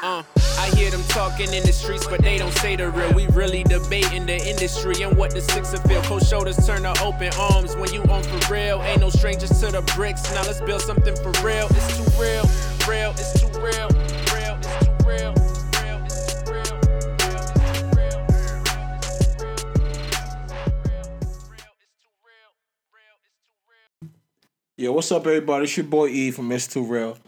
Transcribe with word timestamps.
Uh, 0.00 0.22
I 0.58 0.70
hear 0.76 0.90
them 0.92 1.02
talking 1.08 1.52
in 1.52 1.64
the 1.64 1.72
streets, 1.72 2.06
but 2.06 2.22
they 2.22 2.38
don't 2.38 2.52
say 2.52 2.76
the 2.76 2.88
real. 2.88 3.12
We 3.14 3.26
really 3.28 3.64
debating 3.64 4.26
the 4.26 4.36
industry 4.36 5.02
and 5.02 5.16
what 5.16 5.32
the 5.32 5.40
six 5.40 5.72
of 5.72 5.82
feel. 5.82 6.00
Cold 6.02 6.24
shoulders 6.24 6.64
turn 6.64 6.82
to 6.82 6.94
open 7.02 7.32
arms 7.36 7.74
when 7.76 7.92
you 7.92 8.02
on 8.04 8.22
for 8.22 8.52
real. 8.52 8.80
Ain't 8.82 9.00
no 9.00 9.10
strangers 9.10 9.50
to 9.60 9.72
the 9.72 9.82
bricks. 9.96 10.22
Now 10.32 10.42
let's 10.42 10.60
build 10.60 10.82
something 10.82 11.16
for 11.16 11.32
real. 11.44 11.66
It's 11.70 11.96
too 11.96 12.04
real, 12.20 12.44
real, 12.86 13.10
it's 13.10 13.40
too 13.40 13.48
real, 13.58 13.88
real, 14.32 14.58
it's 14.62 14.86
too 14.86 14.92
real. 15.04 15.34
real, 15.82 16.04
it's 16.04 16.32
too 16.32 16.52
real, 16.52 16.78
real, 17.26 18.22
it's 19.00 19.38
too 19.38 19.50
real, 19.50 19.58
Yo, 24.76 24.92
what's 24.92 25.10
up, 25.10 25.26
everybody? 25.26 25.64
It's 25.64 25.76
your 25.76 25.86
boy 25.86 26.06
E 26.06 26.30
from 26.30 26.52
It's 26.52 26.68
Too 26.68 26.84
Real. 26.84 27.18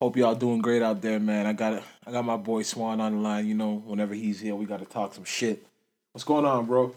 Hope 0.00 0.16
y'all 0.16 0.36
doing 0.36 0.60
great 0.60 0.80
out 0.80 1.02
there, 1.02 1.18
man. 1.18 1.46
I 1.46 1.52
got 1.52 1.82
I 2.06 2.12
got 2.12 2.24
my 2.24 2.36
boy 2.36 2.62
Swan 2.62 3.00
on 3.00 3.16
the 3.16 3.18
line. 3.18 3.48
You 3.48 3.54
know, 3.54 3.82
whenever 3.84 4.14
he's 4.14 4.38
here, 4.38 4.54
we 4.54 4.64
got 4.64 4.78
to 4.78 4.84
talk 4.84 5.12
some 5.12 5.24
shit. 5.24 5.66
What's 6.12 6.24
going 6.24 6.44
on, 6.44 6.66
bro? 6.66 6.94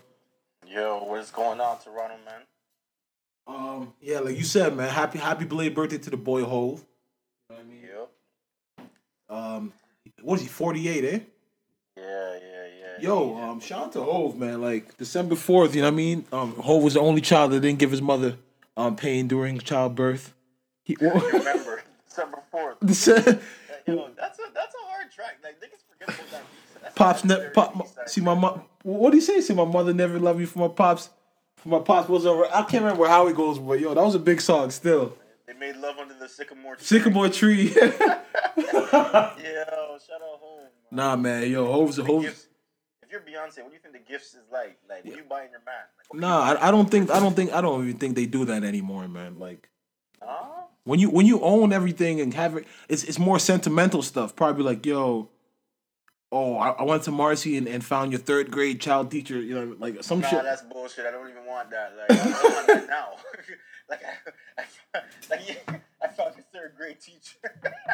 Yo, 0.67 1.03
what's 1.05 1.31
going 1.31 1.59
on, 1.59 1.79
Toronto, 1.79 2.15
man? 2.23 2.41
Um, 3.47 3.93
yeah, 4.01 4.19
like 4.19 4.37
you 4.37 4.43
said, 4.43 4.77
man. 4.77 4.87
Happy 4.87 5.17
happy 5.17 5.45
belated 5.45 5.73
birthday 5.73 5.97
to 5.97 6.09
the 6.11 6.17
boy 6.17 6.43
Hove. 6.43 6.85
You 7.49 7.55
know 7.55 7.55
what 7.55 7.59
I 7.59 7.63
mean? 7.63 7.89
Yep. 8.77 8.89
Um, 9.29 9.73
what 10.21 10.35
is 10.35 10.43
he? 10.43 10.47
Forty 10.47 10.87
eight, 10.87 11.03
eh? 11.03 11.19
Yeah, 11.97 12.33
yeah, 12.33 12.67
yeah. 12.79 13.01
Yo, 13.01 13.35
yeah. 13.35 13.49
um, 13.49 13.59
shout 13.61 13.85
out 13.85 13.93
to 13.93 14.03
Hove, 14.03 14.37
man. 14.37 14.61
Like 14.61 14.95
December 14.97 15.35
fourth, 15.35 15.73
you 15.73 15.81
know 15.81 15.87
what 15.87 15.93
I 15.93 15.97
mean? 15.97 16.25
Um, 16.31 16.53
Hove 16.57 16.83
was 16.83 16.93
the 16.93 16.99
only 16.99 17.21
child 17.21 17.51
that 17.51 17.61
didn't 17.61 17.79
give 17.79 17.89
his 17.89 18.01
mother 18.01 18.37
um 18.77 18.95
pain 18.95 19.27
during 19.27 19.57
childbirth. 19.57 20.35
He, 20.83 20.95
December 22.51 22.75
fourth. 22.75 22.79
Dece- 22.81 23.41
that's 24.15 24.39
a 24.39 24.43
that's 24.53 24.75
a 24.75 24.87
hard 24.87 25.11
track. 25.11 25.37
Like 25.43 25.57
niggas 25.59 25.83
forget 25.89 26.09
about 26.15 26.31
that. 26.31 26.43
That's 26.81 26.95
Pops, 26.95 27.23
ne- 27.25 27.49
pop. 27.53 27.87
See 28.07 28.21
my 28.21 28.33
mom. 28.33 28.63
What 28.83 29.11
do 29.11 29.17
you 29.17 29.21
say? 29.21 29.41
See 29.41 29.53
my 29.53 29.65
mother 29.65 29.93
never 29.93 30.19
loved 30.19 30.39
you 30.39 30.47
for 30.47 30.59
my 30.59 30.67
pops. 30.67 31.09
For 31.57 31.69
my 31.69 31.79
pops 31.79 32.09
was 32.09 32.25
over. 32.25 32.45
I 32.47 32.63
can't 32.63 32.83
remember 32.83 33.07
how 33.07 33.27
it 33.27 33.35
goes, 33.35 33.59
but 33.59 33.79
yo, 33.79 33.93
that 33.93 34.03
was 34.03 34.15
a 34.15 34.19
big 34.19 34.41
song. 34.41 34.71
Still, 34.71 35.15
They 35.45 35.53
made 35.53 35.75
love 35.77 35.97
under 35.99 36.15
the 36.15 36.27
sycamore 36.27 36.75
tree. 36.75 36.85
sycamore 36.85 37.29
tree. 37.29 37.73
Yo, 37.75 38.63
shout 39.99 40.21
out 40.21 40.39
home. 40.39 40.63
man. 40.63 40.69
nah, 40.91 41.15
man, 41.15 41.49
yo, 41.49 41.71
Hove's 41.71 41.99
a 41.99 42.03
Hove's. 42.03 42.47
If 43.03 43.11
you're 43.11 43.21
Beyonce, 43.21 43.61
what 43.61 43.69
do 43.69 43.73
you 43.73 43.79
think 43.81 43.93
the 43.93 44.11
gifts 44.11 44.33
is 44.33 44.41
like? 44.51 44.77
Like, 44.89 45.05
what 45.05 45.15
you 45.15 45.23
buying 45.29 45.49
your 45.51 45.61
man? 45.65 45.75
Like, 46.13 46.21
Nah, 46.21 46.39
I, 46.53 46.67
I 46.67 46.71
don't 46.71 46.89
think. 46.89 47.09
I 47.11 47.19
don't 47.19 47.35
think. 47.35 47.51
I 47.53 47.61
don't 47.61 47.83
even 47.87 47.97
think 47.99 48.15
they 48.15 48.25
do 48.25 48.45
that 48.45 48.63
anymore, 48.63 49.07
man. 49.07 49.37
Like 49.39 49.69
Huh? 50.21 50.60
When 50.83 50.99
you 50.99 51.09
when 51.09 51.25
you 51.25 51.41
own 51.41 51.71
everything 51.73 52.19
and 52.21 52.33
have 52.33 52.55
it, 52.57 52.65
it's 52.89 53.03
it's 53.03 53.19
more 53.19 53.39
sentimental 53.39 54.01
stuff. 54.01 54.35
Probably 54.35 54.63
like, 54.63 54.85
yo. 54.85 55.29
Oh, 56.33 56.55
I, 56.55 56.69
I 56.69 56.83
went 56.83 57.03
to 57.03 57.11
Marcy 57.11 57.57
and, 57.57 57.67
and 57.67 57.83
found 57.83 58.13
your 58.13 58.21
third 58.21 58.51
grade 58.51 58.79
child 58.79 59.11
teacher. 59.11 59.37
You 59.41 59.53
know, 59.53 59.75
like 59.79 60.01
some 60.01 60.21
Nah, 60.21 60.29
shit. 60.29 60.43
that's 60.43 60.61
bullshit. 60.61 61.05
I 61.05 61.11
don't 61.11 61.29
even 61.29 61.45
want 61.45 61.69
that. 61.71 61.91
Like, 61.97 62.11
I 62.19 62.23
don't 62.23 62.53
want 62.53 62.67
that 62.67 62.87
now. 62.87 63.07
like, 63.89 63.99
I, 64.57 64.63
I, 64.95 65.01
like, 65.29 65.41
yeah, 65.49 65.75
I 66.01 66.07
found 66.07 66.35
your 66.37 66.45
third 66.53 66.71
grade 66.77 67.01
teacher. 67.01 67.37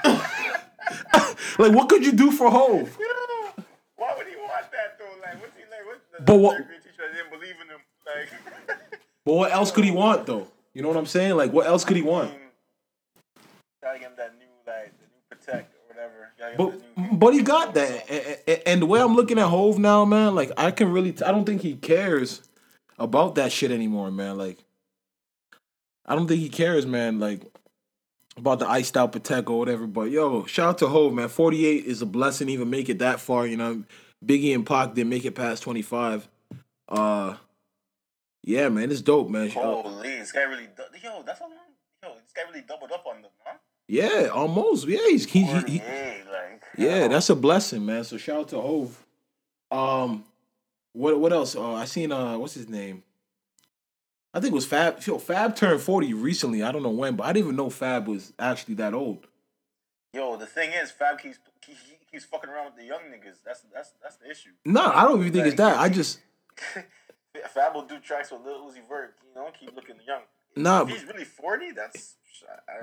like, 1.57 1.71
what 1.73 1.89
could 1.89 2.05
you 2.05 2.11
do 2.11 2.31
for 2.31 2.51
Hove? 2.51 2.95
Yo, 2.99 3.63
why 3.95 4.13
would 4.15 4.27
he 4.27 4.35
want 4.35 4.71
that 4.71 4.99
though? 4.99 5.19
Like, 5.19 5.41
what's 5.41 5.55
he 5.57 5.63
like? 5.63 5.85
What 5.87 6.01
the 6.15 6.23
But 6.23 6.35
what- 6.35 6.57
third 6.57 6.67
grade 6.67 6.81
teacher 6.83 7.03
that 7.09 7.15
didn't 7.15 7.31
believe 7.31 7.55
in 7.59 7.67
him? 7.69 7.79
Like, 8.05 8.79
But 9.25 9.33
what 9.33 9.51
else 9.51 9.71
could 9.71 9.83
he 9.83 9.91
want 9.91 10.27
though? 10.27 10.47
You 10.75 10.83
know 10.83 10.89
what 10.89 10.97
I'm 10.97 11.07
saying? 11.07 11.35
Like, 11.35 11.51
what 11.53 11.65
else 11.65 11.83
could 11.83 11.95
he 11.97 12.03
want? 12.03 12.31
Gotta 13.81 13.99
get 13.99 14.09
him 14.09 14.13
that 14.17 14.33
new, 14.39 14.45
like, 14.65 14.93
the 14.97 15.05
new 15.05 15.21
protect 15.29 15.73
or 15.75 15.95
whatever. 15.95 16.31
But 16.57 17.19
but 17.19 17.33
he 17.33 17.41
got 17.41 17.73
that, 17.75 18.09
A- 18.09 18.49
a- 18.51 18.67
and 18.69 18.81
the 18.81 18.85
way 18.85 18.99
I'm 19.01 19.15
looking 19.15 19.37
at 19.39 19.47
Hove 19.47 19.77
now, 19.79 20.05
man, 20.05 20.35
like 20.35 20.51
I 20.57 20.71
can 20.71 20.91
really, 20.91 21.11
I 21.25 21.31
don't 21.31 21.45
think 21.45 21.61
he 21.61 21.75
cares 21.75 22.41
about 22.97 23.35
that 23.35 23.51
shit 23.51 23.71
anymore, 23.71 24.09
man. 24.11 24.37
Like, 24.37 24.57
I 26.05 26.15
don't 26.15 26.27
think 26.27 26.39
he 26.41 26.49
cares, 26.49 26.85
man. 26.85 27.19
Like 27.19 27.41
about 28.35 28.59
the 28.59 28.67
iced 28.69 28.95
out 28.97 29.11
Patek 29.13 29.49
or 29.49 29.59
whatever. 29.59 29.87
But 29.87 30.09
yo, 30.11 30.45
shout 30.45 30.69
out 30.69 30.77
to 30.79 30.87
Hove, 30.87 31.13
man. 31.13 31.27
48 31.27 31.85
is 31.85 32.01
a 32.01 32.05
blessing, 32.05 32.49
even 32.49 32.69
make 32.69 32.89
it 32.89 32.99
that 32.99 33.19
far. 33.19 33.45
You 33.47 33.57
know, 33.57 33.83
Biggie 34.25 34.53
and 34.55 34.65
Pac 34.65 34.93
didn't 34.95 35.09
make 35.09 35.25
it 35.25 35.35
past 35.35 35.63
25. 35.63 36.27
Uh, 36.89 37.35
yeah, 38.43 38.69
man, 38.69 38.89
it's 38.91 39.01
dope, 39.01 39.29
man. 39.29 39.49
Holy, 39.49 40.09
this 40.19 40.31
guy 40.31 40.43
really, 40.43 40.67
du- 40.75 40.99
yo, 41.03 41.21
that's 41.23 41.39
a 41.41 41.43
long, 41.43 41.51
yo, 42.03 42.13
this 42.13 42.31
guy 42.33 42.43
really 42.49 42.61
doubled 42.65 42.91
up 42.93 43.05
on 43.05 43.21
them, 43.21 43.31
huh? 43.43 43.57
Yeah, 43.87 44.29
almost. 44.33 44.87
Yeah, 44.87 44.99
he's 45.07 45.25
he, 45.25 45.43
he, 45.43 45.59
he 45.59 45.79
like, 45.79 46.63
Yeah, 46.77 47.07
that's 47.07 47.29
a 47.29 47.35
blessing, 47.35 47.85
man. 47.85 48.03
So 48.03 48.17
shout 48.17 48.39
out 48.39 48.47
to 48.49 48.61
Hove. 48.61 49.05
Um, 49.71 50.25
what 50.93 51.19
what 51.19 51.31
else? 51.33 51.55
Uh, 51.55 51.73
I 51.73 51.85
seen 51.85 52.11
uh, 52.11 52.37
what's 52.37 52.53
his 52.53 52.67
name? 52.67 53.03
I 54.33 54.39
think 54.39 54.51
it 54.51 54.55
was 54.55 54.65
Fab. 54.65 55.01
Yo, 55.03 55.17
Fab 55.17 55.55
turned 55.55 55.81
forty 55.81 56.13
recently. 56.13 56.63
I 56.63 56.71
don't 56.71 56.83
know 56.83 56.89
when, 56.89 57.15
but 57.15 57.25
I 57.25 57.33
didn't 57.33 57.45
even 57.45 57.55
know 57.55 57.69
Fab 57.69 58.07
was 58.07 58.33
actually 58.37 58.75
that 58.75 58.93
old. 58.93 59.27
Yo, 60.13 60.35
the 60.35 60.45
thing 60.45 60.71
is, 60.71 60.91
Fab 60.91 61.19
keeps 61.19 61.39
he, 61.65 61.73
he 61.73 61.97
keeps 62.11 62.25
fucking 62.25 62.49
around 62.49 62.65
with 62.65 62.75
the 62.75 62.85
young 62.85 63.01
niggas. 63.11 63.37
That's 63.45 63.61
that's 63.73 63.91
that's 64.01 64.17
the 64.17 64.29
issue. 64.29 64.49
Nah, 64.65 64.91
I 64.93 65.03
don't 65.03 65.19
even 65.21 65.31
think 65.31 65.47
it's 65.47 65.57
that. 65.57 65.77
I 65.77 65.89
just 65.89 66.19
Fab 67.53 67.73
will 67.75 67.85
do 67.85 67.99
tracks 67.99 68.31
with 68.31 68.41
Lil 68.41 68.69
Uzi 68.69 68.87
Vert, 68.87 69.15
you 69.27 69.35
know, 69.35 69.49
keep 69.57 69.75
looking 69.75 69.95
young. 70.07 70.21
Nah, 70.57 70.85
he's 70.85 71.05
really 71.05 71.23
forty. 71.25 71.71
That's 71.71 72.15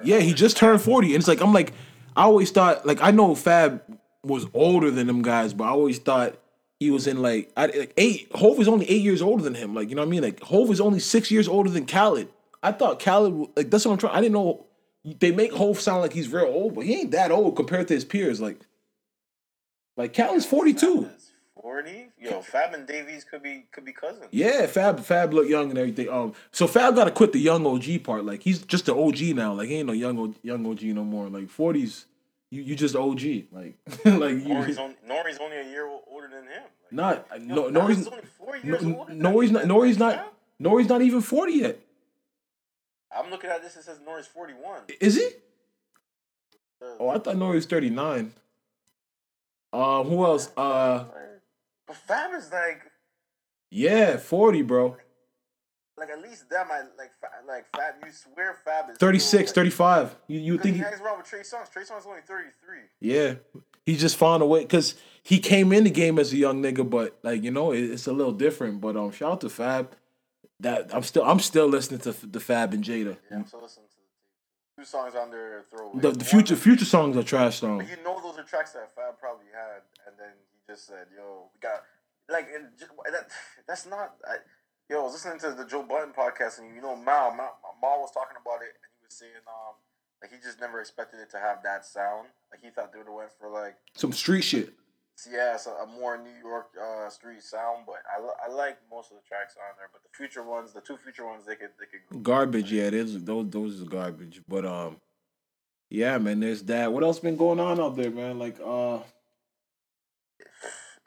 yeah, 0.02 0.20
he 0.20 0.32
just 0.32 0.56
turned 0.56 0.80
forty, 0.80 1.08
and 1.08 1.16
it's 1.16 1.28
like 1.28 1.40
I'm 1.40 1.52
like, 1.52 1.72
I 2.16 2.22
always 2.22 2.50
thought 2.50 2.86
like 2.86 3.02
I 3.02 3.10
know 3.10 3.34
Fab 3.34 3.82
was 4.22 4.46
older 4.54 4.90
than 4.90 5.06
them 5.06 5.22
guys, 5.22 5.52
but 5.54 5.64
I 5.64 5.68
always 5.68 5.98
thought 5.98 6.36
he 6.80 6.90
was 6.90 7.06
in 7.06 7.22
like 7.22 7.52
I 7.56 7.66
like 7.66 7.94
eight. 7.96 8.30
Hove 8.34 8.60
is 8.60 8.68
only 8.68 8.88
eight 8.90 9.02
years 9.02 9.22
older 9.22 9.42
than 9.42 9.54
him. 9.54 9.74
Like 9.74 9.88
you 9.88 9.94
know 9.94 10.02
what 10.02 10.08
I 10.08 10.10
mean? 10.10 10.22
Like 10.22 10.40
Hove 10.42 10.70
is 10.70 10.80
only 10.80 11.00
six 11.00 11.30
years 11.30 11.48
older 11.48 11.70
than 11.70 11.86
Khaled. 11.86 12.28
I 12.62 12.72
thought 12.72 13.00
Khaled 13.00 13.48
like 13.56 13.70
that's 13.70 13.84
what 13.84 13.92
I'm 13.92 13.98
trying. 13.98 14.16
I 14.16 14.20
didn't 14.20 14.34
know 14.34 14.66
they 15.04 15.32
make 15.32 15.52
Hove 15.52 15.80
sound 15.80 16.00
like 16.00 16.12
he's 16.12 16.28
real 16.28 16.46
old, 16.46 16.74
but 16.74 16.84
he 16.84 16.94
ain't 16.94 17.10
that 17.12 17.30
old 17.30 17.56
compared 17.56 17.88
to 17.88 17.94
his 17.94 18.04
peers. 18.04 18.40
Like 18.40 18.60
like 19.96 20.14
Khaled's 20.14 20.46
forty 20.46 20.74
two. 20.74 21.10
Fab 21.64 21.70
Forty. 21.72 22.08
Yo, 22.18 22.40
Fab 22.42 22.74
and 22.74 22.86
Davies 22.86 23.24
could 23.24 23.42
be 23.42 23.64
could 23.72 23.84
be 23.84 23.92
cousins. 23.92 24.26
Yeah, 24.30 24.66
Fab 24.66 25.00
Fab 25.00 25.32
look 25.32 25.48
young 25.48 25.70
and 25.70 25.78
everything. 25.78 26.08
Um, 26.10 26.34
so 26.52 26.66
Fab 26.66 26.94
got 26.94 27.04
to 27.04 27.10
quit 27.10 27.32
the 27.32 27.38
young 27.38 27.66
OG 27.66 28.04
part. 28.04 28.24
Like 28.24 28.42
he's 28.42 28.60
just 28.62 28.88
an 28.88 28.98
OG 28.98 29.20
now. 29.36 29.54
Like 29.54 29.68
he 29.68 29.76
ain't 29.76 29.86
no 29.86 29.92
young 29.92 30.18
O- 30.18 30.34
young 30.42 30.66
OG 30.66 30.82
no 30.84 31.04
more. 31.04 31.28
Like 31.28 31.48
forties, 31.48 32.06
you 32.50 32.62
you 32.62 32.76
just 32.76 32.94
OG. 32.94 33.20
Like 33.50 33.74
like 34.04 34.36
Nori's 34.36 34.76
you. 34.76 34.82
only, 34.82 34.96
Nori's 35.08 35.38
only 35.38 35.56
a 35.58 35.64
year 35.64 35.86
older 35.86 36.28
than 36.28 36.44
him. 36.44 36.62
Like, 36.92 36.92
Not 36.92 37.40
yo, 37.40 37.68
no 37.68 37.80
Nori's 37.80 38.06
only 38.06 38.22
four 38.38 38.56
years 38.56 38.82
no, 38.82 38.98
older. 38.98 39.12
Nori's 39.14 39.50
not 39.50 39.64
Nori's 39.64 39.96
Fab. 39.98 40.16
not 40.16 40.32
Nori's 40.62 40.88
not 40.88 41.02
even 41.02 41.20
forty 41.20 41.54
yet. 41.54 41.78
I'm 43.16 43.30
looking 43.30 43.50
at 43.50 43.62
this. 43.62 43.76
It 43.76 43.84
says 43.84 43.98
Nori's 44.06 44.26
forty 44.26 44.52
one. 44.54 44.82
Is 45.00 45.16
he? 45.16 45.28
Oh, 47.00 47.08
I 47.08 47.18
thought 47.18 47.36
Nori 47.36 47.54
was 47.54 47.66
thirty 47.66 47.88
nine. 47.90 48.32
Um, 49.72 50.06
who 50.06 50.24
else? 50.24 50.50
Uh, 50.56 51.04
But 51.86 51.96
Fab 51.96 52.32
is 52.34 52.50
like, 52.50 52.82
yeah, 53.70 54.16
forty, 54.16 54.62
bro. 54.62 54.96
like 55.98 56.10
at 56.10 56.20
least 56.22 56.48
that 56.50 56.66
might 56.68 56.84
like 56.98 57.12
like 57.46 57.66
Fab. 57.76 57.94
You 58.04 58.12
swear 58.12 58.56
Fab 58.64 58.90
is 58.90 58.96
36, 58.98 59.50
still, 59.50 59.62
35. 59.62 60.16
You 60.28 60.40
you 60.40 60.58
think? 60.58 60.76
hangs 60.78 61.00
around 61.00 61.18
with 61.18 61.26
Trey 61.26 61.40
Songz. 61.40 61.70
Trey 61.70 61.82
Songz 61.82 62.00
is 62.00 62.06
only 62.06 62.20
thirty 62.26 62.48
three. 62.64 62.84
yeah, 63.00 63.34
he 63.84 63.96
just 63.96 64.16
found 64.16 64.42
a 64.42 64.46
way 64.46 64.60
because 64.62 64.94
he 65.22 65.38
came 65.38 65.72
in 65.72 65.84
the 65.84 65.90
game 65.90 66.18
as 66.18 66.32
a 66.32 66.36
young 66.36 66.62
nigga, 66.62 66.88
but 66.88 67.18
like 67.22 67.42
you 67.42 67.50
know, 67.50 67.72
it, 67.72 67.82
it's 67.82 68.06
a 68.06 68.12
little 68.12 68.32
different. 68.32 68.80
But 68.80 68.96
um, 68.96 69.10
shout 69.12 69.32
out 69.32 69.40
to 69.42 69.50
Fab. 69.50 69.94
That 70.60 70.94
I'm 70.94 71.02
still 71.02 71.24
I'm 71.24 71.40
still 71.40 71.66
listening 71.66 72.00
to 72.00 72.12
the 72.26 72.40
Fab 72.40 72.72
and 72.72 72.82
Jada. 72.82 73.16
Yeah, 73.30 73.38
I'm 73.38 73.46
still 73.46 73.60
listening 73.60 73.86
to 73.88 73.96
the. 73.96 74.82
Two 74.82 74.84
songs 74.84 75.14
on 75.14 75.30
their 75.30 75.62
throwaway. 75.70 76.00
The, 76.00 76.10
the 76.12 76.24
future 76.24 76.56
future 76.56 76.84
songs 76.84 77.16
are 77.16 77.22
trash 77.22 77.60
songs. 77.60 77.84
But 77.88 77.96
you 77.96 78.02
know 78.02 78.20
those 78.22 78.38
are 78.38 78.42
tracks 78.42 78.72
that 78.72 78.92
Fab 78.94 79.18
probably 79.20 79.46
had, 79.54 79.82
and 80.06 80.16
then 80.18 80.30
he 80.50 80.53
just 80.68 80.86
said, 80.86 81.06
"Yo, 81.14 81.50
we 81.52 81.60
got 81.60 81.82
like 82.28 82.48
and 82.54 82.68
that. 83.12 83.28
That's 83.66 83.86
not." 83.86 84.14
I, 84.26 84.36
yo, 84.88 85.00
I 85.00 85.04
was 85.04 85.12
listening 85.14 85.38
to 85.40 85.52
the 85.52 85.66
Joe 85.66 85.82
Budden 85.82 86.12
podcast, 86.16 86.58
and 86.58 86.74
you 86.74 86.82
know, 86.82 86.96
Mal, 86.96 87.34
Mal, 87.34 87.56
Mal 87.80 88.00
was 88.00 88.12
talking 88.12 88.36
about 88.40 88.62
it, 88.62 88.72
and 88.80 88.90
he 89.00 89.04
was 89.04 89.14
saying, 89.14 89.44
um, 89.46 89.74
like 90.22 90.30
he 90.32 90.38
just 90.42 90.60
never 90.60 90.80
expected 90.80 91.20
it 91.20 91.30
to 91.30 91.38
have 91.38 91.62
that 91.64 91.84
sound. 91.84 92.28
Like 92.50 92.60
he 92.62 92.70
thought 92.70 92.92
they 92.92 92.98
would 92.98 93.06
have 93.08 93.14
went 93.16 93.30
for 93.38 93.48
like, 93.48 93.76
Some 93.94 94.12
street 94.12 94.42
shit. 94.42 94.72
yeah, 95.30 95.56
so 95.56 95.72
a 95.72 95.86
more 95.86 96.16
New 96.16 96.36
York 96.42 96.68
uh, 96.80 97.08
street 97.10 97.42
sound. 97.42 97.84
But 97.86 98.02
I, 98.08 98.48
I 98.48 98.52
like 98.52 98.78
most 98.90 99.10
of 99.10 99.18
the 99.18 99.22
tracks 99.28 99.54
on 99.56 99.76
there. 99.78 99.88
But 99.92 100.02
the 100.02 100.16
future 100.16 100.42
ones, 100.42 100.72
the 100.72 100.80
two 100.80 100.96
future 100.96 101.26
ones, 101.26 101.44
they 101.46 101.56
could 101.56 101.70
they 101.78 101.86
could. 101.86 102.22
Garbage, 102.22 102.72
yeah, 102.72 102.84
it 102.84 102.94
is. 102.94 103.22
Those 103.22 103.50
those 103.50 103.74
is 103.74 103.84
garbage. 103.84 104.40
But 104.48 104.64
um, 104.64 104.96
yeah, 105.90 106.18
man, 106.18 106.40
there's 106.40 106.62
that. 106.64 106.92
What 106.92 107.04
else 107.04 107.18
been 107.18 107.36
going 107.36 107.60
on 107.60 107.78
out 107.80 107.96
there, 107.96 108.10
man? 108.10 108.38
Like 108.38 108.56
uh, 108.64 108.98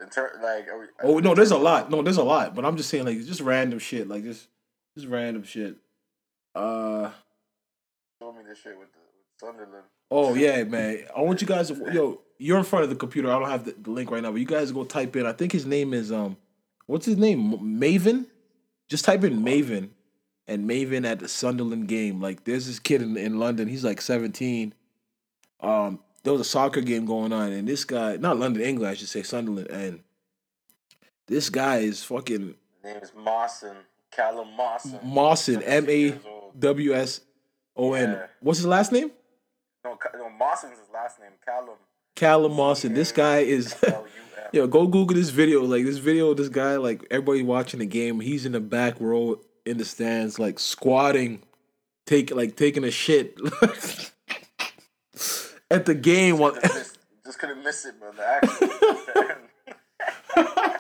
In 0.02 0.10
ter- 0.10 0.40
like, 0.44 0.68
we, 0.80 0.86
oh 1.04 1.20
no, 1.20 1.34
there's 1.34 1.52
a 1.52 1.58
lot. 1.58 1.90
No, 1.90 2.02
there's 2.02 2.18
a 2.18 2.24
lot. 2.24 2.54
But 2.56 2.66
I'm 2.66 2.78
just 2.78 2.90
saying, 2.90 3.06
like, 3.06 3.18
just 3.26 3.42
random 3.42 3.80
shit, 3.80 4.08
like 4.08 4.24
just 4.24 4.48
just 4.96 5.08
random 5.08 5.44
shit. 5.44 5.76
Uh, 6.54 7.12
Show 8.22 8.32
me 8.34 8.44
this 8.48 8.60
shit 8.60 8.78
with 8.78 8.92
the 8.94 9.00
with 9.00 9.40
Sunderland. 9.40 9.86
oh 10.12 10.36
yeah, 10.36 10.64
man. 10.64 11.06
I 11.16 11.22
want 11.22 11.42
you 11.42 11.48
guys. 11.48 11.70
To, 11.70 11.76
yo, 11.92 12.22
you're 12.38 12.58
in 12.58 12.64
front 12.64 12.84
of 12.84 12.90
the 12.90 12.96
computer. 12.96 13.32
I 13.32 13.40
don't 13.40 13.50
have 13.50 13.66
the, 13.66 13.76
the 13.80 13.90
link 13.92 14.12
right 14.12 14.22
now, 14.22 14.32
but 14.32 14.40
you 14.40 14.46
guys 14.46 14.72
go 14.72 14.84
type 14.84 15.16
in. 15.16 15.26
I 15.26 15.34
think 15.34 15.52
his 15.52 15.66
name 15.66 15.94
is 15.94 16.12
um, 16.12 16.38
what's 16.86 17.06
his 17.06 17.18
name? 17.18 17.54
Maven. 17.80 18.26
Just 18.90 19.04
type 19.04 19.24
in 19.24 19.44
Maven, 19.44 19.90
and 20.48 20.70
Maven 20.70 21.06
at 21.06 21.20
the 21.20 21.28
Sunderland 21.28 21.88
game. 21.90 22.22
Like, 22.22 22.46
there's 22.46 22.68
this 22.68 22.80
kid 22.80 23.02
in, 23.02 23.18
in 23.18 23.38
London. 23.38 23.68
He's 23.68 23.84
like 23.84 24.00
17. 24.00 24.74
Um, 25.60 26.00
there 26.28 26.34
was 26.34 26.42
a 26.42 26.50
soccer 26.50 26.82
game 26.82 27.06
going 27.06 27.32
on, 27.32 27.54
and 27.54 27.66
this 27.66 27.86
guy, 27.86 28.18
not 28.18 28.38
London, 28.38 28.62
England, 28.62 28.92
I 28.92 28.96
should 28.96 29.08
say 29.08 29.24
Sunderland, 29.24 29.70
and 29.70 30.02
this 31.26 31.50
guy 31.50 31.78
is 31.78 32.04
fucking 32.04 32.56
His 32.84 32.84
name 32.84 32.98
is 33.02 33.14
Mawson. 33.16 33.78
Callum 34.12 34.50
Mawson. 34.58 35.00
Mawson, 35.04 35.62
17 35.62 36.14
M 36.14 36.20
A. 36.20 36.60
W 36.60 36.94
S 36.94 37.22
O 37.78 37.94
N. 37.94 38.20
What's 38.42 38.60
his 38.60 38.68
last 38.68 38.92
name? 38.92 39.10
No, 39.86 39.98
no, 40.16 40.30
Mawson's 40.30 40.78
his 40.78 40.90
last 40.94 41.18
name. 41.22 41.32
Callum. 41.46 41.78
Callum 42.18 42.52
Mawson. 42.52 42.94
This 42.94 43.14
guy 43.14 43.40
is. 43.40 43.74
Yo, 44.52 44.68
go 44.68 44.86
Google 44.86 45.16
this 45.16 45.30
video. 45.30 45.64
Like 45.64 45.86
this 45.86 45.98
video, 45.98 46.34
this 46.34 46.50
guy, 46.50 46.76
like 46.76 47.08
everybody 47.10 47.42
watching 47.42 47.80
the 47.80 47.86
game, 47.86 48.20
he's 48.20 48.46
in 48.46 48.52
the 48.52 48.60
back 48.60 49.00
row 49.00 49.40
in 49.66 49.78
the 49.78 49.86
stands, 49.86 50.40
like 50.40 50.60
squatting, 50.60 51.42
take 52.06 52.32
like 52.32 52.58
taking 52.58 52.84
a 52.84 52.92
shit 52.92 53.40
at 55.70 55.86
the 55.86 55.96
game. 55.96 56.38
While, 56.38 56.54
just, 56.54 56.98
just 57.26 57.40
couldn't 57.40 57.64
miss 57.64 57.86
it, 57.86 57.96
action. 58.24 58.70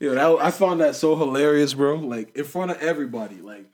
yo, 0.00 0.14
that, 0.14 0.44
I 0.44 0.50
found 0.50 0.80
that 0.80 0.96
so 0.96 1.16
hilarious, 1.16 1.74
bro. 1.74 1.96
Like 1.96 2.36
in 2.36 2.44
front 2.44 2.70
of 2.70 2.78
everybody, 2.78 3.36
like 3.36 3.66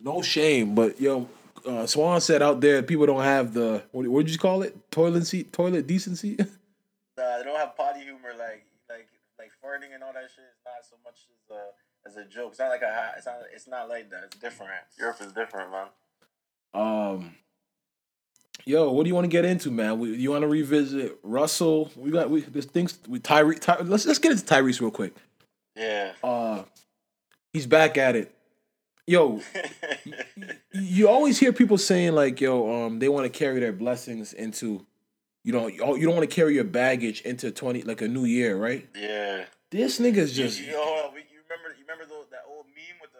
no 0.00 0.22
shame. 0.22 0.74
But 0.74 1.00
yo, 1.00 1.28
uh, 1.66 1.86
Swan 1.86 2.20
said 2.20 2.42
out 2.42 2.60
there, 2.60 2.82
people 2.82 3.06
don't 3.06 3.22
have 3.22 3.54
the 3.54 3.82
what 3.92 4.06
what 4.08 4.26
did 4.26 4.32
you 4.32 4.38
call 4.38 4.62
it? 4.62 4.76
Toilet 4.90 5.26
seat, 5.26 5.52
toilet 5.52 5.86
decency. 5.86 6.36
nah, 6.38 7.38
they 7.38 7.44
don't 7.44 7.58
have 7.58 7.76
potty 7.76 8.00
humor 8.00 8.32
like 8.38 8.66
like 8.88 9.08
like 9.38 9.50
farting 9.64 9.94
and 9.94 10.02
all 10.02 10.12
that 10.12 10.28
shit. 10.34 10.44
Is 10.44 10.64
not 10.64 10.84
so 10.88 10.96
much 11.04 11.26
as 11.44 11.56
a 11.56 11.70
as 12.06 12.26
a 12.26 12.28
joke. 12.28 12.50
It's 12.50 12.58
not 12.58 12.68
like 12.68 12.82
a 12.82 13.12
it's 13.16 13.26
not 13.26 13.36
it's 13.54 13.68
not 13.68 13.88
like 13.88 14.10
that. 14.10 14.24
It's 14.24 14.36
different. 14.36 14.72
Europe 14.98 15.20
is 15.20 15.32
different, 15.32 15.70
man. 15.70 15.86
Um, 16.74 17.36
yo, 18.66 18.90
what 18.90 19.04
do 19.04 19.08
you 19.08 19.14
want 19.14 19.24
to 19.24 19.28
get 19.28 19.44
into, 19.44 19.70
man? 19.70 19.98
We, 19.98 20.16
you 20.16 20.30
want 20.30 20.42
to 20.42 20.48
revisit 20.48 21.18
Russell? 21.22 21.90
We 21.96 22.10
got 22.10 22.30
we 22.30 22.40
this 22.40 22.64
things 22.66 22.98
we 23.08 23.18
Tyree. 23.18 23.56
Ty, 23.56 23.80
let's 23.82 24.06
let's 24.06 24.18
get 24.18 24.32
into 24.32 24.44
Tyrese 24.44 24.80
real 24.80 24.90
quick. 24.90 25.14
Yeah. 25.76 26.12
Uh, 26.22 26.62
he's 27.52 27.66
back 27.66 27.98
at 27.98 28.16
it. 28.16 28.34
Yo, 29.06 29.40
you 30.72 31.08
always 31.08 31.38
hear 31.38 31.52
people 31.52 31.76
saying 31.76 32.14
like, 32.14 32.40
yo, 32.40 32.86
um, 32.86 32.98
they 32.98 33.08
want 33.08 33.30
to 33.30 33.38
carry 33.38 33.60
their 33.60 33.72
blessings 33.72 34.32
into, 34.32 34.86
you 35.42 35.52
know, 35.52 35.66
you 35.66 35.96
you 35.96 36.06
don't 36.06 36.16
want 36.16 36.28
to 36.28 36.34
carry 36.34 36.54
your 36.54 36.64
baggage 36.64 37.20
into 37.22 37.50
twenty 37.50 37.82
like 37.82 38.00
a 38.00 38.08
new 38.08 38.24
year, 38.24 38.56
right? 38.56 38.88
yeah. 38.96 39.44
This 39.70 39.98
nigga's 39.98 40.32
just 40.32 40.60
you, 40.60 40.66
you, 40.66 40.72
you 40.72 41.40
remember 41.42 41.74
you 41.76 41.82
remember 41.82 42.06
the, 42.06 42.24
that 42.30 42.44
old 42.48 42.66
meme 42.66 42.96
with 43.00 43.10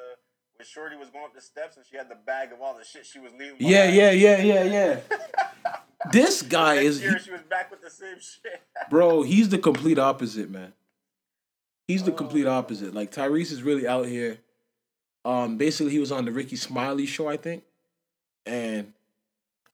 the 0.64 0.70
Shorty 0.70 0.96
was 0.96 1.10
going 1.10 1.24
up 1.26 1.34
the 1.34 1.40
steps 1.40 1.76
and 1.76 1.84
she 1.84 1.96
had 1.96 2.08
the 2.08 2.14
bag 2.14 2.52
of 2.52 2.60
all 2.62 2.76
the 2.76 2.84
shit 2.84 3.04
she 3.04 3.18
was 3.18 3.32
leaving. 3.32 3.56
yeah, 3.58 3.86
behind? 3.90 3.96
yeah, 4.20 4.36
yeah, 4.40 4.62
yeah, 4.62 4.64
yeah. 4.64 5.00
This 6.12 6.42
guy 6.42 6.74
Next 6.76 6.86
is 6.86 7.02
year 7.02 7.18
she 7.18 7.30
was 7.30 7.40
back 7.42 7.70
with 7.70 7.80
the 7.80 7.88
same 7.90 8.16
shit. 8.20 8.60
bro, 8.90 9.22
he's 9.22 9.48
the 9.48 9.56
complete 9.58 9.98
opposite, 9.98 10.50
man. 10.50 10.74
He's 11.88 12.02
the 12.02 12.12
Oh. 12.12 12.14
complete 12.16 12.46
opposite. 12.46 12.92
Like 12.94 13.10
Tyrese 13.10 13.50
is 13.52 13.62
really 13.62 13.86
out 13.88 14.06
here. 14.06 14.38
Um, 15.24 15.56
basically, 15.56 15.92
he 15.92 15.98
was 15.98 16.12
on 16.12 16.26
the 16.26 16.32
Rickey 16.32 16.56
Smiley 16.56 17.06
show, 17.06 17.26
I 17.28 17.38
think, 17.38 17.64
and 18.44 18.92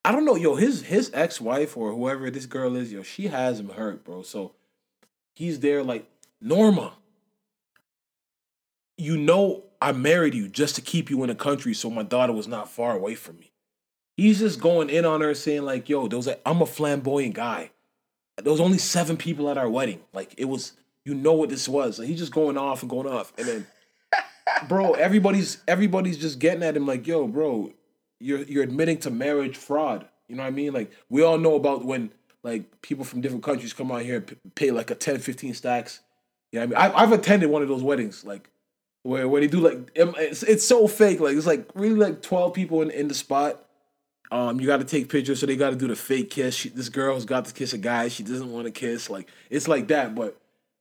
I 0.05 0.13
don't 0.13 0.25
know, 0.25 0.37
yo, 0.37 0.55
his 0.55 0.83
his 0.83 1.11
ex 1.13 1.41
wife 1.41 1.77
or 1.77 1.91
whoever 1.93 2.31
this 2.31 2.47
girl 2.47 2.77
is, 2.77 2.93
yo, 2.93 3.03
she 3.03 3.27
has 3.27 3.59
him 3.59 3.71
hurt, 3.71 4.05
bro. 4.05 4.23
So 4.23 4.53
he's 5.35 5.59
there 5.59 5.83
like 5.83 6.07
Norma. 6.41 6.93
You 9.01 9.17
know, 9.17 9.65
I 9.81 9.93
married 9.93 10.35
you 10.35 10.49
just 10.49 10.75
to 10.77 10.83
keep 10.83 11.11
you 11.11 11.23
in 11.23 11.29
the 11.29 11.35
country, 11.35 11.75
so 11.75 11.91
my 11.91 12.03
daughter 12.03 12.33
was 12.33 12.47
not 12.47 12.71
far 12.71 12.95
away 12.95 13.15
from 13.15 13.39
me. 13.39 13.53
He's 14.17 14.41
just 14.41 14.61
going 14.61 14.91
in 14.91 15.05
on 15.05 15.23
her, 15.23 15.35
saying 15.35 15.63
like, 15.63 15.89
"Yo, 15.89 16.07
there 16.07 16.19
was 16.19 16.27
a, 16.27 16.39
I'm 16.47 16.61
a 16.61 16.67
flamboyant 16.67 17.35
guy." 17.35 17.71
there 18.43 18.53
was 18.53 18.61
only 18.61 18.79
seven 18.79 19.17
people 19.17 19.51
at 19.51 19.59
our 19.59 19.69
wedding. 19.69 20.01
Like 20.13 20.35
it 20.37 20.47
was, 20.47 20.73
you 21.05 21.15
know 21.15 21.33
what 21.33 21.49
this 21.49 21.69
was. 21.69 21.99
Like 21.99 22.09
he's 22.09 22.19
just 22.19 22.33
going 22.33 22.57
off 22.57 22.83
and 22.83 22.91
going 22.91 23.09
off, 23.09 23.33
and 23.39 23.47
then, 23.47 23.67
bro, 24.69 24.93
everybody's 24.93 25.63
everybody's 25.69 26.19
just 26.19 26.39
getting 26.39 26.63
at 26.63 26.77
him 26.77 26.87
like, 26.87 27.07
yo, 27.07 27.27
bro, 27.27 27.73
you're 28.19 28.43
you're 28.43 28.63
admitting 28.63 28.99
to 28.99 29.11
marriage 29.11 29.57
fraud. 29.57 30.07
You 30.29 30.37
know 30.37 30.43
what 30.43 30.49
I 30.49 30.53
mean? 30.53 30.73
Like 30.73 30.91
we 31.09 31.23
all 31.23 31.39
know 31.39 31.55
about 31.55 31.85
when 31.85 32.11
like 32.43 32.83
people 32.83 33.05
from 33.05 33.21
different 33.21 33.45
countries 33.45 33.73
come 33.73 33.91
out 33.93 34.03
here 34.03 34.17
and 34.17 34.55
pay 34.55 34.71
like 34.71 34.91
a 34.91 34.95
10, 34.95 35.19
15 35.19 35.55
stacks. 35.55 36.01
You 36.53 36.61
know 36.61 36.67
what 36.67 36.79
I 36.79 36.89
mean? 36.89 36.95
I, 36.95 37.03
I've 37.03 37.13
attended 37.13 37.51
one 37.51 37.63
of 37.63 37.69
those 37.69 37.83
weddings, 37.83 38.25
like 38.25 38.49
where 39.03 39.29
where 39.29 39.41
they 39.41 39.47
do 39.47 39.61
like 39.61 39.91
it's 39.95 40.43
it's 40.43 40.67
so 40.67 40.87
fake. 40.87 41.21
Like 41.21 41.37
it's 41.37 41.47
like 41.47 41.69
really 41.75 41.97
like 41.97 42.23
twelve 42.23 42.55
people 42.55 42.83
in 42.83 42.91
in 42.91 43.09
the 43.09 43.15
spot. 43.15 43.65
Um, 44.33 44.61
you 44.61 44.67
got 44.67 44.77
to 44.77 44.85
take 44.85 45.09
pictures, 45.09 45.41
so 45.41 45.47
they 45.47 45.57
got 45.57 45.71
to 45.71 45.77
do 45.77 45.89
the 45.89 45.97
fake 45.97 46.31
kiss. 46.31 46.55
She, 46.55 46.69
this 46.69 46.89
girl's 46.89 47.25
got 47.25 47.47
to 47.47 47.53
kiss 47.53 47.73
a 47.73 47.79
guy 47.79 48.07
she 48.07 48.23
doesn't 48.23 48.53
want 48.53 48.67
to 48.67 48.71
kiss. 48.71 49.11
Like 49.11 49.29
it's 49.49 49.67
like 49.67 49.89
that. 49.89 50.15
But 50.15 50.41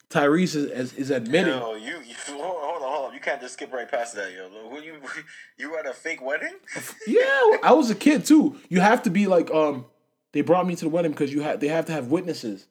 Tyrese 0.10 0.56
is 0.56 0.66
is, 0.66 0.94
is 0.94 1.10
admitting. 1.10 1.54
Yo, 1.54 1.75
you, 1.75 2.00
you 2.06 2.16
hold 2.27 2.42
on, 2.42 2.81
hold 2.81 3.06
on. 3.07 3.13
You 3.13 3.19
can't 3.19 3.42
just 3.42 3.54
skip 3.54 3.71
right 3.74 3.89
past 3.89 4.16
that, 4.16 4.31
yo. 4.33 4.50
Who 4.69 4.81
you 4.81 4.95
you 5.57 5.72
were 5.72 5.80
at 5.80 5.88
a 5.88 5.94
fake 5.94 6.22
wedding? 6.22 6.56
Yeah, 7.07 7.57
I 7.63 7.74
was 7.74 7.89
a 7.89 7.95
kid 7.95 8.25
too. 8.25 8.57
You 8.69 8.81
have 8.81 9.04
to 9.04 9.10
be 9.10 9.27
like 9.27 9.50
um. 9.51 9.86
They 10.31 10.42
brought 10.42 10.68
me 10.68 10.75
to 10.75 10.86
the 10.86 10.89
wedding 10.89 11.10
because 11.10 11.33
you 11.33 11.42
had 11.42 11.60
they 11.60 11.69
have 11.69 11.86
to 11.86 11.92
have 11.92 12.07
witnesses, 12.07 12.68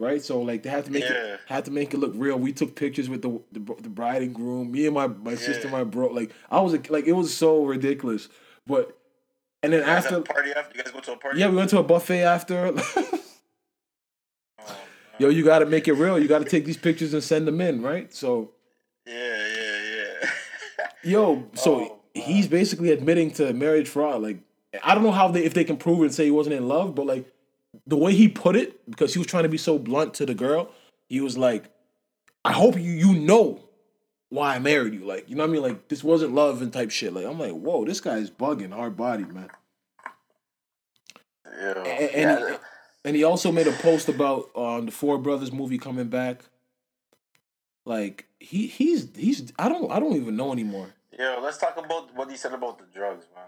right? 0.00 0.22
So 0.22 0.40
like 0.40 0.62
they 0.64 0.70
have 0.70 0.84
to 0.86 0.90
make 0.90 1.04
Yeah. 1.04 1.12
it 1.34 1.40
have 1.46 1.64
to 1.64 1.70
make 1.70 1.94
it 1.94 1.98
look 1.98 2.12
real. 2.16 2.36
We 2.38 2.52
took 2.52 2.74
pictures 2.74 3.08
with 3.08 3.22
the 3.22 3.40
the, 3.52 3.60
the 3.80 3.88
bride 3.88 4.22
and 4.22 4.34
groom. 4.34 4.72
Me 4.72 4.86
and 4.86 4.94
my 4.94 5.06
my 5.06 5.34
sister, 5.36 5.68
my 5.68 5.84
bro. 5.84 6.08
Like 6.08 6.32
I 6.50 6.60
was 6.60 6.72
like 6.90 7.06
it 7.06 7.12
was 7.12 7.36
so 7.36 7.64
ridiculous. 7.64 8.28
But 8.66 8.96
and 9.62 9.72
then 9.72 9.82
after 9.84 10.20
party 10.22 10.52
after 10.52 10.76
you 10.76 10.82
guys 10.82 10.92
go 10.92 11.00
to 11.00 11.12
a 11.12 11.16
party. 11.16 11.38
yeah, 11.38 11.48
we 11.48 11.56
went 11.56 11.70
to 11.70 11.78
a 11.78 11.82
buffet 11.84 12.22
after. 12.22 12.72
Oh, 14.58 14.76
Yo, 15.18 15.28
you 15.28 15.44
got 15.44 15.58
to 15.58 15.66
make 15.66 15.86
it 15.88 15.92
real. 15.94 16.18
You 16.18 16.28
got 16.28 16.38
to 16.38 16.48
take 16.48 16.64
these 16.64 16.76
pictures 16.78 17.12
and 17.12 17.22
send 17.22 17.46
them 17.46 17.60
in, 17.60 17.82
right? 17.82 18.12
So 18.14 18.52
yeah, 19.06 19.46
yeah, 19.46 19.96
yeah. 19.96 20.30
Yo, 21.02 21.44
so 21.54 21.80
Oh, 21.80 22.00
he's 22.14 22.46
basically 22.48 22.90
admitting 22.90 23.30
to 23.32 23.52
marriage 23.52 23.88
fraud. 23.88 24.22
Like, 24.22 24.38
I 24.82 24.94
don't 24.94 25.04
know 25.04 25.10
how 25.12 25.28
they 25.28 25.44
if 25.44 25.52
they 25.54 25.64
can 25.64 25.76
prove 25.76 26.00
it 26.00 26.04
and 26.04 26.14
say 26.14 26.24
he 26.24 26.30
wasn't 26.30 26.56
in 26.56 26.68
love, 26.68 26.94
but 26.94 27.06
like 27.06 27.30
the 27.90 27.96
way 27.96 28.14
he 28.14 28.28
put 28.28 28.54
it, 28.56 28.88
because 28.88 29.12
he 29.12 29.18
was 29.18 29.26
trying 29.26 29.42
to 29.42 29.48
be 29.48 29.58
so 29.58 29.78
blunt 29.78 30.14
to 30.14 30.24
the 30.24 30.34
girl, 30.34 30.70
he 31.08 31.20
was 31.20 31.36
like, 31.36 31.64
"I 32.44 32.52
hope 32.52 32.76
you 32.76 32.92
you 32.92 33.14
know 33.14 33.64
why 34.28 34.54
I 34.54 34.58
married 34.60 34.94
you." 34.94 35.04
Like, 35.04 35.28
you 35.28 35.34
know 35.34 35.42
what 35.42 35.50
I 35.50 35.52
mean? 35.52 35.62
Like, 35.62 35.88
this 35.88 36.04
wasn't 36.04 36.32
love 36.32 36.62
and 36.62 36.72
type 36.72 36.90
shit. 36.90 37.12
Like, 37.12 37.26
I'm 37.26 37.38
like, 37.38 37.52
whoa, 37.52 37.84
this 37.84 38.00
guy's 38.00 38.30
bugging, 38.30 38.72
hard 38.72 38.96
body, 38.96 39.24
man. 39.24 39.50
Yo, 41.44 41.72
And, 41.82 41.86
and, 41.86 42.40
yeah, 42.40 42.48
he, 42.50 42.56
and 43.04 43.16
he 43.16 43.24
also 43.24 43.50
made 43.50 43.66
a 43.66 43.72
post 43.72 44.08
about 44.08 44.50
um 44.56 44.86
the 44.86 44.92
Four 44.92 45.18
Brothers 45.18 45.52
movie 45.52 45.78
coming 45.78 46.08
back. 46.08 46.42
Like 47.84 48.26
he 48.38 48.68
he's 48.68 49.08
he's 49.16 49.52
I 49.58 49.68
don't 49.68 49.90
I 49.90 49.98
don't 49.98 50.14
even 50.14 50.36
know 50.36 50.52
anymore. 50.52 50.94
Yeah, 51.18 51.40
let's 51.42 51.58
talk 51.58 51.76
about 51.76 52.14
what 52.14 52.30
he 52.30 52.36
said 52.36 52.52
about 52.54 52.78
the 52.78 52.84
drugs, 52.94 53.26
man. 53.34 53.46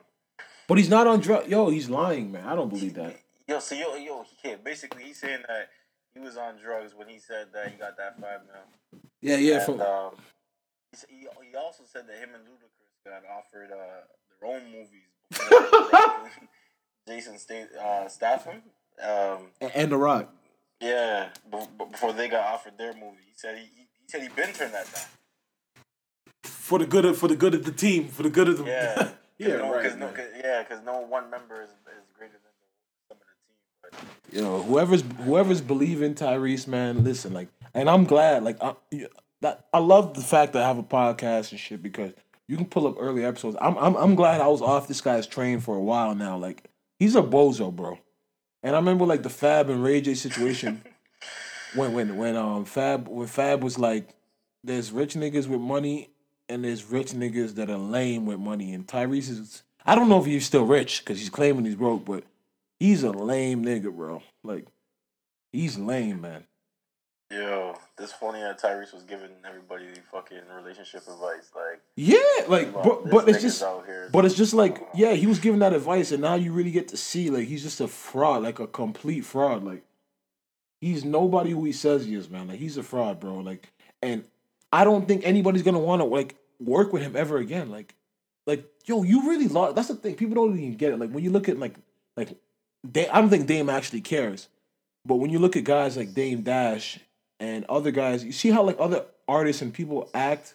But 0.67 0.79
he's 0.79 0.89
not 0.89 1.07
on 1.07 1.21
drugs. 1.21 1.49
Yo, 1.49 1.71
he's 1.71 1.89
lying, 1.89 2.33
man. 2.33 2.45
I 2.45 2.57
don't 2.57 2.69
believe 2.69 2.95
that. 2.95 3.17
Yo, 3.53 3.59
so 3.59 3.75
yo, 3.75 3.97
yo, 3.97 4.25
he. 4.43 4.55
Basically, 4.65 5.05
he's 5.05 5.19
saying 5.19 5.43
that 5.47 5.69
he 6.15 6.21
was 6.21 6.39
on 6.39 6.57
drugs 6.57 6.95
when 6.95 7.07
he 7.07 7.19
said 7.19 7.49
that 7.53 7.71
he 7.71 7.77
got 7.77 7.99
that 7.99 8.19
five 8.19 8.41
mil. 8.47 9.03
Yeah, 9.21 9.37
yeah. 9.37 9.57
and, 9.57 9.65
From 9.65 9.81
um, 9.83 10.13
he, 11.11 11.27
he 11.51 11.55
also 11.55 11.83
said 11.85 12.07
that 12.09 12.17
him 12.17 12.31
and 12.35 12.45
Ludacris 12.45 13.05
got 13.05 13.23
offered 13.31 13.71
uh, 13.71 14.07
their 14.41 14.49
own 14.51 14.63
movies. 14.73 15.13
Jason 17.07 17.39
State, 17.39 17.69
uh, 17.79 18.09
Statham. 18.09 18.63
Um, 19.03 19.49
and 19.61 19.93
the 19.93 19.99
Rock. 19.99 20.33
yeah, 20.81 21.29
before 21.91 22.15
they 22.15 22.29
got 22.29 22.47
offered 22.55 22.79
their 22.79 22.95
movie, 22.95 23.21
he 23.27 23.35
said 23.35 23.59
he, 23.59 23.65
he, 23.65 23.87
said 24.07 24.23
he 24.23 24.29
been 24.29 24.55
turned 24.55 24.73
that 24.73 24.91
down. 24.95 25.05
For 26.45 26.79
the 26.79 26.87
good 26.87 27.05
of 27.05 27.19
for 27.19 27.29
the 27.29 27.37
good 27.37 27.53
of 27.53 27.65
the 27.65 27.73
team, 27.73 28.09
for 28.09 28.23
the 28.23 28.31
good 28.31 28.49
of 28.49 28.59
the 28.59 28.65
Yeah, 28.65 29.11
yeah, 29.39 29.57
no, 29.57 29.75
right. 29.75 29.91
Cause 29.91 29.99
no, 29.99 30.09
cause, 30.09 30.25
yeah, 30.43 30.63
because 30.63 30.83
no 30.85 31.01
one 31.01 31.29
member 31.29 31.61
is, 31.63 31.69
is 31.69 32.09
greater 32.17 32.33
than 32.33 32.41
the, 32.41 32.43
some 32.43 32.49
of 32.49 32.52
the 34.33 34.43
know, 34.43 34.63
whoever's 34.63 35.03
whoever's 35.25 35.61
believing 35.61 36.15
Tyrese, 36.15 36.67
man, 36.67 37.05
listen, 37.05 37.35
like, 37.35 37.49
and 37.75 37.89
I'm 37.91 38.05
glad, 38.05 38.43
like, 38.43 38.57
I, 38.63 38.75
that 39.43 39.67
I 39.73 39.79
love 39.79 40.15
the 40.15 40.23
fact 40.23 40.55
that 40.55 40.63
I 40.63 40.67
have 40.67 40.79
a 40.79 40.83
podcast 40.83 41.51
and 41.51 41.61
shit 41.61 41.83
because 41.83 42.13
you 42.49 42.57
can 42.57 42.67
pull 42.67 42.87
up 42.87 42.97
early 42.99 43.25
episodes. 43.25 43.57
I'm 43.61 43.77
I'm 43.77 43.95
I'm 43.97 44.15
glad 44.15 44.41
I 44.41 44.49
was 44.49 44.63
off 44.63 44.89
this 44.89 45.01
guy's 45.01 45.27
train 45.27 45.61
for 45.61 45.77
a 45.77 45.83
while 45.83 46.15
now. 46.15 46.37
Like, 46.37 46.65
he's 46.99 47.15
a 47.15 47.23
bozo, 47.23 47.75
bro. 47.75 47.99
And 48.63 48.75
I 48.75 48.79
remember 48.79 49.05
like 49.05 49.23
the 49.23 49.31
Fab 49.31 49.69
and 49.69 49.83
Ray 49.83 50.01
J 50.01 50.15
situation 50.15 50.83
when 51.75 51.93
when 51.93 52.17
when 52.17 52.37
um 52.37 52.65
Fab 52.65 53.09
when 53.09 53.27
Fab 53.27 53.63
was 53.63 53.79
like, 53.79 54.15
there's 54.65 54.93
rich 54.93 55.15
niggas 55.15 55.47
with 55.47 55.61
money 55.61 56.11
and 56.49 56.65
there's 56.65 56.85
rich 56.85 57.13
niggas 57.13 57.55
that 57.57 57.71
are 57.71 57.79
lame 57.79 58.27
with 58.27 58.39
money, 58.39 58.73
and 58.73 58.87
Tyrese 58.87 59.31
is. 59.31 59.63
I 59.85 59.97
don't 59.97 60.09
know 60.09 60.21
if 60.21 60.27
he's 60.27 60.47
still 60.47 60.65
rich 60.65 61.01
because 61.01 61.19
he's 61.19 61.29
claiming 61.29 61.65
he's 61.65 61.75
broke, 61.75 62.05
but 62.05 62.23
he's 62.83 63.03
a 63.03 63.11
lame 63.11 63.65
nigga, 63.65 63.95
bro. 63.95 64.23
Like 64.43 64.67
He's 65.53 65.79
lame, 65.79 66.23
man. 66.23 66.45
Yo, 67.31 67.75
this 67.97 68.13
funny 68.13 68.41
that 68.41 68.61
Tyrese 68.61 68.93
was 68.93 69.05
giving 69.05 69.31
everybody 69.47 69.87
fucking 70.11 70.41
relationship 70.55 71.03
advice. 71.03 71.51
Like, 71.55 71.81
Yeah, 71.97 72.19
like, 72.47 72.73
but, 72.73 73.11
but 73.11 73.29
it's 73.29 73.41
just, 73.41 73.63
out 73.63 73.87
here. 73.87 74.11
but 74.13 74.25
it's 74.27 74.35
just 74.35 74.53
like, 74.53 74.87
yeah, 74.95 75.13
he 75.13 75.27
was 75.27 75.39
giving 75.39 75.61
that 75.61 75.73
advice, 75.73 76.13
and 76.13 76.21
now 76.21 76.35
you 76.35 76.53
really 76.53 76.71
get 76.71 76.89
to 76.89 76.97
see, 76.97 77.31
like, 77.31 77.49
he's 77.49 77.63
just 77.63 77.81
a 77.81 77.89
fraud, 77.89 78.43
like 78.43 78.59
a 78.59 78.67
complete 78.67 79.23
fraud. 79.23 79.65
Like, 79.65 79.83
he's 80.81 81.05
nobody 81.05 81.51
who 81.53 81.65
he 81.65 81.73
says 81.73 82.05
he 82.05 82.15
is, 82.15 82.29
man. 82.29 82.49
Like, 82.49 82.59
he's 82.59 82.77
a 82.77 82.83
fraud, 82.83 83.19
bro. 83.21 83.37
Like, 83.37 83.67
and 84.03 84.25
I 84.71 84.85
don't 84.85 85.09
think 85.09 85.23
anybody's 85.25 85.63
gonna 85.63 85.79
want 85.79 86.01
to 86.01 86.05
like 86.07 86.37
work 86.61 86.93
with 86.93 87.01
him 87.03 87.17
ever 87.17 87.39
again. 87.39 87.71
Like, 87.71 87.95
like, 88.47 88.67
yo, 88.85 89.05
you 89.05 89.29
really 89.29 89.49
lost. 89.49 89.75
That's 89.75 89.89
the 89.89 89.95
thing. 89.95 90.17
People 90.17 90.35
don't 90.35 90.59
even 90.59 90.77
get 90.77 90.93
it. 90.93 90.99
Like, 90.99 91.11
when 91.11 91.25
you 91.25 91.31
look 91.31 91.49
at 91.49 91.59
like, 91.59 91.77
like, 92.15 92.37
Da- 92.91 93.09
I 93.11 93.21
don't 93.21 93.31
think 93.31 93.47
Dame 93.47 93.71
actually 93.71 94.01
cares, 94.01 94.49
but 95.05 95.17
when 95.17 95.31
you 95.31 95.39
look 95.39 95.57
at 95.57 95.65
guys 95.65 95.97
like 95.97 96.15
Dame 96.15 96.43
Dash 96.43 96.99
and 97.39 97.65
other 97.69 97.91
guys, 97.91 98.25
you 98.25 98.33
see 98.33 98.51
how 98.51 98.63
like 98.63 98.77
other 98.79 99.05
artists 99.29 99.63
and 99.63 99.73
people 99.73 100.11
act 100.15 100.55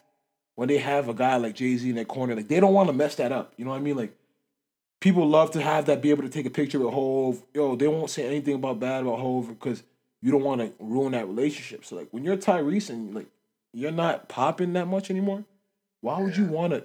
when 0.56 0.68
they 0.68 0.78
have 0.78 1.08
a 1.08 1.14
guy 1.14 1.38
like 1.38 1.56
Jay 1.56 1.78
Z 1.78 1.88
in 1.88 1.96
their 1.96 2.06
corner. 2.06 2.36
Like 2.36 2.48
they 2.48 2.60
don't 2.60 2.74
want 2.74 2.88
to 2.88 2.94
mess 2.94 3.16
that 3.16 3.32
up. 3.32 3.54
You 3.58 3.66
know 3.66 3.72
what 3.72 3.78
I 3.78 3.82
mean? 3.82 3.96
Like 3.96 4.18
people 5.00 5.28
love 5.28 5.52
to 5.52 5.62
have 5.62 5.86
that, 5.86 6.02
be 6.02 6.10
able 6.10 6.24
to 6.24 6.30
take 6.30 6.46
a 6.46 6.50
picture 6.50 6.80
with 6.80 6.94
Hove. 6.94 7.44
Yo, 7.54 7.76
they 7.76 7.88
won't 7.88 8.10
say 8.10 8.26
anything 8.26 8.56
about 8.56 8.80
bad 8.80 9.04
about 9.04 9.20
Hove 9.20 9.48
because 9.48 9.84
you 10.22 10.32
don't 10.32 10.44
want 10.44 10.62
to 10.62 10.74
ruin 10.80 11.12
that 11.12 11.28
relationship. 11.28 11.86
So 11.86 11.96
like 11.96 12.08
when 12.12 12.24
you're 12.24 12.38
Tyrese 12.38 12.90
and 12.90 13.14
like 13.14 13.28
you're 13.74 13.92
not 13.92 14.28
popping 14.28 14.74
that 14.74 14.88
much 14.88 15.10
anymore, 15.10 15.46
why 16.02 16.22
would 16.22 16.36
you 16.36 16.46
want 16.46 16.74
to? 16.74 16.84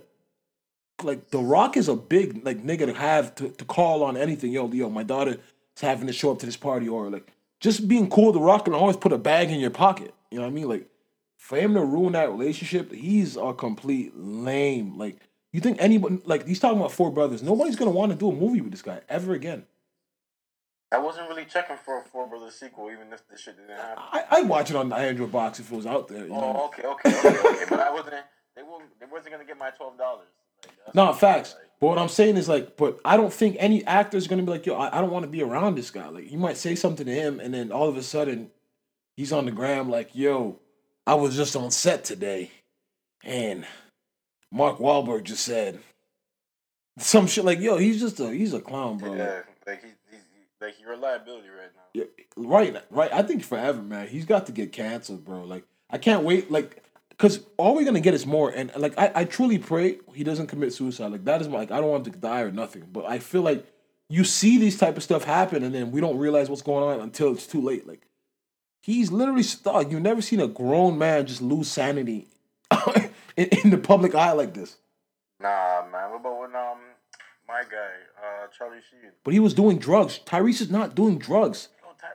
Like 1.05 1.31
The 1.31 1.39
Rock 1.39 1.77
is 1.77 1.89
a 1.89 1.97
big 1.97 2.45
like 2.45 2.63
nigga 2.63 2.87
to 2.87 2.95
have 2.95 3.35
to, 3.37 3.49
to 3.49 3.65
call 3.65 4.03
on 4.03 4.17
anything. 4.17 4.53
Yo, 4.53 4.69
yo, 4.69 4.91
my 4.91 5.03
daughter 5.03 5.33
is 5.33 5.81
having 5.81 6.07
to 6.07 6.13
show 6.13 6.33
up 6.33 6.39
to 6.41 6.47
this 6.47 6.57
party 6.57 6.89
or 6.89 7.11
like 7.11 7.33
just 7.61 7.89
being 7.89 8.09
cool. 8.11 8.33
The 8.33 8.41
Rock 8.41 8.65
can 8.65 8.75
always 8.75 8.97
put 8.97 9.13
a 9.13 9.19
bag 9.19 9.51
in 9.51 9.61
your 9.61 9.71
pocket. 9.71 10.15
You 10.31 10.39
know 10.39 10.45
what 10.45 10.51
I 10.51 10.55
mean? 10.55 10.69
Like 10.69 10.89
for 11.37 11.59
him 11.59 11.75
to 11.75 11.85
ruin 11.85 12.13
that 12.13 12.31
relationship, 12.31 12.93
he's 12.93 13.37
a 13.37 13.53
complete 13.53 14.13
lame. 14.17 14.99
Like 14.99 15.19
you 15.53 15.61
think 15.61 15.79
anybody 15.81 16.21
like 16.25 16.47
he's 16.47 16.61
talking 16.61 16.79
about 16.79 16.93
four 16.93 17.11
brothers? 17.11 17.43
Nobody's 17.43 17.77
gonna 17.77 17.91
want 17.91 18.13
to 18.13 18.19
do 18.19 18.31
a 18.31 18.35
movie 18.35 18.61
with 18.61 18.73
this 18.73 18.83
guy 18.83 19.01
ever 19.09 19.33
again. 19.33 19.67
I 20.93 20.99
wasn't 20.99 21.27
really 21.31 21.47
checking 21.47 21.77
for 21.79 21.99
a 21.99 22.05
Four 22.05 22.27
Brothers 22.27 22.55
sequel, 22.55 22.91
even 22.91 23.13
if 23.15 23.27
this 23.27 23.41
shit 23.41 23.57
didn't 23.57 23.75
happen. 23.75 24.05
I 24.13 24.25
I'd 24.31 24.49
watch 24.49 24.69
it 24.69 24.77
on 24.77 24.91
the 24.91 24.97
Android 24.97 25.33
box 25.33 25.59
if 25.59 25.73
it 25.73 25.75
was 25.75 25.87
out 25.87 26.07
there. 26.09 26.27
You 26.27 26.35
oh, 26.35 26.41
know? 26.41 26.61
Oh, 26.61 26.67
okay, 26.67 26.87
okay, 26.87 27.19
okay, 27.19 27.49
okay. 27.49 27.65
But 27.71 27.81
I 27.81 27.91
wasn't. 27.91 28.17
They 28.55 28.63
won't. 28.63 28.85
They 29.01 29.07
wasn't 29.11 29.33
gonna 29.33 29.47
get 29.47 29.59
my 29.59 29.71
twelve 29.71 29.97
dollars. 29.97 30.29
No, 30.95 31.13
facts. 31.13 31.57
But 31.81 31.89
what 31.89 31.99
I'm 31.99 32.09
saying 32.09 32.37
is 32.37 32.49
like, 32.49 32.77
but 32.77 33.01
I 33.05 33.17
don't 33.17 33.33
think 33.33 33.57
any 33.59 33.85
actor 33.85 34.17
is 34.17 34.29
gonna 34.29 34.43
be 34.43 34.51
like, 34.51 34.67
yo, 34.67 34.75
I, 34.75 34.99
I 34.99 35.01
don't 35.01 35.11
want 35.11 35.25
to 35.25 35.31
be 35.31 35.43
around 35.43 35.75
this 35.75 35.91
guy. 35.91 36.09
Like, 36.09 36.31
you 36.31 36.39
might 36.39 36.57
say 36.57 36.75
something 36.75 37.07
to 37.07 37.13
him, 37.13 37.41
and 37.41 37.53
then 37.53 37.73
all 37.73 37.89
of 37.89 37.97
a 37.97 38.03
sudden, 38.03 38.51
he's 39.17 39.33
on 39.33 39.47
the 39.47 39.51
gram 39.51 39.91
like, 39.91 40.15
yo, 40.15 40.61
I 41.07 41.15
was 41.15 41.35
just 41.35 41.57
on 41.57 41.71
set 41.71 42.05
today, 42.05 42.51
and 43.25 43.67
Mark 44.53 44.79
Wahlberg 44.79 45.25
just 45.25 45.45
said 45.45 45.81
some 46.99 47.27
shit 47.27 47.45
like, 47.45 47.61
yo, 47.61 47.79
he's 47.79 48.01
just 48.01 48.21
a 48.21 48.31
he's 48.33 48.55
a 48.55 48.61
clown, 48.61 48.99
bro. 48.99 49.15
Yeah, 49.15 49.41
like 49.67 49.83
he, 49.83 49.89
he's 50.11 50.21
like 50.61 50.75
you're 50.81 50.93
a 50.93 50.97
liability 50.97 51.49
right 51.49 51.71
now. 51.75 51.83
Yeah, 51.95 52.05
right, 52.37 52.77
right. 52.91 53.13
I 53.13 53.23
think 53.23 53.45
forever, 53.45 53.83
man. 53.83 54.09
He's 54.09 54.25
got 54.25 54.47
to 54.47 54.53
get 54.53 54.73
canceled, 54.73 55.25
bro. 55.25 55.45
Like, 55.45 55.65
I 55.91 55.99
can't 55.99 56.23
wait. 56.23 56.51
Like, 56.51 56.83
cause 57.23 57.39
all 57.57 57.77
we're 57.77 57.85
gonna 57.85 58.01
get 58.01 58.15
is 58.15 58.27
more. 58.27 58.51
And 58.51 58.73
like, 58.77 58.99
I, 58.99 59.13
I 59.15 59.25
truly 59.25 59.57
pray 59.57 60.01
he 60.13 60.25
doesn't 60.25 60.49
commit 60.49 60.73
suicide. 60.73 61.13
Like, 61.13 61.25
that 61.25 61.41
is 61.41 61.49
my. 61.49 61.59
Like, 61.59 61.71
I 61.71 61.81
don't 61.81 61.89
want 61.89 62.07
him 62.07 62.15
to 62.15 62.19
die 62.19 62.41
or 62.41 62.51
nothing. 62.51 62.89
But 62.93 63.07
I 63.07 63.21
feel 63.21 63.43
like 63.43 63.65
you 64.09 64.25
see 64.25 64.59
these 64.59 64.77
type 64.77 64.97
of 64.97 65.05
stuff 65.05 65.23
happen, 65.23 65.63
and 65.63 65.73
then 65.73 65.93
we 65.93 66.01
don't 66.01 66.19
realize 66.19 66.51
what's 66.51 66.63
going 66.63 66.83
on 66.83 67.01
until 67.01 67.33
it's 67.33 67.47
too 67.47 67.61
late. 67.61 67.87
Like, 67.87 68.09
he's 68.81 69.13
literally 69.13 69.45
stuck. 69.45 69.89
You've 69.91 70.03
never 70.03 70.21
seen 70.21 70.41
a 70.41 70.49
grown 70.49 70.99
man 70.99 71.27
just 71.27 71.41
lose 71.41 71.69
sanity 71.69 72.27
in, 73.37 73.49
in 73.65 73.71
the 73.71 73.79
public 73.79 74.17
eye 74.17 74.33
like 74.33 74.55
this. 74.55 74.79
Nah, 75.41 75.85
man. 75.93 76.11
What 76.11 76.21
about 76.21 76.41
when 76.41 76.57
um 76.57 76.79
my 77.47 77.63
guy 77.63 77.93
uh 78.21 78.49
Charlie 78.59 78.81
Sheen? 78.91 79.13
But 79.23 79.33
he 79.33 79.39
was 79.39 79.55
doing 79.55 79.79
drugs. 79.79 80.19
Tyrese 80.27 80.61
is 80.61 80.71
not 80.71 80.97
doing 80.97 81.19
drugs. 81.19 81.69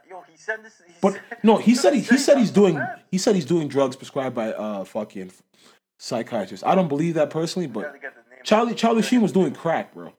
Yo, 0.10 0.24
he 0.30 0.38
said 0.38 0.64
this. 0.64 0.82
He 0.86 0.94
But 1.02 1.14
said, 1.14 1.22
no, 1.44 1.58
he 1.58 1.76
said 1.82 1.94
he, 1.94 2.02
he 2.02 2.18
said 2.18 2.38
he's 2.38 2.52
doing 2.52 2.82
he 3.12 3.18
said 3.18 3.36
he's 3.36 3.46
doing 3.46 3.68
drugs 3.68 3.96
prescribed 3.96 4.36
by 4.36 4.52
uh 4.54 4.84
fucking 4.84 5.32
psychiatrists. 5.98 6.66
I 6.66 6.76
don't 6.76 6.88
believe 6.88 7.16
that 7.16 7.30
personally, 7.30 7.68
but 7.68 7.84
gotta 7.84 8.00
get 8.00 8.14
the 8.16 8.22
name. 8.30 8.40
of 8.40 8.46
Charlie 8.46 8.76
Charlie 8.76 9.02
Sheen 9.02 9.22
was 9.22 9.32
doing 9.32 9.54
crack, 9.54 9.94
bro. 9.94 10.14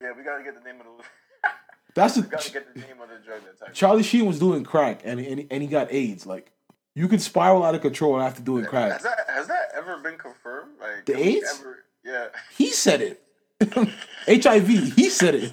Yeah, 0.00 0.12
we 0.16 0.22
gotta 0.22 0.42
get 0.44 0.54
the 0.54 0.60
name 0.68 0.80
of 0.80 0.86
the. 0.86 1.04
That's 1.94 2.16
we 2.16 2.22
gotta 2.22 2.44
the 2.48 2.52
get 2.52 2.74
the 2.74 2.80
name 2.80 3.00
of 3.02 3.08
the 3.08 3.16
drug 3.24 3.40
actually. 3.50 3.74
Charlie 3.74 4.02
Sheen 4.02 4.26
was 4.26 4.38
doing 4.38 4.64
crack 4.64 5.00
and 5.04 5.20
and 5.20 5.40
he, 5.40 5.46
and 5.50 5.62
he 5.62 5.68
got 5.68 5.92
AIDS. 5.92 6.26
Like 6.26 6.52
you 6.94 7.08
can 7.08 7.18
spiral 7.18 7.64
out 7.64 7.74
of 7.74 7.80
control 7.80 8.20
after 8.20 8.42
doing 8.42 8.64
crack. 8.66 8.92
Has 8.92 9.02
that 9.02 9.18
has 9.28 9.46
that 9.48 9.68
ever 9.74 9.98
been 9.98 10.18
confirmed? 10.18 10.72
Like 10.80 11.06
The 11.06 11.16
AIDS? 11.18 11.58
Ever, 11.60 11.84
yeah. 12.04 12.26
He 12.56 12.70
said 12.70 13.00
it. 13.00 13.22
HIV. 14.26 14.68
He 14.96 15.08
said 15.08 15.34
it. 15.36 15.52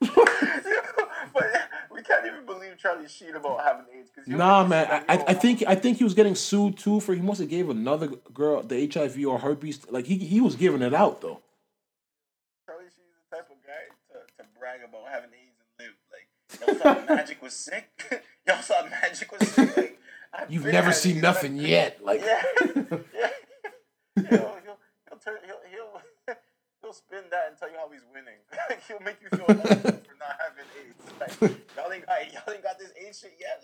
but 0.00 0.28
we 1.92 2.02
can't 2.02 2.26
even 2.26 2.44
believe 2.46 2.69
Charlie 2.80 3.08
Sheen 3.08 3.34
about 3.34 3.62
having 3.62 3.84
AIDS. 3.96 4.10
Cause 4.14 4.26
Nah, 4.26 4.66
man. 4.66 4.86
I, 5.08 5.14
I 5.16 5.24
I 5.28 5.34
think 5.34 5.62
I 5.66 5.74
think 5.74 5.98
he 5.98 6.04
was 6.04 6.14
getting 6.14 6.34
sued 6.34 6.78
too 6.78 7.00
for 7.00 7.14
he 7.14 7.20
must 7.20 7.40
have 7.40 7.50
gave 7.50 7.68
another 7.68 8.08
girl 8.32 8.62
the 8.62 8.88
HIV 8.92 9.24
or 9.26 9.38
herpes. 9.38 9.80
Like 9.90 10.06
he 10.06 10.16
he 10.16 10.40
was 10.40 10.56
giving 10.56 10.82
it 10.82 10.94
out 10.94 11.20
though. 11.20 11.40
Charlie 12.66 12.84
Sheen's 12.84 13.16
the 13.30 13.36
type 13.36 13.50
of 13.50 13.56
guy 13.66 13.92
to, 14.12 14.42
to 14.42 14.48
brag 14.58 14.80
about 14.88 15.08
having 15.10 15.30
AIDS 15.30 15.58
and 15.60 15.86
live. 15.86 15.96
Like 16.10 16.82
y'all 16.82 16.94
thought 16.94 17.08
Magic 17.08 17.42
was 17.42 17.52
sick. 17.52 17.90
y'all 18.46 18.56
thought 18.56 18.90
Magic 18.90 19.30
was 19.38 19.48
sick. 19.48 19.98
Like 20.32 20.50
You've 20.50 20.66
never 20.66 20.92
seen 20.92 21.20
nothing 21.20 21.56
yet. 21.56 22.04
Like 22.04 22.20
Yeah, 22.20 22.42
yeah. 23.14 23.30
He'll, 24.28 24.38
he'll, 24.38 24.78
he'll 25.08 25.18
turn. 25.24 25.38
He'll, 25.44 25.60
he'll 25.70 26.00
he'll 26.90 26.94
spin 26.94 27.30
that 27.30 27.46
and 27.48 27.56
tell 27.56 27.70
you 27.70 27.76
how 27.76 27.88
he's 27.90 28.04
winning. 28.12 28.40
he'll 28.88 29.00
make 29.00 29.16
you 29.22 29.28
feel 29.28 29.46
eligible 29.48 30.02
for 30.02 30.16
not 30.18 30.36
having 30.42 30.66
AIDS. 30.76 30.96
Like 31.20 31.50
y'all 31.76 31.92
ain't 31.92 32.06
got 32.06 32.32
y'all 32.32 32.54
ain't 32.54 32.62
got 32.62 32.78
this 32.78 32.92
AIDS 32.96 33.20
shit 33.20 33.38
yet. 33.38 33.62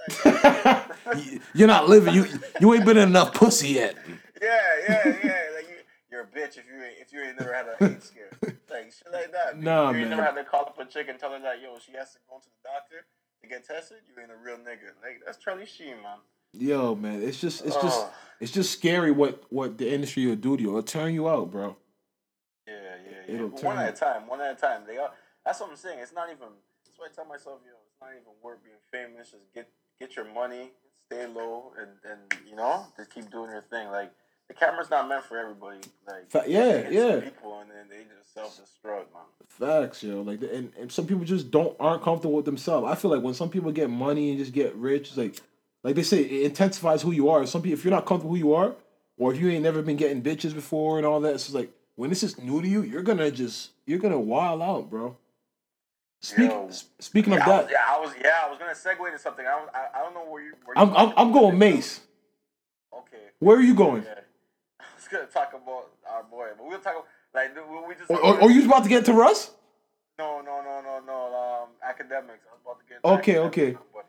Like, 1.07 1.41
you're 1.55 1.67
not 1.67 1.89
living. 1.89 2.15
You 2.15 2.27
you 2.61 2.75
ain't 2.75 2.85
been 2.85 2.99
in 2.99 3.09
enough 3.09 3.33
pussy 3.33 3.69
yet. 3.69 3.97
Yeah, 4.41 4.59
yeah, 4.89 5.17
yeah. 5.25 5.43
Like 5.55 5.69
you, 5.69 5.77
you're 6.11 6.23
a 6.23 6.27
bitch 6.27 6.59
if 6.59 6.65
you 6.67 6.83
ain't 6.83 6.99
if 7.01 7.13
you 7.13 7.23
ain't 7.23 7.39
never 7.39 7.55
had 7.55 7.67
an 7.67 7.93
AIDS 7.95 8.07
scare. 8.07 8.31
Like 8.71 8.93
shit 8.93 9.11
like 9.11 9.33
that. 9.33 9.59
Nah, 9.59 9.91
you 9.91 10.01
ain't 10.01 10.11
man. 10.11 10.19
never 10.19 10.23
had 10.23 10.35
to 10.35 10.45
call 10.45 10.67
up 10.67 10.79
a 10.79 10.85
chick 10.85 11.09
and 11.09 11.19
tell 11.19 11.31
her 11.31 11.39
that 11.41 11.63
yo 11.63 11.79
she 11.79 11.93
has 11.93 12.13
to 12.13 12.19
go 12.29 12.39
to 12.39 12.45
the 12.45 12.69
doctor 12.69 13.07
to 13.43 13.49
get 13.49 13.65
tested. 13.67 13.99
You 14.07 14.23
ain't 14.23 14.31
a 14.31 14.37
real 14.37 14.59
nigga. 14.59 14.93
Like 15.03 15.23
that's 15.25 15.39
Charlie 15.39 15.67
Sheen, 15.67 16.03
man. 16.03 16.19
Yo, 16.53 16.95
man, 16.95 17.23
it's 17.23 17.41
just 17.41 17.65
it's 17.65 17.77
just 17.77 18.05
Ugh. 18.05 18.13
it's 18.41 18.53
just 18.53 18.71
scary 18.71 19.11
what 19.13 19.43
what 19.51 19.79
the 19.79 19.91
industry 19.91 20.27
will 20.27 20.37
do 20.37 20.57
to 20.59 20.63
you. 20.63 20.69
It'll 20.71 20.83
turn 20.83 21.15
you 21.15 21.29
out, 21.29 21.51
bro. 21.51 21.77
Yeah, 22.67 22.75
yeah, 22.75 23.11
yeah. 23.29 23.35
It'll 23.35 23.51
turn 23.51 23.77
one 23.77 23.79
at 23.79 23.95
a 23.95 23.97
time. 23.97 24.27
One 24.27 24.41
at 24.41 24.53
a 24.53 24.61
time. 24.61 24.83
They 24.87 24.99
are. 24.99 25.11
That's 25.45 25.61
what 25.61 25.71
I'm 25.71 25.77
saying. 25.77 26.01
It's 26.01 26.13
not 26.13 26.29
even. 26.29 26.49
That's 26.85 26.99
why 26.99 27.07
I 27.07 27.15
tell 27.15 27.25
myself, 27.25 27.61
yo, 27.65 27.73
it's 27.87 28.01
not 28.01 28.11
even 28.11 28.33
worth 28.43 28.59
being 28.65 28.77
famous. 28.91 29.31
Just 29.31 29.53
get 29.55 29.69
get 30.01 30.17
your 30.17 30.27
money, 30.33 30.73
stay 31.07 31.27
low, 31.27 31.73
and 31.79 31.91
and 32.11 32.49
you 32.49 32.57
know, 32.57 32.87
just 32.97 33.11
keep 33.11 33.31
doing 33.31 33.51
your 33.51 33.65
thing. 33.71 33.89
Like 33.91 34.13
the 34.49 34.55
camera's 34.55 34.91
not 34.91 35.09
meant 35.09 35.25
for 35.25 35.39
everybody. 35.39 35.79
Like 36.07 36.31
Fa- 36.31 36.45
yeah, 36.47 36.89
yeah. 36.89 37.21
people, 37.21 37.61
and 37.61 37.71
then 37.71 37.89
they 37.91 38.05
just 38.05 38.33
self 38.33 38.57
destruct, 38.57 39.13
man. 39.13 39.25
Facts, 39.49 40.03
yo. 40.03 40.23
Like, 40.23 40.41
and, 40.43 40.73
and 40.79 40.91
some 40.91 41.07
people 41.07 41.25
just 41.25 41.51
don't 41.51 41.77
aren't 41.81 42.03
comfortable 42.03 42.37
with 42.37 42.45
themselves. 42.45 42.87
I 42.89 42.95
feel 42.95 43.11
like 43.11 43.23
when 43.23 43.35
some 43.35 43.51
people 43.51 43.73
get 43.73 43.91
money 43.91 44.31
and 44.31 44.39
just 44.39 44.53
get 44.53 44.75
rich, 44.77 45.09
it's 45.09 45.17
like, 45.17 45.37
like 45.83 45.97
they 45.97 46.03
say, 46.03 46.23
it 46.23 46.45
intensifies 46.47 47.03
who 47.03 47.13
you 47.13 47.29
are. 47.29 47.45
Some 47.47 47.63
people, 47.63 47.79
if 47.79 47.85
you're 47.85 47.95
not 47.95 48.07
comfortable 48.07 48.35
who 48.35 48.39
you 48.39 48.55
are, 48.55 48.75
or 49.19 49.33
if 49.33 49.41
you 49.41 49.51
ain't 49.51 49.63
never 49.63 49.83
been 49.83 49.97
getting 49.97 50.23
bitches 50.23 50.55
before 50.55 50.99
and 50.99 51.07
all 51.07 51.21
that, 51.21 51.35
it's 51.35 51.45
just 51.45 51.55
like 51.55 51.71
when 51.97 52.11
this 52.11 52.23
is 52.23 52.39
new 52.39 52.63
to 52.63 52.69
you, 52.69 52.83
you're 52.83 53.03
gonna 53.03 53.31
just 53.31 53.71
you're 53.87 53.99
gonna 53.99 54.21
wild 54.21 54.63
out, 54.63 54.89
bro. 54.89 55.17
Speak, 56.23 56.51
Yo. 56.51 56.71
speaking 56.99 57.33
Yeah, 57.35 57.41
of 57.41 57.47
I 57.49 57.57
was, 57.59 57.67
that, 57.67 57.73
yeah, 57.73 57.85
I 57.89 58.01
was. 58.01 58.11
Yeah, 58.23 58.31
I 58.45 58.49
was 58.51 58.59
gonna 58.59 58.73
segue 58.73 59.13
to 59.13 59.19
something. 59.19 59.47
I 59.47 59.51
don't. 59.51 59.71
I, 59.75 59.99
I 59.99 60.03
don't 60.03 60.15
know 60.15 60.25
where 60.31 60.43
you. 60.43 60.53
Where 60.65 60.79
I'm 60.79 60.89
you 60.91 60.95
I'm, 60.97 61.13
I'm 61.17 61.33
going 61.33 61.59
Mase. 61.59 62.01
Okay. 62.93 63.17
Where 63.39 63.57
are 63.57 63.63
you 63.63 63.75
going? 63.75 64.03
Yeah. 64.03 64.21
I 64.81 64.85
was 64.97 65.09
gonna 65.09 65.27
talk 65.27 65.53
about 65.53 65.91
our 66.11 66.23
boy, 66.25 66.49
but 66.57 66.67
we'll 66.67 66.79
talk. 66.79 66.95
About, 66.95 67.07
like 67.35 67.55
we- 67.55 67.89
we 67.89 67.95
just. 67.95 68.11
Or, 68.11 68.19
or, 68.19 68.43
or 68.43 68.51
you 68.51 68.65
about 68.65 68.83
to 68.85 68.89
get 68.89 69.05
to 69.07 69.13
Russ? 69.13 69.51
No, 70.19 70.41
no, 70.41 70.63
no, 70.63 70.81
no, 70.83 71.01
no. 71.07 71.63
Um, 71.65 71.69
academics. 71.87 72.45
I 72.51 72.55
was 72.55 72.61
about 72.65 72.79
to 72.81 72.87
get. 72.89 73.05
Okay, 73.05 73.33
academics, 73.45 73.57
okay. 73.59 73.79
but 73.93 74.07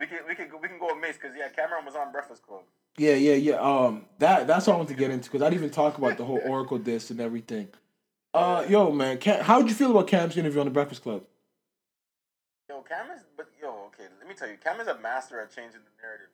We 0.00 0.06
can 0.06 0.18
we 0.28 0.34
can 0.34 0.48
go, 0.48 0.58
we 0.58 0.68
can 0.68 0.78
go 0.78 0.86
with 0.94 1.00
Mase 1.00 1.16
because 1.20 1.36
yeah, 1.36 1.48
Cam'ron 1.48 1.84
was 1.86 1.94
on 1.96 2.12
Breakfast 2.12 2.42
Club. 2.46 2.62
Yeah, 2.98 3.14
yeah, 3.14 3.34
yeah. 3.34 3.54
Um, 3.54 4.04
that 4.18 4.46
that's 4.46 4.66
what 4.66 4.74
I 4.74 4.76
want 4.76 4.88
to 4.88 4.94
get 4.94 5.10
into 5.10 5.30
because 5.30 5.42
I 5.42 5.50
didn't 5.50 5.62
even 5.62 5.70
talk 5.70 5.98
about 5.98 6.16
the 6.16 6.24
whole 6.24 6.40
Oracle 6.44 6.78
disc 6.78 7.10
and 7.10 7.20
everything. 7.20 7.68
Uh, 8.34 8.64
yo, 8.68 8.90
man, 8.90 9.18
Cam, 9.18 9.42
how 9.42 9.60
did 9.60 9.68
you 9.68 9.74
feel 9.74 9.90
about 9.90 10.06
Cam's 10.06 10.36
interview 10.36 10.60
on 10.60 10.66
the 10.66 10.72
Breakfast 10.72 11.02
Club? 11.02 11.22
Yo, 12.68 12.82
Cam'ron's 12.82 13.24
but 13.36 13.48
yo, 13.60 13.86
okay, 13.86 14.08
let 14.18 14.28
me 14.28 14.34
tell 14.34 14.48
you, 14.48 14.56
Cam'ron's 14.62 14.88
a 14.88 14.98
master 14.98 15.40
at 15.40 15.54
changing 15.54 15.80
the 15.80 16.02
narrative. 16.02 16.28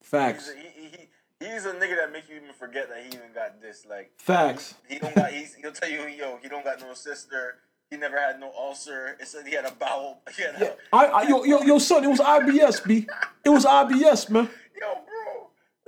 He's 0.00 0.08
Facts, 0.08 0.50
a, 0.50 0.56
he, 0.56 0.82
he, 0.82 0.88
he 0.88 1.08
he's 1.52 1.64
a 1.64 1.72
nigga 1.72 1.96
that 1.96 2.12
make 2.12 2.28
you 2.28 2.36
even 2.36 2.52
forget 2.58 2.88
that 2.88 3.02
he 3.02 3.08
even 3.08 3.32
got 3.34 3.60
this. 3.60 3.86
Like 3.88 4.12
facts. 4.18 4.74
he 4.88 4.98
don't 4.98 5.14
got 5.14 5.32
he's, 5.32 5.54
he'll 5.54 5.72
tell 5.72 5.88
you 5.90 6.06
yo 6.06 6.38
he 6.42 6.48
don't 6.48 6.64
got 6.64 6.80
no 6.80 6.94
sister. 6.94 7.56
he 7.90 7.96
never 7.96 8.18
had 8.18 8.38
no 8.38 8.52
ulcer. 8.56 9.16
It 9.18 9.26
said 9.26 9.46
he 9.46 9.54
had 9.54 9.64
a 9.64 9.72
bowel. 9.72 10.20
He 10.36 10.42
had 10.42 10.60
a, 10.62 10.76
I, 10.92 11.04
I 11.06 11.22
yo 11.28 11.44
yo 11.44 11.62
yo 11.62 11.78
son, 11.78 12.04
it 12.04 12.08
was 12.08 12.20
IBS, 12.20 12.86
b. 12.86 13.06
It 13.44 13.48
was 13.48 13.64
IBS, 13.64 14.30
man. 14.30 14.48
yo, 14.80 14.94
bro. 14.94 15.19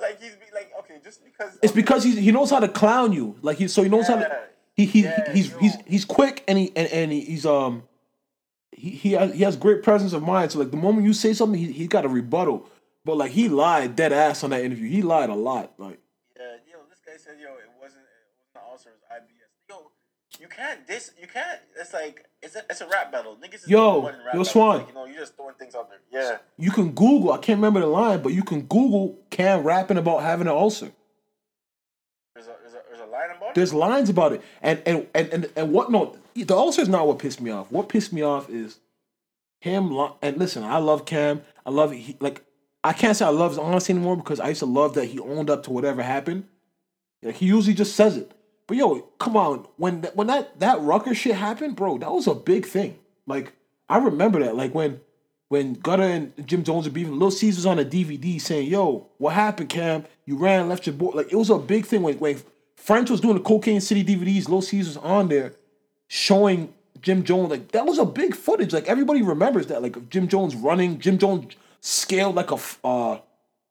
Like 0.03 0.21
he's 0.21 0.33
be 0.33 0.47
like, 0.53 0.73
okay, 0.81 0.97
just 1.03 1.25
because. 1.25 1.59
It's 1.63 1.73
because 1.73 2.03
he 2.03 2.21
he 2.21 2.33
knows 2.33 2.51
how 2.51 2.59
to 2.61 2.69
clown 2.69 3.13
you. 3.13 3.37
Like 3.41 3.59
he 3.59 3.69
so 3.69 3.83
he 3.83 3.89
knows 3.89 4.09
how 4.09 4.17
to 4.17 4.41
he 4.75 4.85
he 4.85 5.03
Yeah, 5.05 5.33
he's 5.33 5.51
yo. 5.53 5.59
he's 5.59 5.77
he's 5.87 6.05
quick 6.05 6.43
and 6.49 6.59
he 6.59 6.73
and, 6.75 6.89
and 6.89 7.13
he's 7.13 7.47
um 7.47 7.85
he 8.73 8.91
he 8.91 9.13
has, 9.13 9.33
he 9.33 9.43
has 9.45 9.57
great 9.57 9.83
presence 9.83 10.13
of 10.13 10.23
mind. 10.23 10.51
So 10.53 10.59
like 10.59 10.73
the 10.73 10.77
moment 10.77 11.07
you 11.07 11.13
say 11.13 11.33
something, 11.33 11.59
he 11.59 11.71
he 11.73 11.87
got 11.87 12.05
a 12.05 12.09
rebuttal. 12.09 12.69
But 13.05 13.17
like 13.17 13.31
he 13.33 13.49
lied 13.49 13.97
dead 13.97 14.13
ass 14.13 14.43
on 14.45 14.51
that 14.51 14.65
interview. 14.65 14.89
He 14.89 15.03
lied 15.03 15.31
a 15.31 15.35
lot. 15.35 15.73
Like 15.79 16.01
Yeah, 16.37 16.57
yo, 16.71 16.79
this 16.89 17.01
guy 17.05 17.17
said, 17.17 17.41
yo, 17.41 17.51
it 17.55 17.71
wasn't, 17.81 18.03
it 18.03 18.59
wasn't 18.59 18.71
ulcer, 18.71 18.91
it 18.91 18.99
was 18.99 19.07
IBS. 19.23 19.51
Yo, 19.69 19.91
you 20.43 20.49
can't 20.49 20.85
this, 20.89 21.13
you 21.21 21.29
can't. 21.29 21.61
It's 21.79 21.95
like 21.95 22.27
it's 22.43 22.57
a, 22.57 22.63
it's 22.69 22.81
a 22.81 22.89
rap 22.89 23.13
battle. 23.13 23.39
Niggas 23.41 23.63
is 23.63 23.69
Yo, 23.69 24.11
yo. 24.35 24.43
Swan. 24.43 24.79
Like, 24.79 24.89
you 24.89 24.95
know, 24.95 25.05
you're 25.07 25.21
just 25.21 25.37
throwing 25.37 25.55
things 25.55 25.77
out 25.77 25.89
there. 25.89 26.01
Yeah. 26.11 26.39
you 26.59 26.73
can 26.73 26.91
Google. 26.91 27.33
I 27.33 27.39
can't 27.39 27.59
remember 27.59 27.79
the 27.79 27.87
line, 27.87 28.23
but 28.23 28.33
you 28.33 28.43
can 28.43 28.63
Google 28.63 29.21
Cam 29.31 29.63
rapping 29.63 29.99
about 29.99 30.23
having 30.23 30.49
an 30.49 30.53
ulcer. 30.53 30.91
There's 32.35 32.49
a 32.49 32.57
there's 32.61 32.75
a, 32.75 32.81
there's 32.89 33.01
a 33.01 33.11
line 33.11 33.31
about 33.37 33.51
it. 33.51 33.55
There's 33.55 33.73
lines 33.73 34.11
about 34.11 34.33
it, 34.33 34.43
and 34.61 34.83
and 34.85 35.07
and 35.15 35.29
and, 35.29 35.53
and 35.55 35.73
what? 35.73 35.93
No, 35.93 36.17
the 36.35 36.57
ulcer 36.57 36.83
is 36.83 36.89
not 36.89 37.07
what 37.07 37.21
pissed 37.21 37.41
me 37.41 37.53
off. 37.53 37.71
What 37.71 37.89
pissed 37.89 38.13
me 38.13 38.23
off 38.23 38.51
is 38.51 38.81
him. 39.61 39.97
And 40.23 40.39
listen, 40.39 40.65
I 40.65 40.79
love 40.79 41.05
Cam. 41.07 41.43
I 41.65 41.71
love 41.71 41.93
he 41.93 42.17
like. 42.19 42.43
I 42.83 42.93
can't 42.93 43.17
say 43.17 43.25
I 43.25 43.29
love 43.29 43.53
his 43.53 43.59
honesty 43.59 43.93
anymore 43.93 44.17
because 44.17 44.41
I 44.41 44.49
used 44.49 44.59
to 44.59 44.67
love 44.67 44.95
that 44.95 45.05
he 45.05 45.21
owned 45.21 45.49
up 45.49 45.63
to 45.65 45.71
whatever 45.71 46.03
happened. 46.03 46.49
Like 47.23 47.37
he 47.37 47.47
usually 47.47 47.75
just 47.75 47.95
says 47.95 48.17
it. 48.17 48.33
But 48.67 48.77
yo, 48.77 49.01
come 49.19 49.37
on, 49.37 49.67
when 49.77 50.01
that 50.03 50.17
when 50.17 50.29
that 50.29 50.59
that 50.61 50.81
Rucker 50.81 51.15
shit 51.15 51.35
happened, 51.35 51.77
bro, 51.77 51.99
that 51.99 52.11
was 52.13 52.27
a 52.27 52.35
big 52.35 52.67
thing. 52.67 52.99
Like 53.27 53.53
I 53.89 53.99
remember 53.99 54.41
that. 54.43 54.57
Like 54.57 54.75
when 54.75 55.01
when 55.49 55.75
Gutter 55.75 56.03
and 56.05 56.33
Jim 56.47 56.63
Jones 56.65 56.87
were 56.87 56.93
beefing, 56.93 57.19
Lil 57.19 57.31
Caesar's 57.31 57.67
on 57.67 57.79
a 57.79 57.85
DVD 57.85 58.41
saying, 58.41 58.69
"Yo, 58.71 59.09
what 59.19 59.35
happened, 59.35 59.69
Cam? 59.69 60.05
You 60.25 60.37
ran, 60.39 60.69
left 60.69 60.87
your 60.87 60.95
boy." 60.95 61.11
Like 61.15 61.33
it 61.33 61.37
was 61.37 61.51
a 61.51 61.59
big 61.59 61.85
thing 61.87 62.03
when 62.03 62.19
when 62.19 62.41
French 62.77 63.11
was 63.11 63.21
doing 63.21 63.35
the 63.35 63.43
Cocaine 63.43 63.81
City 63.81 64.03
DVDs. 64.05 64.49
Lil 64.49 64.63
Caesar's 64.63 64.97
on 64.97 65.29
there 65.29 65.55
showing 66.09 66.73
Jim 67.01 67.25
Jones. 67.25 67.51
Like 67.51 67.73
that 67.73 67.85
was 67.87 67.99
a 67.99 68.05
big 68.05 68.35
footage. 68.35 68.73
Like 68.73 68.89
everybody 68.89 69.23
remembers 69.23 69.67
that. 69.67 69.83
Like 69.83 70.09
Jim 70.09 70.29
Jones 70.29 70.55
running, 70.57 70.99
Jim 71.01 71.19
Jones 71.19 71.55
scaled 71.81 72.35
like 72.37 72.51
a. 72.53 72.59
uh, 72.85 73.19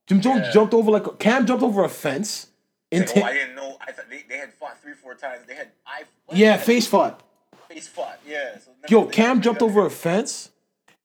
Jim 0.07 0.19
Jones 0.19 0.41
Yeah. 0.45 0.51
jumped 0.51 0.74
over 0.74 0.91
like 0.91 1.07
a, 1.07 1.12
Cam 1.12 1.45
jumped 1.45 1.63
over 1.63 1.83
a 1.83 1.89
fence. 1.89 2.48
Into, 2.91 3.21
oh, 3.21 3.24
I 3.24 3.33
didn't 3.33 3.55
know. 3.55 3.77
I 3.79 3.91
thought 3.93 4.10
they, 4.10 4.24
they 4.27 4.38
had 4.38 4.53
fought 4.53 4.77
three, 4.81 4.93
four 4.93 5.15
times. 5.15 5.45
They 5.48 5.55
had 5.55 5.69
I. 5.88 6.03
yeah, 6.33 6.57
face 6.57 6.88
fought. 6.88 7.21
face 7.69 7.88
fought. 7.88 8.19
Yeah. 8.27 8.57
So 8.60 8.71
Yo, 8.89 9.05
Cam 9.05 9.41
jumped 9.41 9.62
over 9.62 9.86
a 9.86 9.89
fence, 9.89 10.50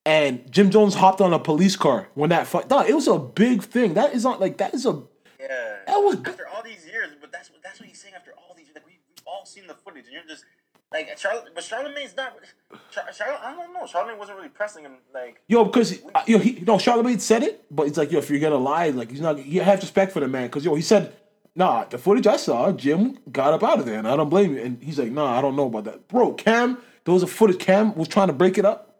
and 0.04 0.50
Jim 0.50 0.70
Jones 0.70 0.96
hopped 0.96 1.20
on 1.20 1.32
a 1.32 1.38
police 1.38 1.76
car 1.76 2.08
when 2.14 2.30
that 2.30 2.48
fight. 2.48 2.68
Nah, 2.68 2.82
it 2.82 2.94
was 2.94 3.06
a 3.06 3.18
big 3.18 3.62
thing. 3.62 3.94
That 3.94 4.14
is 4.14 4.24
not 4.24 4.40
like 4.40 4.56
that 4.58 4.74
is 4.74 4.84
a 4.84 5.00
Yeah. 5.40 5.76
That 5.86 5.98
was- 5.98 6.16
after 6.26 6.48
all 6.48 6.62
these 6.64 6.84
years, 6.86 7.10
but 7.20 7.30
that's 7.30 7.50
what 7.52 7.62
that's 7.62 7.78
what 7.78 7.88
he's 7.88 8.00
saying. 8.00 8.14
After 8.14 8.32
all 8.32 8.54
these, 8.56 8.66
years. 8.66 8.74
like 8.74 8.86
we 8.86 8.92
we've 9.08 9.24
all 9.26 9.46
seen 9.46 9.68
the 9.68 9.74
footage, 9.74 10.06
and 10.06 10.12
you're 10.14 10.22
just 10.28 10.44
like 10.92 11.16
Charlotte. 11.16 11.54
But 11.54 11.62
Charlamagne's 11.62 12.16
not. 12.16 12.36
Char, 12.90 13.12
Charlotte, 13.12 13.40
I 13.44 13.54
don't 13.54 13.72
know. 13.72 13.84
Charlamagne 13.84 14.18
wasn't 14.18 14.38
really 14.38 14.48
pressing 14.48 14.82
him. 14.82 14.96
Like 15.14 15.40
yo 15.46 15.64
because 15.64 16.00
uh, 16.16 16.22
yo 16.26 16.38
he 16.40 16.64
no 16.66 16.78
Charlamagne 16.78 17.20
said 17.20 17.44
it, 17.44 17.64
but 17.70 17.86
it's 17.86 17.96
like 17.96 18.10
yo 18.10 18.18
if 18.18 18.28
you're 18.28 18.40
gonna 18.40 18.56
lie, 18.56 18.88
like 18.90 19.12
he's 19.12 19.20
not. 19.20 19.38
He 19.38 19.58
has 19.58 19.80
respect 19.82 20.10
for 20.10 20.18
the 20.18 20.26
man 20.26 20.48
because 20.48 20.64
yo 20.64 20.74
he 20.74 20.82
said. 20.82 21.14
Nah, 21.56 21.84
the 21.86 21.96
footage 21.96 22.26
I 22.26 22.36
saw, 22.36 22.70
Jim 22.70 23.18
got 23.32 23.54
up 23.54 23.62
out 23.64 23.78
of 23.80 23.86
there, 23.86 23.98
and 23.98 24.06
I 24.06 24.14
don't 24.14 24.28
blame 24.28 24.54
you. 24.54 24.60
And 24.62 24.82
he's 24.82 24.98
like, 24.98 25.10
"Nah, 25.10 25.38
I 25.38 25.40
don't 25.40 25.56
know 25.56 25.66
about 25.66 25.84
that, 25.84 26.06
bro." 26.06 26.34
Cam, 26.34 26.76
there 27.04 27.14
was 27.14 27.22
a 27.22 27.26
footage. 27.26 27.58
Cam 27.58 27.94
was 27.94 28.08
trying 28.08 28.26
to 28.26 28.34
break 28.34 28.58
it 28.58 28.66
up, 28.66 28.94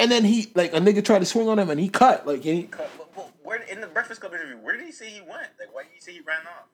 and 0.00 0.10
then 0.10 0.24
he 0.24 0.50
like 0.54 0.72
a 0.72 0.78
nigga 0.78 1.04
tried 1.04 1.18
to 1.18 1.26
swing 1.26 1.48
on 1.48 1.58
him, 1.58 1.68
and 1.68 1.78
he 1.78 1.90
cut. 1.90 2.26
Like, 2.26 2.42
he, 2.42 2.62
But, 2.62 2.90
but 3.14 3.30
where 3.42 3.60
in 3.62 3.82
the 3.82 3.86
Breakfast 3.86 4.22
Club 4.22 4.32
interview, 4.32 4.56
where 4.56 4.74
did 4.74 4.86
he 4.86 4.92
say 4.92 5.10
he 5.10 5.20
went? 5.20 5.48
Like, 5.60 5.72
why 5.74 5.82
did 5.82 5.92
he 5.94 6.00
say 6.00 6.12
he 6.12 6.20
ran 6.20 6.40
off? 6.46 6.66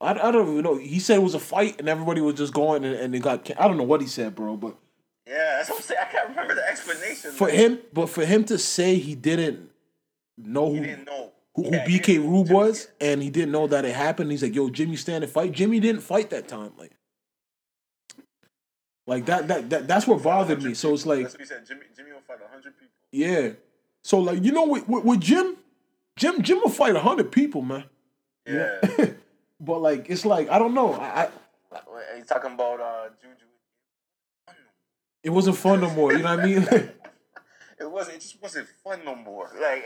I, 0.00 0.28
I 0.28 0.30
don't 0.30 0.48
even 0.50 0.62
know. 0.62 0.78
He 0.78 0.98
said 0.98 1.18
it 1.18 1.22
was 1.22 1.34
a 1.34 1.38
fight, 1.38 1.78
and 1.78 1.86
everybody 1.86 2.22
was 2.22 2.36
just 2.36 2.54
going, 2.54 2.84
and, 2.84 2.94
and 2.94 3.14
it 3.14 3.20
got. 3.20 3.50
I 3.60 3.68
don't 3.68 3.76
know 3.76 3.82
what 3.84 4.00
he 4.00 4.06
said, 4.06 4.34
bro, 4.34 4.56
but 4.56 4.76
Yeah, 5.26 5.56
that's 5.58 5.68
what 5.68 5.76
I'm 5.76 5.82
saying. 5.82 6.00
I 6.08 6.10
can't 6.10 6.28
remember 6.30 6.54
the 6.54 6.66
explanation. 6.66 7.32
for 7.32 7.48
Like, 7.48 7.54
him, 7.54 7.78
but 7.92 8.08
for 8.08 8.24
him 8.24 8.44
to 8.44 8.56
say 8.56 8.94
he 8.96 9.14
didn't 9.14 9.68
know 10.38 10.70
he 10.72 10.78
who 10.78 10.84
didn't 10.86 11.04
know 11.04 11.32
who, 11.62 11.70
who 11.70 11.76
BK 11.78 12.18
Rube 12.18 12.50
was, 12.50 12.88
and 13.00 13.22
he 13.22 13.30
didn't 13.30 13.52
know 13.52 13.66
that 13.66 13.84
it 13.84 13.94
happened. 13.94 14.30
He's 14.30 14.42
like, 14.42 14.54
"Yo, 14.54 14.70
Jimmy, 14.70 14.96
stand 14.96 15.24
and 15.24 15.32
fight." 15.32 15.52
Jimmy 15.52 15.80
didn't 15.80 16.02
fight 16.02 16.30
that 16.30 16.48
time, 16.48 16.72
like, 16.78 16.92
like 19.06 19.26
that. 19.26 19.48
That, 19.48 19.70
that 19.70 19.88
that's 19.88 20.06
what 20.06 20.22
bothered 20.22 20.62
me. 20.62 20.74
So 20.74 20.94
it's 20.94 21.06
like, 21.06 21.22
That's 21.22 21.34
what 21.34 21.40
he 21.40 21.46
said. 21.46 21.66
Jimmy, 21.66 21.82
Jimmy 21.96 22.12
will 22.12 22.20
fight 22.20 22.38
hundred 22.50 22.74
people. 22.78 22.94
yeah. 23.12 23.50
So 24.02 24.18
like, 24.18 24.42
you 24.42 24.52
know, 24.52 24.66
with, 24.66 24.88
with, 24.88 25.04
with 25.04 25.20
Jim, 25.20 25.56
Jim, 26.16 26.42
Jim 26.42 26.58
will 26.58 26.70
fight 26.70 26.96
hundred 26.96 27.30
people, 27.32 27.62
man. 27.62 27.84
Yeah. 28.46 28.80
But 29.62 29.82
like, 29.82 30.08
it's 30.08 30.24
like 30.24 30.48
I 30.48 30.58
don't 30.58 30.72
know. 30.72 30.94
I, 30.94 31.24
I 31.24 31.28
He's 32.16 32.24
talking 32.24 32.52
about 32.52 32.80
uh, 32.80 33.08
Juju. 33.20 33.44
it 35.22 35.28
wasn't 35.30 35.58
fun 35.58 35.82
no 35.82 35.90
more. 35.90 36.12
You 36.12 36.20
know 36.20 36.34
what 36.34 36.40
I 36.40 36.46
mean? 36.46 36.66
It 37.78 37.90
wasn't. 37.90 38.16
It 38.16 38.20
just 38.20 38.42
wasn't 38.42 38.68
fun 38.84 39.00
no 39.06 39.14
more. 39.14 39.50
Like, 39.58 39.82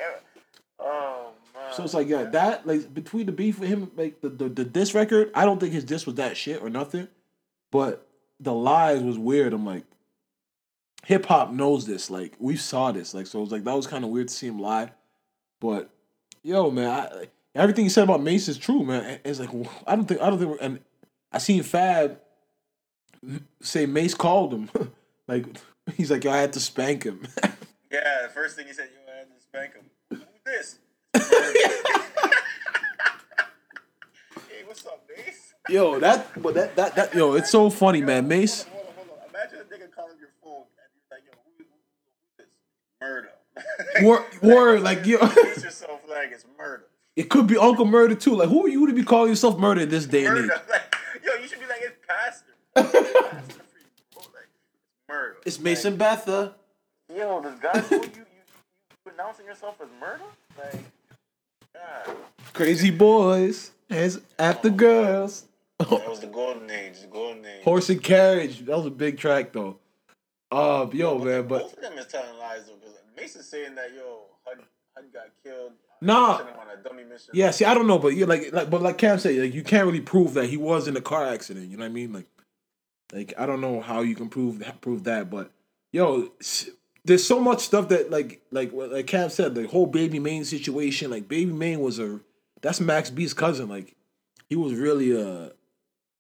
uh, 0.81 1.27
So 1.73 1.85
it's 1.85 1.95
like, 1.95 2.09
yeah, 2.09 2.25
that 2.25 2.67
like 2.67 2.93
between 2.93 3.27
the 3.27 3.33
beef 3.33 3.59
with 3.59 3.69
him, 3.69 3.91
like 3.97 4.21
the 4.21 4.29
the, 4.29 4.49
the 4.49 4.65
diss 4.65 4.95
record, 4.95 5.31
I 5.35 5.45
don't 5.45 5.59
think 5.59 5.73
his 5.73 5.85
diss 5.85 6.07
was 6.07 6.17
that 6.17 6.37
shit 6.37 6.63
or 6.63 6.71
nothing, 6.71 7.09
but 7.71 8.07
the 8.41 8.53
lies 8.53 9.03
was 9.03 9.19
weird. 9.19 9.53
I'm 9.53 9.67
like, 9.67 9.85
hip 11.05 11.27
hop 11.27 11.53
knows 11.53 11.87
this. 11.87 12.11
Like 12.11 12.35
we 12.39 12.57
saw 12.57 12.93
this. 12.93 13.15
Like 13.15 13.27
so, 13.27 13.39
it 13.39 13.43
was 13.43 13.53
like 13.53 13.65
that 13.65 13.75
was 13.75 13.87
kind 13.87 14.05
of 14.05 14.11
weird 14.11 14.29
to 14.29 14.35
see 14.35 14.47
him 14.47 14.59
lie, 14.59 14.91
but 15.61 15.91
yo, 16.43 16.71
man, 16.71 16.89
I, 16.89 17.15
like, 17.15 17.33
everything 17.55 17.85
he 17.85 17.89
said 17.89 18.05
about 18.05 18.23
Mase 18.23 18.49
is 18.49 18.59
true, 18.59 18.85
man. 18.85 19.21
It's 19.25 19.41
like 19.41 19.51
I 19.87 19.97
don't 19.97 20.07
think 20.07 20.21
I 20.21 20.31
don't 20.31 20.39
think, 20.39 20.59
and 20.61 20.81
I 21.33 21.39
seen 21.39 21.63
Fab 21.63 22.21
say 23.61 23.87
Mase 23.87 24.15
called 24.15 24.53
him, 24.53 24.71
like 25.29 25.47
he's 25.97 26.11
like, 26.11 26.25
yo, 26.25 26.33
I 26.33 26.39
had 26.39 26.53
to 26.55 26.61
spank 26.61 27.05
him. 27.05 27.27
Yeah, 27.91 28.23
the 28.23 28.29
first 28.29 28.57
thing 28.57 28.67
he 28.67 28.73
said, 28.73 28.89
you 28.93 28.99
had 29.07 29.33
to 29.33 29.41
spank 29.41 29.75
him. 29.75 29.85
Who 30.11 30.19
this? 30.45 30.81
Hey, 34.49 34.63
what's 34.67 34.85
up, 34.87 35.07
Mase? 35.09 35.55
yo, 35.69 35.99
that 36.01 36.43
but 36.43 36.55
that 36.55 36.77
that 36.77 36.95
that 36.97 37.15
yo, 37.15 37.35
it's 37.35 37.51
so 37.51 37.71
funny, 37.71 38.01
man. 38.03 38.27
Mase. 38.29 38.65
Hold 38.65 38.87
on, 38.87 38.95
hold 38.95 38.99
on, 38.99 39.07
hold 39.09 39.21
on. 39.23 39.29
Imagine 39.31 39.59
a 39.61 39.65
nigga 39.65 39.95
calling 39.95 40.19
your 40.19 40.29
phone 40.43 40.65
and 40.79 40.91
you're 40.95 41.11
like, 41.11 41.23
yo, 41.27 41.33
who, 41.45 41.51
who, 41.59 41.65
who's 42.19 42.29
this? 42.39 42.49
Murder. 43.01 43.31
Word, 44.43 44.83
like 44.83 45.07
yo, 45.07 45.19
Introduce 45.19 45.65
yourself 45.65 46.01
like 46.09 46.31
it's 46.33 46.45
murder. 46.59 46.87
it 47.17 47.31
could 47.31 47.47
be 47.47 47.57
Uncle 47.57 47.85
Murder 47.85 48.15
too. 48.17 48.35
Like, 48.35 48.49
who 48.49 48.67
are 48.67 48.69
you 48.69 48.87
to 48.89 48.93
be 48.93 49.05
calling 49.05 49.31
yourself 49.31 49.59
Murder 49.59 49.83
in 49.83 49.89
this 49.89 50.07
day 50.07 50.25
and 50.27 50.37
age? 50.39 50.51
Like, 50.69 50.95
yo, 51.25 51.35
you 51.41 51.47
should 51.49 51.61
be 51.61 51.67
like, 51.67 51.81
it's 51.83 51.97
pastor. 52.07 52.51
It's 52.77 52.91
pastor 52.93 53.63
for 53.63 53.79
you, 53.79 53.87
bro. 54.13 54.23
Like, 54.35 54.49
it's 54.51 55.09
murder. 55.09 55.37
It's 55.47 55.59
Mason 55.61 55.97
Betha. 55.97 56.55
Yo, 57.15 57.41
this 57.43 57.59
guy 57.61 57.73
told 57.73 57.93
you, 57.93 57.99
you, 57.99 58.07
you, 58.07 58.43
you 59.07 59.13
announcing 59.13 59.47
yourself 59.47 59.77
as 59.81 59.89
murder? 60.01 60.25
Like. 60.59 60.83
Crazy 62.53 62.91
boys, 62.91 63.73
hands 63.91 64.21
after 64.39 64.71
girls. 64.71 65.47
That 65.79 65.91
was 66.09 66.21
the 66.21 66.29
golden 66.29 66.71
age, 66.71 67.01
the 67.01 67.09
golden 67.09 67.45
age. 67.45 67.65
Horse 67.65 67.91
and 67.91 68.03
carriage. 68.03 68.61
That 68.61 68.77
was 68.77 68.87
a 68.87 68.91
big 68.91 69.19
track 69.19 69.53
though. 69.53 69.79
Uh, 70.53 70.87
yo, 70.93 71.19
man, 71.19 71.49
but 71.49 71.63
both 71.63 71.77
of 71.77 71.83
them 71.83 71.99
is 71.99 72.07
telling 72.07 72.39
lies 72.39 72.67
though, 72.67 72.75
because 72.77 72.97
Mason's 73.17 73.49
saying 73.49 73.75
that 73.75 73.93
yo, 73.93 74.23
HUD, 74.45 74.59
HUD 74.95 75.13
got 75.13 75.25
killed. 75.43 75.73
Nah. 76.01 76.39
Him 76.39 76.47
on 76.61 76.79
a 76.79 76.83
dummy 76.83 77.03
mission. 77.03 77.31
yeah, 77.35 77.51
see, 77.51 77.65
I 77.65 77.75
don't 77.75 77.87
know, 77.87 77.99
but 77.99 78.09
yeah, 78.09 78.27
like, 78.27 78.53
like, 78.53 78.71
but 78.71 78.83
like 78.83 78.99
Cam 78.99 79.19
said, 79.19 79.37
like, 79.37 79.55
you 79.55 79.65
can't 79.65 79.87
really 79.87 80.01
prove 80.01 80.35
that 80.35 80.47
he 80.47 80.57
was 80.57 80.87
in 80.87 80.97
a 80.97 81.01
car 81.01 81.27
accident. 81.27 81.71
You 81.71 81.77
know 81.77 81.83
what 81.85 81.91
I 81.91 81.93
mean? 81.93 82.13
Like, 82.13 82.27
like 83.13 83.35
I 83.37 83.47
don't 83.47 83.61
know 83.61 83.81
how 83.81 84.03
you 84.03 84.15
can 84.15 84.29
prove 84.29 84.63
prove 84.81 85.05
that, 85.05 85.29
but 85.29 85.51
yo, 85.93 86.31
there's 87.05 87.27
so 87.27 87.39
much 87.39 87.61
stuff 87.61 87.89
that 87.89 88.11
like 88.11 88.41
like 88.51 88.73
like 88.73 89.07
Cam 89.07 89.29
said, 89.31 89.55
the 89.55 89.67
whole 89.67 89.87
Baby 89.87 90.19
Main 90.19 90.45
situation. 90.45 91.11
Like 91.11 91.29
Baby 91.29 91.53
Main 91.53 91.81
was 91.81 91.99
a 91.99 92.21
that's 92.63 92.81
Max 92.81 93.11
B's 93.11 93.35
cousin. 93.35 93.69
Like 93.69 93.95
he 94.49 94.57
was 94.57 94.75
really 94.75 95.17
uh 95.17 95.51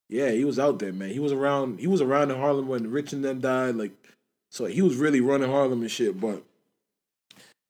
yeah, 0.08 0.30
he 0.30 0.44
was 0.44 0.58
out 0.58 0.78
there, 0.78 0.92
man. 0.92 1.10
He 1.10 1.18
was 1.18 1.32
around 1.32 1.80
he 1.80 1.86
was 1.86 2.00
around 2.00 2.30
in 2.30 2.38
Harlem 2.38 2.68
when 2.68 2.90
Rich 2.90 3.12
and 3.12 3.24
them 3.24 3.40
died. 3.40 3.76
Like 3.76 3.92
so 4.50 4.66
he 4.66 4.82
was 4.82 4.96
really 4.96 5.20
running 5.20 5.50
Harlem 5.50 5.82
and 5.82 5.90
shit, 5.90 6.20
but. 6.20 6.42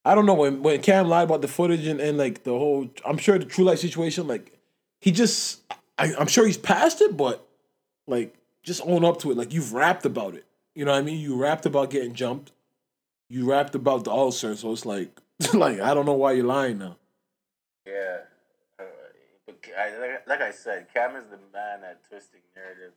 I 0.07 0.15
don't 0.15 0.27
know 0.27 0.35
when 0.35 0.63
when 0.63 0.83
Cam 0.83 1.09
lied 1.09 1.25
about 1.25 1.41
the 1.41 1.49
footage 1.49 1.87
and, 1.87 1.99
and 1.99 2.19
like 2.19 2.45
the 2.45 2.51
whole 2.51 2.91
I'm 3.07 3.17
sure 3.17 3.39
the 3.39 3.47
True 3.47 3.65
Life 3.65 3.79
situation 3.79 4.27
like 4.27 4.53
he 5.01 5.13
just 5.13 5.63
I, 5.97 6.15
I'm 6.15 6.27
sure 6.27 6.47
he's 6.47 6.59
past 6.59 7.01
it 7.01 7.17
but 7.17 7.49
like 8.07 8.35
just 8.63 8.83
own 8.85 9.03
up 9.03 9.21
to 9.21 9.31
it 9.31 9.39
like 9.39 9.55
you've 9.55 9.73
rapped 9.73 10.05
about 10.05 10.35
it 10.35 10.45
you 10.75 10.85
know 10.85 10.93
what 10.93 10.99
I 10.99 11.03
mean 11.03 11.21
you 11.21 11.37
rapped 11.37 11.65
about 11.65 11.89
getting 11.89 12.13
jumped 12.13 12.53
you 13.29 13.49
rapped 13.51 13.75
about 13.75 14.05
the 14.05 14.11
ulcer 14.11 14.55
so 14.57 14.73
it's 14.73 14.87
like 14.87 15.21
like 15.55 15.81
I 15.81 15.95
don't 15.95 16.07
know 16.07 16.13
why 16.15 16.33
you're 16.33 16.45
lying 16.47 16.79
now 16.79 16.97
Yeah. 17.87 18.19
Uh, 18.79 18.85
but 19.47 19.57
I, 19.79 19.99
like, 19.99 20.29
like 20.29 20.41
I 20.41 20.51
said, 20.51 20.87
Cam 20.93 21.17
is 21.17 21.25
the 21.25 21.39
man 21.53 21.83
at 21.85 22.07
twisting 22.09 22.41
narratives. 22.57 22.97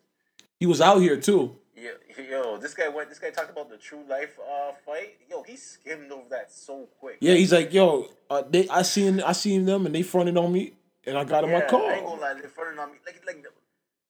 he 0.60 0.66
was 0.66 0.82
out 0.82 1.00
here 1.00 1.18
too 1.20 1.56
Yo, 1.80 1.92
yo, 2.28 2.58
this 2.58 2.74
guy 2.74 2.88
went. 2.88 3.08
This 3.08 3.20
guy 3.20 3.30
talked 3.30 3.52
about 3.52 3.70
the 3.70 3.78
true 3.78 4.04
life 4.10 4.40
uh, 4.40 4.72
fight. 4.84 5.18
Yo, 5.30 5.44
he 5.44 5.56
skimmed 5.56 6.12
over 6.12 6.28
that 6.32 6.52
so 6.52 6.88
quick. 7.00 7.18
Yeah, 7.22 7.36
he's 7.36 7.54
like, 7.54 7.72
yo, 7.72 8.08
uh, 8.32 8.42
they 8.50 8.68
I 8.68 8.82
seen 8.82 9.22
I 9.22 9.34
seen 9.34 9.66
them 9.66 9.86
and 9.86 9.94
they 9.94 10.02
fronted 10.02 10.38
on 10.38 10.52
me 10.52 10.74
and 11.06 11.16
I 11.16 11.24
got 11.24 11.44
in 11.44 11.52
my 11.52 11.58
Yeah, 11.58 11.60
I 11.60 11.62
ain't 11.66 11.70
car. 11.70 12.02
gonna 12.02 12.22
lie. 12.22 12.34
They 12.34 12.48
fronted 12.48 12.80
on 12.80 12.92
me. 12.94 12.98
Like, 13.06 13.22
like, 13.28 13.46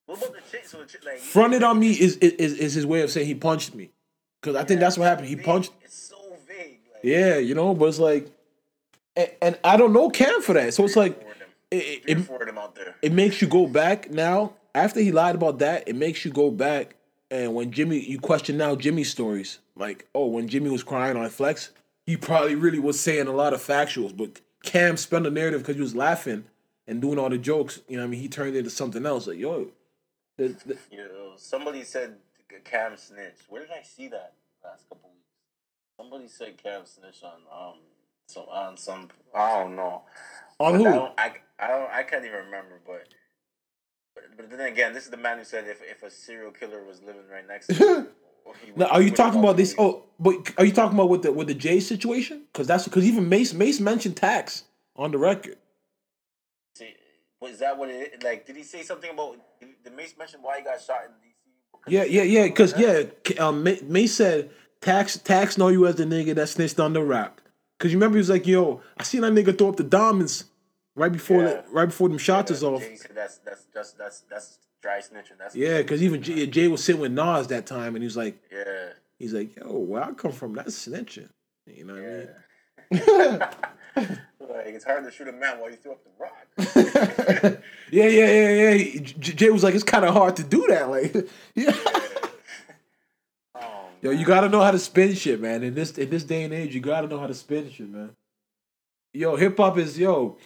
what 0.06 0.17
about 0.17 0.32
the 0.34 0.39
chick? 0.49 0.65
So 0.65 0.77
the 0.77 0.86
chick, 0.86 1.03
like, 1.06 1.17
Fronted 1.19 1.62
on 1.62 1.77
me 1.77 1.91
is 1.91 2.15
is 2.17 2.53
is 2.53 2.73
his 2.73 2.86
way 2.86 3.01
of 3.01 3.12
saying 3.12 3.27
he 3.27 3.36
punched 3.36 3.75
me. 3.75 3.91
Cause 4.47 4.55
I 4.55 4.63
think 4.63 4.79
that's 4.79 4.97
what 4.97 5.10
happened. 5.10 5.27
He 5.27 5.36
Vague. 5.36 5.43
punched. 5.45 5.73
It's 5.83 5.93
so 5.93 6.15
vague. 6.47 6.79
Like, 6.93 7.03
Yeah, 7.03 7.36
you 7.38 7.53
know, 7.53 7.73
but 7.73 7.88
it's 7.88 7.99
like, 7.99 8.31
and, 9.17 9.29
and 9.41 9.60
I 9.62 9.75
don't 9.75 9.91
know 9.91 10.10
Cam 10.10 10.41
for 10.41 10.53
that. 10.53 10.73
So 10.73 10.86
it's 10.86 10.95
like, 10.95 11.21
it, 11.69 11.75
it, 11.75 12.03
it, 12.07 12.15
four 12.21 12.39
of 12.39 12.47
them 12.47 12.57
out 12.57 12.73
there. 12.75 12.95
it 13.01 13.12
makes 13.12 13.41
you 13.41 13.47
go 13.49 13.67
back 13.67 14.10
now. 14.10 14.53
After 14.73 15.01
he 15.01 15.12
lied 15.12 15.36
about 15.36 15.60
that, 15.60 15.86
it 15.86 15.97
makes 15.97 16.23
you 16.23 16.31
go 16.31 16.49
back. 16.49 16.95
And 17.29 17.55
when 17.55 17.71
Jimmy, 17.71 17.99
you 17.99 18.19
question 18.19 18.55
now 18.55 18.77
Jimmy's 18.77 19.12
stories. 19.12 19.60
Like, 19.75 20.07
oh, 20.15 20.27
when 20.27 20.47
Jimmy 20.47 20.69
was 20.69 20.81
crying 20.81 21.17
on 21.17 21.27
Flex, 21.29 21.71
he 22.05 22.15
probably 22.15 22.55
really 22.55 22.79
was 22.79 22.97
saying 22.97 23.27
a 23.27 23.33
lot 23.33 23.53
of 23.53 23.62
factuals. 23.62 24.15
But 24.15 24.39
Cam 24.63 24.95
spun 24.95 25.23
the 25.23 25.29
narrative 25.29 25.60
because 25.60 25.75
he 25.75 25.81
was 25.81 25.93
laughing 25.93 26.45
and 26.88 27.01
doing 27.01 27.19
all 27.19 27.29
the 27.29 27.38
jokes. 27.38 27.81
You 27.89 27.97
know 27.97 28.03
what 28.03 28.07
I 28.07 28.12
mean? 28.12 28.21
He 28.21 28.29
turned 28.29 28.55
it 28.55 28.60
into 28.60 28.69
something 28.69 29.05
else. 29.05 29.27
Like, 29.27 29.39
yo, 29.39 29.67
the, 30.38 30.55
the, 30.65 30.77
Yo, 30.89 31.33
somebody 31.36 31.83
said 31.83 32.15
Cam 32.63 32.98
snitch. 32.98 33.39
Where 33.50 33.62
did 33.62 33.72
I 33.72 33.84
see 33.84 34.08
that 34.10 34.34
last 34.63 34.88
couple 34.89 35.10
weeks? 35.10 35.28
Somebody 35.98 36.28
said 36.28 36.58
Cam 36.62 36.86
snitch 36.86 37.24
on 37.24 37.41
um 37.52 37.80
some 38.28 38.43
on 38.50 38.78
some 38.78 39.10
I 39.34 39.60
don't 39.60 39.76
know. 39.76 40.04
on 40.60 40.74
But 40.74 40.76
I 40.76 40.78
who? 40.78 40.84
don't 40.84 41.13
I, 41.17 41.34
I 41.60 41.67
don't 41.67 41.91
I 41.91 42.04
can't 42.04 42.26
even 42.26 42.46
remember. 42.46 42.80
But, 42.86 43.08
but 44.15 44.24
but 44.38 44.50
then 44.50 44.62
again, 44.72 44.93
this 44.93 45.06
is 45.06 45.10
the 45.12 45.17
man 45.17 45.38
who 45.39 45.43
said 45.43 45.67
if 45.67 45.82
if 45.82 46.04
a 46.04 46.10
serial 46.10 46.52
killer 46.52 46.84
was 46.84 47.02
living 47.02 47.28
right 47.32 47.48
next 47.48 47.67
to 47.67 47.74
him. 47.74 48.08
Now, 48.76 48.86
are 48.88 49.02
you 49.02 49.12
talking 49.12 49.39
about 49.39 49.58
this? 49.58 49.76
Oh, 49.78 50.04
but 50.20 50.36
are 50.58 50.65
you 50.65 50.72
talking 50.72 50.98
about 50.98 51.10
with 51.10 51.22
the 51.24 51.32
with 51.34 51.48
the 51.48 51.54
Jay 51.54 51.80
situation? 51.82 52.43
Because 52.52 52.67
that's 52.67 52.86
because 52.86 53.06
even 53.06 53.28
Mase 53.28 53.54
Mase 53.54 53.80
mentioned 53.82 54.15
tax 54.15 54.63
on 54.96 55.12
the 55.12 55.17
record. 55.17 55.58
See, 56.76 56.93
was 57.41 57.60
that 57.60 57.78
what 57.78 57.89
it 57.89 58.24
like? 58.24 58.46
Did 58.46 58.56
he 58.56 58.63
say 58.63 58.84
something 58.84 59.10
about? 59.12 59.38
Did, 59.60 59.70
did 59.84 59.93
Mase 59.96 60.15
mention 60.17 60.41
why 60.41 60.60
he 60.60 60.63
got 60.63 60.82
shot 60.82 61.02
in 61.06 61.12
D.C.? 61.22 61.37
Yeah, 61.88 62.04
yeah, 62.04 62.23
yeah. 62.23 62.43
Because 62.43 62.78
yeah, 62.78 63.04
um, 63.39 63.63
Mase, 63.63 63.82
Mase 63.84 64.13
said 64.15 64.50
tax 64.82 65.17
tax 65.17 65.58
know 65.58 65.67
you 65.69 65.86
as 65.88 65.95
the 65.95 66.06
nigga 66.06 66.36
that 66.36 66.47
snitched 66.50 66.80
on 66.80 66.93
the 66.93 67.02
rap. 67.02 67.41
Because 67.78 67.91
you 67.91 67.97
remember 67.97 68.17
he 68.17 68.19
was 68.19 68.30
like, 68.30 68.47
"Yo, 68.47 68.82
I 68.97 69.04
seen 69.04 69.21
that 69.21 69.34
nigga 69.34 69.58
throw 69.58 69.69
up 69.69 69.78
the 69.78 69.84
diamonds 69.84 70.45
right 70.95 71.12
before 71.12 71.41
Yeah. 71.43 71.47
the, 71.47 71.63
right 71.71 71.86
before 71.86 72.10
them 72.10 72.17
shots 72.17 72.52
is 72.52 72.63
off." 72.63 72.82
Jay 72.82 72.95
said 72.95 73.12
that's 73.15 73.38
that's 73.39 73.65
that's 73.73 73.91
that's 73.91 74.21
that's 74.30 74.60
dry 74.82 75.00
snitching. 75.00 75.38
That's 75.39 75.56
Yeah, 75.56 75.78
because 75.80 76.02
even 76.02 76.21
Jay, 76.21 76.47
Jay 76.47 76.67
was 76.67 76.84
sitting 76.84 77.02
with 77.02 77.12
Nas 77.12 77.47
that 77.47 77.65
time, 77.65 77.95
and 77.95 78.04
he 78.04 78.06
was 78.06 78.17
like, 78.17 78.41
yeah. 78.52 78.89
he's 79.19 79.34
like, 79.34 79.56
"Yo, 79.56 79.71
where 79.78 80.04
I 80.04 80.12
come 80.13 80.32
from, 80.32 80.54
that's 80.54 80.88
snitching." 80.88 81.30
You 81.65 81.86
know 81.86 81.93
what 81.93 83.00
I 83.02 83.36
mean? 83.36 83.39
Like 83.97 84.67
it's 84.67 84.86
hard 84.86 85.03
to 85.03 85.12
shoot 85.12 85.27
a 85.27 85.31
man 85.31 85.60
while 85.60 85.69
you 85.69 85.77
throw 85.77 85.93
up 85.93 86.03
the 86.03 86.10
rock. 86.19 86.47
yeah, 87.91 88.07
yeah, 88.07 88.31
yeah, 88.31 88.71
yeah. 88.71 88.99
Jay 89.19 89.49
was 89.49 89.63
like, 89.63 89.75
it's 89.75 89.83
kind 89.83 90.05
of 90.05 90.13
hard 90.13 90.36
to 90.38 90.43
do 90.43 90.65
that. 90.69 90.89
Like, 90.89 91.13
yeah. 91.55 91.75
um, 93.55 93.62
Yo, 94.01 94.12
you 94.12 94.25
gotta 94.25 94.49
know 94.49 94.62
how 94.62 94.71
to 94.71 94.79
spin 94.79 95.13
shit, 95.15 95.41
man. 95.41 95.63
In 95.63 95.73
this 95.73 95.97
in 95.97 96.10
this 96.10 96.23
day 96.23 96.43
and 96.43 96.53
age, 96.53 96.73
you 96.73 96.81
gotta 96.81 97.07
know 97.07 97.19
how 97.19 97.27
to 97.27 97.33
spin 97.33 97.69
shit, 97.69 97.89
man. 97.89 98.12
Yo, 99.13 99.36
hip 99.36 99.57
hop 99.57 99.77
is 99.77 99.97
yo. 99.97 100.38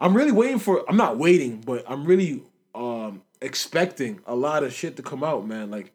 I'm 0.00 0.16
really 0.16 0.32
waiting 0.32 0.58
for. 0.58 0.84
I'm 0.88 0.96
not 0.96 1.18
waiting, 1.18 1.60
but 1.60 1.84
I'm 1.88 2.04
really 2.04 2.42
um 2.74 3.22
expecting 3.42 4.20
a 4.26 4.34
lot 4.34 4.62
of 4.62 4.72
shit 4.72 4.96
to 4.96 5.02
come 5.02 5.24
out, 5.24 5.46
man. 5.46 5.70
Like 5.70 5.92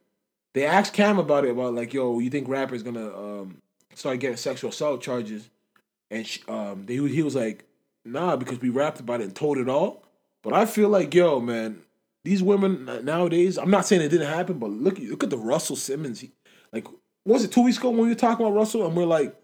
they 0.54 0.66
asked 0.66 0.94
Cam 0.94 1.18
about 1.18 1.46
it, 1.46 1.52
about 1.52 1.74
like, 1.74 1.94
yo, 1.94 2.20
you 2.20 2.30
think 2.30 2.48
rappers 2.48 2.84
gonna 2.84 3.08
um 3.16 3.62
start 3.94 4.20
getting 4.20 4.38
sexual 4.38 4.70
assault 4.70 5.02
charges? 5.02 5.50
And 6.12 6.26
she, 6.26 6.42
um, 6.48 6.86
they, 6.86 6.96
he 6.96 7.24
was 7.24 7.36
like, 7.36 7.66
nah, 8.04 8.36
because 8.36 8.60
we 8.62 8.70
rapped 8.70 9.00
about 9.00 9.22
it 9.22 9.26
and 9.26 9.36
told 9.36 9.58
it 9.58 9.70
all. 9.70 10.04
But 10.44 10.54
I 10.54 10.66
feel 10.66 10.90
like, 10.90 11.14
yo, 11.14 11.40
man, 11.40 11.82
these 12.24 12.44
women 12.44 12.86
nowadays. 13.04 13.58
I'm 13.58 13.72
not 13.72 13.86
saying 13.86 14.02
it 14.02 14.10
didn't 14.10 14.28
happen, 14.28 14.60
but 14.60 14.70
look, 14.70 15.00
look 15.00 15.24
at 15.24 15.30
the 15.30 15.38
Russell 15.38 15.76
Simmons. 15.76 16.20
He, 16.20 16.32
like, 16.72 16.88
was 17.26 17.44
it 17.44 17.52
two 17.52 17.62
weeks 17.62 17.78
ago 17.78 17.90
when 17.90 18.02
we 18.02 18.10
were 18.10 18.16
talking 18.16 18.46
about 18.46 18.56
Russell? 18.56 18.86
And 18.86 18.96
we're 18.96 19.06
like, 19.06 19.36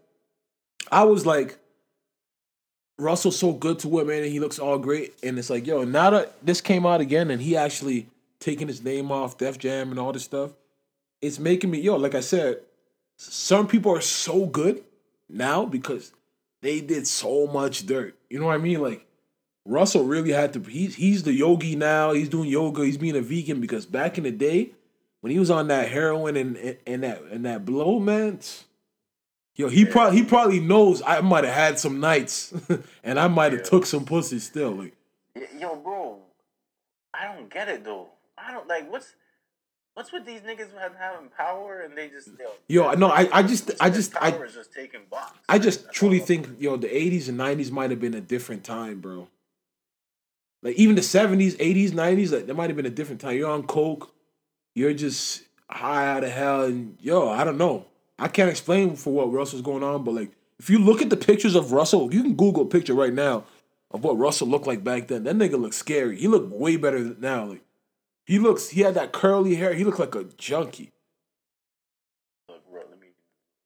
I 0.92 1.04
was 1.04 1.26
like, 1.26 1.58
Russell's 2.98 3.38
so 3.38 3.54
good 3.54 3.80
to 3.80 3.88
women 3.88 4.18
and 4.18 4.32
he 4.32 4.40
looks 4.40 4.60
all 4.60 4.78
great. 4.78 5.14
And 5.24 5.40
it's 5.40 5.50
like, 5.50 5.66
yo, 5.66 5.84
now 5.84 6.12
that 6.12 6.46
this 6.46 6.62
came 6.62 6.86
out 6.86 7.02
again 7.02 7.32
and 7.32 7.42
he 7.42 7.58
actually 7.58 8.08
taking 8.40 8.68
his 8.68 8.84
name 8.84 9.12
off 9.12 9.38
Def 9.38 9.58
Jam 9.58 9.90
and 9.90 10.00
all 10.00 10.12
this 10.12 10.24
stuff, 10.24 10.52
it's 11.22 11.40
making 11.40 11.72
me, 11.72 11.80
yo, 11.80 11.96
like 11.96 12.16
I 12.16 12.20
said, 12.20 12.58
some 13.18 13.68
people 13.68 13.96
are 13.96 14.02
so 14.02 14.46
good 14.46 14.84
now 15.30 15.66
because 15.66 16.12
they 16.62 16.82
did 16.82 17.08
so 17.08 17.48
much 17.48 17.86
dirt. 17.86 18.16
You 18.30 18.40
know 18.40 18.46
what 18.48 18.56
I 18.56 18.60
mean? 18.60 18.82
Like, 18.82 19.06
Russell 19.66 20.04
really 20.06 20.32
had 20.32 20.54
to. 20.54 20.60
He's 20.62 20.96
he's 20.96 21.24
the 21.24 21.34
yogi 21.34 21.76
now. 21.76 22.12
He's 22.14 22.30
doing 22.30 22.50
yoga. 22.50 22.84
He's 22.84 22.98
being 22.98 23.16
a 23.16 23.22
vegan 23.22 23.60
because 23.62 23.86
back 23.86 24.18
in 24.18 24.24
the 24.24 24.32
day, 24.32 24.72
when 25.22 25.32
he 25.32 25.40
was 25.40 25.52
on 25.52 25.68
that 25.68 25.90
heroin 25.90 26.36
and 26.36 26.58
and, 26.58 26.78
and 26.88 27.04
that 27.04 27.22
and 27.32 27.46
that 27.46 27.66
blow, 27.66 28.00
man, 28.00 28.40
yo, 29.56 29.70
he 29.70 29.86
probably 29.86 30.18
he 30.18 30.24
probably 30.24 30.60
knows 30.60 31.02
I 31.06 31.22
might 31.22 31.44
have 31.44 31.54
had 31.54 31.80
some 31.80 32.00
nights, 32.00 32.54
and 33.04 33.20
I 33.20 33.28
might 33.28 33.52
have 33.52 33.62
Yeah. 33.62 33.70
took 33.70 33.86
some 33.86 34.06
pussy 34.06 34.40
still. 34.40 34.72
Like, 34.72 34.96
yo, 35.60 35.76
bro, 35.76 36.20
I 37.14 37.34
don't 37.34 37.50
get 37.50 37.70
it 37.70 37.84
though. 37.84 38.08
I 38.38 38.52
don't 38.52 38.68
like 38.68 38.92
what's 38.92 39.14
what's 39.94 40.12
with 40.12 40.26
these 40.26 40.42
niggas 40.42 40.70
having, 40.78 40.98
having 40.98 41.30
power 41.38 41.82
and 41.82 41.98
they 41.98 42.10
just 42.10 42.30
yo. 42.40 42.52
Yo, 42.68 42.94
no, 42.94 43.08
I- 43.08 43.30
I 43.32 43.44
just- 43.44 43.72
I 43.80 43.90
just- 43.90 44.16
I- 44.22 44.32
just 44.32 44.74
taking 44.74 45.02
box. 45.10 45.38
I 45.50 45.60
just 45.60 45.86
That's 45.86 45.98
truly 45.98 46.20
think, 46.20 46.48
yo, 46.60 46.78
the 46.78 46.88
'80s 46.96 47.28
and 47.30 47.38
'90s 47.38 47.72
might 47.72 47.90
have 47.92 48.00
been 48.00 48.14
a 48.14 48.22
different 48.22 48.64
time, 48.64 49.00
bro. 49.02 49.28
Like 50.64 50.76
even 50.76 50.96
the 50.96 51.02
'70s, 51.02 51.56
'80s, 51.60 51.92
'90s, 51.92 52.32
like 52.32 52.46
there 52.46 52.56
might 52.56 52.70
have 52.70 52.78
been 52.78 52.86
a 52.86 52.90
different 52.92 53.22
time. 53.22 53.36
You're 53.36 53.50
on 53.50 53.64
coke, 53.64 54.14
you're 54.76 54.94
just 54.94 55.44
high 55.70 56.08
out 56.08 56.24
of 56.24 56.32
hell, 56.32 56.64
and 56.64 56.98
yo, 57.02 57.30
I 57.30 57.44
don't 57.44 57.58
know. 57.58 57.86
I 58.20 58.28
can't 58.28 58.50
explain 58.50 58.96
for 58.96 59.12
what 59.12 59.32
Russell's 59.32 59.62
going 59.64 59.84
on, 59.84 60.04
but 60.04 60.14
like 60.14 60.32
if 60.60 60.70
you 60.70 60.78
look 60.78 61.02
at 61.02 61.10
the 61.10 61.18
pictures 61.18 61.56
of 61.56 61.72
Russell, 61.72 62.14
you 62.14 62.22
can 62.22 62.36
Google 62.36 62.64
a 62.64 62.68
picture 62.68 62.94
right 62.94 63.14
now 63.14 63.46
of 63.90 64.04
what 64.04 64.18
Russell 64.18 64.48
looked 64.48 64.68
like 64.68 64.84
back 64.84 65.08
then. 65.08 65.24
That 65.24 65.36
nigga 65.36 65.60
looks 65.60 65.78
scary. 65.78 66.18
He 66.18 66.28
looked 66.28 66.52
way 66.52 66.76
better 66.76 67.04
than 67.04 67.20
now. 67.20 67.46
Like 67.46 67.62
he 68.26 68.40
looks, 68.40 68.70
he 68.70 68.82
had 68.82 68.94
that 68.96 69.12
curly 69.12 69.56
hair. 69.56 69.74
He 69.74 69.84
looked 69.84 70.00
like 70.00 70.16
a 70.16 70.24
junkie. 70.38 70.92
Look, 72.48 72.70
bro, 72.70 72.82
let 72.90 73.00
me 73.00 73.08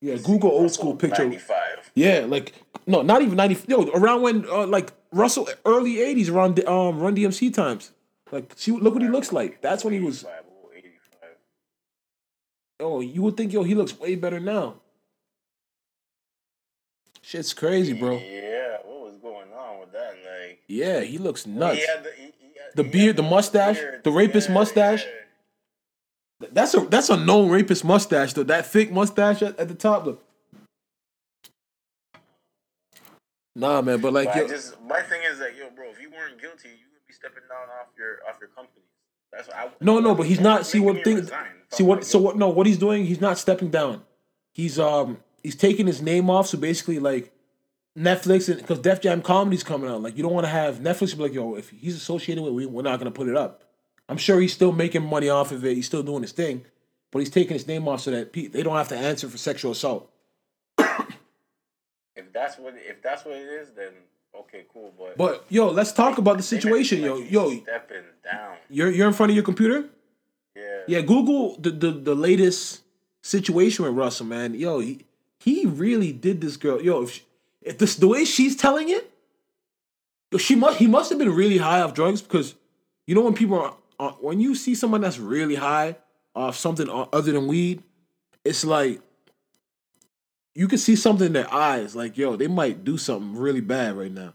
Yeah, 0.01 0.15
Google 0.17 0.51
old 0.51 0.71
school 0.71 0.95
picture. 0.95 1.23
95. 1.23 1.91
Yeah, 1.95 2.25
like 2.27 2.53
no, 2.87 3.01
not 3.01 3.21
even 3.21 3.35
ninety. 3.37 3.57
Yo, 3.67 3.89
around 3.91 4.21
when 4.21 4.45
uh, 4.49 4.67
like 4.67 4.91
Russell 5.11 5.47
early 5.65 6.01
eighties, 6.01 6.29
around 6.29 6.59
um 6.67 6.99
Run 6.99 7.15
DMC 7.15 7.53
times. 7.53 7.91
Like, 8.31 8.53
see, 8.55 8.71
look 8.71 8.93
what 8.93 9.03
he 9.03 9.07
looks 9.09 9.31
like. 9.31 9.61
That's 9.61 9.83
when 9.85 9.93
he 9.93 9.99
was. 9.99 10.25
oh, 10.25 10.69
85. 10.75 11.29
Oh, 12.81 12.99
you 12.99 13.21
would 13.21 13.37
think 13.37 13.53
yo, 13.53 13.63
he 13.63 13.75
looks 13.75 13.97
way 13.97 14.15
better 14.15 14.39
now. 14.39 14.75
Shit's 17.21 17.53
crazy, 17.53 17.93
bro. 17.93 18.17
Yeah, 18.17 18.77
what 18.83 19.05
was 19.11 19.17
going 19.17 19.51
on 19.53 19.79
with 19.79 19.91
that? 19.93 20.15
Like 20.25 20.61
Yeah, 20.67 21.01
he 21.01 21.17
looks 21.17 21.45
nuts. 21.47 21.77
He 21.79 21.87
had 21.87 22.03
the, 22.03 22.11
he, 22.17 22.24
The 22.75 22.83
he 22.83 22.89
beard, 22.89 23.15
the 23.15 23.23
mustache, 23.23 23.79
the 24.03 24.11
rapist 24.11 24.49
mustache. 24.49 25.05
That's 26.51 26.73
a 26.73 26.81
that's 26.81 27.09
a 27.09 27.17
known 27.17 27.49
rapist 27.49 27.85
mustache 27.85 28.33
though. 28.33 28.43
That 28.43 28.65
thick 28.67 28.91
mustache 28.91 29.41
at, 29.41 29.57
at 29.57 29.67
the 29.67 29.75
top. 29.75 30.05
Look. 30.05 30.23
Nah, 33.55 33.81
man, 33.81 34.01
but 34.01 34.11
like 34.11 34.27
But 34.27 34.35
yo, 34.35 34.47
just 34.49 34.81
my 34.81 35.01
thing 35.01 35.21
is 35.31 35.39
that 35.39 35.55
yo, 35.55 35.69
bro, 35.69 35.89
if 35.89 36.01
you 36.01 36.09
weren't 36.09 36.39
guilty, 36.39 36.67
you 36.67 36.87
would 36.91 37.07
be 37.07 37.13
stepping 37.13 37.43
down 37.49 37.69
off 37.79 37.87
your 37.97 38.19
off 38.27 38.37
your 38.41 38.49
company. 38.49 38.83
That's 39.31 39.47
what 39.47 39.57
I. 39.57 39.69
No, 39.79 39.99
no, 39.99 40.13
but 40.13 40.25
he's 40.25 40.41
not. 40.41 40.65
See 40.65 40.81
what 40.81 41.03
thing? 41.03 41.27
See 41.69 41.83
what? 41.83 42.03
So 42.03 42.19
what? 42.19 42.37
No, 42.37 42.49
what 42.49 42.67
he's 42.67 42.77
doing? 42.77 43.05
He's 43.05 43.21
not 43.21 43.37
stepping 43.37 43.69
down. 43.69 44.03
He's 44.53 44.77
um 44.77 45.19
he's 45.41 45.55
taking 45.55 45.87
his 45.87 46.01
name 46.01 46.29
off. 46.29 46.47
So 46.47 46.57
basically, 46.57 46.99
like 46.99 47.31
Netflix 47.97 48.49
and 48.49 48.59
because 48.59 48.79
Def 48.79 49.01
Jam 49.01 49.21
Comedy's 49.21 49.63
coming 49.63 49.89
out. 49.89 50.01
Like 50.01 50.17
you 50.17 50.23
don't 50.23 50.33
want 50.33 50.45
to 50.45 50.51
have 50.51 50.79
Netflix 50.79 51.15
be 51.15 51.23
like, 51.23 51.33
yo, 51.33 51.55
if 51.55 51.69
he's 51.69 51.95
associated 51.95 52.43
with, 52.43 52.63
it, 52.63 52.69
we're 52.71 52.81
not 52.81 52.99
gonna 52.99 53.11
put 53.11 53.27
it 53.27 53.37
up. 53.37 53.63
I'm 54.09 54.17
sure 54.17 54.39
he's 54.39 54.53
still 54.53 54.71
making 54.71 55.03
money 55.03 55.29
off 55.29 55.51
of 55.51 55.63
it. 55.65 55.75
He's 55.75 55.85
still 55.85 56.03
doing 56.03 56.21
his 56.21 56.31
thing, 56.31 56.65
but 57.11 57.19
he's 57.19 57.29
taking 57.29 57.53
his 57.53 57.67
name 57.67 57.87
off 57.87 58.01
so 58.01 58.11
that 58.11 58.33
pe- 58.33 58.47
they 58.47 58.63
don't 58.63 58.75
have 58.75 58.89
to 58.89 58.97
answer 58.97 59.29
for 59.29 59.37
sexual 59.37 59.71
assault. 59.71 60.09
If 62.17 62.31
that's 62.31 62.57
what 62.57 62.75
if 62.77 63.01
that's 63.01 63.25
what 63.25 63.35
it 63.35 63.41
is, 63.43 63.71
then 63.71 63.91
okay, 64.33 64.65
cool. 64.73 64.93
But 64.97 65.17
But 65.17 65.45
yo, 65.49 65.69
let's 65.69 65.91
talk 65.91 66.17
about 66.17 66.37
the 66.37 66.43
they 66.43 66.55
make 66.55 66.63
it 66.63 66.63
situation, 66.63 67.01
yo, 67.01 67.17
yo. 67.17 67.61
stepping 67.61 68.03
down. 68.23 68.55
You're 68.69 68.89
you're 68.89 69.07
in 69.07 69.13
front 69.13 69.31
of 69.31 69.35
your 69.35 69.43
computer. 69.43 69.89
Yeah. 70.55 70.81
Yeah, 70.87 71.01
Google 71.01 71.57
the, 71.59 71.71
the 71.71 71.91
the 71.91 72.15
latest 72.15 72.83
situation 73.21 73.83
with 73.83 73.95
Russell, 73.95 74.27
man. 74.27 74.53
Yo, 74.53 74.79
he 74.79 75.05
he 75.39 75.65
really 75.65 76.13
did 76.13 76.39
this 76.39 76.55
girl. 76.55 76.81
Yo, 76.81 77.03
if, 77.03 77.11
she, 77.11 77.23
if 77.65 77.79
this 77.79 77.95
the 77.95 78.07
way 78.07 78.23
she's 78.23 78.55
telling 78.55 78.89
it, 78.89 79.11
she 80.37 80.55
must 80.55 80.77
he 80.77 80.87
must 80.87 81.09
have 81.09 81.19
been 81.19 81.33
really 81.33 81.57
high 81.57 81.81
off 81.81 81.93
drugs 81.93 82.21
because 82.21 82.55
you 83.07 83.15
know 83.15 83.21
when 83.21 83.33
people 83.33 83.59
are 83.59 83.75
uh, 83.99 84.11
when 84.21 84.39
you 84.39 84.55
see 84.55 84.75
someone 84.75 85.01
that's 85.01 85.19
really 85.19 85.55
high 85.55 85.97
off 86.35 86.55
something 86.55 86.89
other 86.89 87.31
than 87.31 87.47
weed, 87.47 87.81
it's 88.43 88.63
like 88.63 89.01
you 90.53 90.67
can 90.67 90.77
see 90.77 90.95
something 90.95 91.27
in 91.27 91.33
their 91.33 91.53
eyes, 91.53 91.95
like 91.95 92.17
yo, 92.17 92.35
they 92.35 92.47
might 92.47 92.83
do 92.85 92.97
something 92.97 93.35
really 93.35 93.61
bad 93.61 93.97
right 93.97 94.11
now. 94.11 94.33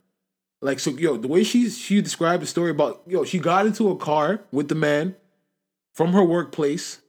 Like 0.61 0.81
so, 0.81 0.91
yo, 0.91 1.17
the 1.17 1.29
way 1.29 1.45
she 1.45 1.71
she 1.71 2.03
described 2.03 2.43
the 2.43 2.47
story 2.47 2.71
about 2.71 3.03
yo, 3.07 3.25
she 3.25 3.39
got 3.39 3.67
into 3.67 3.91
a 3.91 3.97
car 3.97 4.43
with 4.51 4.69
the 4.69 4.75
man 4.75 5.15
from 5.95 6.13
her 6.13 6.25
workplace. 6.25 7.01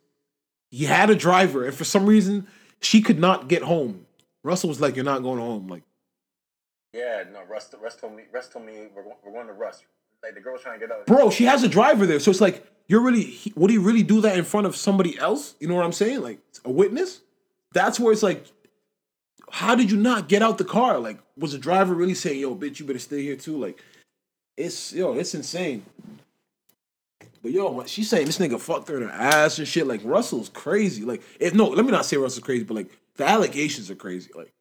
He 0.70 0.86
had 0.86 1.10
a 1.10 1.16
driver, 1.16 1.66
and 1.66 1.74
for 1.74 1.84
some 1.84 2.06
reason, 2.06 2.48
she 2.80 3.02
could 3.02 3.20
not 3.20 3.50
get 3.50 3.62
home. 3.62 4.06
Russell 4.44 4.70
was 4.70 4.80
like, 4.80 4.96
"You're 4.96 5.04
not 5.04 5.22
going 5.22 5.40
home." 5.40 5.68
Like, 5.68 5.84
Yeah, 6.94 7.24
no, 7.32 7.44
Russ, 7.44 7.74
Russ 7.82 7.96
told 7.96 8.16
me, 8.16 8.24
Russ 8.34 8.50
told 8.50 8.66
me 8.66 8.88
we're, 8.96 9.04
we're 9.24 9.32
going 9.32 9.48
to 9.48 9.54
Russ. 9.54 9.84
Like 10.24 10.36
the 10.36 10.42
girl's 10.42 10.62
trying 10.62 10.80
to 10.80 10.88
get 10.88 10.96
out. 10.96 11.06
bro, 11.08 11.30
she 11.30 11.46
has 11.46 11.64
a 11.64 11.68
driver 11.68 12.06
there, 12.06 12.20
so 12.20 12.30
it's 12.30 12.42
like 12.42 12.64
you're 12.88 13.02
really 13.02 13.24
he, 13.24 13.52
would 13.56 13.72
he 13.72 13.78
really 13.78 14.04
do 14.04 14.22
that 14.22 14.38
in 14.38 14.44
front 14.44 14.68
of 14.68 14.76
somebody 14.76 15.18
else? 15.18 15.56
You 15.60 15.68
know 15.68 15.76
what 15.76 15.86
I'm 15.86 15.92
saying? 15.92 16.22
Like 16.22 16.40
a 16.64 16.72
witness. 16.72 17.22
That's 17.74 18.00
where 18.00 18.12
it's 18.12 18.22
like, 18.22 18.46
how 19.50 19.74
did 19.74 19.90
you 19.90 19.98
not 19.98 20.28
get 20.28 20.44
out 20.44 20.58
the 20.58 20.66
car? 20.66 21.00
Like, 21.00 21.20
was 21.38 21.54
the 21.54 21.58
driver 21.58 21.96
really 21.96 22.14
saying, 22.14 22.40
"Yo, 22.40 22.56
bitch, 22.56 22.80
you 22.80 22.86
better 22.86 23.00
stay 23.00 23.24
here 23.24 23.36
too"? 23.36 23.58
Like, 23.58 23.82
it's 24.58 24.94
yo, 24.94 25.14
it's 25.14 25.34
insane. 25.34 25.86
But 27.42 27.52
yo, 27.52 27.84
she's 27.86 28.10
saying 28.10 28.28
this 28.28 28.38
nigga 28.38 28.60
fucked 28.60 28.90
her 28.90 28.98
in 28.98 29.04
her 29.04 29.10
ass 29.10 29.58
and 29.58 29.68
shit. 29.68 29.88
Like 29.88 30.02
Russell's 30.04 30.50
crazy. 30.50 31.04
Like, 31.04 31.24
if 31.40 31.56
no, 31.56 31.68
let 31.68 31.86
me 31.86 31.92
not 31.92 32.06
say 32.06 32.18
Russell's 32.18 32.44
crazy, 32.44 32.64
but 32.64 32.76
like 32.76 32.92
the 33.16 33.26
allegations 33.26 33.90
are 33.90 33.96
crazy. 33.96 34.30
Like, 34.36 34.54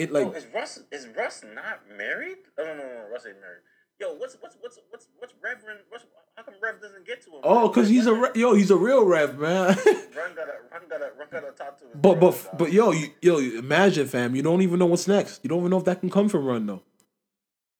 it 0.00 0.12
like 0.12 0.26
oh, 0.26 0.32
is 0.32 0.46
Russ 0.54 0.80
is 0.90 1.06
Russ 1.16 1.44
not 1.54 1.80
married? 1.96 2.38
Oh 2.58 2.64
no, 2.64 2.74
no, 2.74 2.82
no, 2.82 3.08
Russ 3.12 3.26
ain't 3.26 3.40
married. 3.40 3.62
Yo, 4.00 4.14
what's 4.14 4.36
what's 4.40 4.56
what's 4.60 4.78
what's 4.88 5.08
what's 5.18 5.34
Reverend? 5.42 5.80
What's, 5.90 6.04
how 6.34 6.42
come 6.42 6.54
Rev 6.62 6.80
doesn't 6.80 7.06
get 7.06 7.22
to 7.24 7.30
him? 7.30 7.40
oh, 7.42 7.68
cause 7.68 7.88
he's 7.88 8.06
a 8.06 8.14
re- 8.14 8.30
yo, 8.34 8.54
he's 8.54 8.70
a 8.70 8.76
real 8.76 9.04
rev 9.04 9.38
man. 9.38 9.68
run 10.16 10.34
got 10.34 10.48
a 10.48 10.56
run 10.72 10.82
got 10.88 11.02
a 11.02 11.10
run 11.18 11.28
got 11.30 11.44
a 11.44 11.52
tattoo. 11.52 11.86
But 11.94 12.18
but 12.18 12.58
but 12.58 12.72
yo, 12.72 12.92
you, 12.92 13.08
yo, 13.20 13.38
imagine 13.38 14.08
fam, 14.08 14.34
you 14.34 14.42
don't 14.42 14.62
even 14.62 14.78
know 14.78 14.86
what's 14.86 15.06
next. 15.06 15.40
You 15.42 15.48
don't 15.48 15.58
even 15.58 15.70
know 15.70 15.78
if 15.78 15.84
that 15.84 16.00
can 16.00 16.08
come 16.08 16.30
from 16.30 16.46
run 16.46 16.66
though. 16.66 16.82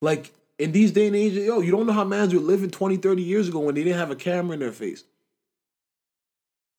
Like 0.02 0.32
in 0.58 0.72
these 0.72 0.92
day 0.92 1.06
and 1.06 1.16
age, 1.16 1.32
yo, 1.32 1.60
you 1.60 1.72
don't 1.72 1.86
know 1.86 1.94
how 1.94 2.04
mans 2.04 2.34
were 2.34 2.40
living 2.40 2.70
20, 2.70 2.98
30 2.98 3.22
years 3.22 3.48
ago 3.48 3.60
when 3.60 3.74
they 3.74 3.82
didn't 3.82 3.98
have 3.98 4.10
a 4.10 4.16
camera 4.16 4.52
in 4.52 4.60
their 4.60 4.72
face. 4.72 5.04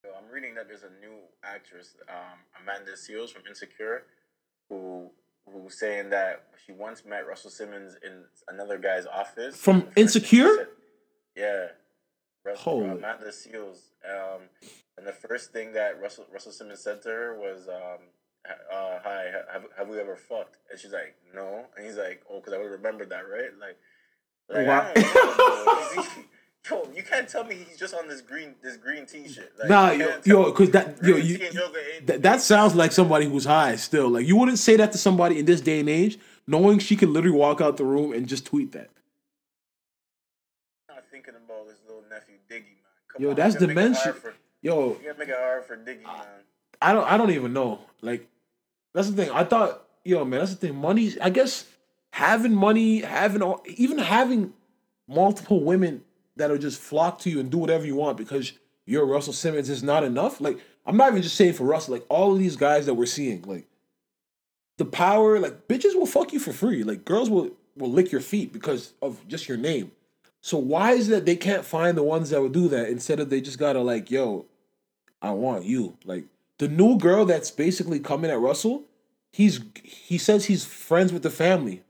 Yo, 0.05 0.11
I'm 0.11 0.31
reading 0.31 0.53
that 0.53 0.67
there's 0.67 0.83
a 0.83 0.91
new 1.01 1.17
actress, 1.43 1.95
um, 2.07 2.37
Amanda 2.61 2.91
Seales 2.91 3.31
from 3.31 3.41
Insecure, 3.49 4.03
who 4.69 5.09
who's 5.49 5.79
saying 5.79 6.09
that 6.11 6.43
she 6.65 6.71
once 6.71 7.03
met 7.05 7.27
Russell 7.27 7.49
Simmons 7.51 7.95
in 8.05 8.23
another 8.47 8.77
guy's 8.77 9.05
office. 9.05 9.55
From 9.57 9.75
And 9.75 9.81
the 9.81 9.85
first 9.87 9.95
thing 9.95 10.23
she 10.23 10.37
Insecure? 10.41 10.55
said- 10.57 10.67
yeah. 11.35 11.67
Russell, 12.43 12.63
Holy. 12.81 12.89
Amanda 12.89 13.27
Seales. 13.27 13.91
Um, 14.09 14.41
and 14.97 15.05
the 15.05 15.11
first 15.13 15.51
thing 15.51 15.73
that 15.73 16.01
Russell 16.01 16.25
Russell 16.33 16.51
Simmons 16.51 16.79
said 16.83 17.01
to 17.03 17.09
her 17.09 17.39
was, 17.39 17.67
um, 17.69 17.99
uh, 18.49 18.99
"Hi, 19.03 19.31
have 19.51 19.65
have 19.77 19.87
we 19.87 19.99
ever 19.99 20.15
fucked?" 20.15 20.57
And 20.71 20.79
she's 20.79 20.91
like, 20.91 21.15
"No." 21.35 21.65
And 21.77 21.85
he's 21.85 21.97
like, 21.97 22.23
"Oh, 22.29 22.39
because 22.39 22.53
I 22.53 22.57
would 22.57 22.71
remember 22.71 23.05
that, 23.05 23.29
right?" 23.29 23.51
Like, 23.59 23.77
like 24.49 24.65
Wow. 24.67 24.91
I 26.65 26.69
don't 26.69 26.79
know, 26.79 26.83
bro. 26.85 26.91
Yo, 26.91 26.97
you 26.97 27.03
can't 27.03 27.27
tell 27.27 27.43
me 27.43 27.55
he's 27.55 27.77
just 27.77 27.93
on 27.93 28.07
this 28.07 28.21
green 28.21 28.55
this 28.61 28.77
green 28.77 29.05
t 29.05 29.27
shirt. 29.27 29.51
Like, 29.59 29.69
nah, 29.69 29.91
yo, 29.91 30.19
yo, 30.23 30.51
cause 30.51 30.69
that 30.71 30.97
yo, 31.03 31.15
you, 31.15 31.37
tea 31.37 31.45
and 31.47 31.55
yoga 31.55 31.95
ain't- 31.95 32.07
that, 32.07 32.21
that 32.23 32.41
sounds 32.41 32.75
like 32.75 32.91
somebody 32.91 33.25
who's 33.25 33.45
high 33.45 33.75
still. 33.75 34.09
Like 34.09 34.25
you 34.27 34.35
wouldn't 34.35 34.59
say 34.59 34.75
that 34.77 34.91
to 34.91 34.97
somebody 34.97 35.39
in 35.39 35.45
this 35.45 35.61
day 35.61 35.79
and 35.79 35.89
age, 35.89 36.19
knowing 36.47 36.79
she 36.79 36.95
could 36.95 37.09
literally 37.09 37.35
walk 37.37 37.61
out 37.61 37.77
the 37.77 37.85
room 37.85 38.13
and 38.13 38.27
just 38.27 38.45
tweet 38.45 38.71
that. 38.73 38.89
I'm 40.89 40.95
not 40.95 41.05
thinking 41.11 41.33
about 41.35 41.67
his 41.67 41.79
little 41.87 42.03
nephew 42.09 42.35
Diggy, 42.49 42.75
man. 42.75 42.75
Come 43.11 43.23
Yo, 43.23 43.29
on, 43.31 43.35
that's 43.35 43.53
you 43.55 43.59
gotta 43.61 43.73
make 43.73 43.77
it 43.77 43.87
dementia. 43.89 44.13
for- 44.13 44.33
Yo, 44.61 44.89
You 44.89 45.07
gotta 45.07 45.19
make 45.19 45.29
it 45.29 45.35
hard 45.37 45.65
for 45.65 45.77
Diggy, 45.77 46.03
man. 46.03 46.21
I 46.81 46.93
don't 46.93 47.05
I 47.05 47.17
don't 47.17 47.31
even 47.31 47.53
know. 47.53 47.79
Like 48.01 48.27
that's 48.93 49.09
the 49.09 49.15
thing. 49.15 49.31
I 49.31 49.43
thought, 49.43 49.83
yo, 50.03 50.23
man, 50.25 50.39
that's 50.39 50.51
the 50.51 50.57
thing. 50.67 50.75
Money, 50.75 51.13
I 51.21 51.29
guess 51.31 51.65
having 52.11 52.53
money, 52.53 53.01
having 53.01 53.41
all 53.41 53.63
even 53.65 53.97
having 53.97 54.53
multiple 55.07 55.63
women 55.63 56.03
that'll 56.35 56.57
just 56.57 56.79
flock 56.79 57.19
to 57.19 57.29
you 57.29 57.39
and 57.39 57.51
do 57.51 57.57
whatever 57.57 57.85
you 57.85 57.95
want 57.95 58.17
because 58.17 58.53
you're 58.85 59.05
Russell 59.05 59.33
Simmons 59.33 59.69
is 59.69 59.83
not 59.83 60.03
enough. 60.03 60.41
Like, 60.41 60.59
I'm 60.85 60.97
not 60.97 61.09
even 61.09 61.21
just 61.21 61.35
saying 61.35 61.53
for 61.53 61.65
Russell, 61.65 61.93
like 61.93 62.05
all 62.09 62.33
of 62.33 62.39
these 62.39 62.55
guys 62.55 62.85
that 62.85 62.95
we're 62.95 63.05
seeing, 63.05 63.41
like 63.43 63.67
the 64.77 64.85
power, 64.85 65.39
like 65.39 65.67
bitches 65.67 65.95
will 65.95 66.07
fuck 66.07 66.33
you 66.33 66.39
for 66.39 66.53
free. 66.53 66.83
Like 66.83 67.05
girls 67.05 67.29
will 67.29 67.51
will 67.77 67.91
lick 67.91 68.11
your 68.11 68.21
feet 68.21 68.51
because 68.51 68.93
of 69.01 69.27
just 69.27 69.47
your 69.47 69.57
name. 69.57 69.91
So 70.41 70.57
why 70.57 70.93
is 70.93 71.07
that 71.09 71.25
they 71.25 71.35
can't 71.35 71.63
find 71.63 71.95
the 71.95 72.03
ones 72.03 72.31
that 72.31 72.41
would 72.41 72.51
do 72.51 72.67
that 72.69 72.89
instead 72.89 73.19
of 73.19 73.29
they 73.29 73.41
just 73.41 73.59
gotta 73.59 73.79
like, 73.79 74.09
yo, 74.09 74.47
I 75.21 75.31
want 75.31 75.65
you. 75.65 75.97
Like 76.03 76.25
the 76.57 76.67
new 76.67 76.97
girl 76.97 77.25
that's 77.25 77.51
basically 77.51 77.99
coming 77.99 78.31
at 78.31 78.39
Russell, 78.39 78.83
he's 79.31 79.61
he 79.83 80.17
says 80.17 80.45
he's 80.45 80.65
friends 80.65 81.13
with 81.13 81.23
the 81.23 81.29
family. 81.29 81.83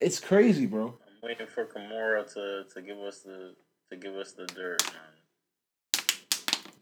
It's 0.00 0.20
crazy, 0.20 0.66
bro. 0.66 0.98
Waiting 1.24 1.46
for 1.46 1.64
Kimora 1.64 2.30
to, 2.34 2.64
to 2.74 2.82
give 2.82 2.98
us 2.98 3.20
the 3.20 3.54
to 3.90 3.96
give 3.96 4.14
us 4.14 4.32
the 4.32 4.44
dirt, 4.44 4.82
man. 4.92 6.02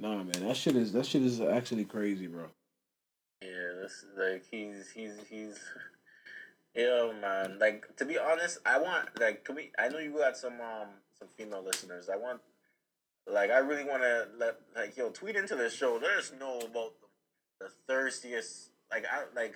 Nah, 0.01 0.17
man, 0.25 0.49
that 0.49 0.57
shit 0.57 0.75
is 0.75 0.93
that 0.95 1.07
shit 1.07 1.23
is 1.23 1.41
actually 1.41 1.85
crazy, 1.85 2.27
bro. 2.27 2.47
Yeah, 3.41 3.81
this 3.81 4.05
like 4.19 4.45
he's 4.51 4.91
he's 4.91 5.13
he's 5.31 5.61
Yo 6.75 7.13
man, 7.21 7.59
like 7.61 7.85
to 7.97 8.05
be 8.05 8.19
honest, 8.19 8.59
I 8.67 8.79
want 8.81 9.09
like 9.21 9.45
can 9.45 9.55
we 9.55 9.71
I 9.79 9.89
know 9.89 9.99
you 9.99 10.19
got 10.19 10.37
some 10.37 10.55
um 10.55 10.89
some 11.17 11.29
female 11.29 11.63
listeners. 11.63 12.09
I 12.09 12.17
want 12.17 12.41
like 13.29 13.53
I 13.53 13.59
really 13.59 13.85
wanna 13.85 14.25
let 14.39 14.57
like 14.75 14.97
yo 14.97 15.11
tweet 15.11 15.37
into 15.37 15.55
the 15.55 15.71
show. 15.71 16.01
Let 16.03 16.19
us 16.19 16.33
know 16.41 16.59
about 16.59 16.95
the, 17.61 17.67
the 17.67 17.71
thirstiest 17.87 18.71
like 18.91 19.05
I 19.05 19.23
like 19.37 19.55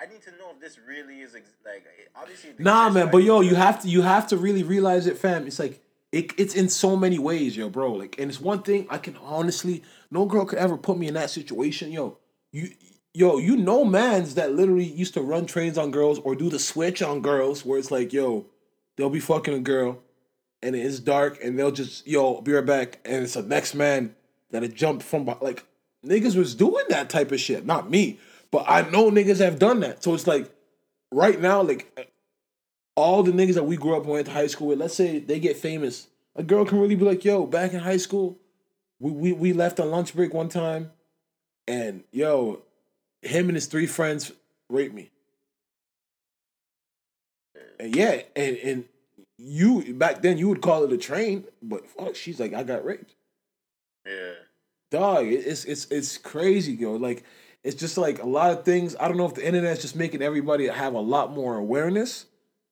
I 0.00 0.06
need 0.10 0.22
to 0.22 0.30
know 0.32 0.50
if 0.54 0.60
this 0.60 0.78
really 0.86 1.20
is 1.20 1.34
ex- 1.34 1.50
like 1.64 1.84
obviously 2.14 2.50
Nah, 2.58 2.90
man, 2.90 3.10
but 3.10 3.18
yo, 3.18 3.40
you 3.40 3.54
have 3.54 3.82
to 3.82 3.88
you 3.88 4.02
have 4.02 4.26
to 4.28 4.36
really 4.36 4.62
realize 4.62 5.06
it, 5.06 5.18
fam. 5.18 5.46
It's 5.46 5.58
like 5.58 5.82
it, 6.12 6.32
it's 6.38 6.54
in 6.54 6.68
so 6.68 6.96
many 6.96 7.18
ways, 7.18 7.56
yo, 7.56 7.68
bro. 7.68 7.92
Like, 7.92 8.18
and 8.18 8.30
it's 8.30 8.40
one 8.40 8.62
thing 8.62 8.86
I 8.88 8.98
can 8.98 9.16
honestly, 9.18 9.82
no 10.10 10.24
girl 10.24 10.44
could 10.44 10.58
ever 10.58 10.76
put 10.76 10.98
me 10.98 11.08
in 11.08 11.14
that 11.14 11.30
situation, 11.30 11.92
yo. 11.92 12.18
You, 12.50 12.70
yo, 13.12 13.38
you 13.38 13.56
know, 13.56 13.84
mans 13.84 14.34
that 14.36 14.52
literally 14.54 14.84
used 14.84 15.14
to 15.14 15.20
run 15.20 15.46
trains 15.46 15.76
on 15.76 15.90
girls 15.90 16.18
or 16.20 16.34
do 16.34 16.48
the 16.48 16.58
switch 16.58 17.02
on 17.02 17.20
girls, 17.20 17.64
where 17.64 17.78
it's 17.78 17.90
like, 17.90 18.12
yo, 18.12 18.46
they'll 18.96 19.10
be 19.10 19.20
fucking 19.20 19.54
a 19.54 19.60
girl, 19.60 19.98
and 20.62 20.74
it's 20.74 20.98
dark, 20.98 21.42
and 21.42 21.58
they'll 21.58 21.70
just, 21.70 22.06
yo, 22.06 22.40
be 22.40 22.52
right 22.52 22.64
back, 22.64 23.00
and 23.04 23.24
it's 23.24 23.36
a 23.36 23.42
next 23.42 23.74
man 23.74 24.14
that'll 24.50 24.68
jump 24.68 25.02
from, 25.02 25.26
like, 25.42 25.66
niggas 26.06 26.36
was 26.36 26.54
doing 26.54 26.84
that 26.88 27.10
type 27.10 27.32
of 27.32 27.40
shit. 27.40 27.66
Not 27.66 27.90
me, 27.90 28.18
but 28.50 28.64
I 28.66 28.88
know 28.88 29.10
niggas 29.10 29.38
have 29.38 29.58
done 29.58 29.80
that. 29.80 30.02
So 30.02 30.14
it's 30.14 30.26
like, 30.26 30.50
right 31.12 31.40
now, 31.40 31.62
like 31.62 32.12
all 32.96 33.22
the 33.22 33.32
niggas 33.32 33.54
that 33.54 33.64
we 33.64 33.76
grew 33.76 33.96
up 33.96 34.02
and 34.02 34.12
went 34.12 34.26
to 34.26 34.32
high 34.32 34.46
school 34.46 34.68
with, 34.68 34.78
let's 34.78 34.94
say 34.94 35.18
they 35.18 35.38
get 35.38 35.56
famous, 35.56 36.08
a 36.34 36.42
girl 36.42 36.64
can 36.64 36.78
really 36.78 36.94
be 36.94 37.04
like, 37.04 37.24
yo, 37.24 37.46
back 37.46 37.72
in 37.72 37.80
high 37.80 37.96
school, 37.96 38.38
we 39.00 39.10
we, 39.10 39.32
we 39.32 39.52
left 39.52 39.78
on 39.80 39.90
lunch 39.90 40.14
break 40.14 40.34
one 40.34 40.48
time, 40.48 40.90
and 41.66 42.02
yo, 42.12 42.62
him 43.22 43.48
and 43.48 43.56
his 43.56 43.66
three 43.66 43.86
friends 43.86 44.32
raped 44.68 44.94
me. 44.94 45.10
And 47.78 47.94
yeah, 47.94 48.22
and 48.34 48.56
and 48.56 48.84
you 49.38 49.94
back 49.94 50.22
then 50.22 50.38
you 50.38 50.48
would 50.48 50.60
call 50.60 50.84
it 50.84 50.92
a 50.92 50.98
train, 50.98 51.44
but 51.62 51.86
fuck, 51.86 52.16
she's 52.16 52.40
like, 52.40 52.52
I 52.54 52.64
got 52.64 52.84
raped. 52.84 53.14
Yeah. 54.04 54.32
Dog, 54.90 55.26
it's 55.26 55.64
it's 55.64 55.86
it's 55.90 56.18
crazy, 56.18 56.72
yo. 56.72 56.94
Like 56.94 57.22
it's 57.68 57.78
just 57.78 57.98
like 57.98 58.22
a 58.22 58.26
lot 58.26 58.50
of 58.50 58.64
things. 58.64 58.96
I 58.98 59.08
don't 59.08 59.18
know 59.18 59.26
if 59.26 59.34
the 59.34 59.46
internet's 59.46 59.82
just 59.82 59.94
making 59.94 60.22
everybody 60.22 60.68
have 60.68 60.94
a 60.94 61.00
lot 61.00 61.32
more 61.32 61.58
awareness. 61.58 62.24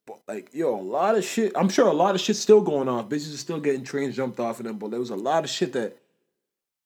But 0.06 0.20
like, 0.26 0.54
yo, 0.54 0.74
a 0.74 0.80
lot 0.80 1.16
of 1.16 1.22
shit. 1.22 1.52
I'm 1.54 1.68
sure 1.68 1.86
a 1.86 1.92
lot 1.92 2.14
of 2.14 2.20
shit's 2.22 2.38
still 2.38 2.62
going 2.62 2.88
on. 2.88 3.06
Bitches 3.06 3.34
are 3.34 3.36
still 3.36 3.60
getting 3.60 3.84
trains 3.84 4.16
jumped 4.16 4.40
off 4.40 4.58
of 4.58 4.64
them. 4.64 4.78
But 4.78 4.92
there 4.92 4.98
was 4.98 5.10
a 5.10 5.16
lot 5.16 5.44
of 5.44 5.50
shit 5.50 5.74
that, 5.74 5.98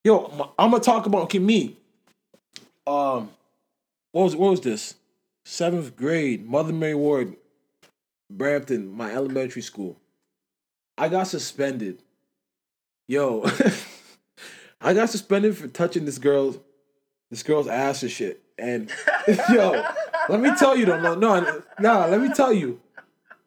yo, 0.02 0.52
I'm 0.58 0.72
gonna 0.72 0.82
talk 0.82 1.06
about. 1.06 1.22
Okay, 1.22 1.38
me. 1.38 1.76
Um, 2.84 3.30
what 4.10 4.24
was 4.24 4.34
what 4.34 4.50
was 4.50 4.60
this? 4.60 4.96
Seventh 5.44 5.94
grade, 5.94 6.44
Mother 6.50 6.72
Mary 6.72 6.96
Ward, 6.96 7.36
Brampton, 8.28 8.90
my 8.90 9.12
elementary 9.14 9.62
school. 9.62 9.96
I 10.98 11.08
got 11.08 11.28
suspended. 11.28 12.02
Yo, 13.06 13.48
I 14.80 14.94
got 14.94 15.10
suspended 15.10 15.56
for 15.56 15.68
touching 15.68 16.06
this 16.06 16.18
girl's 16.18 16.58
this 17.30 17.42
girl's 17.42 17.68
ass 17.68 18.02
and 18.02 18.10
shit. 18.10 18.42
And 18.58 18.90
yo, 19.50 19.82
let 20.28 20.40
me 20.40 20.50
tell 20.58 20.76
you 20.76 20.86
though, 20.86 21.00
no, 21.00 21.14
no, 21.14 21.62
no, 21.78 22.06
let 22.08 22.20
me 22.20 22.28
tell 22.34 22.52
you. 22.52 22.80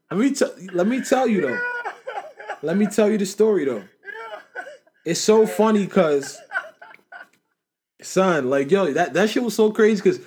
Let 0.09 0.19
me 0.19 0.31
tell 0.33 0.51
let 0.73 0.87
me 0.87 1.01
tell 1.01 1.27
you 1.27 1.41
though. 1.41 1.59
Let 2.61 2.77
me 2.77 2.87
tell 2.87 3.09
you 3.11 3.17
the 3.17 3.25
story 3.25 3.65
though. 3.65 3.83
It's 5.05 5.19
so 5.19 5.45
funny 5.45 5.85
cause 5.87 6.39
son, 8.01 8.49
like 8.49 8.71
yo, 8.71 8.91
that, 8.93 9.13
that 9.13 9.29
shit 9.29 9.43
was 9.43 9.55
so 9.55 9.71
crazy 9.71 10.01
because 10.01 10.19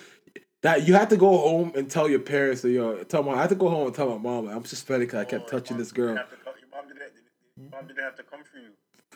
that 0.63 0.87
you 0.87 0.95
have 0.95 1.09
to 1.09 1.17
go 1.17 1.37
home 1.37 1.73
and 1.77 1.91
tell 1.91 2.09
your 2.09 2.19
parents 2.21 2.65
or 2.65 2.69
yo, 2.69 3.03
tell 3.05 3.23
my 3.23 3.33
I 3.33 3.41
have 3.43 3.49
to 3.51 3.55
go 3.55 3.69
home 3.69 3.87
and 3.87 3.95
tell 3.95 4.09
my 4.09 4.19
mom 4.19 4.47
like, 4.47 4.57
I'm 4.57 4.65
suspended 4.65 5.09
because 5.09 5.21
I 5.21 5.25
kept 5.25 5.45
Oh, 5.47 5.59
touching 5.59 5.77
this 5.79 5.93
girl. 5.93 6.15
didn't 6.15 6.19
have 6.19 6.31
to 6.31 6.37
come- 6.37 6.55
Your 6.61 6.71
mom 6.83 6.89
didn't, 6.89 7.13
your 7.57 7.71
mom 7.71 7.87
didn't 7.89 8.05
have 8.05 8.17
to 8.17 8.23
come 8.23 8.41
for 8.45 8.59
you. 8.59 8.69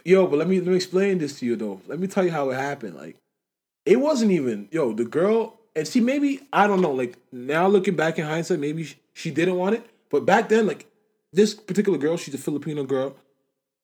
Yo, 0.05 0.27
but 0.27 0.39
let 0.39 0.49
me 0.49 0.59
let 0.61 0.69
me 0.69 0.77
explain 0.77 1.19
this 1.19 1.39
to 1.41 1.47
you 1.47 1.57
though. 1.57 1.81
Let 1.87 1.99
me 1.99 2.07
tell 2.07 2.25
you 2.25 2.31
how 2.31 2.51
it 2.51 2.55
happened. 2.55 2.97
Like, 2.97 3.17
it 3.85 3.97
wasn't 3.97 4.33
even 4.33 4.69
yo 4.71 4.93
the 4.93 5.05
girl. 5.05 5.59
And 5.77 5.87
see, 5.87 6.01
maybe 6.01 6.41
I 6.53 6.67
don't 6.67 6.81
know. 6.81 6.93
Like 6.93 7.17
now 7.33 7.67
looking 7.69 7.97
back 7.97 8.19
in 8.19 8.27
hindsight, 8.27 8.59
maybe 8.59 8.85
she, 8.85 8.97
she 9.13 9.31
didn't 9.31 9.57
want 9.57 9.77
it. 9.77 9.87
But 10.11 10.27
back 10.27 10.49
then, 10.49 10.67
like 10.67 10.87
this 11.33 11.55
particular 11.55 11.99
girl, 11.99 12.17
she's 12.17 12.35
a 12.35 12.39
Filipino 12.39 12.85
girl. 12.85 13.17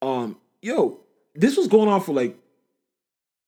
Um, 0.02 0.36
yo, 0.60 1.00
this 1.34 1.56
was 1.56 1.68
going 1.68 1.88
on 1.88 2.00
for 2.00 2.12
like, 2.12 2.36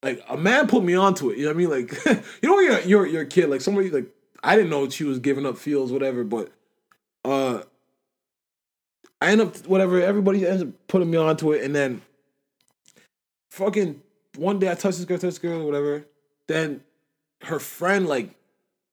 like 0.02 0.22
a 0.28 0.36
man 0.36 0.68
put 0.68 0.84
me 0.84 0.94
onto 0.94 1.30
it. 1.30 1.38
You 1.38 1.44
know 1.44 1.50
what 1.50 1.56
I 1.56 1.58
mean? 1.58 1.70
Like, 1.70 2.06
you 2.42 2.48
know, 2.48 2.60
you're 2.60 2.80
you're 2.80 3.06
you're 3.06 3.22
a 3.22 3.26
kid. 3.26 3.50
Like 3.50 3.60
somebody 3.60 3.90
like 3.90 4.06
I 4.42 4.54
didn't 4.54 4.70
know 4.70 4.88
she 4.88 5.04
was 5.04 5.18
giving 5.18 5.44
up 5.44 5.58
feels, 5.58 5.90
whatever. 5.90 6.22
But 6.22 6.52
uh, 7.24 7.62
I 9.20 9.32
end 9.32 9.40
up 9.40 9.56
whatever. 9.66 10.00
Everybody 10.00 10.46
ends 10.46 10.62
up 10.62 10.68
putting 10.86 11.10
me 11.10 11.18
onto 11.18 11.52
it, 11.52 11.64
and 11.64 11.74
then 11.74 12.02
fucking 13.50 14.00
one 14.36 14.60
day 14.60 14.70
I 14.70 14.74
touch 14.74 14.96
this 14.96 15.04
girl, 15.04 15.18
touch 15.18 15.30
this 15.30 15.38
girl, 15.38 15.64
whatever. 15.66 16.06
Then 16.48 16.82
her 17.42 17.58
friend, 17.60 18.06
like, 18.08 18.30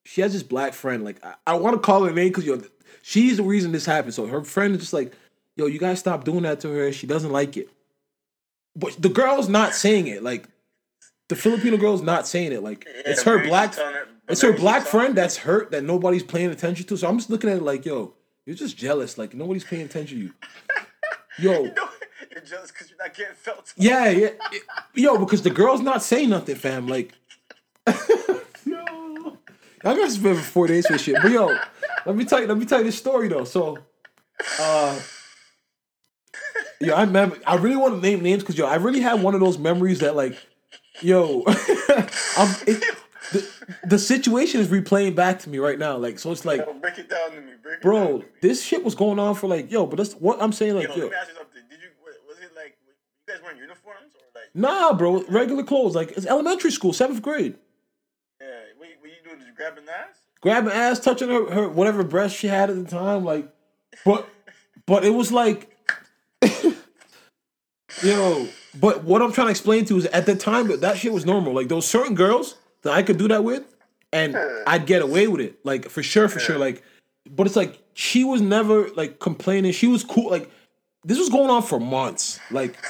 she 0.04 0.20
has 0.20 0.32
this 0.32 0.42
black 0.44 0.72
friend. 0.72 1.02
Like, 1.04 1.24
I, 1.24 1.34
I 1.48 1.54
want 1.56 1.74
to 1.74 1.80
call 1.80 2.04
her 2.04 2.12
name 2.12 2.28
because 2.28 2.44
yo, 2.46 2.60
she's 3.02 3.38
the 3.38 3.42
reason 3.42 3.72
this 3.72 3.84
happened. 3.86 4.14
So 4.14 4.26
her 4.26 4.44
friend 4.44 4.74
is 4.74 4.80
just 4.80 4.92
like, 4.92 5.12
yo, 5.56 5.66
you 5.66 5.78
guys 5.80 5.98
stop 5.98 6.24
doing 6.24 6.42
that 6.42 6.60
to 6.60 6.68
her. 6.68 6.92
She 6.92 7.06
doesn't 7.06 7.32
like 7.32 7.56
it. 7.56 7.68
But 8.76 9.00
the 9.02 9.08
girl's 9.08 9.48
not 9.48 9.74
saying 9.74 10.06
it. 10.06 10.22
Like, 10.22 10.48
the 11.28 11.34
Filipino 11.36 11.76
girl's 11.76 12.02
not 12.02 12.28
saying 12.28 12.52
it. 12.52 12.62
Like, 12.62 12.86
it's 12.88 13.22
her 13.24 13.42
black, 13.42 13.74
her- 13.74 14.06
it's 14.28 14.42
her 14.42 14.52
black 14.52 14.84
friend 14.84 15.14
that's 15.16 15.36
hurt 15.38 15.70
that 15.72 15.82
nobody's 15.82 16.22
paying 16.22 16.50
attention 16.50 16.86
to. 16.86 16.96
So 16.96 17.08
I'm 17.08 17.16
just 17.18 17.30
looking 17.30 17.50
at 17.50 17.56
it 17.56 17.62
like, 17.62 17.84
yo, 17.86 18.12
you're 18.44 18.54
just 18.54 18.76
jealous. 18.76 19.18
Like 19.18 19.34
nobody's 19.34 19.64
paying 19.64 19.82
attention 19.82 20.18
to 20.18 20.24
you. 20.24 20.32
Yo, 21.38 21.64
You 21.64 21.74
know, 21.74 21.88
you're 22.30 22.40
jealous 22.44 22.70
because 22.70 22.88
you're 22.88 22.98
not 22.98 23.12
getting 23.14 23.34
felt. 23.34 23.74
yeah, 23.76 24.08
yeah, 24.08 24.28
yo, 24.94 25.18
because 25.18 25.42
the 25.42 25.50
girl's 25.50 25.82
not 25.82 26.02
saying 26.02 26.30
nothing, 26.30 26.54
fam. 26.54 26.86
Like, 26.88 27.12
yo, 28.66 29.38
I 29.84 29.96
got 29.96 30.12
for 30.12 30.34
four 30.34 30.66
days 30.66 30.86
for 30.86 30.98
shit. 30.98 31.16
But 31.22 31.30
yo, 31.30 31.56
let 32.04 32.16
me 32.16 32.24
tell 32.24 32.40
you, 32.40 32.46
let 32.46 32.58
me 32.58 32.66
tell 32.66 32.78
you 32.78 32.84
this 32.84 32.98
story 32.98 33.28
though. 33.28 33.44
So, 33.44 33.78
uh, 34.60 34.98
yo, 36.80 36.94
I 36.94 37.02
remember. 37.02 37.38
I 37.46 37.56
really 37.56 37.76
want 37.76 37.94
to 37.94 38.00
name 38.00 38.22
names 38.22 38.42
because 38.42 38.58
yo, 38.58 38.66
I 38.66 38.76
really 38.76 39.00
had 39.00 39.22
one 39.22 39.34
of 39.34 39.40
those 39.40 39.58
memories 39.58 40.00
that 40.00 40.16
like, 40.16 40.36
yo, 41.00 41.42
I'm. 42.36 42.54
It, 42.66 42.82
the, 43.32 43.48
the 43.84 43.98
situation 43.98 44.60
is 44.60 44.68
replaying 44.68 45.16
back 45.16 45.40
to 45.40 45.50
me 45.50 45.58
right 45.58 45.78
now. 45.78 45.96
Like, 45.96 46.18
so 46.20 46.30
it's 46.30 46.44
like, 46.44 46.60
Yo, 46.60 46.72
break 46.74 46.98
it 46.98 47.08
down 47.08 47.30
to 47.32 47.40
me, 47.40 47.52
break 47.60 47.78
it 47.78 47.82
down 47.82 47.90
bro, 47.90 48.06
to 48.18 48.24
me. 48.24 48.30
this 48.40 48.62
shit 48.62 48.84
was 48.84 48.94
going 48.94 49.18
on 49.18 49.34
for 49.34 49.48
like, 49.48 49.70
yo, 49.70 49.84
but 49.86 49.96
that's 49.96 50.12
what 50.14 50.40
I'm 50.40 50.52
saying. 50.52 50.76
Like, 50.76 50.88
Yo, 50.88 50.94
yo, 50.94 51.02
let 51.02 51.10
me 51.10 51.16
ask 51.16 51.28
you 51.30 51.34
something. 51.34 51.62
Did 51.68 51.80
you 51.82 51.88
was 52.28 52.38
it 52.38 52.54
like 52.54 52.76
you 52.86 53.32
guys 53.34 53.42
wearing 53.42 53.58
uniforms 53.58 54.14
or 54.14 54.40
like 54.40 54.54
nah, 54.54 54.92
bro, 54.92 55.24
regular 55.28 55.64
clothes. 55.64 55.94
Like, 55.96 56.12
it's 56.12 56.26
elementary 56.26 56.70
school, 56.70 56.92
seventh 56.92 57.20
grade. 57.22 57.56
Yeah? 59.38 59.44
What, 59.44 59.44
you- 59.44 59.44
what 59.44 59.44
you 59.44 59.44
doing? 59.44 59.44
Did 59.44 59.46
you 59.48 59.54
grab 59.54 59.78
an 59.78 59.84
ass? 59.88 60.16
grabbing 60.40 60.72
ass, 60.72 61.00
touching 61.00 61.28
her, 61.28 61.50
her 61.50 61.68
whatever 61.68 62.04
breast 62.04 62.36
she 62.36 62.46
had 62.46 62.70
at 62.70 62.76
the 62.76 62.84
time, 62.84 63.24
like, 63.24 63.48
but 64.04 64.28
but 64.86 65.04
it 65.04 65.10
was 65.10 65.32
like, 65.32 65.76
yo. 68.02 68.46
But 68.78 69.04
what 69.04 69.22
I'm 69.22 69.32
trying 69.32 69.46
to 69.46 69.50
explain 69.50 69.86
to 69.86 69.94
you 69.94 70.00
is 70.00 70.06
at 70.06 70.26
the 70.26 70.36
time 70.36 70.68
that 70.68 70.82
that 70.82 70.98
shit 70.98 71.12
was 71.12 71.24
normal. 71.24 71.54
Like 71.54 71.68
those 71.68 71.86
certain 71.86 72.14
girls 72.14 72.56
that 72.82 72.92
I 72.92 73.02
could 73.02 73.16
do 73.16 73.26
that 73.28 73.42
with, 73.42 73.64
and 74.12 74.36
I'd 74.66 74.86
get 74.86 75.00
away 75.02 75.26
with 75.28 75.40
it, 75.40 75.58
like 75.64 75.88
for 75.88 76.02
sure, 76.02 76.28
for 76.28 76.38
sure. 76.38 76.58
Like, 76.58 76.82
but 77.28 77.46
it's 77.46 77.56
like 77.56 77.82
she 77.94 78.22
was 78.22 78.40
never 78.42 78.88
like 78.90 79.18
complaining. 79.18 79.72
She 79.72 79.86
was 79.86 80.04
cool. 80.04 80.30
Like 80.30 80.50
this 81.04 81.18
was 81.18 81.30
going 81.30 81.50
on 81.50 81.62
for 81.62 81.80
months. 81.80 82.38
Like. 82.50 82.76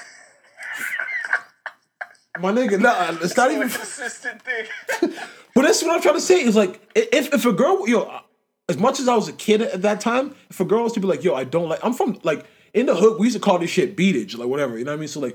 My 2.39 2.53
nigga, 2.53 2.79
nah, 2.79 3.17
it's 3.23 3.35
not 3.35 3.51
even. 3.51 3.71
consistent 3.71 4.43
thing. 4.43 4.67
But 5.57 5.63
that's 5.63 5.83
what 5.83 5.95
I'm 5.95 6.03
trying 6.03 6.17
to 6.17 6.21
say. 6.21 6.43
Is 6.43 6.55
like 6.55 6.83
if 6.95 7.33
if 7.33 7.47
a 7.47 7.53
girl, 7.53 7.89
yo, 7.89 8.21
as 8.69 8.77
much 8.77 9.01
as 9.01 9.09
I 9.09 9.17
was 9.17 9.27
a 9.27 9.33
kid 9.33 9.63
at 9.63 9.81
that 9.83 10.03
time, 10.03 10.35
if 10.51 10.61
a 10.61 10.67
girl 10.67 10.83
was 10.83 10.93
to 10.93 11.01
be 11.01 11.07
like, 11.07 11.25
yo, 11.25 11.35
I 11.35 11.45
don't 11.45 11.71
like, 11.71 11.83
I'm 11.83 11.95
from 11.95 12.21
like 12.25 12.45
in 12.75 12.85
the 12.85 12.95
hood, 12.95 13.19
we 13.19 13.27
used 13.27 13.37
to 13.39 13.41
call 13.41 13.59
this 13.59 13.71
shit 13.71 13.97
beatage, 13.97 14.37
like 14.37 14.49
whatever, 14.49 14.77
you 14.77 14.85
know 14.85 14.91
what 14.91 14.99
I 14.99 15.01
mean? 15.01 15.09
So 15.09 15.19
like, 15.19 15.35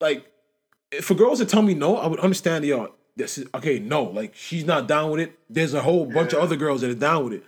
like 0.00 0.24
if 0.92 1.10
a 1.10 1.16
girl 1.16 1.30
was 1.30 1.40
to 1.40 1.46
tell 1.46 1.62
me 1.62 1.74
no, 1.74 1.96
I 1.96 2.06
would 2.06 2.20
understand, 2.20 2.64
yo, 2.64 2.94
this 3.16 3.38
is 3.38 3.48
okay, 3.56 3.80
no, 3.80 4.04
like 4.04 4.36
she's 4.36 4.64
not 4.64 4.86
down 4.86 5.10
with 5.10 5.18
it. 5.18 5.36
There's 5.50 5.74
a 5.74 5.82
whole 5.82 6.06
bunch 6.06 6.32
of 6.32 6.38
other 6.38 6.54
girls 6.54 6.82
that 6.82 6.90
are 6.90 6.94
down 6.94 7.24
with 7.24 7.32
it. 7.32 7.44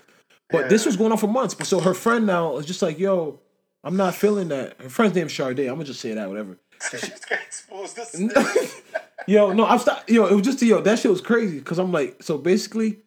But 0.50 0.70
this 0.70 0.85
was 0.85 0.96
going 0.96 1.12
on 1.12 1.18
for 1.18 1.28
months. 1.28 1.54
But 1.54 1.68
so 1.68 1.78
her 1.78 1.94
friend 1.94 2.26
now 2.26 2.56
is 2.56 2.66
just 2.66 2.83
like, 2.83 2.98
yo, 2.98 3.38
I'm 3.85 3.96
not 3.96 4.16
feeling 4.16 4.48
that. 4.48 4.80
Her 4.83 4.88
friend's 4.88 5.14
name 5.14 5.28
is 5.28 5.37
Sade. 5.37 5.61
I'm 5.61 5.74
gonna 5.74 5.85
just 5.85 6.00
say 6.00 6.14
that, 6.14 6.28
whatever. 6.28 6.59
She's 6.90 7.00
getting 7.00 7.44
exposed. 7.44 7.96
This 7.96 8.82
yo, 9.26 9.52
no, 9.52 9.66
I'm 9.66 9.78
stop. 9.78 10.08
Yo, 10.08 10.26
it 10.26 10.34
was 10.34 10.42
just 10.42 10.58
to 10.60 10.66
yo. 10.66 10.80
That 10.80 10.98
shit 10.98 11.10
was 11.10 11.20
crazy 11.20 11.58
because 11.58 11.78
I'm 11.78 11.92
like, 11.92 12.22
so 12.22 12.38
basically, 12.38 12.98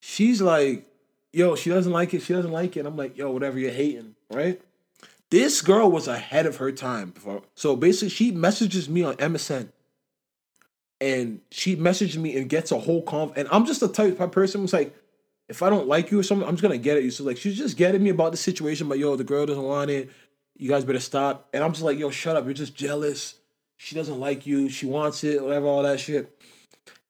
she's 0.00 0.40
like, 0.40 0.86
yo, 1.32 1.56
she 1.56 1.70
doesn't 1.70 1.92
like 1.92 2.14
it. 2.14 2.22
She 2.22 2.32
doesn't 2.32 2.52
like 2.52 2.76
it. 2.76 2.86
I'm 2.86 2.96
like, 2.96 3.16
yo, 3.16 3.30
whatever. 3.30 3.58
You're 3.58 3.72
hating, 3.72 4.14
right? 4.30 4.60
This 5.30 5.62
girl 5.62 5.90
was 5.90 6.08
ahead 6.08 6.46
of 6.46 6.56
her 6.56 6.70
time. 6.72 7.10
Before. 7.10 7.42
So 7.54 7.74
basically, 7.74 8.10
she 8.10 8.30
messages 8.30 8.88
me 8.88 9.02
on 9.02 9.16
MSN, 9.16 9.68
and 11.00 11.40
she 11.50 11.74
messages 11.74 12.18
me 12.18 12.36
and 12.36 12.48
gets 12.48 12.70
a 12.70 12.78
whole 12.78 13.04
conv. 13.04 13.36
And 13.36 13.48
I'm 13.50 13.66
just 13.66 13.80
the 13.80 13.88
type 13.88 14.20
of 14.20 14.30
person 14.32 14.60
who's 14.60 14.72
like, 14.72 14.94
if 15.48 15.62
I 15.62 15.70
don't 15.70 15.88
like 15.88 16.10
you 16.10 16.20
or 16.20 16.22
something, 16.22 16.46
I'm 16.46 16.54
just 16.54 16.62
gonna 16.62 16.78
get 16.78 16.96
at 16.96 17.02
you. 17.02 17.10
So 17.10 17.24
like, 17.24 17.36
she's 17.36 17.58
just 17.58 17.76
getting 17.76 18.02
me 18.02 18.10
about 18.10 18.30
the 18.30 18.38
situation. 18.38 18.88
But 18.88 18.98
yo, 18.98 19.16
the 19.16 19.24
girl 19.24 19.44
doesn't 19.44 19.62
want 19.62 19.90
it. 19.90 20.10
You 20.62 20.68
guys 20.68 20.84
better 20.84 21.00
stop. 21.00 21.48
And 21.52 21.62
I'm 21.62 21.72
just 21.72 21.84
like, 21.84 21.98
yo, 21.98 22.10
shut 22.10 22.36
up. 22.36 22.44
You're 22.44 22.54
just 22.54 22.74
jealous 22.74 23.34
she 23.82 23.96
doesn't 23.96 24.20
like 24.20 24.46
you, 24.46 24.68
she 24.68 24.86
wants 24.86 25.24
it, 25.24 25.42
whatever, 25.42 25.66
all 25.66 25.82
that 25.82 25.98
shit. 25.98 26.40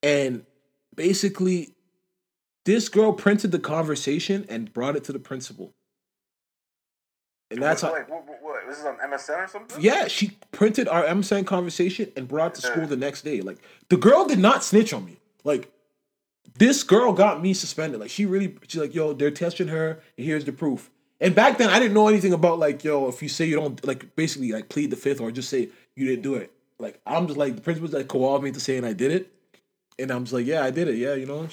And 0.03 0.47
basically, 0.97 1.75
this 2.65 2.89
girl 2.89 3.13
printed 3.13 3.53
the 3.53 3.59
conversation 3.59 4.47
and 4.49 4.73
brought 4.73 4.97
it 4.97 5.05
to 5.05 5.13
the 5.13 5.19
principal. 5.19 5.75
And 7.51 7.63
that's 7.63 7.83
how, 7.83 7.93
like 7.93 8.09
what, 8.09 8.27
what, 8.27 8.43
what? 8.43 8.67
This 8.67 8.79
is 8.79 8.87
on 8.87 8.97
MSN 8.97 9.45
or 9.45 9.49
something. 9.49 9.83
yeah, 9.83 10.09
she 10.09 10.39
printed 10.51 10.89
our 10.89 11.05
MSN 11.05 11.47
conversation 11.47 12.11
and 12.17 12.27
brought 12.27 12.53
it 12.53 12.55
to 12.55 12.63
school 12.63 12.87
the 12.87 12.97
next 12.97 13.21
day. 13.21 13.43
Like, 13.43 13.59
the 13.91 13.99
girl 13.99 14.25
did 14.25 14.39
not 14.39 14.65
snitch 14.65 14.95
on 14.95 15.05
me. 15.05 15.19
Like, 15.45 15.71
this 16.57 16.83
girl 16.83 17.13
got 17.13 17.43
me 17.43 17.53
suspended. 17.53 18.01
Like, 18.01 18.09
she 18.09 18.25
really, 18.25 18.57
she's 18.67 18.81
like, 18.81 18.95
yo, 18.95 19.13
they're 19.13 19.31
testing 19.31 19.69
her, 19.69 20.01
and 20.17 20.27
here's 20.27 20.47
the 20.47 20.53
proof. 20.53 20.91
And 21.23 21.35
back 21.37 21.57
then, 21.57 21.71
I 21.71 21.79
didn't 21.79 21.95
know 21.95 22.09
anything 22.09 22.33
about, 22.33 22.59
like, 22.59 22.83
yo, 22.83 23.09
if 23.09 23.23
you 23.23 23.29
say 23.29 23.47
you 23.47 23.55
don't, 23.57 23.83
like, 23.87 24.15
basically, 24.17 24.51
like, 24.53 24.69
plead 24.69 24.91
the 24.91 24.97
fifth 24.97 25.21
or 25.21 25.31
just 25.31 25.49
say 25.49 25.69
you 25.95 26.05
didn't 26.07 26.23
do 26.23 26.35
it. 26.35 26.53
Like, 26.81 27.01
I'm 27.07 27.29
just 27.29 27.39
like, 27.39 27.55
the 27.55 27.61
principal's 27.63 27.93
like, 27.95 28.09
co-op 28.09 28.43
me 28.43 28.51
to 28.51 28.59
saying 28.59 28.85
I 28.85 28.93
did 28.93 29.13
it. 29.13 29.33
And 30.01 30.11
I'm 30.11 30.25
just 30.25 30.33
like, 30.33 30.47
yeah, 30.47 30.65
I 30.65 30.71
did 30.73 30.89
it. 30.89 30.97
Yeah, 30.97 31.15
you 31.15 31.27
know? 31.27 31.49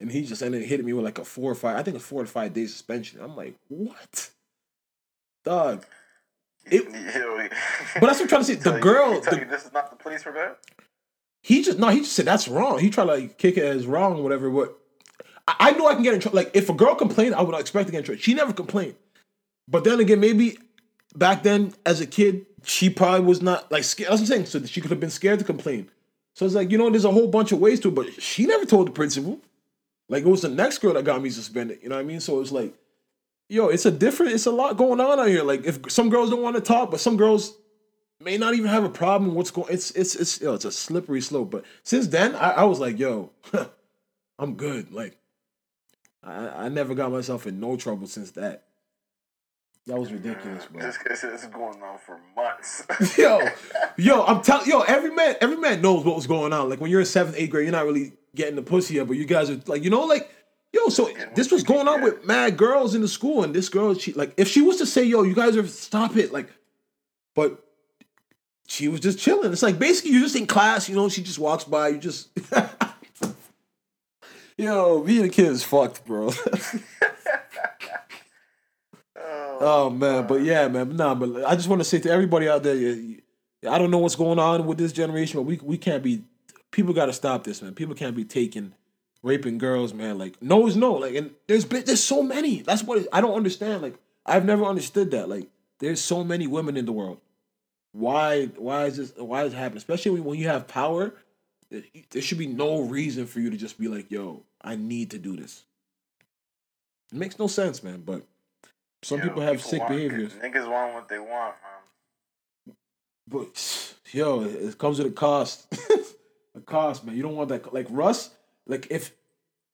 And 0.00 0.10
he 0.10 0.24
just 0.24 0.42
ended 0.42 0.62
up 0.62 0.68
hitting 0.68 0.84
me 0.84 0.92
with, 0.94 1.04
like, 1.04 1.18
a 1.18 1.24
four 1.24 1.52
or 1.52 1.54
five, 1.54 1.76
I 1.76 1.82
think 1.84 1.96
a 1.96 2.00
four 2.00 2.22
or 2.22 2.26
five 2.26 2.52
day 2.54 2.66
suspension. 2.66 3.20
I'm 3.22 3.36
like, 3.36 3.54
what? 3.68 4.30
Dog. 5.44 5.86
It, 6.70 6.84
but 7.94 8.00
that's 8.00 8.18
what 8.18 8.20
I'm 8.22 8.28
trying 8.28 8.40
to 8.42 8.44
say. 8.44 8.54
The 8.60 8.80
girl, 8.80 9.12
he 9.14 9.20
the- 9.20 9.46
this 9.48 9.64
is 9.64 9.72
not 9.72 9.90
the 9.90 9.96
police 9.96 10.22
for 10.24 10.32
that. 10.32 10.58
he 11.42 11.62
just 11.62 11.78
no, 11.78 11.88
he 11.88 12.00
just 12.00 12.12
said 12.12 12.26
that's 12.26 12.46
wrong. 12.48 12.78
He 12.80 12.90
tried 12.90 13.04
to 13.06 13.12
like 13.12 13.38
kick 13.38 13.56
it 13.56 13.64
as 13.64 13.86
wrong 13.86 14.22
whatever. 14.22 14.50
But 14.50 14.77
I, 15.58 15.70
know 15.72 15.86
I 15.86 15.94
can 15.94 16.02
get 16.02 16.14
in 16.14 16.20
trouble. 16.20 16.36
Like 16.36 16.50
if 16.54 16.68
a 16.68 16.74
girl 16.74 16.94
complained, 16.94 17.34
I 17.34 17.42
would 17.42 17.58
expect 17.58 17.86
to 17.88 17.92
get 17.92 17.98
in 17.98 18.04
trouble. 18.04 18.20
She 18.20 18.34
never 18.34 18.52
complained. 18.52 18.94
But 19.66 19.84
then 19.84 20.00
again, 20.00 20.20
maybe 20.20 20.58
back 21.14 21.42
then 21.42 21.74
as 21.86 22.00
a 22.00 22.06
kid, 22.06 22.46
she 22.64 22.90
probably 22.90 23.26
was 23.26 23.42
not 23.42 23.70
like 23.70 23.84
scared. 23.84 24.10
That's 24.10 24.20
what 24.20 24.30
I'm 24.30 24.44
saying. 24.44 24.46
So 24.46 24.64
she 24.66 24.80
could 24.80 24.90
have 24.90 25.00
been 25.00 25.10
scared 25.10 25.38
to 25.38 25.44
complain. 25.44 25.90
So 26.34 26.46
it's 26.46 26.54
like 26.54 26.70
you 26.70 26.78
know, 26.78 26.90
there's 26.90 27.04
a 27.04 27.10
whole 27.10 27.28
bunch 27.28 27.52
of 27.52 27.60
ways 27.60 27.80
to 27.80 27.88
it. 27.88 27.94
But 27.94 28.20
she 28.20 28.46
never 28.46 28.64
told 28.64 28.88
the 28.88 28.92
principal. 28.92 29.40
Like 30.08 30.24
it 30.24 30.28
was 30.28 30.42
the 30.42 30.48
next 30.48 30.78
girl 30.78 30.94
that 30.94 31.04
got 31.04 31.22
me 31.22 31.30
suspended. 31.30 31.80
You 31.82 31.90
know 31.90 31.96
what 31.96 32.02
I 32.02 32.04
mean? 32.04 32.20
So 32.20 32.40
it's 32.40 32.52
like, 32.52 32.74
yo, 33.48 33.68
it's 33.68 33.86
a 33.86 33.90
different. 33.90 34.32
It's 34.32 34.46
a 34.46 34.50
lot 34.50 34.76
going 34.76 35.00
on 35.00 35.20
out 35.20 35.28
here. 35.28 35.42
Like 35.42 35.64
if 35.64 35.90
some 35.90 36.08
girls 36.08 36.30
don't 36.30 36.42
want 36.42 36.56
to 36.56 36.62
talk, 36.62 36.90
but 36.90 37.00
some 37.00 37.16
girls 37.16 37.56
may 38.20 38.38
not 38.38 38.54
even 38.54 38.68
have 38.68 38.84
a 38.84 38.88
problem. 38.88 39.34
What's 39.34 39.50
going? 39.50 39.72
It's 39.72 39.90
it's 39.92 40.14
it's 40.16 40.40
yo, 40.40 40.54
it's 40.54 40.64
a 40.64 40.72
slippery 40.72 41.20
slope. 41.20 41.50
But 41.50 41.64
since 41.82 42.06
then, 42.08 42.34
I, 42.34 42.50
I 42.50 42.64
was 42.64 42.80
like, 42.80 42.98
yo, 42.98 43.30
I'm 44.38 44.54
good. 44.54 44.92
Like, 44.92 45.17
I 46.22 46.64
I 46.64 46.68
never 46.68 46.94
got 46.94 47.12
myself 47.12 47.46
in 47.46 47.60
no 47.60 47.76
trouble 47.76 48.06
since 48.06 48.32
that. 48.32 48.64
That 49.88 49.98
was 49.98 50.12
ridiculous, 50.12 50.66
bro. 50.66 50.82
This 50.82 50.98
this 50.98 51.24
is 51.24 51.46
going 51.46 51.82
on 51.82 51.98
for 51.98 52.20
months. 52.36 52.86
yo, 53.18 53.40
yo, 53.96 54.22
I'm 54.24 54.42
telling 54.42 54.68
yo, 54.68 54.82
every 54.82 55.10
man, 55.10 55.36
every 55.40 55.56
man 55.56 55.80
knows 55.80 56.04
what 56.04 56.14
was 56.14 56.26
going 56.26 56.52
on. 56.52 56.68
Like 56.68 56.78
when 56.78 56.90
you're 56.90 57.00
in 57.00 57.06
seventh, 57.06 57.36
eighth 57.38 57.50
grade, 57.50 57.64
you're 57.64 57.72
not 57.72 57.86
really 57.86 58.12
getting 58.34 58.56
the 58.56 58.62
pussy 58.62 58.94
yet, 58.94 59.08
but 59.08 59.16
you 59.16 59.24
guys 59.24 59.48
are 59.48 59.58
like, 59.66 59.82
you 59.82 59.88
know, 59.88 60.04
like, 60.04 60.30
yo, 60.74 60.88
so 60.88 61.10
this 61.34 61.50
was 61.50 61.62
going 61.62 61.88
on 61.88 62.02
with 62.02 62.22
mad 62.26 62.58
girls 62.58 62.94
in 62.94 63.00
the 63.00 63.08
school, 63.08 63.42
and 63.42 63.54
this 63.54 63.70
girl, 63.70 63.94
she 63.94 64.12
like, 64.12 64.34
if 64.36 64.46
she 64.48 64.60
was 64.60 64.76
to 64.76 64.86
say, 64.86 65.04
yo, 65.04 65.22
you 65.22 65.34
guys 65.34 65.56
are 65.56 65.66
stop 65.66 66.16
it, 66.16 66.32
like, 66.34 66.50
but 67.34 67.64
she 68.66 68.88
was 68.88 69.00
just 69.00 69.18
chilling. 69.18 69.50
It's 69.52 69.62
like 69.62 69.78
basically 69.78 70.10
you're 70.12 70.20
just 70.20 70.36
in 70.36 70.46
class, 70.46 70.86
you 70.86 70.96
know, 70.96 71.08
she 71.08 71.22
just 71.22 71.38
walks 71.38 71.64
by, 71.64 71.88
you 71.88 71.98
just 71.98 72.28
Yo, 74.58 75.02
being 75.04 75.24
a 75.24 75.28
kid 75.28 75.46
is 75.46 75.62
fucked, 75.62 76.04
bro. 76.04 76.32
oh, 79.16 79.58
Oh 79.60 79.88
man, 79.88 80.26
but 80.26 80.42
yeah, 80.42 80.66
man, 80.66 80.96
nah, 80.96 81.14
but 81.14 81.44
I 81.44 81.54
just 81.54 81.68
want 81.68 81.80
to 81.80 81.84
say 81.84 82.00
to 82.00 82.10
everybody 82.10 82.48
out 82.48 82.64
there, 82.64 82.76
I 83.68 83.78
don't 83.78 83.92
know 83.92 83.98
what's 83.98 84.16
going 84.16 84.40
on 84.40 84.66
with 84.66 84.78
this 84.78 84.92
generation, 84.92 85.38
but 85.38 85.44
we 85.44 85.60
we 85.62 85.78
can't 85.78 86.02
be. 86.02 86.24
People 86.72 86.92
got 86.92 87.06
to 87.06 87.12
stop 87.12 87.44
this, 87.44 87.62
man. 87.62 87.74
People 87.74 87.94
can't 87.94 88.16
be 88.16 88.24
taking 88.24 88.74
raping 89.22 89.58
girls, 89.58 89.94
man. 89.94 90.18
Like 90.18 90.42
no 90.42 90.66
is 90.66 90.76
no. 90.76 90.94
Like 90.94 91.14
and 91.14 91.30
there's 91.46 91.64
been 91.64 91.84
there's 91.84 92.02
so 92.02 92.22
many. 92.22 92.62
That's 92.62 92.82
what 92.82 93.06
I 93.12 93.20
don't 93.20 93.34
understand. 93.34 93.82
Like 93.82 93.94
I've 94.26 94.44
never 94.44 94.64
understood 94.64 95.12
that. 95.12 95.28
Like 95.28 95.48
there's 95.78 96.00
so 96.00 96.24
many 96.24 96.48
women 96.48 96.76
in 96.76 96.84
the 96.84 96.92
world. 96.92 97.20
Why 97.92 98.46
why 98.56 98.86
is 98.86 98.96
this 98.96 99.12
why 99.16 99.44
is 99.44 99.52
it 99.52 99.56
happening? 99.56 99.78
Especially 99.78 100.20
when, 100.20 100.38
you 100.38 100.48
have 100.48 100.66
power, 100.68 101.14
there 101.70 102.22
should 102.22 102.38
be 102.38 102.46
no 102.46 102.82
reason 102.82 103.26
for 103.26 103.40
you 103.40 103.50
to 103.50 103.56
just 103.56 103.78
be 103.78 103.88
like, 103.88 104.10
yo, 104.10 104.44
I 104.60 104.76
need 104.76 105.10
to 105.12 105.18
do 105.18 105.36
this. 105.36 105.64
It 107.12 107.18
makes 107.18 107.38
no 107.38 107.46
sense, 107.46 107.82
man. 107.82 108.02
But 108.04 108.22
some 109.02 109.18
Yo, 109.18 109.24
people 109.24 109.42
have 109.42 109.62
sick 109.62 109.80
want- 109.80 109.92
behaviors. 109.92 110.32
Niggas 110.34 110.68
want 110.68 110.94
what 110.94 111.08
they 111.08 111.18
want, 111.18 111.54
man. 112.66 112.76
But 113.26 113.94
yo, 114.12 114.42
it 114.42 114.78
comes 114.78 114.98
with 114.98 115.08
a 115.08 115.10
cost. 115.10 115.66
a 116.54 116.60
cost, 116.60 117.04
man. 117.04 117.16
You 117.16 117.22
don't 117.22 117.36
want 117.36 117.50
that. 117.50 117.72
Like 117.72 117.86
Russ, 117.90 118.30
like 118.66 118.86
if 118.90 119.12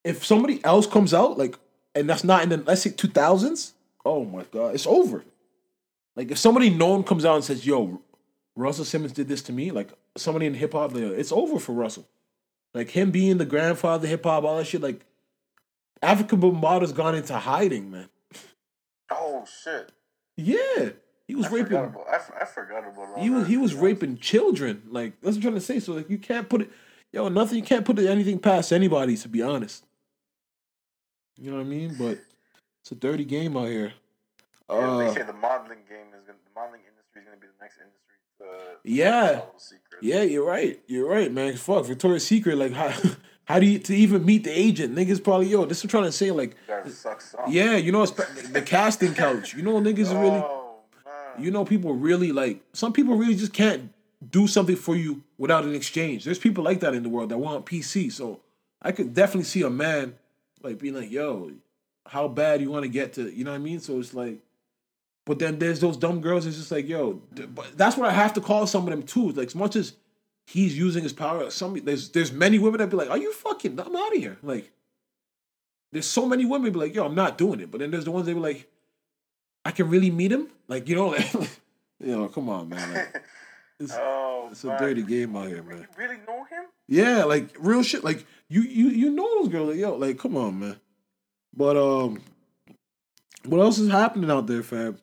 if 0.03 0.24
somebody 0.24 0.62
else 0.64 0.87
comes 0.87 1.14
out, 1.14 1.39
like, 1.39 1.59
and 1.95 2.09
that's 2.09 2.24
not 2.24 2.43
in 2.43 2.49
the 2.51 2.57
let's 2.59 2.82
say 2.82 2.91
two 2.91 3.09
thousands, 3.09 3.74
oh 4.05 4.24
my 4.24 4.45
god, 4.51 4.74
it's 4.74 4.87
over. 4.87 5.24
Like 6.16 6.30
if 6.30 6.39
somebody 6.39 6.70
known 6.70 7.05
comes 7.05 7.24
out 7.24 7.37
and 7.37 7.45
says, 7.45 7.64
"Yo, 7.66 8.01
Russell 8.57 8.85
Simmons 8.85 9.12
did 9.12 9.28
this 9.28 9.43
to 9.43 9.53
me," 9.53 9.70
like 9.70 9.91
somebody 10.16 10.47
in 10.47 10.55
hip 10.55 10.72
hop, 10.72 10.93
like, 10.93 11.03
it's 11.03 11.32
over 11.32 11.59
for 11.59 11.72
Russell. 11.72 12.07
Like 12.75 12.91
him 12.91 13.11
being 13.12 13.39
the 13.39 13.47
grandfather 13.47 14.05
of 14.07 14.11
hip 14.11 14.25
hop, 14.25 14.45
all 14.45 14.59
that 14.59 14.66
shit. 14.66 14.81
Like 14.83 15.05
Afrika 16.03 16.39
Bambaataa's 16.39 16.93
gone 16.93 17.14
into 17.14 17.35
hiding, 17.39 17.91
man. 17.91 18.09
Oh 19.11 19.45
shit. 19.62 19.93
Yeah, 20.37 20.91
he 21.29 21.37
was 21.37 21.47
I 21.47 21.51
raping. 21.51 21.66
forgot 21.66 21.85
about. 21.85 22.09
I, 22.09 22.16
f- 22.16 22.33
I 22.41 22.45
forgot 22.45 22.85
about. 22.89 23.18
He 23.20 23.31
was 23.31 23.47
he 23.47 23.57
was 23.57 23.75
raping 23.75 24.18
children. 24.18 24.83
Like 24.91 25.12
that's 25.20 25.37
what 25.37 25.37
I'm 25.37 25.43
trying 25.43 25.55
to 25.55 25.61
say. 25.61 25.79
So 25.81 25.93
like 25.93 26.11
you 26.11 26.18
can't 26.18 26.49
put 26.49 26.62
it, 26.62 26.70
yo, 27.12 27.29
nothing. 27.29 27.59
You 27.59 27.64
can't 27.64 27.85
put 27.85 27.99
anything 28.01 28.41
past 28.41 28.72
anybody. 28.72 29.16
To 29.18 29.29
be 29.29 29.41
honest, 29.43 29.85
you 31.39 31.51
know 31.53 31.59
what 31.59 31.62
I 31.66 31.68
mean. 31.68 31.95
But 31.97 32.18
it's 32.83 32.91
a 32.91 32.97
dirty 32.97 33.25
game 33.25 33.57
out 33.57 33.68
here. 33.68 33.93
Yeah, 34.68 34.77
Uh, 34.77 34.99
they 34.99 35.14
say 35.14 35.22
the 35.22 35.33
modeling 35.33 35.85
game 35.89 36.09
is 36.18 36.25
gonna. 36.27 36.39
The 36.45 36.61
modeling 36.61 36.81
industry 36.89 37.20
is 37.22 37.27
gonna 37.27 37.37
be 37.41 37.47
the 37.47 37.62
next 37.62 37.77
industry. 37.79 38.14
To, 38.39 38.45
Yeah. 38.85 39.43
yeah, 40.01 40.22
you're 40.22 40.47
right. 40.47 40.80
You're 40.87 41.09
right, 41.09 41.32
man. 41.32 41.57
Fuck 41.57 41.87
Victoria's 41.87 42.26
Secret. 42.26 42.57
Like 42.59 42.72
how 42.72 42.93
how 43.45 43.59
do 43.59 43.66
you 43.66 43.78
to 43.80 43.95
even 43.95 44.24
meet 44.24 44.45
the 44.45 44.51
agent? 44.51 44.95
Niggas 44.95 45.22
probably 45.22 45.49
yo. 45.49 45.64
This 45.64 45.78
is 45.78 45.85
what 45.85 45.89
I'm 45.95 46.01
trying 46.01 46.11
to 46.11 46.12
say. 46.12 46.30
Like 46.30 46.51
You 46.51 46.74
gotta 46.74 46.91
suck 46.91 47.20
some. 47.20 47.41
yeah, 47.49 47.76
you 47.76 47.93
know 47.93 48.05
the 48.07 48.62
casting 48.64 49.14
couch. 49.14 49.55
You 49.55 49.62
know 49.62 49.74
niggas 49.80 50.12
are 50.14 50.20
really. 50.20 50.43
Oh 50.45 50.76
man. 51.05 51.45
You 51.45 51.51
know, 51.51 51.64
people 51.64 51.95
really 51.95 52.32
like 52.32 52.61
some 52.72 52.93
people 52.93 53.16
really 53.16 53.35
just 53.35 53.53
can't 53.53 53.91
do 54.30 54.47
something 54.47 54.76
for 54.76 54.97
you 54.97 55.22
without 55.37 55.64
an 55.64 55.74
exchange. 55.74 56.24
There's 56.24 56.39
people 56.39 56.64
like 56.64 56.80
that 56.80 56.95
in 56.95 57.03
the 57.03 57.09
world 57.11 57.28
that 57.30 57.39
want 57.39 57.66
PC. 57.66 58.11
So 58.11 58.41
I 58.80 58.93
could 58.93 59.12
definitely 59.14 59.45
see 59.45 59.62
a 59.62 59.70
man 59.70 60.14
like 60.62 60.78
being 60.78 60.95
like, 60.95 61.11
"Yo, 61.11 61.51
how 62.07 62.28
bad 62.28 62.61
you 62.62 62.70
want 62.70 62.85
to 62.85 62.89
get 62.89 63.12
to?" 63.14 63.30
You 63.30 63.45
know 63.45 63.51
what 63.51 63.57
I 63.57 63.61
mean? 63.61 63.80
So 63.80 63.99
it's 63.99 64.14
like, 64.14 64.39
but 65.27 65.39
then 65.39 65.59
there's 65.59 65.81
those 65.81 65.97
dumb 65.97 66.20
girls. 66.20 66.47
It's 66.47 66.57
just 66.57 66.70
like, 66.70 66.89
"Yo," 66.89 67.22
but 67.55 67.77
that's 67.77 67.97
what 67.97 68.09
I 68.09 68.12
have 68.12 68.35
to 68.35 68.41
call 68.41 68.66
some 68.66 68.85
of 68.85 68.91
them 68.91 69.03
too. 69.03 69.31
Like 69.31 69.49
as 69.49 69.55
much 69.55 69.77
as 69.77 69.95
he's 70.47 70.77
using 70.77 71.03
his 71.03 71.12
power, 71.12 71.51
some 71.51 71.75
there's 71.85 72.11
there's 72.11 72.33
many 72.33 72.59
women 72.59 72.79
that 72.79 72.91
be 72.91 72.97
like, 72.97 73.11
"Are 73.11 73.18
you 73.18 73.33
fucking? 73.33 73.79
I'm 73.81 73.97
out 73.97 74.14
of 74.14 74.18
here." 74.18 74.39
Like, 74.43 74.70
there's 75.93 76.07
so 76.07 76.27
many 76.27 76.45
women 76.45 76.72
be 76.72 76.79
like, 76.79 76.95
"Yo, 76.95 77.05
I'm 77.05 77.14
not 77.14 77.39
doing 77.39 77.61
it," 77.61 77.70
but 77.70 77.81
then 77.81 77.91
there's 77.91 78.05
the 78.05 78.11
ones 78.11 78.27
that 78.27 78.35
be 78.35 78.41
like. 78.41 78.70
I 79.64 79.70
can 79.70 79.89
really 79.89 80.11
meet 80.11 80.31
him. 80.31 80.49
Like 80.68 80.89
you 80.89 80.97
know, 80.97 81.09
like, 81.09 81.33
you 82.01 82.16
know, 82.16 82.29
come 82.29 82.49
on, 82.49 82.68
man. 82.68 82.93
Like, 82.93 83.22
it's, 83.81 83.95
oh, 83.97 84.49
it's 84.51 84.64
a 84.64 84.77
dirty 84.79 85.03
game 85.03 85.35
out 85.37 85.49
here, 85.49 85.62
man. 85.62 85.79
You 85.79 85.87
really 85.97 86.18
know 86.27 86.45
him? 86.45 86.64
Yeah, 86.87 87.25
like 87.25 87.57
real 87.59 87.83
shit. 87.83 88.05
Like 88.05 88.27
you, 88.49 88.61
you, 88.62 88.89
you 88.89 89.11
know 89.11 89.43
those 89.43 89.51
girls. 89.51 89.70
Like, 89.70 89.79
yo, 89.79 89.97
like 89.97 90.18
come 90.18 90.37
on, 90.37 90.59
man. 90.59 90.77
But 91.57 91.77
um, 91.77 92.20
what 93.45 93.61
else 93.61 93.79
is 93.79 93.91
happening 93.91 94.31
out 94.31 94.47
there, 94.47 94.62
fam? 94.62 94.99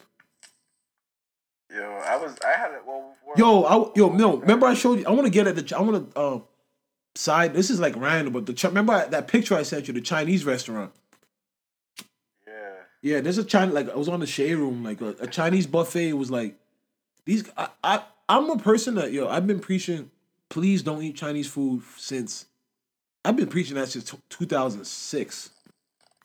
Yo, 1.73 1.83
I 1.83 2.17
was. 2.17 2.35
I 2.45 2.57
had 2.57 2.71
it. 2.73 2.81
Well, 2.85 3.15
Yo, 3.37 3.63
I, 3.63 3.91
yo, 3.95 4.09
no. 4.09 4.37
Remember 4.37 4.65
I 4.67 4.73
showed 4.73 4.99
you. 4.99 5.05
I 5.05 5.11
want 5.11 5.23
to 5.23 5.29
get 5.29 5.47
at 5.47 5.55
the. 5.55 5.77
I 5.77 5.81
want 5.81 6.13
to 6.13 6.21
um, 6.21 6.43
side. 7.15 7.53
This 7.53 7.69
is 7.69 7.79
like 7.79 7.95
random, 7.95 8.33
but 8.33 8.45
the 8.45 8.67
remember 8.67 9.07
that 9.07 9.27
picture 9.27 9.55
I 9.55 9.63
sent 9.63 9.87
you, 9.87 9.93
the 9.93 10.01
Chinese 10.01 10.43
restaurant. 10.43 10.91
Yeah. 12.45 12.53
Yeah, 13.01 13.21
there's 13.21 13.37
a 13.37 13.45
China 13.45 13.71
like 13.71 13.89
I 13.89 13.95
was 13.95 14.09
on 14.09 14.19
the 14.19 14.27
shade 14.27 14.55
room, 14.55 14.83
like 14.83 14.99
a, 14.99 15.15
a 15.21 15.27
Chinese 15.27 15.65
buffet. 15.65 16.09
It 16.09 16.17
was 16.17 16.29
like 16.29 16.55
these. 17.25 17.49
I, 17.57 17.69
I 17.83 18.03
I'm 18.27 18.49
a 18.49 18.57
person 18.57 18.95
that 18.95 19.13
yo. 19.13 19.29
I've 19.29 19.47
been 19.47 19.59
preaching. 19.59 20.11
Please 20.49 20.83
don't 20.83 21.01
eat 21.01 21.15
Chinese 21.15 21.47
food 21.47 21.83
since. 21.95 22.47
I've 23.23 23.37
been 23.37 23.47
preaching 23.47 23.75
that 23.75 23.87
since 23.87 24.13
2006. 24.29 25.49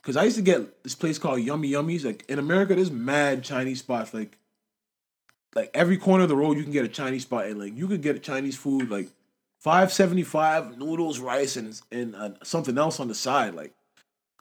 Cause 0.03 0.17
I 0.17 0.25
used 0.25 0.37
to 0.37 0.43
get 0.43 0.83
this 0.83 0.95
place 0.95 1.19
called 1.19 1.41
Yummy 1.41 1.71
Yummies. 1.71 2.05
Like 2.05 2.25
in 2.29 2.39
America, 2.39 2.75
there's 2.75 2.91
mad 2.91 3.45
Chinese 3.45 3.81
spots. 3.81 4.15
Like, 4.15 4.39
like 5.57 5.71
every 5.75 5.97
corner 5.97 6.23
of 6.25 6.29
the 6.29 6.37
road, 6.37 6.57
you 6.59 6.63
can 6.63 6.71
get 6.73 6.85
a 6.85 6.89
Chinese 6.89 7.23
spot, 7.23 7.47
and 7.47 7.59
like 7.59 7.75
you 7.77 7.89
could 7.89 8.03
get 8.03 8.15
a 8.15 8.19
Chinese 8.21 8.57
food 8.57 8.91
like 8.91 9.09
five 9.59 9.93
seventy 9.93 10.23
five 10.23 10.77
noodles, 10.79 11.19
rice, 11.19 11.57
and 11.57 11.81
and 11.91 12.15
uh, 12.15 12.31
something 12.45 12.77
else 12.79 13.01
on 13.01 13.09
the 13.09 13.15
side. 13.15 13.55
Like, 13.55 13.73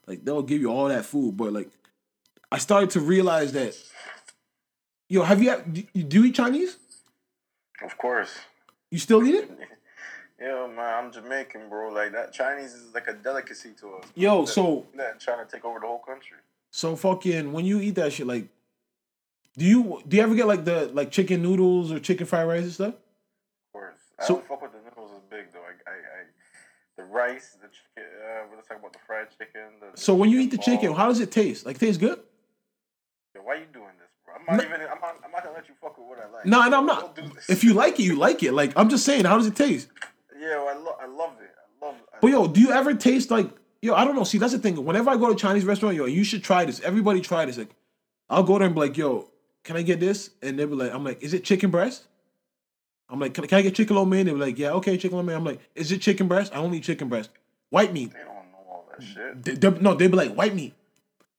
like 0.06 0.24
they'll 0.24 0.42
give 0.42 0.60
you 0.60 0.68
all 0.70 0.88
that 0.88 1.06
food, 1.06 1.36
but 1.36 1.52
like 1.52 1.70
I 2.52 2.58
started 2.58 2.90
to 2.90 3.00
realize 3.00 3.52
that, 3.52 3.74
yo, 5.08 5.22
have 5.22 5.42
you 5.42 5.56
do 5.72 5.82
you, 5.94 6.02
do 6.04 6.20
you 6.20 6.26
eat 6.26 6.34
Chinese? 6.36 6.76
Of 7.82 7.96
course. 7.98 8.32
You 8.90 8.98
still 8.98 9.26
eat 9.26 9.34
it? 9.34 9.50
Yo, 10.38 10.68
man, 10.68 11.04
I'm 11.04 11.10
Jamaican, 11.12 11.70
bro. 11.70 11.88
Like 11.90 12.12
that 12.12 12.30
Chinese 12.32 12.74
is 12.74 12.92
like 12.94 13.08
a 13.08 13.14
delicacy 13.14 13.70
to 13.80 13.94
us. 13.94 14.04
Yo, 14.14 14.42
That- 14.44 14.52
so 14.52 14.86
that 14.94 15.18
trying 15.18 15.44
to 15.44 15.50
take 15.50 15.64
over 15.64 15.80
the 15.80 15.86
whole 15.86 15.98
country. 15.98 16.36
so 16.70 16.94
fucking 16.94 17.52
when 17.54 17.64
you 17.64 17.80
eat 17.80 17.94
that 17.94 18.12
shit, 18.12 18.26
like, 18.26 18.46
do 19.56 19.64
you 19.64 20.02
do 20.06 20.16
you 20.16 20.22
ever 20.22 20.34
get 20.34 20.46
like 20.46 20.64
the 20.64 20.90
like 20.92 21.10
chicken 21.10 21.42
noodles 21.42 21.90
or 21.92 21.98
chicken 22.00 22.26
fried 22.26 22.46
rice 22.48 22.62
and 22.64 22.72
stuff? 22.72 22.94
Of 22.94 23.72
course. 23.72 23.94
I 24.18 24.24
So- 24.26 24.36
fuck 24.40 24.62
with 24.62 24.72
the 24.72 24.78
noodles 24.78 25.12
as 25.16 25.22
big 25.30 25.52
though. 25.52 25.60
I, 25.60 25.90
I, 25.90 25.94
I 25.94 26.24
the 26.96 27.04
rice, 27.04 27.56
the 27.60 27.68
chicken. 27.68 28.10
Uh, 28.24 28.54
let's 28.54 28.68
talk 28.68 28.78
about 28.78 28.92
the 28.92 28.98
fried 29.06 29.28
chicken. 29.36 29.68
The, 29.80 30.00
So 30.00 30.14
when 30.14 30.30
you 30.30 30.40
eat 30.40 30.50
the 30.50 30.58
chicken, 30.58 30.94
how 30.94 31.08
does 31.08 31.20
it 31.20 31.30
taste? 31.30 31.66
Like, 31.66 31.78
tastes 31.78 31.98
good? 31.98 32.18
Yo, 33.34 33.42
why 33.42 33.56
you 33.56 33.66
doing 33.72 33.92
this, 33.98 34.08
bro? 34.24 34.34
I'm 34.34 34.46
not 34.46 34.56
No- 34.56 34.64
even. 34.74 34.80
I'm 34.88 35.00
not, 35.00 35.16
I'm 35.24 35.30
not 35.30 35.42
gonna 35.44 35.54
let 35.56 35.68
you 35.68 35.74
fuck 35.80 35.98
with 35.98 36.06
what 36.08 36.18
I 36.20 36.30
like. 36.30 36.46
No, 36.46 36.62
and 36.62 36.74
I'm 36.74 36.86
not. 36.86 37.14
Don't 37.16 37.28
do 37.28 37.34
this. 37.34 37.50
If 37.50 37.64
you 37.64 37.74
like 37.74 37.98
it, 38.00 38.04
you 38.04 38.16
like 38.16 38.42
it. 38.42 38.52
Like 38.52 38.72
I'm 38.76 38.88
just 38.88 39.04
saying, 39.04 39.24
how 39.26 39.36
does 39.36 39.46
it 39.46 39.56
taste? 39.56 39.88
Yo, 40.40 40.66
I 40.66 40.74
love. 40.74 40.96
I 41.00 41.06
love 41.06 41.32
it. 41.42 41.50
I 41.82 41.86
love. 41.86 41.94
I 42.14 42.18
But 42.20 42.28
yo, 42.30 42.46
do 42.46 42.60
you 42.60 42.70
ever 42.72 42.94
taste 42.94 43.30
like 43.30 43.50
yo? 43.82 43.94
I 43.94 44.04
don't 44.04 44.16
know. 44.16 44.24
See, 44.24 44.38
that's 44.38 44.52
the 44.52 44.58
thing. 44.58 44.82
Whenever 44.84 45.10
I 45.10 45.16
go 45.16 45.26
to 45.28 45.32
a 45.32 45.36
Chinese 45.36 45.64
restaurant, 45.66 45.96
yo, 45.96 46.04
you 46.06 46.24
should 46.24 46.42
try 46.44 46.64
this. 46.64 46.80
Everybody 46.80 47.20
try 47.20 47.44
this. 47.44 47.58
Like, 47.58 47.74
I'll 48.30 48.42
go 48.42 48.58
there 48.58 48.66
and 48.66 48.74
be 48.74 48.80
like, 48.80 48.96
yo, 48.96 49.30
can 49.66 49.76
I 49.76 49.82
get 49.82 50.00
this? 50.00 50.30
And 50.40 50.58
they'll 50.58 50.68
be 50.68 50.74
like, 50.76 50.94
I'm 50.94 51.04
like, 51.04 51.22
is 51.22 51.34
it 51.34 51.44
chicken 51.44 51.70
breast? 51.70 52.04
I'm 53.10 53.20
like, 53.20 53.34
can, 53.34 53.46
can 53.46 53.58
I 53.58 53.62
get 53.62 53.74
chicken 53.74 53.96
lo 53.96 54.04
mein? 54.04 54.26
They'll 54.26 54.36
be 54.36 54.40
like, 54.40 54.58
yeah, 54.58 54.70
okay, 54.72 54.96
chicken 54.96 55.16
lo 55.18 55.22
mein. 55.22 55.36
I'm 55.36 55.44
like, 55.44 55.60
is 55.74 55.92
it 55.92 56.00
chicken 56.00 56.28
breast? 56.28 56.54
I 56.54 56.58
only 56.58 56.78
eat 56.78 56.84
chicken 56.84 57.08
breast. 57.08 57.30
White 57.70 57.92
meat. 57.92 58.12
They 58.12 58.20
don't 58.20 58.28
know 58.52 58.64
all 58.70 58.88
that 58.90 59.04
shit. 59.04 59.44
They, 59.44 59.54
they- 59.54 59.80
no, 59.80 59.94
they'd 59.94 60.10
be 60.10 60.16
like, 60.16 60.34
white 60.34 60.54
meat. 60.54 60.72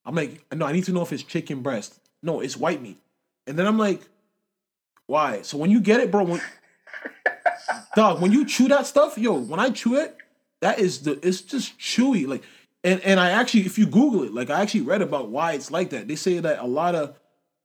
I'm 0.06 0.14
like, 0.16 0.46
no, 0.54 0.66
I 0.66 0.72
need 0.74 0.84
to 0.86 0.92
know 0.92 1.02
if 1.02 1.12
it's 1.12 1.24
chicken 1.24 1.62
breast. 1.62 2.00
No, 2.22 2.40
it's 2.42 2.56
white 2.56 2.82
meat. 2.82 2.98
And 3.48 3.58
then 3.58 3.66
I'm 3.66 3.78
like, 3.78 4.02
why? 5.06 5.42
So 5.42 5.58
when 5.58 5.72
you 5.72 5.80
get 5.80 6.00
it, 6.02 6.12
bro, 6.12 6.24
when, 6.24 6.42
dog, 7.96 8.22
when 8.22 8.32
you 8.32 8.46
chew 8.46 8.68
that 8.68 8.86
stuff, 8.88 9.18
yo, 9.18 9.34
when 9.40 9.60
I 9.60 9.70
chew 9.70 9.96
it, 9.96 10.18
that 10.62 10.80
is 10.80 11.02
the 11.04 11.20
it's 11.26 11.42
just 11.42 11.78
chewy. 11.80 12.28
Like, 12.28 12.44
and 12.84 13.00
and 13.02 13.20
I 13.20 13.30
actually, 13.32 13.62
if 13.66 13.78
you 13.78 13.86
Google 13.86 14.24
it, 14.24 14.34
like 14.34 14.50
I 14.50 14.62
actually 14.62 14.82
read 14.82 15.02
about 15.02 15.30
why 15.30 15.54
it's 15.54 15.72
like 15.72 15.90
that. 15.92 16.08
They 16.08 16.16
say 16.16 16.40
that 16.40 16.60
a 16.60 16.66
lot 16.68 16.96
of 16.96 17.16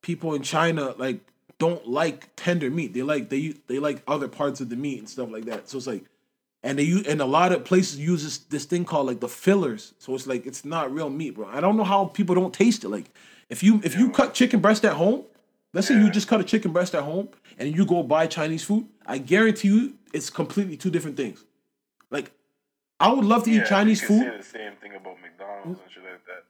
people 0.03 0.34
in 0.34 0.42
China 0.42 0.94
like 0.98 1.20
don't 1.59 1.86
like 1.86 2.28
tender 2.36 2.70
meat. 2.70 2.92
They 2.92 3.03
like 3.03 3.28
they 3.28 3.55
they 3.68 3.78
like 3.78 4.03
other 4.07 4.28
parts 4.28 4.61
of 4.61 4.68
the 4.68 4.76
meat 4.76 4.98
and 4.98 5.09
stuff 5.09 5.30
like 5.30 5.44
that. 5.46 5.68
So 5.68 5.78
it's 5.78 5.86
like, 5.86 6.05
and 6.62 6.78
they 6.78 6.82
use 6.82 7.07
and 7.07 7.20
a 7.20 7.24
lot 7.24 7.53
of 7.53 7.64
places 7.64 7.98
use 7.98 8.24
this, 8.24 8.38
this 8.38 8.64
thing 8.64 8.84
called 8.84 9.07
like 9.07 9.20
the 9.20 9.28
fillers. 9.28 9.94
So 9.98 10.14
it's 10.14 10.26
like 10.26 10.44
it's 10.44 10.64
not 10.64 10.92
real 10.92 11.09
meat, 11.09 11.30
bro. 11.36 11.46
I 11.46 11.61
don't 11.61 11.76
know 11.76 11.84
how 11.84 12.07
people 12.07 12.34
don't 12.34 12.53
taste 12.53 12.84
it. 12.84 12.88
Like 12.88 13.11
if 13.48 13.62
you 13.62 13.80
if 13.84 13.96
you 13.96 14.11
cut 14.11 14.34
chicken 14.34 14.61
breast 14.61 14.84
at 14.84 14.94
home, 14.94 15.24
let's 15.72 15.86
say 15.86 15.94
you 15.94 16.11
just 16.11 16.28
cut 16.28 16.40
a 16.40 16.44
chicken 16.44 16.72
breast 16.72 16.94
at 16.94 17.05
home 17.05 17.28
and 17.59 17.74
you 17.76 17.86
go 17.86 18.03
buy 18.03 18.26
Chinese 18.26 18.64
food, 18.64 18.86
I 19.07 19.18
guarantee 19.18 19.68
you 19.68 19.94
it's 20.12 20.30
completely 20.30 20.76
two 20.76 20.90
different 20.90 21.16
things. 21.16 21.44
Like 22.11 22.32
I 22.98 23.12
would 23.12 23.24
love 23.24 23.44
to 23.44 23.50
eat 23.50 23.57
Yeah, 23.57 23.64
Chinese 23.64 24.03
you 24.03 24.09
can 24.09 24.18
food. 24.18 24.30
Say 24.30 24.36
the 24.36 24.42
same 24.42 24.72
thing 24.80 24.94
about 24.94 25.16
McDonald's 25.22 25.80
and 25.80 25.90
shit 25.90 26.03
like 26.03 26.24
that. 26.26 26.44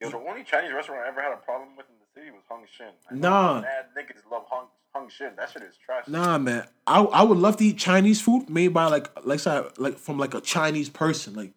Yo, 0.00 0.10
the 0.10 0.28
only 0.28 0.42
Chinese 0.42 0.72
restaurant 0.72 1.02
I 1.04 1.08
ever 1.08 1.22
had 1.22 1.32
a 1.32 1.36
problem 1.36 1.70
with 1.76 1.86
in 1.86 1.94
the 2.00 2.05
city 2.16 2.30
was 2.30 2.42
Hong 2.48 2.64
Shing. 2.76 2.86
I 3.10 3.14
Nah. 3.14 3.60
Mad 3.60 3.86
niggas 3.96 4.30
love 4.30 4.44
Hung 4.50 4.66
Hong 4.94 5.08
Shing. 5.08 5.30
That 5.36 5.50
shit 5.50 5.62
is 5.62 5.76
trash. 5.76 6.08
Nah, 6.08 6.38
man. 6.38 6.66
I 6.86 7.00
I 7.02 7.22
would 7.22 7.38
love 7.38 7.56
to 7.58 7.64
eat 7.64 7.78
Chinese 7.78 8.20
food 8.20 8.48
made 8.48 8.68
by 8.68 8.86
like 8.86 9.08
like 9.24 9.40
like 9.78 9.98
from 9.98 10.18
like 10.18 10.34
a 10.34 10.40
Chinese 10.40 10.88
person. 10.88 11.34
Like 11.34 11.52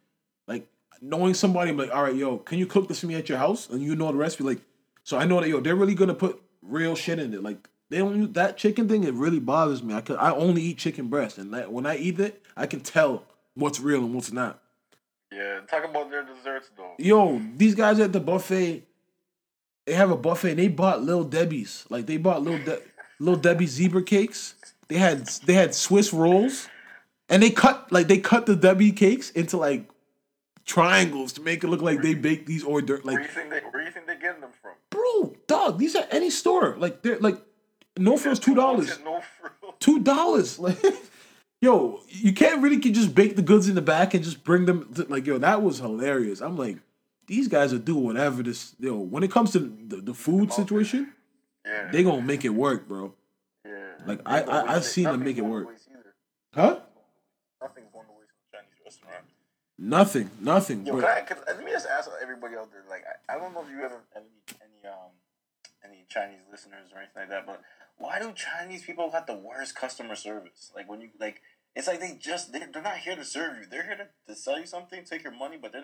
like 0.47 0.67
knowing 1.01 1.33
somebody, 1.33 1.71
I'm 1.71 1.77
like, 1.77 1.91
all 1.93 2.03
right, 2.03 2.15
yo, 2.15 2.37
can 2.37 2.59
you 2.59 2.65
cook 2.65 2.87
this 2.87 2.99
for 2.99 3.07
me 3.07 3.15
at 3.15 3.29
your 3.29 3.37
house? 3.37 3.69
And 3.69 3.81
you 3.81 3.95
know 3.95 4.11
the 4.11 4.17
recipe. 4.17 4.43
Like, 4.43 4.61
so 5.03 5.17
I 5.17 5.25
know 5.25 5.39
that 5.39 5.49
yo, 5.49 5.59
they're 5.59 5.75
really 5.75 5.95
gonna 5.95 6.13
put 6.13 6.41
real 6.61 6.95
shit 6.95 7.19
in 7.19 7.33
it. 7.33 7.41
Like 7.41 7.69
they 7.89 7.97
don't 7.99 8.15
use 8.17 8.29
that 8.33 8.57
chicken 8.57 8.87
thing. 8.87 9.03
It 9.03 9.13
really 9.13 9.39
bothers 9.39 9.81
me. 9.81 9.93
I 9.93 10.01
could, 10.01 10.17
I 10.17 10.31
only 10.31 10.61
eat 10.61 10.77
chicken 10.77 11.07
breast, 11.07 11.37
and 11.37 11.53
that, 11.53 11.71
when 11.71 11.85
I 11.85 11.97
eat 11.97 12.19
it, 12.19 12.43
I 12.55 12.67
can 12.67 12.81
tell 12.81 13.23
what's 13.55 13.79
real 13.79 13.99
and 13.99 14.13
what's 14.13 14.31
not. 14.31 14.61
Yeah, 15.31 15.59
talk 15.67 15.83
about 15.85 16.09
their 16.09 16.23
desserts 16.23 16.69
though. 16.75 16.93
Yo, 16.97 17.41
these 17.55 17.75
guys 17.75 17.99
at 17.99 18.13
the 18.13 18.19
buffet, 18.19 18.83
they 19.89 19.95
have 19.95 20.11
a 20.11 20.17
buffet. 20.17 20.51
and 20.51 20.59
They 20.59 20.67
bought 20.67 21.01
Little 21.01 21.23
Debbie's, 21.23 21.85
like 21.89 22.05
they 22.05 22.17
bought 22.17 22.43
Little 22.43 22.63
De- 22.63 22.81
Little 23.19 23.39
Debbie 23.39 23.65
zebra 23.67 24.03
cakes. 24.03 24.53
They 24.87 24.97
had 24.97 25.25
they 25.45 25.53
had 25.53 25.73
Swiss 25.75 26.13
rolls, 26.13 26.67
and 27.27 27.41
they 27.43 27.49
cut 27.49 27.91
like 27.91 28.07
they 28.07 28.19
cut 28.19 28.45
the 28.45 28.55
Debbie 28.55 28.91
cakes 28.91 29.31
into 29.31 29.57
like 29.57 29.89
triangles 30.65 31.33
to 31.33 31.41
make 31.41 31.63
it 31.63 31.67
look 31.67 31.81
like 31.81 32.01
they 32.01 32.13
baked 32.13 32.45
these 32.45 32.63
hors 32.63 32.81
d'oeuvres. 32.81 33.03
Where 33.05 33.15
Like, 33.15 33.23
you 33.23 33.29
think 33.33 33.49
they 33.49 33.59
where 33.71 33.83
you 33.83 33.91
think 33.91 34.05
they 34.07 34.15
getting 34.15 34.41
them 34.41 34.51
from? 34.61 34.71
bro, 34.89 35.35
dog, 35.47 35.77
these 35.79 35.95
are 35.95 36.05
any 36.11 36.29
store. 36.29 36.75
Like 36.77 37.01
they're 37.01 37.19
like 37.19 37.37
no 37.97 38.17
frills 38.17 38.39
two 38.39 38.55
dollars. 38.55 38.97
No 39.03 39.21
frill. 39.39 39.73
Two 39.79 39.99
dollars. 39.99 40.59
Like, 41.61 41.67
yo, 41.67 42.01
you 42.07 42.31
can't 42.31 42.61
really 42.61 42.79
can 42.79 42.93
just 42.93 43.13
bake 43.13 43.35
the 43.35 43.41
goods 43.41 43.67
in 43.67 43.75
the 43.75 43.81
back 43.81 44.13
and 44.13 44.23
just 44.23 44.43
bring 44.45 44.65
them. 44.65 44.93
To, 44.93 45.03
like, 45.09 45.25
yo, 45.27 45.37
that 45.39 45.61
was 45.61 45.79
hilarious. 45.79 46.39
I'm 46.41 46.55
like, 46.55 46.77
these 47.29 47.47
guys 47.47 47.71
will 47.71 47.79
do 47.79 47.95
whatever 47.95 48.41
this. 48.43 48.75
Yo, 48.79 48.89
know, 48.91 48.97
when 48.99 49.23
it 49.23 49.31
comes 49.31 49.51
to 49.51 49.59
the, 49.59 49.97
the 49.97 50.13
food 50.13 50.51
situation, 50.51 51.13
Yeah. 51.65 51.89
they 51.91 52.03
gonna 52.03 52.23
make 52.23 52.43
it 52.43 52.49
work, 52.49 52.87
bro. 52.87 53.13
yeah. 53.63 53.93
like, 54.05 54.19
I- 54.25 54.41
I- 54.41 54.75
I've 54.75 54.83
seen 54.83 55.03
them 55.05 55.23
make 55.23 55.37
it 55.37 55.45
work. 55.45 55.67
Huh? 56.55 56.79
Nothing's 57.61 57.91
going 57.93 58.07
to 58.07 58.13
waste 58.17 58.31
in 58.33 58.57
a 58.57 58.57
Chinese 58.57 58.79
restaurant. 58.83 59.25
Nothing, 59.77 60.31
nothing. 60.41 60.85
Yo, 60.85 60.93
But 60.95 61.01
can 61.01 61.09
I, 61.17 61.21
can, 61.21 61.37
let 61.57 61.63
me 61.63 61.71
just 61.71 61.85
ask 61.87 62.09
everybody 62.21 62.55
out 62.55 62.71
there. 62.71 62.83
Like, 62.89 63.03
I, 63.05 63.35
I 63.35 63.37
don't 63.37 63.53
know 63.53 63.61
if 63.61 63.69
you 63.69 63.83
ever 63.83 64.01
any 64.15 64.25
any 64.65 64.89
um 64.91 65.11
any 65.85 66.05
Chinese 66.09 66.41
listeners 66.51 66.89
or 66.93 66.97
anything 66.99 67.21
like 67.21 67.29
that, 67.29 67.45
but 67.45 67.61
why 67.99 68.17
do 68.19 68.31
Chinese 68.33 68.83
people 68.83 69.11
have 69.11 69.27
the 69.27 69.35
worst 69.35 69.75
customer 69.75 70.15
service? 70.15 70.71
Like 70.75 70.89
when 70.89 71.01
you 71.01 71.09
like, 71.19 71.41
it's 71.75 71.85
like 71.87 71.99
they 71.99 72.17
just 72.19 72.51
they're, 72.51 72.67
they're 72.73 72.81
not 72.81 72.97
here 72.97 73.15
to 73.15 73.23
serve 73.23 73.57
you. 73.59 73.65
They're 73.69 73.83
here 73.83 73.97
to, 73.97 74.07
to 74.33 74.35
sell 74.39 74.59
you 74.59 74.65
something, 74.65 75.03
take 75.05 75.21
your 75.23 75.35
money, 75.35 75.57
but 75.61 75.71
then 75.73 75.83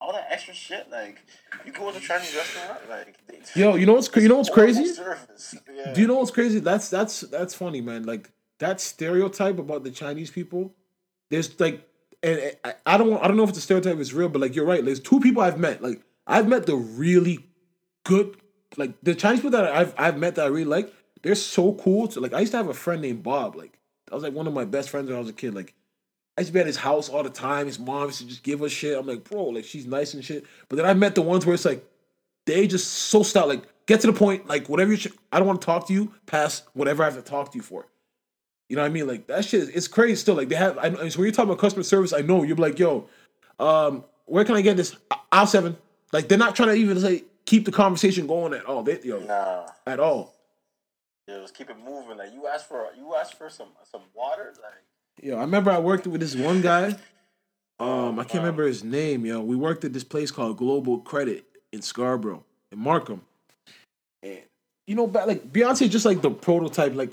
all 0.00 0.12
that 0.12 0.26
extra 0.30 0.54
shit. 0.54 0.88
Like 0.90 1.22
you 1.64 1.72
go 1.72 1.90
to 1.90 1.98
a 1.98 2.00
Chinese 2.00 2.34
restaurant, 2.34 2.80
like 2.88 3.16
they, 3.26 3.40
yo, 3.60 3.76
you 3.76 3.86
know 3.86 3.94
what's 3.94 4.14
you 4.16 4.28
know 4.28 4.36
what's 4.36 4.50
crazy? 4.50 4.84
Yeah. 5.74 5.92
Do 5.92 6.00
you 6.00 6.06
know 6.06 6.16
what's 6.16 6.30
crazy? 6.30 6.60
That's 6.60 6.88
that's 6.88 7.20
that's 7.20 7.54
funny, 7.54 7.80
man. 7.80 8.04
Like 8.04 8.30
that 8.58 8.80
stereotype 8.80 9.58
about 9.58 9.84
the 9.84 9.90
Chinese 9.90 10.30
people. 10.30 10.74
There's 11.30 11.58
like, 11.58 11.86
and 12.22 12.56
I, 12.64 12.74
I 12.84 12.98
don't 12.98 13.22
I 13.22 13.28
don't 13.28 13.36
know 13.36 13.44
if 13.44 13.54
the 13.54 13.60
stereotype 13.60 13.98
is 13.98 14.14
real, 14.14 14.28
but 14.28 14.40
like 14.40 14.54
you're 14.54 14.66
right. 14.66 14.84
There's 14.84 15.00
two 15.00 15.20
people 15.20 15.42
I've 15.42 15.58
met. 15.58 15.82
Like 15.82 16.02
I've 16.26 16.48
met 16.48 16.66
the 16.66 16.76
really 16.76 17.44
good, 18.04 18.36
like 18.76 18.94
the 19.02 19.14
Chinese 19.14 19.40
people 19.40 19.58
that 19.58 19.72
I've 19.72 19.94
I've 19.98 20.18
met 20.18 20.36
that 20.36 20.46
I 20.46 20.48
really 20.48 20.64
like. 20.64 20.92
They're 21.22 21.34
so 21.34 21.74
cool. 21.74 22.10
So 22.10 22.20
like 22.20 22.32
I 22.32 22.40
used 22.40 22.52
to 22.52 22.58
have 22.58 22.68
a 22.68 22.74
friend 22.74 23.02
named 23.02 23.22
Bob. 23.22 23.56
Like 23.56 23.78
that 24.06 24.14
was 24.14 24.22
like 24.22 24.32
one 24.32 24.46
of 24.46 24.52
my 24.52 24.64
best 24.64 24.90
friends 24.90 25.08
when 25.08 25.16
I 25.16 25.20
was 25.20 25.28
a 25.28 25.34
kid. 25.34 25.54
Like 25.54 25.74
I 26.36 26.42
used 26.42 26.48
to 26.50 26.52
be 26.54 26.60
at 26.60 26.66
his 26.66 26.76
house 26.76 27.08
all 27.08 27.22
the 27.22 27.30
time. 27.30 27.66
His 27.66 27.78
mom 27.78 28.06
used 28.06 28.18
to 28.20 28.26
just 28.26 28.42
give 28.42 28.62
us 28.62 28.70
shit. 28.72 28.98
I'm 28.98 29.06
like, 29.06 29.24
bro, 29.24 29.44
like 29.44 29.64
she's 29.64 29.86
nice 29.86 30.14
and 30.14 30.24
shit. 30.24 30.44
But 30.68 30.76
then 30.76 30.84
I 30.86 30.92
met 30.94 31.14
the 31.14 31.22
ones 31.22 31.46
where 31.46 31.54
it's 31.54 31.64
like 31.64 31.84
they 32.46 32.66
just 32.66 32.88
so 32.92 33.22
stout. 33.22 33.48
Like, 33.48 33.62
get 33.86 34.00
to 34.02 34.06
the 34.06 34.12
point. 34.12 34.46
Like, 34.46 34.68
whatever 34.68 34.90
you, 34.92 34.96
sh- 34.98 35.08
I 35.32 35.38
don't 35.38 35.48
want 35.48 35.60
to 35.62 35.64
talk 35.66 35.88
to 35.88 35.92
you 35.94 36.12
past 36.26 36.64
whatever 36.74 37.02
I 37.02 37.06
have 37.06 37.16
to 37.16 37.22
talk 37.22 37.52
to 37.52 37.56
you 37.58 37.62
for. 37.62 37.86
You 38.68 38.76
know 38.76 38.82
what 38.82 38.88
I 38.88 38.92
mean? 38.92 39.06
Like 39.06 39.26
that 39.28 39.44
shit. 39.44 39.62
Is, 39.62 39.68
it's 39.70 39.88
crazy 39.88 40.16
still. 40.16 40.34
Like 40.34 40.48
they 40.48 40.56
have. 40.56 40.76
I 40.78 40.90
so 40.90 41.18
when 41.18 41.26
you're 41.26 41.32
talking 41.32 41.50
about 41.50 41.58
customer 41.60 41.84
service, 41.84 42.12
I 42.12 42.20
know 42.20 42.42
you're 42.42 42.56
like, 42.56 42.78
yo, 42.78 43.08
um, 43.58 44.04
where 44.26 44.44
can 44.44 44.56
I 44.56 44.60
get 44.60 44.76
this? 44.76 44.96
Aisle 45.32 45.46
seven. 45.46 45.76
Like 46.12 46.28
they're 46.28 46.36
not 46.38 46.54
trying 46.56 46.68
to 46.70 46.74
even 46.74 46.98
say 47.00 47.24
keep 47.44 47.64
the 47.64 47.72
conversation 47.72 48.26
going 48.26 48.52
at 48.54 48.64
all. 48.64 48.82
They, 48.82 49.00
yo, 49.02 49.20
Nah. 49.20 49.68
at 49.86 50.00
all. 50.00 50.34
Yeah, 51.28 51.38
just 51.38 51.54
keep 51.54 51.70
it 51.70 51.76
moving. 51.78 52.18
Like 52.18 52.32
you 52.32 52.46
ask 52.46 52.66
for 52.68 52.88
you 52.96 53.14
ask 53.14 53.36
for 53.36 53.48
some 53.48 53.68
some 53.90 54.02
water. 54.14 54.52
Like 54.62 54.82
Yo, 55.22 55.36
I 55.36 55.40
remember 55.40 55.70
I 55.70 55.78
worked 55.78 56.06
with 56.06 56.20
this 56.20 56.34
one 56.34 56.60
guy. 56.60 56.94
Um, 57.78 58.18
I 58.18 58.24
can't 58.24 58.42
remember 58.42 58.66
his 58.66 58.84
name. 58.84 59.26
Yo, 59.26 59.40
we 59.40 59.56
worked 59.56 59.84
at 59.84 59.92
this 59.92 60.04
place 60.04 60.30
called 60.30 60.56
Global 60.56 60.98
Credit 60.98 61.44
in 61.72 61.82
Scarborough, 61.82 62.44
in 62.70 62.78
Markham. 62.78 63.22
And 64.22 64.40
you 64.86 64.94
know, 64.94 65.06
back 65.06 65.26
like 65.26 65.52
Beyonce, 65.52 65.90
just 65.90 66.06
like 66.06 66.22
the 66.22 66.30
prototype. 66.30 66.94
Like, 66.94 67.12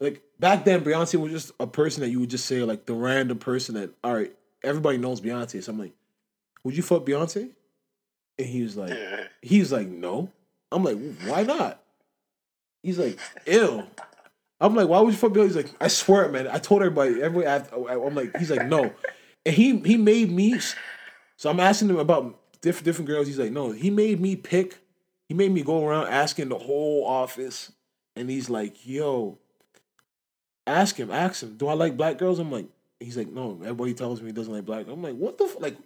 like 0.00 0.22
back 0.38 0.64
then, 0.64 0.82
Beyonce 0.82 1.18
was 1.20 1.32
just 1.32 1.52
a 1.60 1.66
person 1.66 2.02
that 2.02 2.10
you 2.10 2.20
would 2.20 2.30
just 2.30 2.46
say 2.46 2.62
like 2.62 2.86
the 2.86 2.94
random 2.94 3.38
person 3.38 3.74
that 3.76 3.90
all 4.02 4.14
right, 4.14 4.32
everybody 4.62 4.98
knows 4.98 5.20
Beyonce. 5.20 5.62
So 5.62 5.72
I'm 5.72 5.78
like, 5.78 5.92
would 6.64 6.76
you 6.76 6.82
fuck 6.82 7.04
Beyonce? 7.04 7.50
And 8.38 8.48
he 8.48 8.62
was 8.62 8.76
like, 8.76 8.92
he 9.42 9.60
was 9.60 9.70
like, 9.70 9.86
no. 9.86 10.30
I'm 10.72 10.82
like, 10.82 10.98
why 11.26 11.44
not? 11.44 11.80
He's 12.82 12.98
like, 12.98 13.18
ill. 13.46 13.86
I'm 14.64 14.74
like, 14.74 14.88
why 14.88 14.98
would 15.00 15.12
you 15.12 15.18
fuck 15.18 15.34
Bill? 15.34 15.44
He's 15.44 15.56
like, 15.56 15.70
I 15.78 15.88
swear, 15.88 16.30
man. 16.30 16.48
I 16.48 16.56
told 16.56 16.80
everybody. 16.80 17.22
Everybody, 17.22 17.46
I, 17.46 17.84
I'm 17.92 18.14
like, 18.14 18.34
he's 18.38 18.50
like, 18.50 18.66
no. 18.66 18.94
And 19.44 19.54
he 19.54 19.78
he 19.80 19.98
made 19.98 20.30
me. 20.32 20.58
So 21.36 21.50
I'm 21.50 21.60
asking 21.60 21.90
him 21.90 21.98
about 21.98 22.40
different 22.62 22.86
different 22.86 23.08
girls. 23.08 23.26
He's 23.26 23.38
like, 23.38 23.52
no. 23.52 23.72
He 23.72 23.90
made 23.90 24.22
me 24.22 24.36
pick. 24.36 24.78
He 25.28 25.34
made 25.34 25.52
me 25.52 25.62
go 25.62 25.86
around 25.86 26.06
asking 26.06 26.48
the 26.48 26.56
whole 26.56 27.04
office, 27.06 27.72
and 28.16 28.30
he's 28.30 28.48
like, 28.48 28.86
yo, 28.86 29.38
ask 30.66 30.96
him, 30.96 31.10
ask 31.10 31.42
him, 31.42 31.58
do 31.58 31.68
I 31.68 31.74
like 31.74 31.98
black 31.98 32.16
girls? 32.16 32.38
I'm 32.38 32.50
like, 32.50 32.66
he's 33.00 33.18
like, 33.18 33.28
no. 33.28 33.58
Everybody 33.60 33.92
tells 33.92 34.22
me 34.22 34.28
he 34.28 34.32
doesn't 34.32 34.52
like 34.52 34.64
black. 34.64 34.86
I'm 34.88 35.02
like, 35.02 35.16
what 35.16 35.36
the 35.36 35.44
f-? 35.44 35.60
like. 35.60 35.76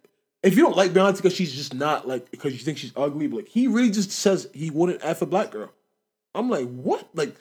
If 0.40 0.56
you 0.56 0.62
don't 0.62 0.76
like 0.76 0.92
Beyonce 0.92 1.16
because 1.16 1.34
she's 1.34 1.52
just 1.52 1.74
not 1.74 2.06
like 2.06 2.30
because 2.30 2.52
you 2.52 2.60
think 2.60 2.78
she's 2.78 2.92
ugly, 2.94 3.26
but 3.26 3.38
like 3.38 3.48
he 3.48 3.66
really 3.66 3.90
just 3.90 4.12
says 4.12 4.48
he 4.54 4.70
wouldn't 4.70 5.04
f 5.04 5.20
a 5.20 5.26
black 5.26 5.50
girl. 5.50 5.72
I'm 6.32 6.48
like, 6.48 6.68
what? 6.68 7.08
Like, 7.12 7.34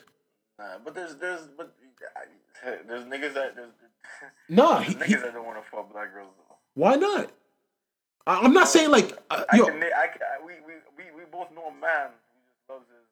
Nah, 0.59 0.77
but 0.83 0.95
there's 0.95 1.15
there's 1.17 1.41
but 1.57 1.73
there's 2.87 3.03
niggas 3.05 3.33
that 3.35 3.55
there's, 3.55 3.71
nah. 4.49 4.79
there's 4.79 4.87
He, 4.89 4.95
niggas 4.95 5.21
that 5.23 5.33
don't 5.33 5.45
want 5.45 5.63
to 5.63 5.69
fuck 5.69 5.91
black 5.91 6.13
girls 6.13 6.31
though. 6.37 6.55
why 6.73 6.95
not? 6.95 7.31
I, 8.25 8.39
I'm 8.41 8.53
not 8.53 8.67
saying 8.67 8.89
like, 8.91 9.11
uh, 9.29 9.43
I 9.51 9.57
yo, 9.57 9.65
can, 9.65 9.75
I 9.75 10.07
can, 10.07 10.21
I, 10.21 10.45
we, 10.45 10.53
we, 10.65 10.73
we, 10.97 11.03
we 11.15 11.21
both 11.31 11.51
know 11.55 11.67
a 11.67 11.71
man 11.71 12.09
who 12.09 12.39
just 12.43 12.69
loves 12.69 12.85
his, 12.89 13.05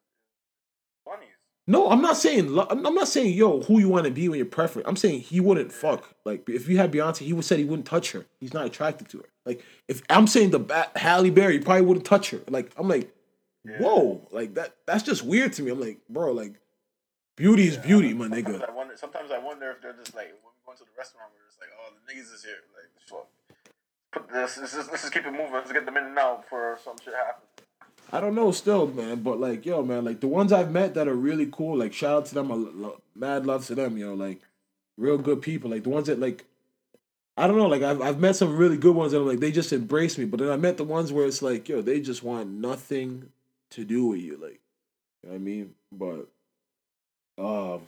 bunnies. 1.05 1.29
no, 1.67 1.89
I'm 1.89 2.01
not 2.01 2.17
saying. 2.17 2.57
I'm 2.69 2.95
not 2.95 3.07
saying 3.07 3.33
yo 3.33 3.61
who 3.61 3.79
you 3.79 3.89
want 3.89 4.05
to 4.05 4.11
be 4.11 4.27
when 4.27 4.37
you're 4.37 4.45
preference. 4.47 4.87
I'm 4.87 4.95
saying 4.95 5.21
he 5.21 5.39
wouldn't 5.39 5.71
fuck. 5.71 6.15
Like 6.25 6.49
if 6.49 6.67
you 6.67 6.77
had 6.77 6.91
Beyonce, 6.91 7.19
he 7.19 7.33
would 7.33 7.45
said 7.45 7.59
he 7.59 7.65
wouldn't 7.65 7.85
touch 7.87 8.11
her. 8.13 8.25
He's 8.39 8.53
not 8.53 8.65
attracted 8.65 9.07
to 9.09 9.19
her. 9.19 9.25
Like 9.45 9.63
if 9.87 10.01
I'm 10.09 10.25
saying 10.27 10.49
the 10.49 10.59
ba- 10.59 10.89
Halle 10.95 11.29
Berry, 11.29 11.53
he 11.53 11.59
probably 11.59 11.83
wouldn't 11.83 12.05
touch 12.05 12.31
her. 12.31 12.41
Like 12.49 12.71
I'm 12.75 12.87
like, 12.89 13.13
whoa, 13.79 14.27
like 14.31 14.55
that. 14.55 14.75
That's 14.87 15.03
just 15.03 15.23
weird 15.23 15.53
to 15.53 15.61
me. 15.63 15.71
I'm 15.71 15.79
like, 15.79 15.99
bro, 16.09 16.31
like 16.33 16.55
beauty 17.35 17.67
is 17.67 17.77
beauty, 17.77 18.13
my 18.13 18.25
Sometimes 18.25 18.47
nigga. 18.47 18.69
I 18.69 18.71
wonder. 18.73 18.97
Sometimes 18.97 19.31
I 19.31 19.39
wonder 19.39 19.71
if 19.71 19.81
they're 19.81 19.93
just 19.93 20.15
like 20.15 20.27
when 20.43 20.53
we 20.53 20.61
go 20.65 20.71
into 20.71 20.83
the 20.83 20.97
restaurant, 20.97 21.31
we're 21.33 21.45
just 21.47 21.59
like, 21.59 21.69
oh, 21.79 21.91
the 21.93 22.13
niggas 22.13 22.33
is 22.33 22.43
here. 22.43 22.63
Like, 22.75 22.89
fuck. 23.07 23.27
Put 24.11 24.29
this. 24.31 24.57
Let's 24.57 24.73
just, 24.73 24.89
let's 24.89 25.03
just 25.03 25.13
keep 25.13 25.25
it 25.25 25.31
moving. 25.31 25.53
Let's 25.53 25.71
get 25.71 25.85
them 25.85 25.97
in 25.97 26.05
and 26.05 26.17
out 26.17 26.47
for 26.49 26.77
some 26.83 26.95
shit 27.03 27.13
happens. 27.13 27.47
I 28.11 28.21
don't 28.21 28.35
know 28.35 28.51
still, 28.51 28.87
man, 28.87 29.21
but 29.21 29.39
like, 29.39 29.65
yo, 29.65 29.81
man, 29.83 30.05
like 30.05 30.19
the 30.19 30.27
ones 30.27 30.53
I've 30.53 30.71
met 30.71 30.93
that 30.93 31.07
are 31.07 31.15
really 31.15 31.47
cool, 31.51 31.77
like 31.77 31.91
shout 31.91 32.17
out 32.17 32.25
to 32.27 32.35
them, 32.35 32.51
I 32.51 32.55
lo- 32.55 32.71
lo- 32.75 33.01
mad 33.15 33.47
love 33.47 33.65
to 33.65 33.75
them, 33.75 33.97
yo, 33.97 34.13
like 34.13 34.41
real 34.95 35.17
good 35.17 35.41
people, 35.41 35.71
like 35.71 35.83
the 35.83 35.89
ones 35.89 36.05
that 36.07 36.19
like, 36.19 36.45
I 37.35 37.47
don't 37.47 37.57
know, 37.57 37.65
like 37.65 37.81
I've 37.81 38.01
I've 38.01 38.19
met 38.19 38.35
some 38.35 38.55
really 38.55 38.77
good 38.77 38.95
ones 38.95 39.11
that 39.11 39.19
are 39.19 39.25
like 39.25 39.39
they 39.39 39.51
just 39.51 39.73
embrace 39.73 40.19
me, 40.19 40.25
but 40.25 40.39
then 40.39 40.49
I 40.49 40.55
met 40.55 40.77
the 40.77 40.83
ones 40.83 41.11
where 41.11 41.25
it's 41.25 41.41
like, 41.41 41.67
yo, 41.67 41.81
they 41.81 41.99
just 41.99 42.21
want 42.21 42.47
nothing 42.47 43.29
to 43.71 43.83
do 43.83 44.05
with 44.05 44.19
you, 44.19 44.37
like, 44.37 44.61
you 45.23 45.29
know 45.29 45.29
what 45.29 45.35
I 45.35 45.39
mean? 45.39 45.73
But, 45.91 46.27
um, 47.37 47.81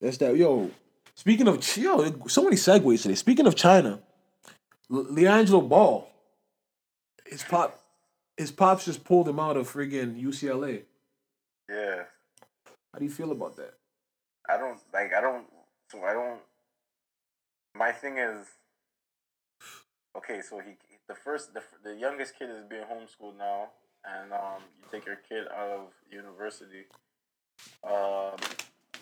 that's 0.00 0.18
that, 0.18 0.36
yo. 0.36 0.70
Speaking 1.14 1.48
of, 1.48 1.76
yo, 1.76 2.26
so 2.28 2.44
many 2.44 2.56
segues 2.56 3.02
today. 3.02 3.14
Speaking 3.14 3.46
of 3.46 3.54
China, 3.54 4.00
LiAngelo 4.90 5.66
Ball, 5.66 6.08
his 7.24 7.42
pop, 7.42 7.80
his 8.36 8.50
pops 8.52 8.84
just 8.84 9.02
pulled 9.02 9.28
him 9.28 9.40
out 9.40 9.56
of 9.56 9.72
friggin' 9.72 10.22
UCLA. 10.22 10.82
Yeah. 11.68 12.02
How 12.92 12.98
do 12.98 13.04
you 13.04 13.10
feel 13.10 13.32
about 13.32 13.56
that? 13.56 13.74
I 14.48 14.58
don't 14.58 14.78
like. 14.92 15.12
I 15.12 15.20
don't. 15.20 15.46
So 15.90 16.02
I 16.04 16.12
don't. 16.12 16.40
My 17.74 17.92
thing 17.92 18.18
is. 18.18 18.46
Okay, 20.16 20.40
so 20.40 20.60
he 20.60 20.72
the 21.08 21.14
first 21.14 21.54
the, 21.54 21.62
the 21.84 21.94
youngest 21.94 22.38
kid 22.38 22.50
is 22.50 22.64
being 22.68 22.82
homeschooled 22.82 23.38
now, 23.38 23.68
and 24.04 24.32
um, 24.32 24.62
you 24.78 24.86
take 24.90 25.06
your 25.06 25.16
kid 25.28 25.46
out 25.54 25.68
of 25.68 25.86
university. 26.10 26.84
Um, 27.84 28.36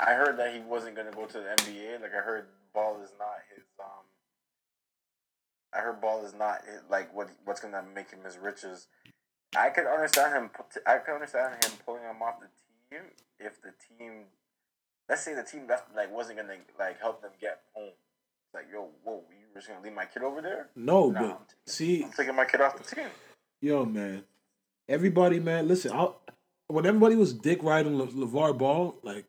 I 0.01 0.14
heard 0.14 0.36
that 0.38 0.55
he 0.55 0.61
wasn't 0.61 0.97
gonna 0.97 1.12
go 1.12 1.26
to 1.26 1.32
the 1.38 1.45
NBA. 1.62 2.01
Like 2.03 2.12
I 2.14 2.20
heard, 2.20 2.47
ball 2.74 3.01
is 3.03 3.11
not 3.18 3.36
his. 3.55 3.64
Um, 3.80 4.05
I 5.72 5.78
heard 5.80 6.01
ball 6.01 6.24
is 6.24 6.34
not 6.34 6.62
his, 6.66 6.80
like 6.90 7.14
what 7.14 7.30
what's 7.45 7.61
gonna 7.61 7.82
make 7.95 8.11
him 8.11 8.20
as 8.26 8.38
rich 8.38 8.64
as. 8.64 8.86
I 9.57 9.70
could 9.70 9.86
understand 9.86 10.34
him. 10.34 10.51
I 10.86 10.99
could 10.99 11.14
understand 11.14 11.64
him 11.64 11.72
pulling 11.84 12.03
him 12.03 12.20
off 12.22 12.40
the 12.40 12.49
team 12.97 13.05
if 13.38 13.61
the 13.62 13.72
team 13.88 14.24
let's 15.09 15.22
say 15.22 15.34
the 15.34 15.42
team 15.45 15.66
that 15.68 15.86
like 15.95 16.12
wasn't 16.12 16.38
gonna 16.38 16.57
like 16.78 17.01
help 17.01 17.22
them 17.22 17.30
get 17.40 17.61
home. 17.72 17.90
Like, 18.53 18.66
yo, 18.72 18.88
whoa, 19.03 19.22
you 19.30 19.47
were 19.53 19.61
just 19.61 19.68
gonna 19.68 19.80
leave 19.82 19.92
my 19.95 20.05
kid 20.07 20.22
over 20.22 20.40
there? 20.40 20.68
No, 20.76 21.11
Nah, 21.11 21.20
but 21.20 21.24
I'm 21.26 21.30
taking- 21.32 21.47
see, 21.66 22.05
I'm 22.05 22.12
taking 22.12 22.36
my 22.36 22.45
kid 22.45 22.61
off 22.61 22.76
the 22.76 22.95
team. 22.95 23.09
yo, 23.61 23.84
man, 23.84 24.24
everybody, 24.88 25.40
man, 25.40 25.66
listen, 25.68 25.92
I 25.92 26.09
when 26.68 26.86
everybody 26.86 27.14
was 27.16 27.32
dick 27.32 27.62
riding 27.62 27.97
Le- 27.99 28.07
LaVar 28.07 28.57
Ball, 28.57 28.97
like 29.03 29.26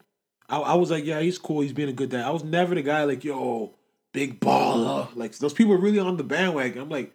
I, 0.50 0.60
I 0.60 0.74
was 0.76 0.92
like, 0.92 1.06
yeah, 1.06 1.20
he's 1.20 1.38
cool. 1.38 1.62
He's 1.62 1.74
being 1.74 1.90
a 1.90 1.94
good 1.94 2.10
dad. 2.10 2.26
I 2.26 2.30
was 2.30 2.44
never 2.44 2.76
the 2.76 2.82
guy 2.82 3.04
like, 3.04 3.24
yo, 3.24 3.74
big 4.14 4.40
baller. 4.40 5.08
Like 5.16 5.38
those 5.38 5.54
people 5.54 5.74
are 5.74 5.80
really 5.80 6.00
on 6.00 6.18
the 6.18 6.24
bandwagon. 6.24 6.82
I'm 6.82 6.90
like, 6.90 7.14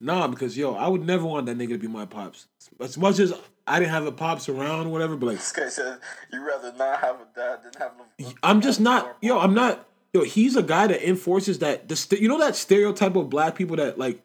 nah, 0.00 0.26
because 0.26 0.56
yo, 0.56 0.74
I 0.74 0.88
would 0.88 1.06
never 1.06 1.24
want 1.24 1.46
that 1.46 1.56
nigga 1.56 1.70
to 1.70 1.78
be 1.78 1.86
my 1.86 2.06
pops. 2.06 2.48
As 2.80 2.98
much 2.98 3.18
as 3.18 3.32
I 3.66 3.78
didn't 3.78 3.92
have 3.92 4.06
a 4.06 4.12
pops 4.12 4.48
around, 4.48 4.88
or 4.88 4.90
whatever, 4.90 5.16
but 5.16 5.26
like, 5.26 5.36
This 5.36 5.52
guy 5.52 5.68
said 5.68 5.98
you 6.32 6.44
rather 6.44 6.72
not 6.76 7.00
have 7.00 7.16
a 7.16 7.26
dad 7.34 7.60
than 7.62 7.72
have 7.78 7.92
a. 7.92 8.34
I'm 8.42 8.60
just 8.60 8.80
not, 8.80 9.16
yo, 9.20 9.38
I'm 9.38 9.54
not, 9.54 9.86
yo, 10.12 10.24
he's 10.24 10.56
a 10.56 10.62
guy 10.62 10.88
that 10.88 11.08
enforces 11.08 11.60
that, 11.60 11.88
the 11.88 11.94
st- 11.94 12.20
you 12.20 12.28
know 12.28 12.38
that 12.38 12.56
stereotype 12.56 13.14
of 13.14 13.30
black 13.30 13.54
people 13.54 13.76
that 13.76 13.98
like, 13.98 14.22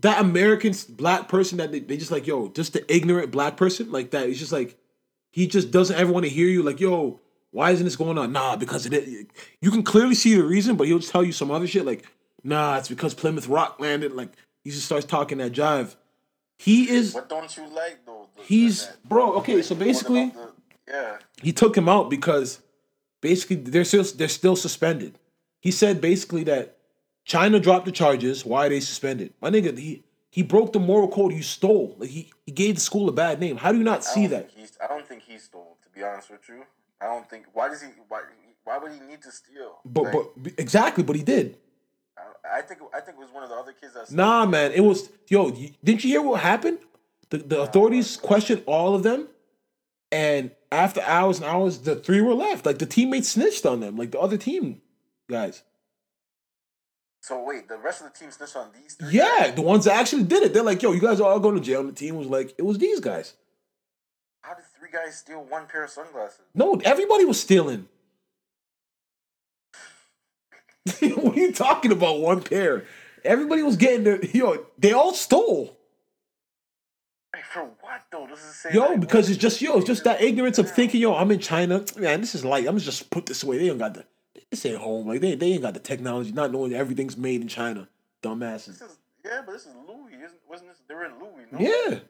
that 0.00 0.20
American 0.20 0.74
black 0.90 1.28
person 1.28 1.58
that 1.58 1.72
they, 1.72 1.78
they 1.80 1.96
just 1.96 2.10
like, 2.10 2.26
yo, 2.26 2.48
just 2.48 2.74
the 2.74 2.94
ignorant 2.94 3.30
black 3.30 3.56
person 3.56 3.90
like 3.90 4.10
that. 4.10 4.28
He's 4.28 4.38
just 4.38 4.52
like, 4.52 4.76
he 5.30 5.46
just 5.46 5.70
doesn't 5.70 5.96
ever 5.96 6.12
want 6.12 6.26
to 6.26 6.30
hear 6.30 6.48
you. 6.48 6.62
Like, 6.62 6.80
yo, 6.80 7.21
why 7.52 7.70
isn't 7.70 7.84
this 7.84 7.96
going 7.96 8.18
on? 8.18 8.32
Nah, 8.32 8.56
because 8.56 8.86
it. 8.86 9.28
You 9.60 9.70
can 9.70 9.82
clearly 9.82 10.14
see 10.14 10.34
the 10.34 10.42
reason, 10.42 10.76
but 10.76 10.86
he'll 10.88 11.00
tell 11.00 11.22
you 11.22 11.32
some 11.32 11.50
other 11.50 11.66
shit. 11.66 11.86
Like, 11.86 12.04
nah, 12.42 12.78
it's 12.78 12.88
because 12.88 13.14
Plymouth 13.14 13.46
Rock 13.46 13.78
landed. 13.78 14.12
Like, 14.12 14.30
he 14.64 14.70
just 14.70 14.86
starts 14.86 15.06
talking 15.06 15.38
that 15.38 15.52
jive. 15.52 15.94
He 16.58 16.88
is. 16.90 17.14
What 17.14 17.28
don't 17.28 17.54
you 17.56 17.66
like 17.68 18.00
though? 18.06 18.28
The- 18.36 18.42
He's 18.42 18.86
that- 18.86 19.04
bro. 19.08 19.34
Okay, 19.34 19.62
so 19.62 19.74
basically, 19.74 20.30
the- 20.30 20.50
yeah. 20.88 21.18
he 21.42 21.52
took 21.52 21.76
him 21.76 21.88
out 21.88 22.08
because 22.08 22.60
basically 23.20 23.56
they're 23.56 23.84
still 23.84 24.04
they're 24.04 24.28
still 24.28 24.56
suspended. 24.56 25.18
He 25.60 25.70
said 25.70 26.00
basically 26.00 26.44
that 26.44 26.76
China 27.24 27.60
dropped 27.60 27.84
the 27.84 27.92
charges. 27.92 28.44
Why 28.46 28.66
are 28.66 28.68
they 28.70 28.80
suspended? 28.80 29.34
My 29.42 29.50
nigga, 29.50 29.76
he 29.76 30.04
he 30.30 30.42
broke 30.42 30.72
the 30.72 30.80
moral 30.80 31.08
code. 31.08 31.32
You 31.32 31.42
stole. 31.42 31.96
Like 31.98 32.10
he 32.10 32.32
he 32.46 32.52
gave 32.52 32.76
the 32.76 32.80
school 32.80 33.08
a 33.08 33.12
bad 33.12 33.40
name. 33.40 33.56
How 33.58 33.72
do 33.72 33.78
you 33.78 33.84
not 33.84 34.04
see 34.04 34.26
that? 34.28 34.50
he's, 34.54 34.78
I 34.82 34.86
don't 34.86 35.06
think 35.06 35.22
he 35.24 35.38
stole. 35.38 35.76
To 35.82 35.88
be 35.90 36.02
honest 36.04 36.30
with 36.30 36.48
you, 36.48 36.64
I 37.02 37.06
don't 37.06 37.28
think. 37.28 37.46
Why 37.52 37.68
does 37.68 37.82
he? 37.82 37.88
Why? 38.08 38.22
Why 38.64 38.78
would 38.78 38.92
he 38.92 39.00
need 39.00 39.22
to 39.22 39.32
steal? 39.32 39.80
But 39.84 40.04
Like, 40.04 40.26
but 40.36 40.52
exactly, 40.56 41.02
but 41.02 41.16
he 41.16 41.22
did. 41.22 41.58
I, 42.16 42.58
I 42.58 42.62
think 42.62 42.80
I 42.94 43.00
think 43.00 43.18
it 43.18 43.20
was 43.20 43.32
one 43.32 43.42
of 43.42 43.50
the 43.50 43.56
other 43.56 43.72
kids 43.72 43.94
that. 43.94 44.12
Nah, 44.12 44.46
man, 44.46 44.72
it 44.72 44.80
was 44.80 45.10
yo. 45.28 45.50
Didn't 45.50 46.04
you 46.04 46.10
hear 46.10 46.22
what 46.22 46.40
happened? 46.40 46.78
The 47.30 47.38
the 47.38 47.60
authorities 47.60 48.16
questioned 48.16 48.62
all 48.66 48.94
of 48.94 49.02
them, 49.02 49.28
and 50.12 50.52
after 50.70 51.00
hours 51.02 51.38
and 51.38 51.46
hours, 51.46 51.78
the 51.78 51.96
three 51.96 52.20
were 52.20 52.34
left. 52.34 52.66
Like 52.66 52.78
the 52.78 52.86
teammates 52.86 53.30
snitched 53.30 53.66
on 53.66 53.80
them, 53.80 53.96
like 53.96 54.12
the 54.12 54.20
other 54.20 54.36
team 54.36 54.80
guys. 55.28 55.62
So 57.20 57.42
wait, 57.44 57.68
the 57.68 57.78
rest 57.78 58.02
of 58.02 58.12
the 58.12 58.18
team 58.18 58.30
snitched 58.30 58.56
on 58.56 58.70
these 58.74 58.94
three. 58.94 59.12
Yeah, 59.12 59.52
the 59.52 59.62
ones 59.62 59.84
that 59.84 59.94
actually 59.94 60.24
did 60.24 60.42
it. 60.42 60.52
They're 60.52 60.64
like, 60.64 60.82
yo, 60.82 60.92
you 60.92 61.00
guys 61.00 61.20
are 61.20 61.30
all 61.30 61.38
going 61.40 61.54
to 61.54 61.60
jail. 61.60 61.80
And 61.80 61.88
the 61.88 61.94
team 61.94 62.16
was 62.16 62.26
like, 62.26 62.54
it 62.58 62.62
was 62.62 62.78
these 62.78 62.98
guys. 62.98 63.34
How 64.40 64.54
did 64.54 64.64
guys 64.92 65.16
steal 65.16 65.44
one 65.44 65.66
pair 65.66 65.84
of 65.84 65.90
sunglasses? 65.90 66.42
No, 66.54 66.80
everybody 66.84 67.24
was 67.24 67.40
stealing. 67.40 67.88
what 71.00 71.36
are 71.36 71.40
you 71.40 71.52
talking 71.52 71.92
about? 71.92 72.20
One 72.20 72.42
pair. 72.42 72.84
Everybody 73.24 73.62
was 73.62 73.76
getting 73.76 74.04
their 74.04 74.24
yo. 74.24 74.66
They 74.78 74.92
all 74.92 75.14
stole. 75.14 75.76
Like 77.32 77.44
for 77.44 77.62
what 77.80 78.02
though? 78.10 78.26
This 78.28 78.64
is 78.66 78.74
Yo, 78.74 78.86
like, 78.86 79.00
because 79.00 79.30
it's 79.30 79.38
just 79.38 79.62
yo, 79.62 79.78
it's 79.78 79.86
just 79.86 80.04
that 80.04 80.20
ignorance 80.20 80.58
of 80.58 80.70
thinking, 80.70 81.00
yo, 81.00 81.14
I'm 81.14 81.30
in 81.30 81.38
China, 81.38 81.84
man. 81.96 82.20
This 82.20 82.34
is 82.34 82.44
light. 82.44 82.66
I'm 82.66 82.78
just 82.78 83.10
put 83.10 83.26
this 83.26 83.42
away. 83.42 83.58
They 83.58 83.68
don't 83.68 83.78
got 83.78 83.94
the 83.94 84.04
this 84.50 84.66
ain't 84.66 84.78
home. 84.78 85.08
Like 85.08 85.20
they 85.20 85.34
they 85.34 85.52
ain't 85.52 85.62
got 85.62 85.74
the 85.74 85.80
technology, 85.80 86.32
not 86.32 86.52
knowing 86.52 86.74
everything's 86.74 87.16
made 87.16 87.40
in 87.40 87.48
China. 87.48 87.88
Dumbasses. 88.22 88.82
Is 88.82 88.98
yeah, 89.24 89.42
but 89.46 89.52
this 89.52 89.66
is 89.66 89.74
Louis. 89.88 90.14
Isn't, 90.14 90.40
wasn't 90.48 90.70
this? 90.70 90.78
They 90.88 90.94
were 90.94 91.04
in 91.04 91.12
Louis. 91.18 91.46
No? 91.50 91.58
Yeah, 91.58 92.00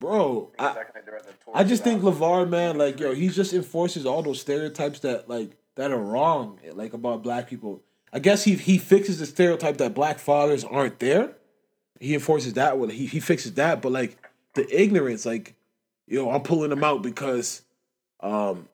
bro. 0.00 0.50
I, 0.58 0.66
acting 0.66 0.84
like 0.94 1.04
they're 1.06 1.16
at 1.16 1.24
the 1.26 1.32
I 1.54 1.64
just 1.64 1.82
think 1.84 2.02
LaVar, 2.02 2.48
man, 2.48 2.78
like 2.78 3.00
yo, 3.00 3.14
he 3.14 3.28
just 3.28 3.52
enforces 3.52 4.06
all 4.06 4.22
those 4.22 4.40
stereotypes 4.40 5.00
that 5.00 5.28
like 5.28 5.56
that 5.76 5.90
are 5.90 5.98
wrong, 5.98 6.58
like 6.74 6.92
about 6.92 7.22
black 7.22 7.48
people. 7.48 7.82
I 8.12 8.18
guess 8.18 8.44
he 8.44 8.54
he 8.54 8.78
fixes 8.78 9.18
the 9.18 9.26
stereotype 9.26 9.78
that 9.78 9.94
black 9.94 10.18
fathers 10.18 10.64
aren't 10.64 10.98
there. 10.98 11.32
He 12.00 12.14
enforces 12.14 12.54
that 12.54 12.78
one. 12.78 12.90
He 12.90 13.06
he 13.06 13.20
fixes 13.20 13.54
that, 13.54 13.82
but 13.82 13.92
like 13.92 14.16
the 14.54 14.66
ignorance, 14.82 15.26
like 15.26 15.54
yo, 16.06 16.30
I'm 16.30 16.42
pulling 16.42 16.70
them 16.70 16.82
out 16.84 17.02
because, 17.02 17.62
um, 18.20 18.68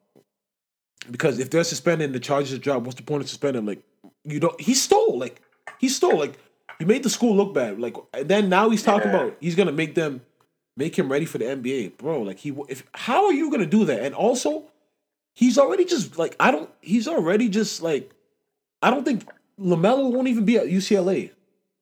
because 1.11 1.39
if 1.39 1.51
they're 1.51 1.64
suspended 1.64 2.07
and 2.07 2.14
the 2.14 2.20
charges 2.20 2.53
are 2.53 2.59
dropped, 2.59 2.85
what's 2.87 2.97
the 2.97 3.03
point 3.03 3.22
of 3.22 3.29
suspending? 3.29 3.66
Like 3.66 3.83
you 4.25 4.41
don't. 4.41 4.59
He 4.61 4.75
stole. 4.75 5.18
Like 5.18 5.41
he 5.79 5.89
stole. 5.89 6.18
Like 6.18 6.39
he 6.79 6.85
made 6.85 7.03
the 7.03 7.11
school 7.11 7.35
look 7.37 7.55
bad. 7.55 7.81
Like 7.81 7.97
and 8.12 8.29
then 8.29 8.49
now 8.49 8.70
he's 8.70 8.83
talking 8.83 9.11
Yeah. 9.11 9.16
about 9.22 9.37
he's 9.41 9.55
gonna 9.55 9.72
make 9.72 9.95
them 9.95 10.20
make 10.77 10.99
him 10.99 11.11
ready 11.11 11.25
for 11.25 11.39
the 11.39 11.45
NBA, 11.45 11.99
bro. 11.99 12.22
Like 12.22 12.39
he, 12.39 12.55
if 12.68 12.85
how 12.93 13.27
are 13.27 13.33
you 13.33 13.51
gonna 13.51 13.66
do 13.66 13.85
that? 13.85 14.03
And 14.03 14.14
also, 14.14 14.64
he's 15.35 15.59
already 15.59 15.85
just 15.85 16.18
like 16.18 16.37
I 16.41 16.51
don't. 16.51 16.70
He's 16.81 17.09
already 17.09 17.49
just 17.49 17.83
like 17.83 18.11
I 18.83 18.91
don't 18.91 19.05
think 19.05 19.27
LaMelo 19.61 20.12
won't 20.12 20.29
even 20.29 20.45
be 20.45 20.57
at 20.57 20.66
UCLA. 20.66 21.31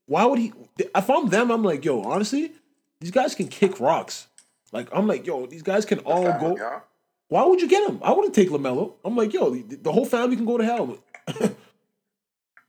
Why 0.07 0.25
would 0.25 0.39
he? 0.39 0.53
If 0.79 1.11
I'm 1.11 1.29
them, 1.29 1.51
I'm 1.51 1.63
like, 1.63 1.85
yo, 1.85 2.03
honestly, 2.03 2.53
these 3.01 3.11
guys 3.11 3.35
can 3.35 3.49
kick 3.49 3.81
rocks. 3.81 4.29
Like 4.73 4.89
I'm 4.93 5.07
like, 5.07 5.27
yo, 5.27 5.47
these 5.47 5.63
guys 5.63 5.85
can 5.85 6.01
all 6.01 6.25
go. 6.25 6.81
Why 7.29 7.45
would 7.45 7.63
you 7.63 7.69
get 7.69 7.89
him? 7.89 7.99
I 8.03 8.13
wouldn't 8.13 8.35
take 8.35 8.51
LaMelo. 8.51 8.93
I'm 9.05 9.17
like, 9.17 9.33
yo, 9.33 9.51
the, 9.55 9.77
the 9.77 9.93
whole 9.93 10.05
family 10.05 10.37
can 10.37 10.45
go 10.45 10.59
to 10.59 10.65
hell. 10.65 10.99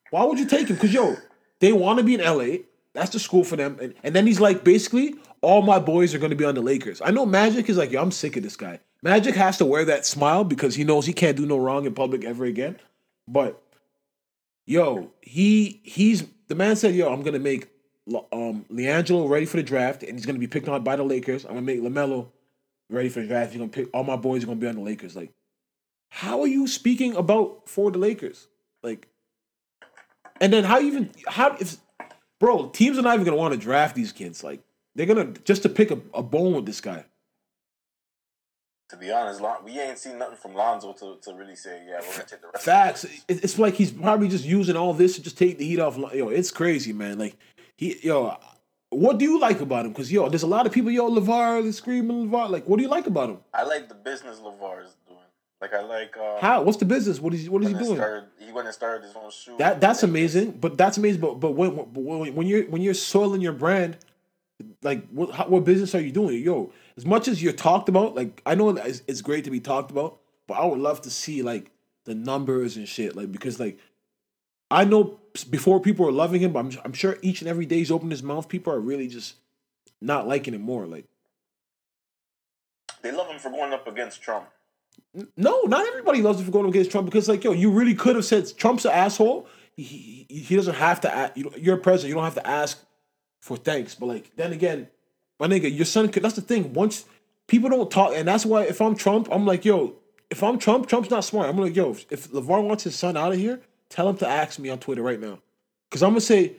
Why 0.10 0.24
would 0.24 0.40
you 0.40 0.46
take 0.46 0.68
him? 0.68 0.76
Because 0.76 0.94
yo, 0.94 1.18
they 1.60 1.74
want 1.74 2.00
to 2.00 2.06
be 2.06 2.14
in 2.16 2.22
LA. 2.22 2.64
That's 2.94 3.10
the 3.10 3.20
school 3.20 3.44
for 3.44 3.56
them. 3.56 3.78
And, 3.82 3.94
and 4.04 4.16
then 4.16 4.26
he's 4.26 4.40
like, 4.40 4.64
basically, 4.64 5.16
all 5.44 5.62
my 5.62 5.78
boys 5.78 6.16
are 6.16 6.20
going 6.20 6.32
to 6.32 6.36
be 6.36 6.46
on 6.46 6.56
the 6.56 6.62
Lakers. 6.62 7.02
I 7.04 7.12
know 7.12 7.26
Magic 7.26 7.70
is 7.70 7.78
like, 7.78 7.92
yo, 7.92 8.02
I'm 8.02 8.12
sick 8.12 8.38
of 8.38 8.44
this 8.44 8.56
guy. 8.56 8.80
Magic 9.04 9.36
has 9.36 9.58
to 9.58 9.66
wear 9.66 9.84
that 9.86 10.06
smile 10.06 10.44
because 10.44 10.76
he 10.76 10.86
knows 10.86 11.06
he 11.06 11.14
can't 11.14 11.36
do 11.36 11.46
no 11.46 11.58
wrong 11.58 11.86
in 11.86 11.94
public 11.94 12.24
ever 12.24 12.46
again. 12.46 12.80
But 13.28 13.62
yo, 14.66 15.12
he 15.22 15.82
he's 15.84 16.24
the 16.48 16.56
man 16.56 16.78
said, 16.78 16.96
yo, 16.96 17.12
I'm 17.12 17.22
gonna 17.22 17.40
make 17.40 17.70
um 18.32 18.66
LiAngelo 18.72 19.30
ready 19.30 19.46
for 19.46 19.58
the 19.58 19.64
draft, 19.64 20.04
and 20.04 20.14
he's 20.14 20.26
gonna 20.26 20.40
be 20.40 20.48
picked 20.48 20.70
on 20.70 20.84
by 20.84 20.96
the 20.96 21.04
Lakers. 21.04 21.44
I'm 21.44 21.52
gonna 21.52 21.62
make 21.64 21.82
LaMelo 21.82 22.28
ready 22.90 23.10
for 23.10 23.20
the 23.20 23.28
draft. 23.28 23.52
He's 23.52 23.60
gonna 23.60 23.70
pick 23.70 23.90
all 23.94 24.06
my 24.06 24.16
boys 24.16 24.44
are 24.44 24.48
gonna 24.48 24.60
be 24.60 24.68
on 24.68 24.76
the 24.76 24.82
Lakers. 24.82 25.16
Like, 25.16 25.32
how 26.10 26.42
are 26.42 26.48
you 26.48 26.68
speaking 26.68 27.16
about 27.18 27.68
for 27.68 27.92
the 27.92 27.98
Lakers? 27.98 28.48
Like, 28.82 29.10
and 30.40 30.54
then 30.54 30.64
how 30.64 30.80
even 30.80 31.12
how 31.28 31.58
if 31.60 31.78
bro 32.40 32.70
teams 32.70 32.98
are 32.98 33.02
not 33.02 33.16
even 33.16 33.26
gonna 33.26 33.38
want 33.38 33.54
to 33.54 33.60
draft 33.60 33.96
these 33.96 34.14
kids. 34.14 34.44
Like, 34.44 34.62
they're 34.96 35.06
gonna 35.06 35.34
just 35.46 35.64
to 35.64 35.70
pick 35.70 35.92
a, 35.92 36.00
a 36.14 36.24
bone 36.24 36.54
with 36.54 36.66
this 36.66 36.82
guy. 36.82 37.06
To 38.90 38.98
be 38.98 39.12
honest, 39.12 39.42
Lon- 39.42 39.64
we 39.64 39.80
ain't 39.80 39.98
seen 39.98 40.20
nothing 40.20 40.38
from 40.38 40.54
Lonzo 40.54 40.94
to, 40.94 41.18
to 41.24 41.34
really 41.36 41.56
say, 41.56 41.82
yeah, 41.88 42.00
we're 42.02 42.12
gonna 42.12 42.26
take 42.26 42.42
the 42.42 42.48
rest. 42.54 42.66
Facts. 42.66 43.04
It- 43.06 43.44
It's 43.44 43.58
like 43.58 43.74
he's 43.74 43.92
probably 43.92 44.28
just 44.28 44.46
using 44.46 44.76
all 44.76 44.94
this 44.94 45.16
to 45.16 45.24
just 45.24 45.38
take 45.38 45.58
the 45.58 45.66
heat 45.66 45.80
off. 45.80 45.98
Yo, 46.14 46.30
it's 46.30 46.52
crazy, 46.52 46.94
man. 46.94 47.18
Like 47.18 47.36
he, 47.76 47.98
yo, 48.06 48.38
what 48.90 49.18
do 49.18 49.26
you 49.26 49.40
like 49.40 49.62
about 49.62 49.86
him? 49.86 49.94
Because 49.94 50.12
yo, 50.12 50.30
there's 50.30 50.44
a 50.44 50.48
lot 50.48 50.68
of 50.68 50.72
people, 50.72 50.92
yo, 50.92 51.10
LaVar, 51.10 51.66
is 51.66 51.78
screaming 51.78 52.30
LaVar. 52.30 52.50
Like, 52.52 52.68
what 52.68 52.78
do 52.78 52.84
you 52.84 52.90
like 52.90 53.08
about 53.08 53.30
him? 53.30 53.38
I 53.54 53.64
like 53.64 53.90
the 53.90 53.96
business 53.96 54.38
LaVar 54.40 54.84
is 54.86 54.96
doing. 55.08 55.20
Like 55.60 55.74
I 55.74 55.82
like 55.82 56.16
uh, 56.18 56.40
How? 56.42 56.62
What's 56.62 56.78
the 56.78 56.86
business? 56.86 57.20
What 57.22 57.34
is 57.34 57.50
what 57.50 57.64
is 57.64 57.70
he 57.70 57.74
doing? 57.74 57.96
started, 57.96 58.26
he 58.38 58.52
went 58.52 58.68
and 58.68 58.76
started 58.76 59.08
his 59.08 59.16
own 59.16 59.32
shoe. 59.32 59.56
That 59.58 59.80
that's 59.82 60.04
amazing. 60.04 60.52
But 60.52 60.78
that's 60.78 60.98
amazing. 60.98 61.22
But 61.22 61.36
but 61.40 61.52
when 61.52 61.72
when, 61.94 62.36
when 62.36 62.46
you're 62.48 62.66
when 62.66 62.82
you're 62.82 62.94
soiling 62.94 63.40
your 63.42 63.54
brand, 63.54 63.98
like 64.84 65.08
what 65.10 65.32
how, 65.32 65.48
what 65.48 65.66
business 65.66 65.96
are 65.96 66.02
you 66.02 66.12
doing? 66.12 66.42
Yo, 66.42 66.72
as 66.98 67.06
much 67.06 67.28
as 67.28 67.42
you're 67.42 67.54
talked 67.54 67.90
about, 67.90 68.16
like 68.16 68.42
I 68.46 68.56
know 68.56 68.70
it's, 68.70 69.02
it's 69.08 69.22
great 69.22 69.44
to 69.46 69.52
be 69.52 69.60
talked 69.60 69.92
about, 69.92 70.20
but 70.48 70.56
I 70.56 70.66
would 70.66 70.80
love 70.80 71.02
to 71.02 71.10
see 71.10 71.42
like 71.42 71.72
the 72.06 72.16
numbers 72.16 72.78
and 72.78 72.88
shit. 72.88 73.16
Like 73.16 73.32
because 73.32 73.60
like 73.60 73.80
I 74.72 74.86
know 74.86 75.20
before 75.50 75.80
people 75.80 76.08
are 76.08 76.12
loving 76.12 76.42
him, 76.42 76.54
but 76.54 76.60
I'm 76.60 76.72
I'm 76.84 76.94
sure 76.94 77.18
each 77.22 77.42
and 77.42 77.50
every 77.50 77.66
day 77.66 77.78
he's 77.78 77.92
opening 77.92 78.12
his 78.12 78.24
mouth, 78.24 78.50
people 78.50 78.74
are 78.74 78.80
really 78.80 79.08
just 79.08 79.36
not 80.02 80.28
liking 80.28 80.54
him 80.54 80.62
more. 80.62 80.86
Like 80.86 81.06
They 83.04 83.12
love 83.12 83.28
him 83.28 83.38
for 83.38 83.52
going 83.52 83.74
up 83.74 83.86
against 83.86 84.22
Trump. 84.22 84.48
No, 85.38 85.62
not 85.64 85.86
everybody 85.88 86.22
loves 86.22 86.40
him 86.40 86.46
for 86.46 86.52
going 86.52 86.66
up 86.66 86.72
against 86.72 86.90
Trump 86.90 87.06
because, 87.06 87.30
like, 87.30 87.44
yo, 87.44 87.52
you 87.52 87.70
really 87.70 87.94
could 87.94 88.16
have 88.16 88.26
said 88.26 88.52
Trump's 88.58 88.86
an 88.86 88.92
asshole. 88.92 89.48
He, 89.76 90.26
he, 90.30 90.40
he 90.40 90.56
doesn't 90.56 90.76
have 90.76 91.02
to. 91.02 91.14
Ask, 91.14 91.38
you, 91.38 91.52
you're 91.58 91.76
a 91.76 91.80
president. 91.80 92.10
You 92.10 92.16
don't 92.16 92.24
have 92.24 92.36
to 92.36 92.48
ask 92.48 92.84
for 93.44 93.58
thanks. 93.58 93.94
But 93.94 94.06
like, 94.06 94.32
then 94.38 94.54
again, 94.54 94.88
my 95.38 95.48
nigga, 95.48 95.76
your 95.76 95.84
son 95.84 96.08
could. 96.08 96.24
That's 96.24 96.36
the 96.36 96.42
thing. 96.42 96.72
Once 96.74 97.04
people 97.48 97.70
don't 97.70 97.92
talk, 97.92 98.14
and 98.16 98.26
that's 98.26 98.46
why 98.46 98.64
if 98.64 98.82
I'm 98.82 98.96
Trump, 98.96 99.28
I'm 99.30 99.46
like, 99.46 99.66
yo, 99.66 99.96
if 100.30 100.42
I'm 100.42 100.58
Trump, 100.58 100.88
Trump's 100.88 101.10
not 101.10 101.26
smart. 101.26 101.50
I'm 101.50 101.58
like, 101.58 101.76
yo, 101.76 101.92
if, 101.92 102.10
if 102.10 102.32
LaVar 102.32 102.64
wants 102.64 102.86
his 102.86 102.96
son 102.96 103.18
out 103.18 103.34
of 103.34 103.38
here, 103.38 103.60
tell 103.90 104.08
him 104.08 104.16
to 104.18 104.28
ask 104.28 104.60
me 104.60 104.70
on 104.70 104.80
Twitter 104.80 105.02
right 105.02 105.20
now, 105.20 105.40
because 105.90 106.02
I'm 106.02 106.12
gonna 106.12 106.22
say, 106.22 106.54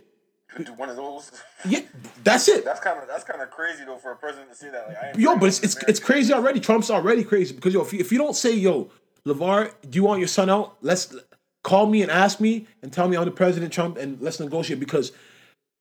one 0.77 0.91
of 0.91 0.97
those. 0.97 1.33
yeah, 1.69 1.81
that's 2.23 2.49
it. 2.49 2.67
That's 2.67 2.81
kind 2.81 3.01
of 3.01 3.09
that's 3.09 3.25
kind 3.25 3.41
of 3.41 3.51
crazy 3.51 3.87
though 3.87 3.97
for 3.97 4.13
a 4.13 4.17
president 4.17 4.51
to 4.51 4.57
say 4.57 4.69
that. 4.69 4.87
Like, 4.87 5.17
I 5.17 5.19
Yo, 5.19 5.37
but 5.39 5.47
it's 5.47 5.61
it's 5.61 5.83
it's 5.89 6.01
crazy 6.01 6.35
already. 6.35 6.61
Trump's 6.61 6.91
already 6.91 7.25
crazy 7.25 7.55
because 7.55 7.73
yo, 7.73 7.81
if 7.81 7.95
you, 7.95 8.01
if 8.01 8.13
you 8.13 8.19
don't 8.19 8.37
say 8.37 8.55
yo, 8.55 8.91
LaVar, 9.27 9.73
do 9.89 9.97
you 9.97 10.05
want 10.05 10.19
your 10.19 10.29
son 10.29 10.51
out? 10.51 10.77
Let's 10.83 11.17
call 11.63 11.87
me 11.87 12.03
and 12.03 12.11
ask 12.11 12.41
me 12.41 12.67
and 12.83 12.93
tell 12.93 13.09
me 13.09 13.17
I'm 13.17 13.25
the 13.25 13.31
president, 13.31 13.73
Trump, 13.73 13.97
and 13.97 14.21
let's 14.21 14.39
negotiate 14.39 14.81
because. 14.81 15.13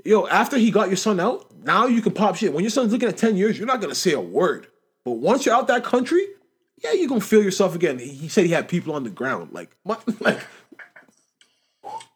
Yo, 0.04 0.28
after 0.28 0.58
he 0.58 0.70
got 0.72 0.88
your 0.90 0.98
son 0.98 1.20
out, 1.20 1.46
now 1.64 1.86
you 1.86 2.02
can 2.02 2.12
pop 2.14 2.36
shit. 2.36 2.54
When 2.54 2.64
your 2.64 2.72
son's 2.72 2.92
looking 2.92 3.08
at 3.10 3.18
10 3.18 3.38
years, 3.38 3.58
you're 3.58 3.68
not 3.68 3.80
gonna 3.82 3.96
say 3.96 4.12
a 4.14 4.20
word. 4.20 4.68
But 5.06 5.12
once 5.14 5.46
you're 5.46 5.56
out 5.56 5.68
that 5.68 5.84
country, 5.84 6.26
yeah, 6.84 6.92
you're 6.92 7.08
gonna 7.08 7.22
feel 7.22 7.42
yourself 7.44 7.76
again. 7.76 8.00
He 8.00 8.28
said 8.28 8.46
he 8.46 8.52
had 8.52 8.68
people 8.68 8.94
on 8.94 9.04
the 9.04 9.10
ground. 9.10 9.50
Like, 9.54 9.76
what? 9.84 10.04
Like, 10.22 10.40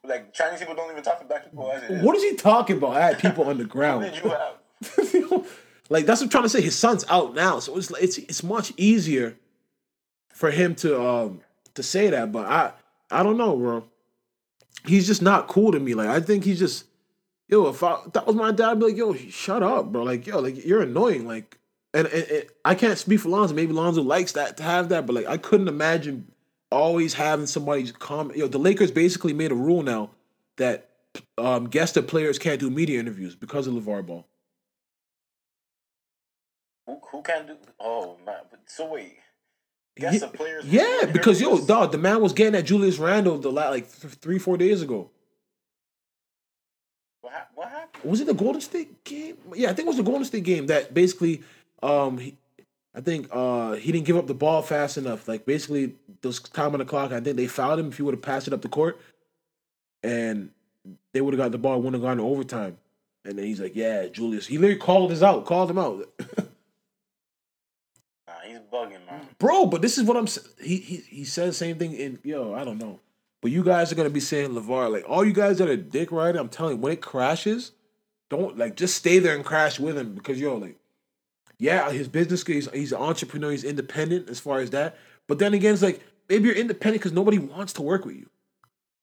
Like 0.03 0.33
Chinese 0.33 0.59
people 0.59 0.75
don't 0.75 0.89
even 0.91 1.03
talk 1.03 1.19
to 1.19 1.25
black 1.25 1.45
people 1.45 1.69
as 1.71 1.83
it 1.83 1.91
is. 1.91 2.03
what 2.03 2.15
is 2.15 2.23
he 2.23 2.35
talking 2.35 2.77
about? 2.77 2.91
I 2.95 3.01
had 3.07 3.19
people 3.19 3.43
on 3.45 3.57
the 3.57 3.65
ground. 3.75 4.03
did 4.05 4.23
you 4.23 4.29
have? 4.29 5.47
like 5.89 6.05
that's 6.05 6.21
what 6.21 6.25
I'm 6.25 6.29
trying 6.29 6.43
to 6.43 6.49
say. 6.49 6.61
His 6.61 6.77
son's 6.77 7.05
out 7.09 7.35
now, 7.35 7.59
so 7.59 7.77
it's 7.77 7.91
it's 7.91 8.17
it's 8.17 8.43
much 8.43 8.71
easier 8.77 9.35
for 10.33 10.49
him 10.51 10.75
to 10.75 11.01
um 11.01 11.41
to 11.73 11.83
say 11.83 12.09
that. 12.09 12.31
But 12.31 12.45
I 12.45 12.71
I 13.11 13.23
don't 13.23 13.37
know, 13.37 13.55
bro. 13.57 13.83
He's 14.85 15.07
just 15.07 15.21
not 15.21 15.47
cool 15.47 15.71
to 15.73 15.79
me. 15.79 15.93
Like 15.93 16.07
I 16.07 16.19
think 16.21 16.45
he's 16.45 16.59
just 16.59 16.85
yo. 17.47 17.67
If 17.67 17.83
I, 17.83 17.99
that 18.13 18.25
was 18.27 18.35
my 18.35 18.51
dad, 18.51 18.69
I'd 18.69 18.79
be 18.79 18.85
like, 18.87 18.97
yo, 18.97 19.13
shut 19.13 19.63
up, 19.63 19.91
bro. 19.91 20.03
Like 20.03 20.27
yo, 20.27 20.39
like 20.39 20.63
you're 20.65 20.81
annoying. 20.81 21.27
Like 21.27 21.57
and, 21.93 22.07
and, 22.07 22.23
and 22.29 22.45
I 22.65 22.75
can't 22.75 22.97
speak 22.97 23.19
for 23.21 23.29
Lonzo. 23.29 23.53
Maybe 23.55 23.73
Lonzo 23.73 24.01
likes 24.01 24.33
that 24.33 24.57
to 24.57 24.63
have 24.63 24.89
that, 24.89 25.05
but 25.05 25.13
like 25.13 25.27
I 25.27 25.37
couldn't 25.37 25.67
imagine 25.67 26.31
always 26.71 27.13
having 27.13 27.47
somebody's 27.47 27.91
comment. 27.91 28.37
Yo, 28.37 28.47
the 28.47 28.59
Lakers 28.59 28.91
basically 28.91 29.33
made 29.33 29.51
a 29.51 29.55
rule 29.55 29.83
now 29.83 30.11
that 30.57 30.89
um 31.37 31.67
guest 31.67 31.97
of 31.97 32.07
players 32.07 32.37
can't 32.37 32.59
do 32.59 32.69
media 32.69 32.99
interviews 32.99 33.35
because 33.35 33.67
of 33.67 33.73
LaVar 33.73 34.05
Ball. 34.05 34.27
Who, 36.85 36.99
who 37.11 37.21
can 37.21 37.47
do? 37.47 37.57
Oh 37.79 38.17
man! 38.25 38.41
But 38.49 38.61
so 38.67 38.91
wait. 38.93 39.17
Guess 39.97 40.13
Ye- 40.13 40.19
the 40.19 40.27
players. 40.27 40.65
Yeah, 40.65 41.05
because 41.11 41.41
yo, 41.41 41.65
dog, 41.65 41.91
the 41.91 41.97
man 41.97 42.21
was 42.21 42.33
getting 42.33 42.55
at 42.55 42.65
Julius 42.65 42.97
Randle 42.99 43.39
the 43.39 43.51
la- 43.51 43.69
like 43.69 43.91
th- 43.99 44.13
three, 44.15 44.37
four 44.39 44.57
days 44.57 44.81
ago. 44.81 45.09
Was 48.03 48.21
it 48.21 48.27
the 48.27 48.33
Golden 48.33 48.61
State 48.61 49.03
game? 49.03 49.37
Yeah, 49.55 49.69
I 49.69 49.73
think 49.73 49.85
it 49.85 49.89
was 49.89 49.97
the 49.97 50.03
Golden 50.03 50.25
State 50.25 50.43
game 50.43 50.67
that 50.67 50.93
basically, 50.93 51.41
um, 51.83 52.17
he, 52.17 52.37
I 52.95 53.01
think 53.01 53.27
uh 53.31 53.73
he 53.73 53.91
didn't 53.91 54.05
give 54.05 54.17
up 54.17 54.27
the 54.27 54.33
ball 54.33 54.61
fast 54.61 54.97
enough. 54.97 55.27
Like 55.27 55.45
basically, 55.45 55.95
those 56.21 56.39
time 56.39 56.73
on 56.73 56.79
the 56.79 56.85
clock. 56.85 57.11
I 57.11 57.19
think 57.19 57.37
they 57.37 57.47
fouled 57.47 57.79
him 57.79 57.87
if 57.89 57.97
he 57.97 58.03
would 58.03 58.13
have 58.15 58.21
passed 58.21 58.47
it 58.47 58.53
up 58.53 58.61
the 58.61 58.69
court, 58.69 58.99
and 60.03 60.49
they 61.13 61.21
would 61.21 61.33
have 61.33 61.39
got 61.39 61.51
the 61.51 61.57
ball, 61.57 61.77
wouldn't 61.77 61.95
have 61.95 62.01
gone 62.01 62.17
to 62.17 62.23
overtime. 62.23 62.77
And 63.25 63.37
then 63.37 63.45
he's 63.45 63.59
like, 63.59 63.75
"Yeah, 63.75 64.07
Julius." 64.07 64.47
He 64.47 64.57
literally 64.57 64.79
called 64.79 65.11
us 65.11 65.21
out, 65.21 65.45
called 65.45 65.69
him 65.69 65.77
out. 65.77 66.07
Nah, 68.27 68.33
he's 68.45 68.59
bugging, 68.71 69.05
man. 69.05 69.27
bro. 69.39 69.65
But 69.65 69.81
this 69.81 69.97
is 69.97 70.03
what 70.03 70.17
I'm. 70.17 70.27
He 70.61 70.77
he 70.77 70.97
he 70.97 71.23
says 71.25 71.49
the 71.49 71.53
same 71.65 71.77
thing 71.77 71.93
in 71.93 72.19
yo. 72.23 72.53
I 72.53 72.63
don't 72.63 72.77
know, 72.77 72.99
but 73.41 73.51
you 73.51 73.63
guys 73.63 73.91
are 73.91 73.95
gonna 73.95 74.09
be 74.09 74.19
saying 74.19 74.51
LaVar 74.51 74.91
like 74.91 75.05
all 75.07 75.23
you 75.25 75.33
guys 75.33 75.57
that 75.59 75.69
are 75.69 75.77
dick 75.77 76.11
riding. 76.11 76.39
I'm 76.39 76.49
telling 76.49 76.75
you, 76.75 76.81
when 76.81 76.91
it 76.93 77.01
crashes, 77.01 77.71
don't 78.29 78.57
like 78.57 78.75
just 78.75 78.95
stay 78.95 79.19
there 79.19 79.35
and 79.35 79.45
crash 79.45 79.79
with 79.79 79.97
him 79.97 80.13
because 80.13 80.39
yo 80.39 80.55
like, 80.55 80.77
yeah, 81.57 81.91
his 81.91 82.07
business 82.07 82.43
he's 82.43 82.69
he's 82.71 82.91
an 82.91 83.01
entrepreneur. 83.01 83.51
He's 83.51 83.63
independent 83.63 84.29
as 84.29 84.39
far 84.39 84.59
as 84.59 84.71
that. 84.71 84.97
But 85.27 85.39
then 85.39 85.53
again, 85.53 85.73
it's 85.73 85.83
like 85.83 86.01
maybe 86.29 86.45
you're 86.45 86.55
independent 86.55 87.01
because 87.01 87.13
nobody 87.13 87.39
wants 87.39 87.73
to 87.73 87.81
work 87.81 88.05
with 88.05 88.15
you. 88.15 88.29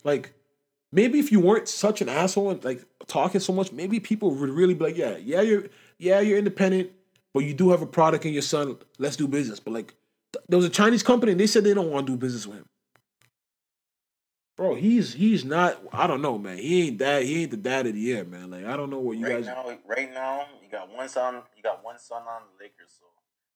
Like 0.04 0.32
maybe 0.92 1.18
if 1.18 1.32
you 1.32 1.40
weren't 1.40 1.68
such 1.68 2.00
an 2.00 2.08
asshole 2.08 2.50
and 2.50 2.64
like 2.64 2.84
talking 3.06 3.40
so 3.40 3.52
much, 3.52 3.72
maybe 3.72 4.00
people 4.00 4.30
would 4.30 4.50
really 4.50 4.74
be 4.74 4.84
like, 4.84 4.96
yeah, 4.96 5.16
yeah, 5.16 5.40
you're 5.40 5.64
yeah, 5.98 6.20
you're 6.20 6.38
independent, 6.38 6.90
but 7.32 7.40
you 7.40 7.54
do 7.54 7.70
have 7.70 7.82
a 7.82 7.86
product 7.86 8.24
in 8.24 8.32
your 8.32 8.42
son. 8.42 8.76
Let's 8.98 9.16
do 9.16 9.26
business. 9.28 9.60
But 9.60 9.74
like, 9.74 9.94
th- 10.32 10.44
there 10.48 10.56
was 10.56 10.66
a 10.66 10.70
Chinese 10.70 11.02
company 11.02 11.32
and 11.32 11.40
they 11.40 11.46
said 11.46 11.64
they 11.64 11.74
don't 11.74 11.90
want 11.90 12.06
to 12.06 12.12
do 12.12 12.18
business 12.18 12.46
with 12.46 12.58
him. 12.58 12.66
Bro, 14.56 14.76
he's 14.76 15.14
he's 15.14 15.44
not. 15.44 15.82
I 15.92 16.06
don't 16.06 16.22
know, 16.22 16.38
man. 16.38 16.58
He 16.58 16.88
ain't 16.88 16.98
that. 16.98 17.24
He 17.24 17.42
ain't 17.42 17.50
the 17.50 17.56
dad 17.56 17.86
of 17.86 17.94
the 17.94 18.00
year, 18.00 18.24
man. 18.24 18.50
Like 18.50 18.64
I 18.64 18.76
don't 18.76 18.88
know 18.88 19.00
what 19.00 19.16
you 19.16 19.26
right 19.26 19.36
guys. 19.36 19.46
now, 19.46 19.78
right 19.86 20.12
now, 20.12 20.46
you 20.62 20.70
got 20.70 20.94
one 20.94 21.08
son. 21.08 21.42
You 21.56 21.62
got 21.62 21.82
one 21.82 21.98
son 21.98 22.22
on 22.22 22.42
the 22.56 22.64
Lakers. 22.64 22.94
So 23.00 23.06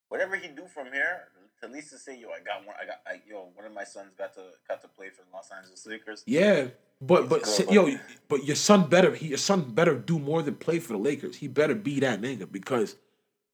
whatever 0.09 0.35
he 0.35 0.49
do 0.49 0.67
from 0.67 0.87
here, 0.91 1.29
at 1.63 1.71
least 1.71 1.91
to 1.91 1.97
say, 1.97 2.19
yo, 2.19 2.27
I 2.29 2.39
got 2.43 2.65
one. 2.65 2.75
I 2.81 2.85
got, 2.85 2.99
I, 3.07 3.21
yo, 3.29 3.47
one 3.55 3.65
of 3.65 3.73
my 3.73 3.85
sons 3.85 4.11
got 4.17 4.33
to 4.33 4.41
got 4.67 4.81
to 4.81 4.89
play 4.89 5.09
for 5.09 5.23
the 5.23 5.33
Los 5.33 5.49
Angeles 5.55 5.87
Lakers. 5.87 6.23
Yeah, 6.27 6.67
but 7.01 7.29
but 7.29 7.45
say- 7.45 7.65
yo, 7.69 7.89
but- 8.27 8.43
your 8.43 8.57
son 8.57 8.89
better. 8.89 9.15
He, 9.15 9.27
your 9.27 9.37
son 9.37 9.71
better 9.71 9.95
do 9.95 10.19
more 10.19 10.41
than 10.41 10.55
play 10.55 10.79
for 10.79 10.93
the 10.93 10.99
Lakers. 10.99 11.37
He 11.37 11.47
better 11.47 11.75
be 11.75 12.01
that 12.01 12.19
nigga 12.21 12.51
because 12.51 12.97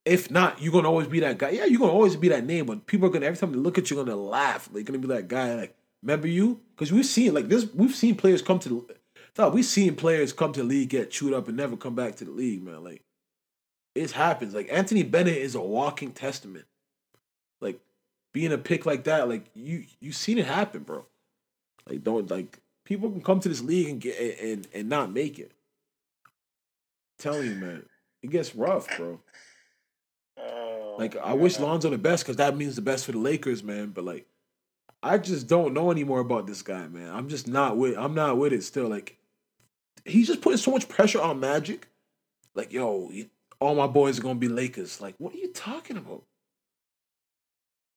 if 0.04 0.30
not, 0.30 0.62
you're 0.62 0.72
gonna 0.74 0.90
always 0.90 1.08
be 1.08 1.20
that 1.20 1.38
guy. 1.38 1.50
Yeah, 1.50 1.66
you're 1.66 1.80
gonna 1.80 1.92
always 1.92 2.16
be 2.16 2.30
that 2.30 2.46
name, 2.46 2.66
but 2.68 2.86
people 2.86 3.08
are 3.08 3.12
gonna 3.12 3.26
every 3.26 3.38
time 3.38 3.52
they 3.52 3.58
look 3.60 3.78
at 3.78 3.90
you, 3.90 3.98
gonna 3.98 4.16
laugh. 4.16 4.70
They're 4.74 4.84
gonna 4.84 5.00
be 5.00 5.08
that 5.10 5.28
guy. 5.28 5.56
Like, 5.56 5.76
remember 6.06 6.30
you? 6.30 6.62
Because 6.76 6.94
we've 6.94 7.06
seen 7.08 7.34
like 7.34 7.50
this. 7.50 7.68
We've 7.74 7.96
seen 7.96 8.16
players 8.16 8.44
come 8.44 8.60
to 8.60 8.70
the. 8.70 8.96
Thought 9.36 9.54
we've 9.54 9.66
seen 9.66 9.96
players 9.98 10.34
come 10.34 10.54
to 10.54 10.62
the 10.62 10.68
league, 10.68 10.90
get 10.90 11.12
chewed 11.12 11.34
up, 11.34 11.50
and 11.50 11.58
never 11.58 11.78
come 11.78 11.96
back 11.96 12.16
to 12.18 12.26
the 12.26 12.32
league, 12.32 12.64
man. 12.64 12.84
Like, 12.84 13.04
it 13.96 14.12
happens. 14.12 14.54
Like 14.56 14.70
Anthony 14.72 15.04
Bennett 15.04 15.38
is 15.38 15.56
a 15.56 15.62
walking 15.62 16.12
testament. 16.14 16.66
Like 17.62 17.80
being 18.34 18.54
a 18.54 18.58
pick 18.60 18.86
like 18.86 19.06
that, 19.06 19.30
like 19.30 19.46
you 19.56 19.86
you've 20.02 20.16
seen 20.16 20.38
it 20.40 20.46
happen, 20.48 20.84
bro. 20.84 21.06
Like 21.90 22.04
don't 22.04 22.30
like 22.32 22.60
people 22.86 23.12
can 23.12 23.22
come 23.22 23.40
to 23.42 23.50
this 23.50 23.62
league 23.62 23.90
and 23.90 24.02
get 24.02 24.40
and 24.42 24.68
and 24.74 24.90
not 24.90 25.12
make 25.12 25.40
it. 25.40 25.54
telling 27.18 27.48
you, 27.48 27.56
man, 27.56 27.86
it 28.24 28.30
gets 28.32 28.56
rough, 28.56 28.96
bro. 28.98 29.22
Oh, 30.38 30.96
Like 31.00 31.16
I 31.18 31.34
wish 31.34 31.60
man. 31.60 31.70
Lonzo 31.70 31.90
the 31.90 31.98
best 31.98 32.24
because 32.26 32.38
that 32.38 32.58
means 32.58 32.76
the 32.76 32.82
best 32.82 33.06
for 33.06 33.12
the 33.14 33.20
Lakers, 33.20 33.64
man. 33.64 33.90
But 33.90 34.06
like, 34.06 34.28
I 35.06 35.18
just 35.20 35.48
don't 35.48 35.74
know 35.74 35.92
anymore 35.92 36.20
about 36.20 36.48
this 36.48 36.62
guy, 36.64 36.88
man. 36.88 37.10
I'm 37.14 37.30
just 37.30 37.48
not 37.48 37.78
with. 37.78 37.96
I'm 37.98 38.16
not 38.16 38.38
with 38.38 38.54
it 38.54 38.64
still. 38.64 38.88
Like, 38.88 39.18
he's 40.04 40.28
just 40.28 40.42
putting 40.42 40.58
so 40.58 40.72
much 40.72 40.90
pressure 40.90 41.22
on 41.22 41.40
Magic. 41.40 41.88
Like, 42.56 42.74
yo, 42.74 43.12
all 43.60 43.76
my 43.76 43.88
boys 43.88 44.18
are 44.20 44.24
gonna 44.24 44.40
be 44.40 44.48
Lakers. 44.48 45.00
Like, 45.02 45.16
what 45.20 45.34
are 45.34 45.38
you 45.38 45.52
talking 45.54 45.98
about? 45.98 46.24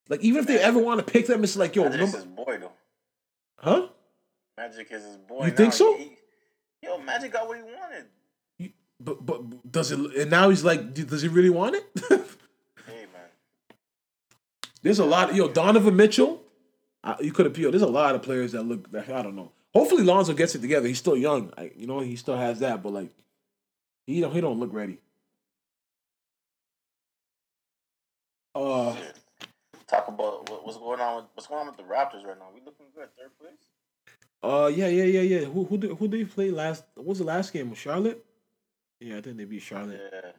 Like, 0.08 0.20
even 0.20 0.40
if 0.40 0.46
they 0.46 0.58
ever 0.58 0.78
want 0.78 1.04
to 1.04 1.10
pick 1.12 1.26
them, 1.26 1.44
it's 1.44 1.56
like, 1.56 1.76
yo, 1.76 1.84
Magic's 1.84 2.00
number, 2.12 2.18
his 2.18 2.26
boy 2.26 2.58
though. 2.60 2.72
huh? 3.58 3.88
Magic 4.56 4.88
is 4.90 5.04
his 5.04 5.16
boy. 5.16 5.46
You 5.46 5.50
think 5.52 5.72
so? 5.72 5.96
He- 5.96 6.16
yo, 6.82 6.98
Magic 6.98 7.32
got 7.32 7.46
what 7.48 7.56
he 7.58 7.62
wanted. 7.62 8.04
You- 8.58 8.72
But 9.00 9.24
but 9.24 9.70
does 9.72 9.92
it? 9.92 9.98
And 9.98 10.30
now 10.30 10.50
he's 10.50 10.64
like, 10.64 10.92
does 10.94 11.22
he 11.22 11.28
really 11.28 11.50
want 11.50 11.76
it? 11.76 11.84
Hey 12.86 13.04
man, 13.12 13.28
There's 14.82 14.98
a 14.98 15.04
lot. 15.04 15.34
Yo, 15.34 15.48
Donovan 15.48 15.94
Mitchell. 15.96 16.42
I, 17.04 17.16
you 17.20 17.32
could 17.32 17.46
appeal. 17.46 17.70
There's 17.70 17.82
a 17.82 17.86
lot 17.86 18.14
of 18.14 18.22
players 18.22 18.52
that 18.52 18.62
look. 18.64 18.90
That, 18.92 19.08
I 19.08 19.22
don't 19.22 19.36
know. 19.36 19.52
Hopefully, 19.74 20.02
Lonzo 20.02 20.32
gets 20.34 20.54
it 20.54 20.60
together. 20.60 20.88
He's 20.88 20.98
still 20.98 21.16
young. 21.16 21.52
I, 21.56 21.70
you 21.76 21.86
know, 21.86 22.00
he 22.00 22.16
still 22.16 22.36
has 22.36 22.60
that. 22.60 22.82
But 22.82 22.92
like, 22.92 23.10
he 24.06 24.20
don't. 24.20 24.32
He 24.32 24.40
don't 24.40 24.58
look 24.58 24.72
ready. 24.72 24.98
Uh, 28.54 28.94
Talk 29.86 30.08
about 30.08 30.50
what, 30.50 30.66
what's 30.66 30.78
going 30.78 31.00
on 31.00 31.16
with 31.16 31.24
what's 31.34 31.46
going 31.46 31.60
on 31.60 31.66
with 31.68 31.76
the 31.76 31.82
Raptors 31.84 32.26
right 32.26 32.38
now. 32.38 32.48
We 32.52 32.60
looking 32.64 32.86
good, 32.94 33.08
third 33.16 33.30
place. 33.38 33.52
uh, 34.42 34.66
yeah, 34.74 34.88
yeah, 34.88 35.04
yeah, 35.04 35.20
yeah. 35.20 35.44
Who 35.46 35.64
who 35.64 35.78
did 35.78 35.92
who 35.92 36.08
did 36.08 36.18
he 36.18 36.24
play 36.24 36.50
last? 36.50 36.84
What 36.94 37.06
was 37.06 37.18
the 37.18 37.24
last 37.24 37.52
game? 37.52 37.70
With 37.70 37.78
Charlotte. 37.78 38.24
Yeah, 39.00 39.18
I 39.18 39.20
think 39.20 39.36
they 39.36 39.44
beat 39.44 39.62
Charlotte. 39.62 40.00
Yeah, 40.12 40.32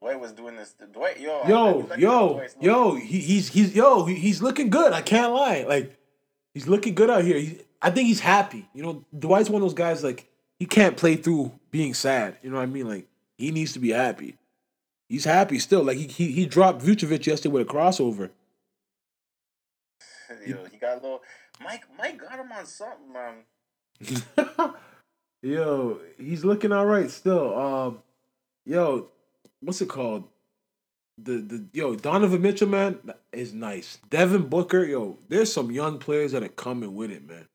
Dwight 0.00 0.20
was 0.20 0.32
doing 0.32 0.56
this. 0.56 0.74
Dwight, 0.92 1.18
yo, 1.20 1.42
Yo, 1.48 1.72
be 1.72 1.78
looking 1.80 1.92
at 1.92 1.98
yo, 1.98 2.42
yo, 2.60 2.94
he, 2.94 3.18
he's 3.20 3.48
he's 3.48 3.74
yo, 3.74 4.04
he, 4.04 4.14
he's 4.14 4.40
looking 4.40 4.70
good. 4.70 4.92
I 4.92 5.02
can't 5.02 5.32
lie. 5.34 5.64
Like, 5.68 5.98
he's 6.54 6.68
looking 6.68 6.94
good 6.94 7.10
out 7.10 7.24
here. 7.24 7.38
He, 7.38 7.58
I 7.82 7.90
think 7.90 8.06
he's 8.06 8.20
happy. 8.20 8.66
You 8.72 8.82
know, 8.82 9.04
Dwight's 9.18 9.50
one 9.50 9.60
of 9.60 9.68
those 9.68 9.74
guys 9.74 10.02
like 10.02 10.26
he 10.58 10.66
can't 10.66 10.96
play 10.96 11.16
through 11.16 11.52
being 11.70 11.92
sad. 11.92 12.38
You 12.42 12.50
know 12.50 12.56
what 12.56 12.62
I 12.62 12.66
mean? 12.66 12.88
Like, 12.88 13.06
he 13.36 13.50
needs 13.50 13.72
to 13.74 13.78
be 13.78 13.90
happy. 13.90 14.38
He's 15.08 15.24
happy 15.24 15.58
still. 15.58 15.82
Like 15.82 15.98
he 15.98 16.06
he, 16.06 16.32
he 16.32 16.46
dropped 16.46 16.82
Vucevic 16.82 17.26
yesterday 17.26 17.52
with 17.52 17.68
a 17.68 17.72
crossover. 17.72 18.30
yo, 20.46 20.64
he 20.70 20.78
got 20.78 20.92
a 20.98 21.00
little. 21.02 21.22
Mike, 21.62 21.84
Mike 21.96 22.18
got 22.18 22.38
him 22.38 22.50
on 22.50 22.66
something, 22.66 23.12
man. 23.12 24.74
yo, 25.42 26.00
he's 26.18 26.44
looking 26.44 26.72
all 26.72 26.86
right 26.86 27.10
still. 27.10 27.56
Um, 27.56 28.02
yo, 28.64 29.08
what's 29.60 29.80
it 29.80 29.88
called? 29.88 30.24
The 31.16 31.38
the 31.38 31.64
yo 31.72 31.94
Donovan 31.94 32.42
Mitchell 32.42 32.68
man 32.68 32.98
is 33.32 33.52
nice. 33.52 33.98
Devin 34.10 34.48
Booker, 34.48 34.84
yo, 34.84 35.18
there's 35.28 35.52
some 35.52 35.70
young 35.70 35.98
players 35.98 36.32
that 36.32 36.42
are 36.42 36.48
coming 36.48 36.96
with 36.96 37.10
it, 37.10 37.26
man. 37.26 37.46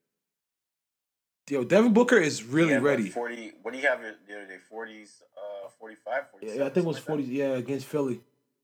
Yo, 1.50 1.64
Devin 1.64 1.92
Booker 1.92 2.16
is 2.16 2.44
really 2.44 2.74
what, 2.74 2.82
ready. 2.82 3.10
Forty. 3.10 3.52
What 3.62 3.74
do 3.74 3.80
you 3.80 3.86
have 3.86 4.00
the 4.00 4.34
other 4.34 4.46
day? 4.46 4.58
Forties, 4.68 5.22
uh, 5.36 5.68
45, 5.78 6.30
47, 6.30 6.58
Yeah, 6.58 6.64
I 6.64 6.68
think 6.70 6.84
it 6.84 6.88
was 6.88 6.96
like 6.96 7.04
forty. 7.04 7.22
Yeah, 7.24 7.56
against 7.56 7.86
Philly, 7.86 8.20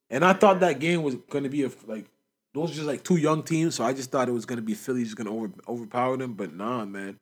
and 0.08 0.24
I 0.24 0.32
thought 0.32 0.60
that 0.60 0.78
game 0.78 1.02
was 1.02 1.16
to 1.30 1.48
be 1.48 1.64
a 1.64 1.70
like 1.86 2.06
those 2.54 2.70
were 2.70 2.74
just 2.76 2.86
like 2.86 3.02
two 3.02 3.16
young 3.16 3.42
teams. 3.42 3.74
So 3.74 3.84
I 3.84 3.92
just 3.92 4.10
thought 4.10 4.28
it 4.28 4.32
was 4.32 4.46
to 4.46 4.62
be 4.62 4.74
Philly 4.74 5.04
just 5.04 5.16
to 5.16 5.28
over 5.28 5.50
overpower 5.68 6.16
them. 6.16 6.34
But 6.34 6.54
nah, 6.54 6.84
man, 6.84 7.18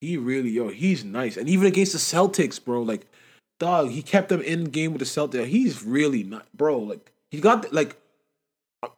he 0.00 0.18
really 0.18 0.50
yo, 0.50 0.68
he's 0.68 1.04
nice, 1.04 1.36
and 1.36 1.48
even 1.48 1.66
against 1.66 1.92
the 1.92 1.98
Celtics, 1.98 2.62
bro, 2.62 2.82
like 2.82 3.06
dog, 3.58 3.90
he 3.90 4.02
kept 4.02 4.28
them 4.28 4.40
in 4.42 4.64
game 4.64 4.92
with 4.92 5.00
the 5.00 5.04
Celtics. 5.04 5.46
He's 5.46 5.82
really 5.82 6.22
not, 6.22 6.46
bro. 6.56 6.78
Like 6.78 7.12
he 7.30 7.40
got 7.40 7.72
like. 7.72 7.96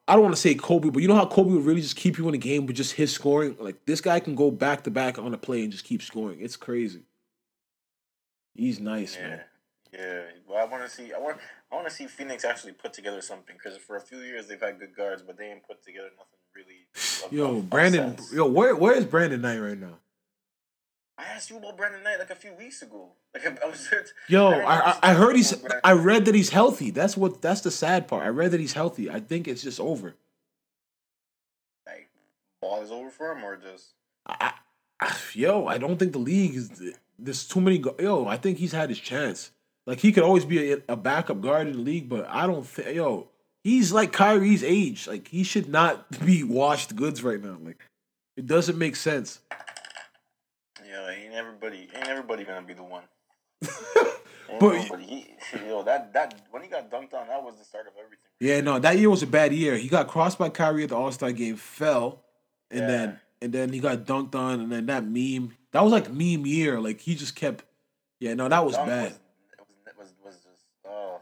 I- 0.06 0.12
don't 0.14 0.22
want 0.24 0.34
to 0.34 0.40
say 0.40 0.54
Kobe, 0.54 0.90
but 0.90 1.00
you 1.00 1.08
know 1.08 1.14
how 1.14 1.24
Kobe 1.24 1.52
would 1.52 1.64
really 1.64 1.80
just 1.80 1.96
keep 1.96 2.18
you 2.18 2.26
in 2.26 2.32
the 2.32 2.38
game 2.38 2.66
with 2.66 2.76
just 2.76 2.92
his 2.92 3.12
scoring. 3.12 3.56
Like 3.58 3.86
this 3.86 4.02
guy 4.02 4.20
can 4.20 4.34
go 4.34 4.50
back 4.50 4.84
to 4.84 4.90
back 4.90 5.18
on 5.18 5.32
a 5.32 5.38
play 5.38 5.62
and 5.62 5.72
just 5.72 5.84
keep 5.84 6.02
scoring. 6.02 6.38
It's 6.40 6.56
crazy. 6.56 7.00
He's 8.54 8.78
nice, 8.78 9.16
that. 9.16 9.22
man. 9.22 9.40
Yeah, 9.92 10.00
yeah. 10.00 10.20
Well, 10.46 10.58
I 10.58 10.64
want 10.70 10.84
to 10.84 10.90
see. 10.90 11.12
I 11.14 11.18
want. 11.18 11.38
I 11.72 11.76
want 11.76 11.88
to 11.88 11.94
see 11.94 12.06
Phoenix 12.06 12.44
actually 12.44 12.72
put 12.72 12.92
together 12.92 13.22
something 13.22 13.54
because 13.56 13.78
for 13.78 13.96
a 13.96 14.00
few 14.00 14.18
years 14.18 14.48
they've 14.48 14.60
had 14.60 14.78
good 14.80 14.94
guards, 14.94 15.22
but 15.22 15.38
they 15.38 15.46
ain't 15.46 15.64
put 15.66 15.82
together 15.84 16.08
nothing 16.18 16.38
really 16.54 17.36
Yo, 17.36 17.62
Brandon. 17.62 18.10
upsets. 18.10 18.32
Yo, 18.34 18.46
where 18.46 18.74
where 18.76 18.94
is 18.94 19.04
Brandon 19.06 19.40
Knight 19.40 19.58
right 19.60 19.78
now? 19.78 19.98
I 21.20 21.34
asked 21.34 21.50
you 21.50 21.58
about 21.58 21.76
Brandon 21.76 22.02
Knight 22.02 22.18
like 22.18 22.30
a 22.30 22.34
few 22.34 22.54
weeks 22.54 22.80
ago. 22.82 23.10
Like 23.34 23.62
I 23.64 23.66
was 23.68 23.88
Yo, 24.28 24.48
I, 24.48 24.62
I 24.62 24.90
I, 24.90 24.98
I 25.02 25.14
heard 25.14 25.36
he's. 25.36 25.54
I 25.84 25.92
read 25.92 26.24
that 26.24 26.34
he's 26.34 26.50
healthy. 26.50 26.90
That's 26.90 27.16
what. 27.16 27.42
That's 27.42 27.60
the 27.60 27.70
sad 27.70 28.08
part. 28.08 28.24
I 28.24 28.28
read 28.28 28.52
that 28.52 28.60
he's 28.60 28.72
healthy. 28.72 29.10
I 29.10 29.20
think 29.20 29.46
it's 29.46 29.62
just 29.62 29.80
over. 29.80 30.14
like 31.86 32.08
ball 32.62 32.82
is 32.82 32.90
over 32.90 33.10
for 33.10 33.32
him 33.32 33.44
or 33.44 33.56
just 33.56 33.88
I, 34.26 34.52
yo, 35.34 35.66
I 35.66 35.78
don't 35.78 35.98
think 35.98 36.12
the 36.12 36.18
league 36.18 36.54
is. 36.54 36.82
There's 37.18 37.46
too 37.46 37.60
many. 37.60 37.78
go- 37.78 37.96
Yo, 37.98 38.26
I 38.26 38.36
think 38.36 38.58
he's 38.58 38.72
had 38.72 38.88
his 38.88 38.98
chance. 39.00 39.50
Like 39.86 39.98
he 40.00 40.12
could 40.12 40.22
always 40.22 40.44
be 40.44 40.72
a, 40.72 40.78
a 40.88 40.96
backup 40.96 41.40
guard 41.40 41.66
in 41.66 41.72
the 41.74 41.78
league, 41.80 42.08
but 42.08 42.26
I 42.28 42.46
don't 42.46 42.66
think. 42.66 42.96
Yo, 42.96 43.28
he's 43.64 43.92
like 43.92 44.12
Kyrie's 44.12 44.62
age. 44.64 45.06
Like 45.06 45.28
he 45.28 45.42
should 45.42 45.68
not 45.68 46.18
be 46.24 46.44
washed 46.44 46.96
goods 46.96 47.22
right 47.22 47.42
now. 47.42 47.58
Like 47.62 47.78
it 48.36 48.46
doesn't 48.46 48.78
make 48.78 48.96
sense. 48.96 49.40
Everybody 51.40 51.88
ain't 51.94 52.08
everybody 52.08 52.44
gonna 52.44 52.66
be 52.66 52.74
the 52.74 52.82
one. 52.84 53.04
But- 54.58 55.00
he, 55.00 55.28
yo, 55.66 55.82
that 55.84 56.12
that 56.12 56.34
when 56.50 56.62
he 56.62 56.68
got 56.68 56.90
dunked 56.90 57.14
on, 57.14 57.28
that 57.28 57.42
was 57.42 57.56
the 57.56 57.64
start 57.64 57.86
of 57.86 57.92
everything. 57.96 58.18
Yeah, 58.40 58.60
no, 58.60 58.78
that 58.80 58.98
year 58.98 59.08
was 59.08 59.22
a 59.22 59.26
bad 59.26 59.52
year. 59.54 59.76
He 59.76 59.86
got 59.88 60.08
crossed 60.08 60.38
by 60.38 60.48
Kyrie 60.48 60.82
at 60.82 60.88
the 60.88 60.96
All 60.96 61.12
Star 61.12 61.30
game, 61.30 61.54
fell, 61.56 62.24
and 62.70 62.80
Yeah. 62.80 62.86
then 62.86 63.20
and 63.42 63.52
then 63.52 63.72
he 63.72 63.78
got 63.78 63.98
dunked 64.04 64.34
on, 64.34 64.60
and 64.60 64.72
then 64.72 64.86
that 64.86 65.04
meme. 65.04 65.56
That 65.72 65.82
was 65.84 65.92
like 65.92 66.08
meme 66.10 66.46
year. 66.46 66.80
Like 66.80 67.00
he 67.00 67.14
just 67.14 67.36
kept. 67.36 67.64
Yeah, 68.18 68.34
no, 68.34 68.48
that 68.48 68.64
was 68.64 68.74
Dunk 68.74 68.88
bad. 68.88 69.12
Was 69.12 69.18
was 69.96 70.12
was 70.24 70.34
just 70.34 70.64
oh 70.84 71.20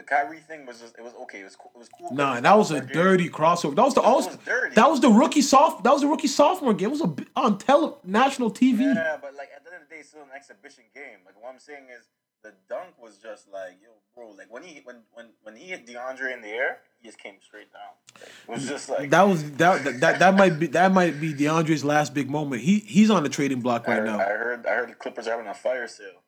the, 0.00 0.06
Kyrie 0.06 0.38
thing 0.40 0.66
was 0.66 0.80
just 0.80 0.96
it 0.98 1.02
was 1.02 1.12
okay. 1.22 1.40
It 1.40 1.44
was 1.44 1.56
cool. 1.56 1.70
It 1.74 1.78
was 1.78 1.88
cool. 1.88 2.12
Nah, 2.12 2.40
that 2.40 2.56
was 2.56 2.70
a 2.70 2.80
Game. 2.80 2.88
dirty 2.92 3.28
crossover. 3.28 3.74
That 3.74 3.84
was 3.84 3.94
the 3.94 4.00
all. 4.00 4.22
That 4.22 4.90
was 4.90 5.00
the 5.00 5.10
rookie 5.10 5.42
soft. 5.42 5.84
That 5.84 5.92
was 5.92 6.02
the 6.02 6.08
rookie 6.08 6.28
sophomore 6.28 6.74
game. 6.74 6.88
It 6.88 6.92
was 6.92 7.02
a 7.02 7.14
on 7.36 7.58
tele 7.58 7.94
national 8.04 8.50
TV. 8.50 8.80
Yeah, 8.94 9.16
but 9.20 9.34
like 9.34 9.50
at 9.54 9.64
the 9.64 9.72
end 9.72 9.82
of 9.82 9.88
the 9.88 9.94
day, 9.94 10.00
it's 10.00 10.10
still 10.10 10.22
an 10.22 10.28
exhibition 10.34 10.84
game. 10.94 11.18
Like 11.26 11.40
what 11.42 11.52
I'm 11.52 11.58
saying 11.60 11.84
is 11.96 12.06
the 12.42 12.52
dunk 12.68 12.94
was 13.02 13.18
just 13.18 13.50
like, 13.52 13.76
yo, 13.82 13.90
bro, 14.14 14.30
like 14.30 14.50
when 14.50 14.62
he 14.62 14.80
when 14.84 14.96
when 15.12 15.26
when 15.42 15.56
he 15.56 15.66
hit 15.66 15.86
DeAndre 15.86 16.32
in 16.32 16.40
the 16.40 16.48
air, 16.48 16.78
he 17.00 17.08
just 17.08 17.18
came 17.18 17.34
straight 17.42 17.72
down. 17.72 17.92
Like, 18.18 18.28
it 18.28 18.60
was 18.60 18.68
just 18.68 18.88
like 18.88 19.10
That 19.10 19.22
was 19.22 19.42
that, 19.52 19.84
that 19.84 20.00
that 20.00 20.18
that 20.20 20.34
might 20.36 20.58
be 20.58 20.66
that 20.68 20.92
might 20.92 21.20
be 21.20 21.34
DeAndre's 21.34 21.84
last 21.84 22.14
big 22.14 22.30
moment. 22.30 22.62
He 22.62 22.78
he's 22.80 23.10
on 23.10 23.22
the 23.22 23.28
trading 23.28 23.60
block 23.60 23.84
I 23.86 23.90
right 23.92 23.98
heard, 23.98 24.06
now, 24.06 24.18
I 24.20 24.24
heard 24.24 24.66
I 24.66 24.74
heard 24.76 24.90
the 24.90 24.94
Clippers 24.94 25.26
are 25.26 25.32
having 25.32 25.46
a 25.46 25.54
fire 25.54 25.86
sale. 25.86 26.22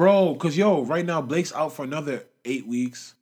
Bro. 0.00 0.36
Cause 0.36 0.56
yo, 0.56 0.82
right 0.82 1.04
now 1.04 1.20
Blake's 1.20 1.52
out 1.52 1.74
for 1.74 1.84
another 1.84 2.24
eight 2.46 2.66
weeks. 2.66 3.14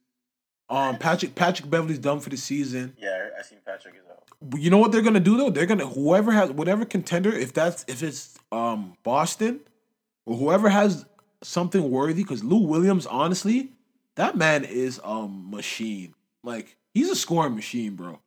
Um, 0.71 0.97
Patrick 0.97 1.35
Patrick 1.35 1.69
Beverley's 1.69 1.99
done 1.99 2.21
for 2.21 2.31
the 2.31 2.37
season. 2.37 2.95
Yeah, 2.97 3.31
I, 3.37 3.43
seen 3.43 3.59
Patrick 3.67 3.95
is 3.97 4.03
out. 4.09 4.61
You 4.61 4.71
know 4.71 4.79
what 4.79 4.93
they're 4.93 5.03
gonna 5.03 5.19
do 5.19 5.37
though? 5.37 5.51
They're 5.51 5.67
gonna 5.67 5.87
whoever 5.87 6.31
has 6.31 6.53
whatever 6.53 6.85
contender, 6.85 7.33
if 7.33 7.53
that's 7.53 7.85
if 7.89 8.05
it's 8.05 8.39
um 8.53 8.95
Boston 9.03 9.59
or 10.25 10.37
whoever 10.37 10.69
has 10.69 11.05
something 11.43 11.91
worthy, 11.91 12.23
because 12.23 12.45
Lou 12.45 12.59
Williams, 12.59 13.07
honestly, 13.07 13.73
that 14.15 14.37
man 14.37 14.63
is 14.63 15.01
a 15.03 15.27
machine. 15.29 16.15
Like 16.45 16.77
he's 16.95 17.11
a 17.11 17.17
scoring 17.17 17.57
machine, 17.57 17.97
bro. 17.97 18.21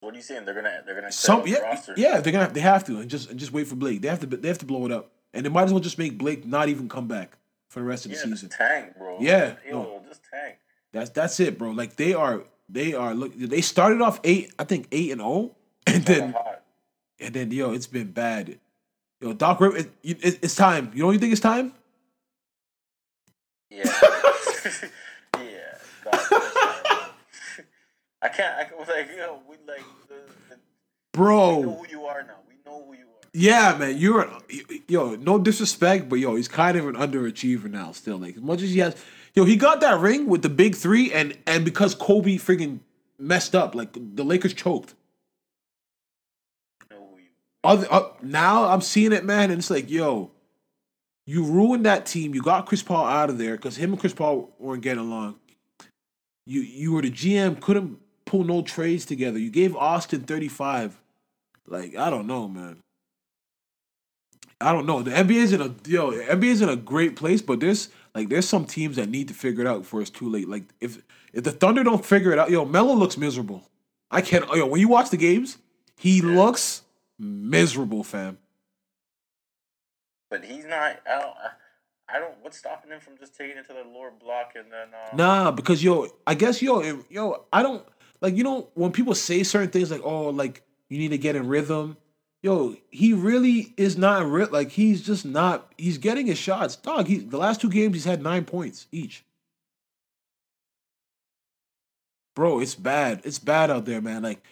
What 0.00 0.14
are 0.14 0.16
you 0.16 0.24
saying? 0.24 0.44
They're 0.44 0.54
gonna 0.54 0.82
they're 0.84 0.96
gonna 0.96 1.12
Some 1.12 1.36
set 1.36 1.38
up 1.38 1.44
the 1.44 1.50
yeah 1.52 1.58
roster. 1.70 1.94
yeah 1.96 2.20
they're 2.20 2.32
gonna 2.32 2.46
have, 2.46 2.54
they 2.54 2.60
have 2.60 2.82
to 2.86 2.98
and 2.98 3.08
just 3.08 3.30
and 3.30 3.38
just 3.38 3.52
wait 3.52 3.68
for 3.68 3.76
Blake. 3.76 4.02
They 4.02 4.08
have 4.08 4.18
to 4.18 4.26
they 4.26 4.48
have 4.48 4.58
to 4.58 4.66
blow 4.66 4.84
it 4.86 4.90
up, 4.90 5.12
and 5.32 5.44
they 5.44 5.50
might 5.50 5.64
as 5.64 5.72
well 5.72 5.80
just 5.80 5.98
make 5.98 6.18
Blake 6.18 6.46
not 6.46 6.68
even 6.68 6.88
come 6.88 7.06
back 7.06 7.36
for 7.68 7.80
the 7.80 7.86
rest 7.86 8.04
of 8.04 8.10
the 8.10 8.16
yeah, 8.16 8.24
season. 8.24 8.48
just 8.48 8.52
tank, 8.58 8.96
bro. 8.96 9.18
Yeah, 9.20 9.54
yo, 9.66 9.82
no. 9.82 10.02
just 10.08 10.22
tank. 10.32 10.56
That's 10.92 11.10
that's 11.10 11.38
it, 11.40 11.58
bro. 11.58 11.70
Like 11.70 11.96
they 11.96 12.14
are 12.14 12.42
they 12.68 12.94
are 12.94 13.14
look 13.14 13.32
they 13.36 13.60
started 13.60 14.00
off 14.00 14.20
eight 14.24 14.52
I 14.58 14.64
think 14.64 14.88
eight 14.92 15.12
and 15.12 15.20
zero, 15.20 15.30
oh, 15.30 15.54
and 15.86 16.04
then. 16.04 16.34
And 17.20 17.34
then, 17.34 17.50
yo, 17.50 17.72
it's 17.72 17.86
been 17.86 18.12
bad. 18.12 18.58
Yo, 19.20 19.34
Doc 19.34 19.60
Rivers, 19.60 19.84
it, 20.02 20.24
it, 20.24 20.38
it's 20.42 20.56
time. 20.56 20.90
You 20.94 21.02
don't 21.02 21.12
you 21.12 21.18
think 21.18 21.32
it's 21.32 21.40
time? 21.40 21.74
Yeah. 23.68 23.84
yeah. 25.36 25.76
I 28.22 28.28
can't. 28.28 28.56
I 28.56 28.68
like 28.88 29.10
yo, 29.16 29.40
we 29.48 29.56
like 29.68 29.84
the, 30.08 30.14
the, 30.14 30.54
we 30.54 30.56
know 30.56 30.58
Bro. 31.12 31.62
who 31.62 31.86
you 31.88 32.04
are 32.06 32.22
now. 32.22 32.38
We 32.48 32.54
know 32.64 32.84
who 32.86 32.94
you 32.94 33.04
are. 33.04 33.09
Yeah, 33.32 33.76
man. 33.78 33.96
You're, 33.96 34.28
yo, 34.88 35.14
no 35.16 35.38
disrespect, 35.38 36.08
but 36.08 36.18
yo, 36.18 36.34
he's 36.34 36.48
kind 36.48 36.76
of 36.76 36.86
an 36.88 36.96
underachiever 36.96 37.70
now 37.70 37.92
still. 37.92 38.18
Like, 38.18 38.36
as 38.36 38.42
much 38.42 38.62
as 38.62 38.70
he 38.70 38.80
has, 38.80 38.96
yo, 39.34 39.44
he 39.44 39.56
got 39.56 39.80
that 39.80 40.00
ring 40.00 40.26
with 40.26 40.42
the 40.42 40.48
big 40.48 40.74
three, 40.74 41.12
and 41.12 41.36
and 41.46 41.64
because 41.64 41.94
Kobe 41.94 42.36
freaking 42.36 42.80
messed 43.18 43.54
up, 43.54 43.74
like, 43.74 43.90
the 43.92 44.24
Lakers 44.24 44.54
choked. 44.54 44.94
Other, 47.62 47.86
uh, 47.90 48.08
now 48.22 48.64
I'm 48.64 48.80
seeing 48.80 49.12
it, 49.12 49.24
man, 49.24 49.50
and 49.50 49.58
it's 49.58 49.70
like, 49.70 49.90
yo, 49.90 50.30
you 51.26 51.44
ruined 51.44 51.84
that 51.84 52.06
team. 52.06 52.34
You 52.34 52.42
got 52.42 52.66
Chris 52.66 52.82
Paul 52.82 53.04
out 53.04 53.30
of 53.30 53.38
there 53.38 53.56
because 53.56 53.76
him 53.76 53.90
and 53.92 54.00
Chris 54.00 54.14
Paul 54.14 54.50
weren't 54.58 54.82
getting 54.82 55.04
along. 55.04 55.36
You 56.46 56.62
you 56.62 56.92
were 56.92 57.02
the 57.02 57.10
GM, 57.10 57.60
couldn't 57.60 57.98
pull 58.24 58.44
no 58.44 58.62
trades 58.62 59.04
together. 59.04 59.38
You 59.38 59.50
gave 59.50 59.76
Austin 59.76 60.22
35. 60.22 60.98
Like, 61.66 61.94
I 61.96 62.10
don't 62.10 62.26
know, 62.26 62.48
man. 62.48 62.78
I 64.60 64.72
don't 64.72 64.86
know. 64.86 65.02
The 65.02 65.10
NBA 65.10 65.30
is 65.30 65.52
in 65.52 65.60
a 65.60 65.74
yo, 65.86 66.10
the 66.10 66.46
is 66.46 66.60
in 66.60 66.68
a 66.68 66.76
great 66.76 67.16
place, 67.16 67.40
but 67.40 67.60
there's 67.60 67.88
like 68.14 68.28
there's 68.28 68.48
some 68.48 68.66
teams 68.66 68.96
that 68.96 69.08
need 69.08 69.28
to 69.28 69.34
figure 69.34 69.62
it 69.62 69.66
out 69.66 69.82
before 69.82 70.00
it's 70.00 70.10
too 70.10 70.28
late. 70.28 70.48
Like 70.48 70.64
if 70.80 70.98
if 71.32 71.44
the 71.44 71.52
Thunder 71.52 71.82
don't 71.82 72.04
figure 72.04 72.32
it 72.32 72.38
out, 72.38 72.50
yo, 72.50 72.64
Melo 72.64 72.94
looks 72.94 73.16
miserable. 73.16 73.68
I 74.10 74.20
can't 74.20 74.44
yo, 74.54 74.66
when 74.66 74.80
you 74.80 74.88
watch 74.88 75.10
the 75.10 75.16
games, 75.16 75.58
he 75.96 76.20
looks 76.20 76.82
miserable, 77.18 78.04
fam. 78.04 78.38
But 80.30 80.44
he's 80.44 80.64
not. 80.64 81.00
I 81.08 81.20
don't. 81.20 81.36
I, 81.36 82.16
I 82.16 82.18
don't. 82.18 82.34
What's 82.42 82.58
stopping 82.58 82.90
him 82.90 83.00
from 83.00 83.16
just 83.18 83.36
taking 83.36 83.56
it 83.56 83.66
to 83.68 83.72
the 83.72 83.84
lower 83.88 84.10
block 84.10 84.52
and 84.56 84.70
then? 84.70 84.88
Um, 84.88 85.16
Nah, 85.16 85.50
because 85.50 85.82
yo, 85.82 86.08
I 86.26 86.34
guess 86.34 86.60
yo, 86.60 87.02
yo, 87.08 87.44
I 87.52 87.62
don't 87.62 87.84
like 88.20 88.36
you 88.36 88.44
know 88.44 88.68
when 88.74 88.92
people 88.92 89.14
say 89.14 89.42
certain 89.42 89.70
things 89.70 89.90
like 89.90 90.02
oh 90.04 90.28
like 90.28 90.62
you 90.88 90.98
need 90.98 91.10
to 91.10 91.18
get 91.18 91.36
in 91.36 91.48
rhythm. 91.48 91.96
Yo, 92.42 92.74
he 92.90 93.12
really 93.12 93.74
is 93.76 93.98
not 93.98 94.26
rhythm. 94.26 94.52
Like 94.52 94.70
he's 94.70 95.02
just 95.02 95.26
not. 95.26 95.72
He's 95.76 95.98
getting 95.98 96.26
his 96.26 96.38
shots, 96.38 96.76
dog. 96.76 97.06
He 97.06 97.18
the 97.18 97.36
last 97.36 97.60
two 97.60 97.68
games 97.68 97.94
he's 97.94 98.04
had 98.04 98.22
nine 98.22 98.44
points 98.44 98.86
each. 98.90 99.24
Bro, 102.34 102.60
it's 102.60 102.74
bad. 102.74 103.20
It's 103.24 103.38
bad 103.38 103.70
out 103.70 103.84
there, 103.84 104.00
man. 104.00 104.22
Like, 104.22 104.42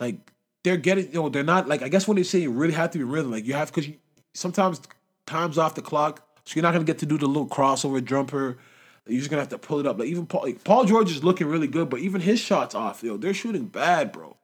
like 0.00 0.16
they're 0.64 0.76
getting. 0.76 1.06
You 1.06 1.22
know, 1.22 1.28
they're 1.28 1.44
not 1.44 1.68
like. 1.68 1.82
I 1.82 1.88
guess 1.88 2.08
when 2.08 2.16
they 2.16 2.24
say 2.24 2.40
you 2.40 2.50
really 2.50 2.72
have 2.72 2.90
to 2.90 2.98
be 2.98 3.04
rhythm, 3.04 3.30
like 3.30 3.46
you 3.46 3.54
have 3.54 3.72
because 3.72 3.92
sometimes 4.34 4.80
time's 5.26 5.56
off 5.56 5.76
the 5.76 5.82
clock, 5.82 6.26
so 6.44 6.56
you're 6.56 6.64
not 6.64 6.72
gonna 6.72 6.84
get 6.84 6.98
to 6.98 7.06
do 7.06 7.16
the 7.16 7.26
little 7.26 7.46
crossover 7.46 8.04
jumper. 8.04 8.58
You're 9.06 9.20
just 9.20 9.30
gonna 9.30 9.42
have 9.42 9.50
to 9.50 9.58
pull 9.58 9.78
it 9.78 9.86
up. 9.86 10.00
Like 10.00 10.08
even 10.08 10.26
Paul, 10.26 10.42
like, 10.42 10.64
Paul 10.64 10.84
George 10.84 11.12
is 11.12 11.22
looking 11.22 11.46
really 11.46 11.68
good, 11.68 11.88
but 11.88 12.00
even 12.00 12.20
his 12.20 12.40
shots 12.40 12.74
off, 12.74 13.04
yo, 13.04 13.16
they're 13.16 13.34
shooting 13.34 13.66
bad, 13.66 14.10
bro. 14.10 14.36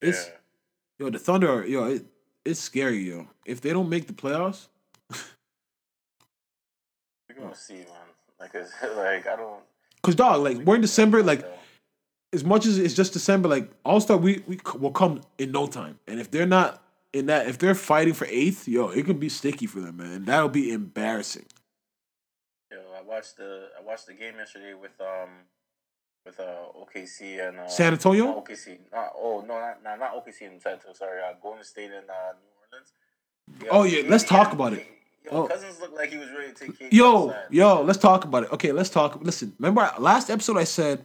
It's 0.00 0.26
yeah. 0.26 0.34
Yo, 1.02 1.10
the 1.10 1.18
Thunder, 1.18 1.66
yo, 1.66 1.86
it, 1.86 2.04
it's 2.44 2.60
scary, 2.60 2.98
yo. 2.98 3.26
If 3.44 3.60
they 3.60 3.72
don't 3.72 3.88
make 3.88 4.06
the 4.06 4.12
playoffs, 4.12 4.68
We're 7.28 7.34
gonna 7.40 7.54
see, 7.56 7.74
man. 7.74 7.86
Like, 8.38 8.54
it's, 8.54 8.72
like 8.96 9.26
I 9.26 9.36
don't. 9.36 9.62
cause 10.02 10.14
dog, 10.14 10.42
like 10.42 10.58
we're 10.58 10.76
in 10.76 10.80
December, 10.80 11.22
like 11.22 11.44
as 12.32 12.44
much 12.44 12.66
as 12.66 12.78
it's 12.78 12.94
just 12.94 13.12
December, 13.12 13.48
like 13.48 13.70
All 13.84 14.00
Star 14.00 14.16
we 14.16 14.42
we 14.46 14.60
will 14.78 14.92
come 14.92 15.22
in 15.38 15.50
no 15.50 15.66
time, 15.66 15.98
and 16.06 16.20
if 16.20 16.30
they're 16.30 16.46
not 16.46 16.82
in 17.12 17.26
that, 17.26 17.48
if 17.48 17.58
they're 17.58 17.74
fighting 17.74 18.14
for 18.14 18.26
eighth, 18.30 18.68
yo, 18.68 18.88
it 18.88 19.04
could 19.04 19.18
be 19.18 19.28
sticky 19.28 19.66
for 19.66 19.80
them, 19.80 19.96
man. 19.96 20.24
That'll 20.24 20.48
be 20.48 20.72
embarrassing. 20.72 21.46
Yo, 22.70 22.78
I 22.96 23.02
watched 23.02 23.38
the 23.38 23.68
I 23.78 23.82
watched 23.82 24.06
the 24.06 24.14
game 24.14 24.34
yesterday 24.36 24.74
with 24.74 24.92
um 25.00 25.30
with 26.24 26.38
uh 26.40 26.44
OKC 26.78 27.46
and 27.48 27.58
uh, 27.58 27.68
San 27.68 27.92
Antonio? 27.92 28.26
OKC. 28.40 28.78
Not, 28.92 29.12
oh 29.16 29.44
no, 29.46 29.54
not, 29.58 29.82
not 29.82 29.98
not 29.98 30.14
OKC 30.14 30.42
in 30.42 30.60
San 30.60 30.74
Antonio. 30.74 30.94
Sorry, 30.94 31.20
uh, 31.20 31.32
Golden 31.42 31.64
State 31.64 31.90
and 31.90 32.08
uh, 32.08 32.32
New 32.40 32.70
Orleans. 32.70 32.92
Yo, 33.64 33.68
Oh, 33.70 33.82
yeah, 33.84 34.08
let's 34.08 34.24
talk 34.24 34.52
about 34.52 34.72
it. 34.74 34.86
Yo, 35.24 35.30
Oh. 35.30 35.46
Cousins 35.46 35.80
looked 35.80 35.94
like 35.94 36.10
he 36.10 36.18
was 36.18 36.28
ready 36.30 36.52
to 36.52 36.66
take 36.72 36.92
Yo, 36.92 37.28
outside. 37.30 37.42
yo, 37.50 37.82
let's 37.82 37.98
talk 37.98 38.24
about 38.24 38.42
it. 38.44 38.52
Okay, 38.52 38.72
let's 38.72 38.90
talk. 38.90 39.22
Listen, 39.22 39.52
remember 39.58 39.88
last 39.98 40.30
episode 40.30 40.56
I 40.58 40.64
said 40.64 41.04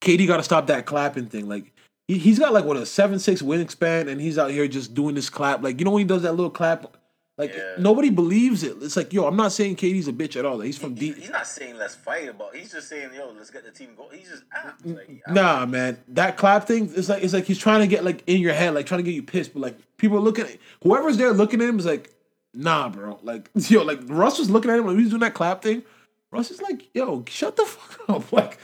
KD 0.00 0.26
got 0.26 0.36
to 0.36 0.42
stop 0.42 0.66
that 0.68 0.86
clapping 0.86 1.26
thing. 1.26 1.48
Like 1.48 1.72
he, 2.08 2.18
he's 2.18 2.38
got 2.38 2.52
like 2.52 2.64
what 2.64 2.76
a 2.76 2.86
seven 2.86 3.18
six 3.18 3.42
wingspan, 3.42 4.08
and 4.08 4.20
he's 4.20 4.38
out 4.38 4.50
here 4.50 4.68
just 4.68 4.94
doing 4.94 5.14
this 5.14 5.28
clap. 5.30 5.62
Like 5.62 5.78
you 5.78 5.84
know 5.84 5.90
when 5.90 6.00
he 6.00 6.04
does 6.06 6.22
that 6.22 6.32
little 6.32 6.50
clap, 6.50 6.96
like 7.36 7.52
Yeah. 7.54 7.74
nobody 7.78 8.10
believes 8.10 8.62
it. 8.62 8.76
It's 8.80 8.96
like 8.96 9.12
yo, 9.12 9.26
I'm 9.26 9.36
not 9.36 9.52
saying 9.52 9.76
KD's 9.76 10.08
a 10.08 10.12
bitch 10.12 10.36
at 10.36 10.44
all. 10.44 10.58
Like, 10.58 10.66
he's 10.66 10.78
from 10.78 10.94
He- 10.94 11.00
deep. 11.10 11.18
He's 11.18 11.30
not 11.30 11.46
saying 11.46 11.76
let's 11.78 11.94
fight 11.94 12.28
about. 12.28 12.54
He's 12.54 12.72
just 12.72 12.88
saying 12.88 13.10
yo, 13.14 13.32
let's 13.36 13.50
get 13.50 13.64
the 13.64 13.70
team 13.70 13.90
going. 13.96 14.18
He's 14.18 14.28
just 14.28 14.42
like, 14.84 15.22
ah. 15.26 15.32
Nah, 15.32 15.66
man, 15.66 15.98
that 16.08 16.36
clap 16.36 16.66
thing 16.66 16.86
is 16.94 17.08
like 17.08 17.22
it's 17.24 17.32
like 17.34 17.44
he's 17.44 17.58
trying 17.58 17.80
to 17.80 17.86
get 17.86 18.04
like 18.04 18.22
in 18.26 18.40
your 18.40 18.54
head, 18.54 18.74
like 18.74 18.86
trying 18.86 18.98
to 18.98 19.04
get 19.04 19.14
you 19.14 19.22
pissed. 19.22 19.52
But 19.54 19.60
like 19.60 19.96
people 19.96 20.16
are 20.16 20.20
looking 20.20 20.44
at 20.46 20.56
whoever's 20.82 21.16
there 21.16 21.32
looking 21.32 21.60
at 21.60 21.68
him 21.68 21.78
is 21.78 21.86
like, 21.86 22.10
nah, 22.52 22.88
bro. 22.88 23.18
Like 23.22 23.48
yo, 23.54 23.82
like 23.82 24.00
Russ 24.06 24.38
was 24.38 24.50
looking 24.50 24.70
at 24.70 24.78
him 24.78 24.86
when 24.86 24.96
he 24.96 25.02
was 25.02 25.10
doing 25.10 25.20
that 25.20 25.34
clap 25.34 25.62
thing. 25.62 25.82
Russ 26.30 26.50
is 26.50 26.60
like, 26.62 26.88
yo, 26.94 27.24
shut 27.28 27.56
the 27.56 27.64
fuck 27.66 28.08
up. 28.08 28.32
Like, 28.32 28.58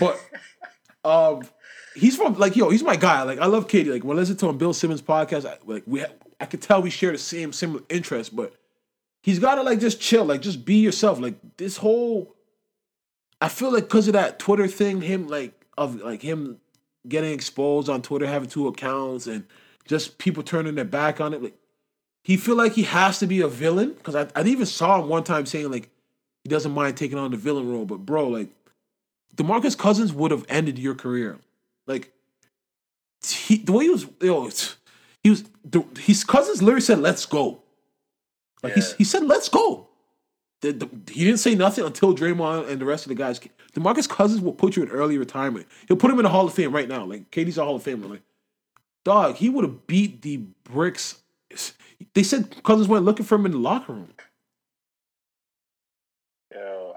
but 0.00 0.20
um, 1.04 1.42
he's 1.94 2.16
from 2.16 2.34
like 2.34 2.56
yo, 2.56 2.70
he's 2.70 2.82
my 2.82 2.96
guy. 2.96 3.22
Like 3.22 3.38
I 3.38 3.46
love 3.46 3.68
KD. 3.68 3.90
Like 3.90 4.04
when 4.04 4.16
I 4.16 4.20
listen 4.20 4.36
to 4.38 4.48
him, 4.48 4.58
Bill 4.58 4.72
Simmons 4.72 5.02
podcast, 5.02 5.46
I, 5.46 5.58
like 5.64 5.84
we, 5.86 6.04
I 6.40 6.46
could 6.46 6.62
tell 6.62 6.82
we 6.82 6.90
share 6.90 7.12
the 7.12 7.18
same 7.18 7.52
similar 7.52 7.82
interests, 7.88 8.32
but 8.32 8.54
he's 9.22 9.38
got 9.38 9.56
to 9.56 9.62
like 9.62 9.80
just 9.80 10.00
chill, 10.00 10.24
like 10.24 10.42
just 10.42 10.64
be 10.64 10.76
yourself. 10.76 11.20
Like 11.20 11.36
this 11.56 11.76
whole, 11.76 12.34
I 13.40 13.48
feel 13.48 13.72
like 13.72 13.84
because 13.84 14.08
of 14.08 14.14
that 14.14 14.38
Twitter 14.38 14.66
thing, 14.66 15.00
him 15.00 15.28
like 15.28 15.64
of 15.78 16.00
like 16.00 16.22
him 16.22 16.58
getting 17.08 17.32
exposed 17.32 17.88
on 17.88 18.02
Twitter, 18.02 18.26
having 18.26 18.48
two 18.48 18.68
accounts, 18.68 19.26
and 19.26 19.44
just 19.86 20.18
people 20.18 20.42
turning 20.42 20.74
their 20.74 20.84
back 20.84 21.20
on 21.20 21.34
it. 21.34 21.42
Like 21.42 21.56
he 22.22 22.36
feel 22.36 22.56
like 22.56 22.72
he 22.72 22.84
has 22.84 23.18
to 23.20 23.26
be 23.26 23.40
a 23.40 23.48
villain 23.48 23.92
because 23.92 24.14
I, 24.14 24.28
I 24.34 24.44
even 24.44 24.66
saw 24.66 25.00
him 25.00 25.08
one 25.08 25.24
time 25.24 25.46
saying 25.46 25.70
like 25.70 25.90
he 26.42 26.48
doesn't 26.48 26.72
mind 26.72 26.96
taking 26.96 27.18
on 27.18 27.30
the 27.30 27.36
villain 27.36 27.70
role, 27.70 27.86
but 27.86 27.98
bro, 27.98 28.28
like 28.28 28.48
DeMarcus 29.36 29.76
Cousins 29.76 30.12
would 30.12 30.30
have 30.30 30.44
ended 30.48 30.78
your 30.78 30.94
career. 30.94 31.38
Like 31.86 32.12
he, 33.26 33.56
the 33.58 33.72
way 33.72 33.84
he 33.84 33.90
was, 33.90 34.06
yo, 34.20 34.50
he 35.22 35.30
was 35.30 35.44
the, 35.64 35.84
his 35.98 36.24
cousins 36.24 36.62
literally 36.62 36.80
said, 36.80 36.98
"Let's 37.00 37.26
go." 37.26 37.62
Like 38.62 38.76
Yeah. 38.76 38.82
he, 38.82 38.94
he 38.98 39.04
said, 39.04 39.24
"Let's 39.24 39.48
go." 39.48 39.88
The, 40.60 40.72
the, 40.72 40.88
he 41.12 41.24
didn't 41.24 41.40
say 41.40 41.54
nothing 41.54 41.84
until 41.84 42.14
Draymond 42.14 42.68
and 42.70 42.80
the 42.80 42.86
rest 42.86 43.04
of 43.04 43.08
the 43.10 43.14
guys. 43.14 43.38
came. 43.38 43.52
DeMarcus 43.74 44.08
Cousins 44.08 44.40
will 44.40 44.52
put 44.52 44.76
you 44.76 44.82
in 44.82 44.88
early 44.88 45.18
retirement. 45.18 45.66
He'll 45.88 45.96
put 45.96 46.10
him 46.10 46.18
in 46.18 46.22
the 46.22 46.28
Hall 46.30 46.46
of 46.46 46.54
Fame 46.54 46.72
right 46.72 46.88
now. 46.88 47.04
Like 47.04 47.30
KD's 47.30 47.58
a 47.58 47.64
Hall 47.64 47.76
of 47.76 47.82
Famer. 47.84 48.08
Like 48.08 48.22
dog, 49.04 49.36
he 49.36 49.48
would 49.50 49.64
have 49.64 49.86
beat 49.86 50.22
the 50.22 50.38
bricks. 50.64 51.20
They 52.14 52.22
said 52.22 52.62
Cousins 52.62 52.88
went 52.88 53.04
looking 53.04 53.26
for 53.26 53.34
him 53.34 53.46
in 53.46 53.52
the 53.52 53.58
locker 53.58 53.92
room. 53.92 54.08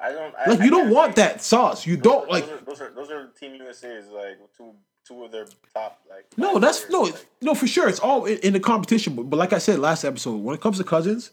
I 0.07 0.11
don't. 0.11 0.35
I, 0.35 0.49
Like 0.49 0.61
I 0.61 0.65
you 0.65 0.71
don't 0.71 0.89
want 0.89 1.15
that 1.17 1.41
sauce. 1.41 1.85
You 1.85 1.97
don't 1.97 2.29
like. 2.29 2.45
Those 2.45 2.59
are, 2.59 2.65
those 2.65 2.81
are 2.81 2.91
those 2.93 3.11
are 3.11 3.27
Team 3.39 3.55
USA's 3.55 4.07
like 4.09 4.37
two 4.55 4.73
two 5.05 5.23
of 5.23 5.31
their 5.31 5.45
top 5.73 6.01
like. 6.09 6.25
No, 6.37 6.59
that's 6.59 6.85
players, 6.85 6.91
no, 6.91 7.01
like, 7.01 7.25
no 7.41 7.55
for 7.55 7.67
sure. 7.67 7.89
It's 7.89 7.99
all 7.99 8.25
in, 8.25 8.37
in 8.39 8.53
the 8.53 8.59
competition. 8.59 9.15
But, 9.15 9.23
but 9.29 9.37
like 9.37 9.53
I 9.53 9.57
said 9.57 9.79
last 9.79 10.03
episode, 10.03 10.37
when 10.37 10.55
it 10.55 10.61
comes 10.61 10.77
to 10.77 10.83
Cousins, 10.83 11.31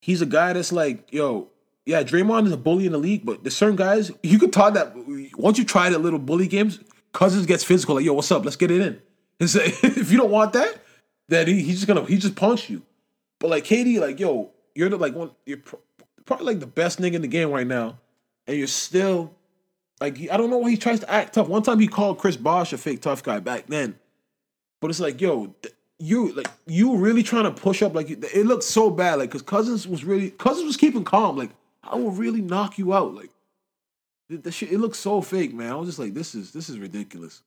he's 0.00 0.22
a 0.22 0.26
guy 0.26 0.52
that's 0.52 0.72
like, 0.72 1.12
yo, 1.12 1.50
yeah, 1.86 2.02
Draymond 2.02 2.46
is 2.46 2.52
a 2.52 2.56
bully 2.56 2.86
in 2.86 2.92
the 2.92 2.98
league, 2.98 3.26
but 3.26 3.44
there's 3.44 3.56
certain 3.56 3.76
guys 3.76 4.10
you 4.22 4.38
could 4.38 4.52
talk 4.52 4.74
that 4.74 4.94
once 5.36 5.58
you 5.58 5.64
try 5.64 5.90
the 5.90 5.98
little 5.98 6.18
bully 6.18 6.48
games, 6.48 6.80
Cousins 7.12 7.46
gets 7.46 7.64
physical. 7.64 7.96
Like, 7.96 8.04
yo, 8.04 8.14
what's 8.14 8.32
up? 8.32 8.44
Let's 8.44 8.56
get 8.56 8.70
it 8.70 8.80
in. 8.80 9.00
And 9.40 9.50
so, 9.50 9.58
if 9.64 10.12
you 10.12 10.16
don't 10.16 10.30
want 10.30 10.52
that, 10.52 10.80
then 11.28 11.48
he, 11.48 11.60
he's 11.60 11.74
just 11.74 11.88
gonna 11.88 12.04
he 12.04 12.18
just 12.18 12.36
punch 12.36 12.70
you. 12.70 12.82
But 13.40 13.50
like 13.50 13.64
KD, 13.64 13.98
like 13.98 14.20
yo, 14.20 14.52
you're 14.76 14.88
the 14.88 14.96
like 14.96 15.12
one, 15.12 15.32
you're 15.44 15.58
probably 16.26 16.46
like 16.46 16.60
the 16.60 16.66
best 16.66 17.00
nigga 17.00 17.14
in 17.14 17.22
the 17.22 17.28
game 17.28 17.50
right 17.50 17.66
now, 17.66 17.98
and 18.46 18.56
you're 18.56 18.66
still 18.66 19.34
like 20.00 20.18
I 20.30 20.36
don't 20.36 20.50
know 20.50 20.58
why 20.58 20.70
he 20.70 20.76
tries 20.76 21.00
to 21.00 21.10
act 21.10 21.34
tough. 21.34 21.48
One 21.48 21.62
time 21.62 21.78
he 21.78 21.88
called 21.88 22.18
Chris 22.18 22.36
Bosh 22.36 22.72
a 22.72 22.78
fake 22.78 23.02
tough 23.02 23.22
guy 23.22 23.40
back 23.40 23.66
then, 23.66 23.96
but 24.80 24.90
it's 24.90 25.00
like 25.00 25.20
yo, 25.20 25.54
you 25.98 26.32
like 26.32 26.48
you 26.66 26.96
really 26.96 27.22
trying 27.22 27.44
to 27.44 27.50
push 27.50 27.82
up 27.82 27.94
like 27.94 28.10
it 28.10 28.46
looked 28.46 28.64
so 28.64 28.90
bad 28.90 29.18
like 29.18 29.30
because 29.30 29.42
Cousins 29.42 29.86
was 29.86 30.04
really 30.04 30.30
Cousins 30.30 30.66
was 30.66 30.76
keeping 30.76 31.04
calm 31.04 31.36
like 31.36 31.50
I 31.82 31.96
will 31.96 32.10
really 32.10 32.42
knock 32.42 32.78
you 32.78 32.94
out 32.94 33.14
like 33.14 33.30
the, 34.28 34.50
shit 34.50 34.72
it 34.72 34.78
looks 34.78 34.98
so 34.98 35.20
fake 35.20 35.54
man. 35.54 35.72
I 35.72 35.76
was 35.76 35.88
just 35.88 35.98
like 35.98 36.14
this 36.14 36.34
is 36.34 36.52
this 36.52 36.68
is 36.68 36.78
ridiculous. 36.78 37.42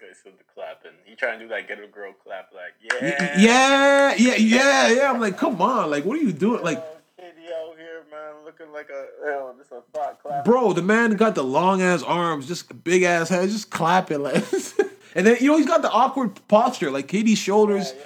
guy's 0.00 0.18
still 0.18 0.32
the 0.36 0.44
clapping. 0.52 0.92
He 1.04 1.14
trying 1.14 1.38
to 1.38 1.44
do 1.44 1.48
that 1.50 1.68
get 1.68 1.82
a 1.82 1.86
girl 1.86 2.12
clap 2.24 2.50
like 2.52 2.74
yeah 2.82 3.38
Yeah, 3.38 4.14
yeah, 4.16 4.34
yeah, 4.36 4.88
yeah. 4.88 5.12
I'm 5.12 5.20
like, 5.20 5.36
come 5.36 5.60
on, 5.60 5.90
like, 5.90 6.04
what 6.04 6.18
are 6.18 6.22
you 6.22 6.32
doing? 6.32 6.62
Like, 6.62 6.78
Yo, 6.78 7.24
KD 7.24 7.52
out 7.52 7.76
here, 7.76 8.02
man, 8.18 8.44
looking 8.44 8.72
like 8.72 8.88
a 8.90 9.06
yo, 9.24 9.54
this 9.58 9.68
a 9.72 9.82
thought 9.96 10.20
clap. 10.22 10.44
bro, 10.44 10.72
the 10.72 10.82
man 10.82 11.12
got 11.12 11.34
the 11.34 11.44
long 11.44 11.82
ass 11.82 12.02
arms, 12.02 12.46
just 12.46 12.82
big 12.84 13.02
ass 13.02 13.28
head, 13.28 13.48
just 13.48 13.70
clapping 13.70 14.22
like, 14.22 14.34
and 15.14 15.26
then 15.26 15.36
you 15.40 15.50
know 15.50 15.56
he's 15.58 15.66
got 15.66 15.82
the 15.82 15.90
awkward 15.90 16.38
posture, 16.48 16.90
like 16.90 17.06
KD's 17.08 17.30
Yeah, 17.30 17.34
shoulders. 17.34 17.94
yeah, 17.96 18.04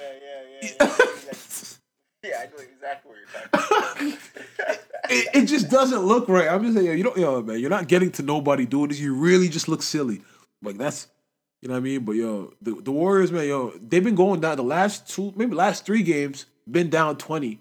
yeah, 0.61 0.69
yeah. 0.79 0.87
Yeah, 2.23 2.29
yeah, 2.29 2.37
I 2.41 2.45
know 2.45 2.63
exactly 2.63 3.11
what 3.11 3.17
you're 3.19 3.51
talking 3.51 4.07
about. 4.07 4.19
It, 5.09 5.27
it 5.35 5.45
just 5.47 5.69
doesn't 5.69 5.99
look 5.99 6.29
right. 6.29 6.47
I'm 6.47 6.63
just 6.63 6.75
saying, 6.75 6.87
yo, 6.87 6.93
you 6.93 7.03
don't, 7.03 7.17
yo, 7.17 7.41
man, 7.41 7.59
you're 7.59 7.69
not 7.69 7.89
getting 7.89 8.09
to 8.13 8.23
nobody 8.23 8.65
doing 8.65 8.87
this. 8.87 9.01
You 9.01 9.13
really 9.13 9.49
just 9.49 9.67
look 9.67 9.83
silly. 9.83 10.21
Like 10.61 10.77
that's, 10.77 11.07
you 11.61 11.67
know 11.67 11.73
what 11.73 11.79
I 11.79 11.81
mean? 11.81 12.05
But 12.05 12.13
yo, 12.13 12.53
the, 12.61 12.75
the 12.81 12.91
Warriors, 12.91 13.29
man, 13.29 13.45
yo, 13.45 13.71
they've 13.85 14.03
been 14.03 14.15
going 14.15 14.39
down 14.39 14.55
the 14.55 14.63
last 14.63 15.09
two, 15.09 15.33
maybe 15.35 15.55
last 15.55 15.85
three 15.85 16.03
games, 16.03 16.45
been 16.71 16.89
down 16.89 17.17
twenty. 17.17 17.59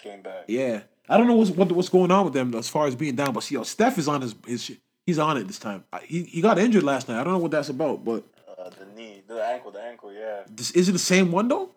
Came 0.00 0.20
back. 0.20 0.46
Yeah, 0.48 0.80
I 1.08 1.16
don't 1.16 1.26
know 1.26 1.34
what's 1.36 1.50
what, 1.50 1.70
what's 1.72 1.88
going 1.88 2.10
on 2.10 2.24
with 2.24 2.34
them 2.34 2.54
as 2.54 2.68
far 2.68 2.86
as 2.86 2.94
being 2.94 3.16
down, 3.16 3.32
but 3.32 3.42
see, 3.42 3.54
yo, 3.54 3.62
Steph 3.62 3.98
is 3.98 4.08
on 4.08 4.20
his 4.22 4.34
his 4.46 4.62
shit. 4.64 4.78
He's 5.06 5.18
on 5.18 5.36
it 5.38 5.44
this 5.46 5.58
time. 5.58 5.84
I- 5.92 6.00
He 6.00 6.22
he 6.24 6.40
got 6.40 6.58
injured 6.58 6.82
last 6.82 7.08
night. 7.08 7.20
I 7.20 7.24
don't 7.24 7.32
know 7.34 7.38
what 7.38 7.50
that's 7.50 7.68
about, 7.70 8.04
but 8.04 8.24
Uh, 8.58 8.70
the 8.70 8.86
knee, 8.96 9.22
the 9.26 9.42
ankle, 9.44 9.70
the 9.70 9.80
ankle. 9.80 10.12
Yeah. 10.12 10.42
this, 10.50 10.70
is 10.72 10.88
it 10.88 10.92
the 10.92 10.98
same 10.98 11.32
one 11.32 11.48
though? 11.48 11.70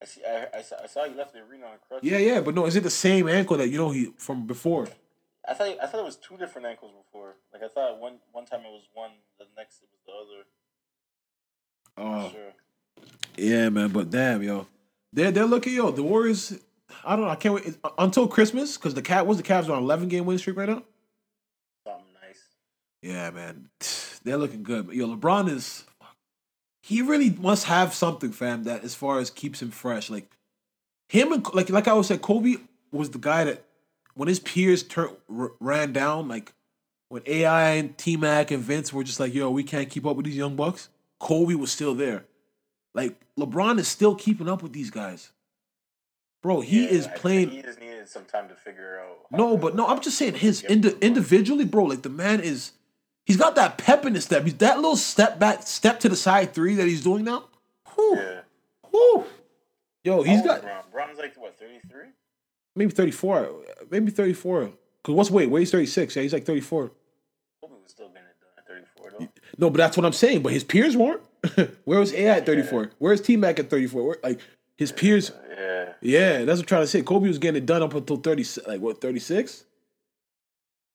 I 0.00 0.04
see. 0.04 0.20
I, 0.24 0.58
I, 0.58 0.62
saw, 0.62 0.76
I 0.82 0.86
saw 0.86 1.04
you 1.04 1.14
left 1.16 1.32
the 1.32 1.40
arena 1.40 1.66
on 1.66 1.78
crutches. 1.88 2.10
Yeah, 2.10 2.18
yeah, 2.18 2.40
but 2.40 2.54
no, 2.54 2.66
is 2.66 2.74
it 2.76 2.82
the 2.82 2.90
same 2.90 3.28
ankle 3.28 3.56
that 3.56 3.68
you 3.68 3.78
know 3.78 3.90
he 3.90 4.12
from 4.16 4.46
before? 4.46 4.88
I 5.48 5.54
thought 5.54 5.76
I 5.82 5.86
thought 5.86 6.00
it 6.00 6.04
was 6.04 6.16
two 6.16 6.36
different 6.36 6.66
ankles 6.68 6.92
before. 7.04 7.34
Like 7.52 7.62
I 7.64 7.68
thought 7.68 7.98
one 8.00 8.18
one 8.32 8.44
time 8.46 8.60
it 8.60 8.70
was 8.70 8.86
one, 8.94 9.10
the 9.38 9.46
next 9.56 9.82
it 9.82 9.88
was 9.92 10.00
the 10.06 10.12
other. 10.22 10.44
Oh, 11.96 12.30
Sure. 12.30 12.52
yeah, 13.36 13.68
man. 13.70 13.90
But 13.90 14.10
damn, 14.10 14.42
yo, 14.42 14.66
they're 15.12 15.30
they're 15.32 15.46
looking, 15.46 15.74
yo. 15.74 15.90
The 15.90 16.02
Warriors. 16.02 16.54
I 17.04 17.16
don't 17.16 17.24
know. 17.24 17.30
I 17.30 17.36
can't 17.36 17.54
wait 17.54 17.76
uh, 17.84 17.90
until 17.98 18.26
Christmas 18.28 18.76
because 18.76 18.94
the 18.94 19.02
cat 19.02 19.26
was 19.26 19.36
the 19.36 19.42
Cavs 19.42 19.68
on 19.68 19.82
eleven 19.82 20.08
game 20.08 20.26
win 20.26 20.38
streak 20.38 20.56
right 20.56 20.68
now. 20.68 20.82
Something 21.86 22.06
nice. 22.22 22.42
Yeah, 23.02 23.30
man, 23.30 23.68
they're 24.24 24.36
looking 24.36 24.62
good. 24.62 24.86
But 24.86 24.96
yo, 24.96 25.08
LeBron 25.08 25.48
is. 25.48 25.84
He 26.84 27.00
really 27.00 27.30
must 27.30 27.66
have 27.66 27.94
something, 27.94 28.32
fam. 28.32 28.64
That 28.64 28.82
as 28.82 28.94
far 28.94 29.18
as 29.20 29.30
keeps 29.30 29.62
him 29.62 29.70
fresh, 29.70 30.10
like 30.10 30.30
him 31.08 31.32
and 31.32 31.46
like 31.54 31.70
like 31.70 31.86
I 31.86 31.92
always 31.92 32.06
said, 32.08 32.22
Kobe 32.22 32.56
was 32.90 33.10
the 33.10 33.18
guy 33.18 33.44
that 33.44 33.64
when 34.14 34.28
his 34.28 34.40
peers 34.40 34.82
tur- 34.82 35.16
r- 35.34 35.52
ran 35.60 35.92
down, 35.92 36.28
like 36.28 36.52
when 37.08 37.22
AI 37.26 37.74
and 37.74 37.96
T 37.96 38.16
Mac 38.16 38.50
and 38.50 38.62
Vince 38.62 38.92
were 38.92 39.04
just 39.04 39.20
like, 39.20 39.32
"Yo, 39.34 39.50
we 39.50 39.62
can't 39.62 39.90
keep 39.90 40.06
up 40.06 40.16
with 40.16 40.26
these 40.26 40.36
young 40.36 40.56
bucks." 40.56 40.88
Kobe 41.20 41.54
was 41.54 41.70
still 41.70 41.94
there. 41.94 42.24
Like 42.94 43.16
LeBron 43.38 43.78
is 43.78 43.88
still 43.88 44.14
keeping 44.14 44.48
up 44.48 44.62
with 44.62 44.72
these 44.72 44.90
guys, 44.90 45.30
bro. 46.42 46.60
He 46.60 46.84
Yeah, 46.84 46.90
is 46.90 47.06
playing. 47.16 47.50
He 47.50 47.62
just 47.62 47.80
needed 47.80 48.08
some 48.08 48.24
time 48.24 48.48
to 48.48 48.54
figure 48.54 49.00
out. 49.00 49.18
No, 49.30 49.56
but 49.56 49.74
no, 49.74 49.86
I'm 49.86 50.00
just 50.00 50.18
saying 50.18 50.34
his 50.34 50.62
indi- 50.64 50.96
individually, 51.00 51.64
bro. 51.64 51.84
Like 51.84 52.02
the 52.02 52.08
man 52.10 52.40
is, 52.40 52.72
he's 53.24 53.36
got 53.36 53.54
that 53.54 53.78
pep 53.78 54.04
in 54.04 54.14
his 54.14 54.24
step. 54.24 54.44
He's 54.44 54.56
that 54.56 54.76
little 54.76 54.96
step 54.96 55.38
back, 55.38 55.62
step 55.62 56.00
to 56.00 56.08
the 56.08 56.16
side 56.16 56.52
three 56.52 56.74
that 56.74 56.86
he's 56.86 57.02
doing 57.02 57.24
now. 57.24 57.44
Whew, 57.94 58.16
Yeah. 58.16 58.40
whew. 58.90 59.24
Yo, 60.04 60.22
he's 60.22 60.42
got 60.42 60.58
is 60.58 60.64
Bron? 60.64 60.82
Bron's 60.92 61.18
like 61.18 61.34
what, 61.40 61.56
thirty 61.58 61.78
three? 61.88 62.08
maybe 62.74 62.90
34, 62.90 63.50
maybe 63.90 64.10
34. 64.10 64.72
Cause 65.04 65.14
what's 65.14 65.30
wait? 65.30 65.48
Wait, 65.50 65.60
he's 65.60 65.70
36. 65.70 66.16
Yeah, 66.16 66.22
he's 66.22 66.32
like 66.32 66.44
34. 66.44 66.90
Kobe 67.60 67.74
was 67.74 67.90
still 67.90 68.08
getting 68.08 68.22
it 68.22 68.36
done 68.40 68.50
at 68.58 68.66
thirty 68.66 68.84
four 68.96 69.10
though. 69.10 69.28
No, 69.58 69.70
but 69.70 69.78
that's 69.78 69.96
what 69.96 70.06
I'm 70.06 70.12
saying. 70.12 70.42
But 70.42 70.52
his 70.52 70.64
peers 70.64 70.96
weren't. 70.96 71.20
Where 71.84 71.98
was 71.98 72.12
AI 72.14 72.36
at 72.38 72.46
34? 72.46 72.92
Where's 72.98 73.20
T 73.20 73.36
Mac 73.36 73.58
at 73.58 73.68
34? 73.68 74.06
Where, 74.06 74.16
like 74.22 74.40
his 74.76 74.92
peers. 74.92 75.32
Yeah. 75.50 75.92
Yeah, 76.00 76.44
that's 76.44 76.58
what 76.58 76.60
I'm 76.60 76.66
trying 76.66 76.82
to 76.82 76.86
say. 76.86 77.02
Kobe 77.02 77.28
was 77.28 77.38
getting 77.38 77.62
it 77.62 77.66
done 77.66 77.82
up 77.82 77.94
until 77.94 78.16
30, 78.16 78.44
like 78.66 78.80
what 78.80 79.00
36? 79.00 79.64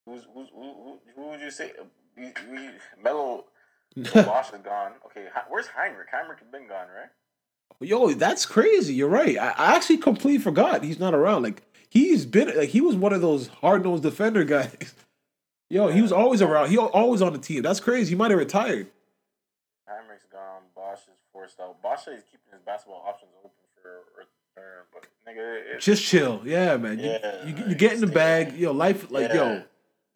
Who's, 0.06 0.22
who's, 0.34 0.48
who, 0.54 0.62
who, 0.62 0.98
who 1.14 1.28
would 1.30 1.40
you 1.40 1.50
say? 1.50 1.72
We, 2.16 2.32
we, 2.50 2.70
Melo 3.02 3.44
Bosh 4.14 4.52
is 4.52 4.60
gone. 4.62 4.92
Okay, 5.06 5.26
where's 5.48 5.66
Hinrich? 5.66 6.08
Hinrich 6.12 6.38
has 6.40 6.48
been 6.50 6.68
gone, 6.68 6.86
right? 6.94 7.10
Yo, 7.80 8.12
that's 8.12 8.44
crazy. 8.44 8.94
You're 8.94 9.08
right. 9.08 9.38
I, 9.38 9.50
I 9.50 9.76
actually 9.76 9.98
completely 9.98 10.42
forgot 10.42 10.82
he's 10.82 10.98
not 10.98 11.14
around. 11.14 11.42
Like 11.42 11.62
he's 11.88 12.26
been 12.26 12.56
like 12.56 12.70
he 12.70 12.80
was 12.80 12.96
one 12.96 13.12
of 13.12 13.20
those 13.20 13.48
hard 13.48 13.84
nosed 13.84 14.02
defender 14.02 14.44
guys. 14.44 14.94
Yo, 15.70 15.88
he 15.88 16.00
was 16.00 16.12
always 16.12 16.40
around. 16.40 16.70
He 16.70 16.78
always 16.78 17.22
on 17.22 17.32
the 17.32 17.38
team. 17.38 17.62
That's 17.62 17.80
crazy. 17.80 18.10
He 18.10 18.16
might 18.16 18.30
have 18.30 18.40
retired. 18.40 18.88
Hinrich's 19.88 20.26
gone. 20.32 20.62
Bosh 20.74 21.02
is 21.02 21.18
forced 21.32 21.60
out. 21.60 21.80
Bosh 21.82 22.08
is 22.08 22.24
keeping 22.24 22.52
his 22.52 22.62
basketball 22.64 23.04
options 23.06 23.30
nigga, 25.28 25.78
Just 25.80 26.04
chill. 26.04 26.42
Yeah, 26.44 26.76
man. 26.76 26.98
You, 26.98 27.04
Yeah, 27.10 27.46
you, 27.46 27.68
you 27.68 27.74
get 27.74 27.92
in 27.92 28.00
the 28.00 28.06
bag. 28.06 28.54
Yo, 28.56 28.72
life 28.72 29.10
like 29.10 29.28
Yeah. 29.28 29.34
yo. 29.34 29.62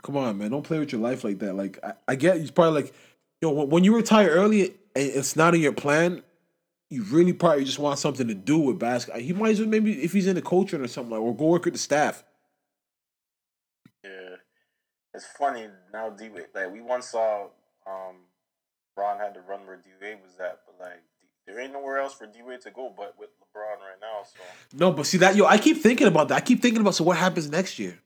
Come 0.02 0.16
on, 0.16 0.38
man. 0.38 0.50
Don't 0.50 0.62
play 0.64 0.78
with 0.78 0.90
your 0.92 1.00
life 1.00 1.22
like 1.24 1.38
that. 1.40 1.54
Like 1.54 1.78
I, 1.84 1.92
I 2.08 2.14
get. 2.16 2.38
He's 2.38 2.50
probably 2.50 2.82
like, 2.82 2.94
yo, 3.40 3.50
when, 3.50 3.68
when 3.68 3.84
you 3.84 3.94
retire 3.94 4.30
early 4.30 4.62
and 4.64 4.74
it's 4.94 5.36
not 5.36 5.54
in 5.54 5.60
your 5.60 5.72
plan, 5.72 6.22
you 6.90 7.04
really 7.04 7.32
probably 7.32 7.64
just 7.64 7.78
want 7.78 7.98
something 7.98 8.26
to 8.28 8.34
do 8.34 8.58
with 8.58 8.78
basketball. 8.78 9.22
He 9.22 9.32
might 9.32 9.50
as 9.52 9.60
well 9.60 9.68
maybe 9.68 10.02
if 10.02 10.12
he's 10.12 10.26
in 10.26 10.34
the 10.34 10.42
coaching 10.42 10.80
or 10.80 10.88
something 10.88 11.12
like, 11.12 11.20
or 11.20 11.34
go 11.36 11.46
work 11.46 11.64
with 11.64 11.74
the 11.74 11.78
staff. 11.78 12.24
yeah. 14.04 14.36
It's 15.14 15.26
funny 15.26 15.68
now. 15.92 16.10
D 16.10 16.30
like 16.54 16.72
we 16.72 16.80
once 16.80 17.08
saw, 17.10 17.48
um, 17.86 18.16
Ron 18.96 19.18
had 19.18 19.34
to 19.34 19.40
run 19.40 19.66
where 19.66 19.76
D 19.76 19.90
Wade 20.00 20.18
was 20.22 20.34
at, 20.40 20.60
but 20.66 20.76
like 20.80 21.02
there 21.46 21.60
ain't 21.60 21.72
nowhere 21.72 21.98
else 21.98 22.14
for 22.14 22.26
D 22.26 22.40
Wade 22.42 22.60
to 22.62 22.70
go 22.70 22.92
but 22.96 23.14
with 23.18 23.30
LeBron 23.40 23.78
right 23.80 24.00
now. 24.00 24.22
So 24.24 24.40
No, 24.76 24.92
but 24.92 25.06
see 25.06 25.18
that 25.18 25.36
yo, 25.36 25.46
I 25.46 25.58
keep 25.58 25.78
thinking 25.78 26.06
about 26.06 26.28
that. 26.28 26.36
I 26.36 26.40
keep 26.40 26.60
thinking 26.62 26.80
about 26.80 26.94
so 26.94 27.04
what 27.04 27.16
happens 27.16 27.50
next 27.50 27.78
year. 27.78 27.98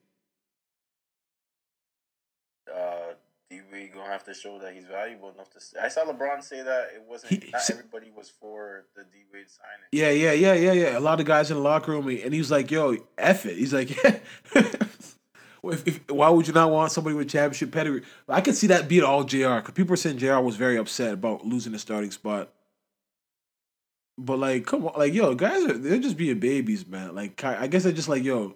uh, 2.75 3.15
D 3.51 3.61
Wade 3.73 3.93
gonna 3.95 4.11
have 4.11 4.25
to 4.25 4.35
show 4.35 4.59
that 4.59 4.75
he's 4.75 4.87
valuable 4.87 5.31
enough 5.31 5.51
to. 5.51 5.61
Say. 5.61 5.79
I 5.81 5.89
saw 5.89 6.05
LeBron 6.05 6.43
say 6.43 6.63
that 6.63 6.89
it 6.95 7.03
wasn't. 7.09 7.33
He- 7.43 7.51
not 7.51 7.69
everybody 7.71 8.11
was 8.17 8.29
for 8.41 8.85
the 8.97 9.03
D 9.05 9.19
Wade 9.33 9.47
signing. 9.49 9.87
Yeah, 9.93 10.11
yeah, 10.11 10.33
yeah, 10.33 10.55
yeah, 10.55 10.73
yeah. 10.73 10.99
A 10.99 11.01
lot 11.01 11.21
of 11.21 11.27
guys 11.27 11.51
in 11.51 11.57
the 11.59 11.63
locker 11.63 11.93
room, 11.93 12.09
and 12.09 12.33
he 12.33 12.39
was 12.39 12.51
like, 12.51 12.71
"Yo, 12.71 12.97
f 13.17 13.47
it." 13.47 13.57
He's 13.57 13.73
like, 13.73 13.97
well, 15.63 15.75
if, 15.75 15.87
if, 15.87 16.11
"Why 16.11 16.29
would 16.29 16.47
you 16.49 16.53
not 16.55 16.71
want 16.71 16.91
somebody 16.93 17.15
with 17.15 17.29
championship 17.31 17.71
pedigree?" 17.71 18.03
I 18.29 18.41
could 18.41 18.57
see 18.57 18.67
that 18.69 18.89
beat 18.89 19.03
all 19.05 19.23
Jr. 19.25 19.57
Because 19.57 19.75
people 19.75 19.95
are 19.95 19.97
saying 19.97 20.19
Jr. 20.19 20.41
was 20.41 20.57
very 20.57 20.77
upset 20.77 21.15
about 21.15 21.47
losing 21.47 21.73
the 21.73 21.79
starting 21.79 22.11
spot. 22.11 22.51
But 24.19 24.39
like, 24.39 24.65
come 24.67 24.87
on, 24.87 24.95
like, 24.99 25.13
yo, 25.13 25.35
guys 25.35 25.63
are 25.65 25.77
they're 25.77 25.99
just 25.99 26.17
being 26.17 26.39
babies, 26.39 26.87
man. 26.87 27.15
Like, 27.15 27.43
I 27.45 27.67
guess 27.67 27.83
they're 27.85 27.93
just 27.93 28.09
like, 28.09 28.25
yo, 28.25 28.55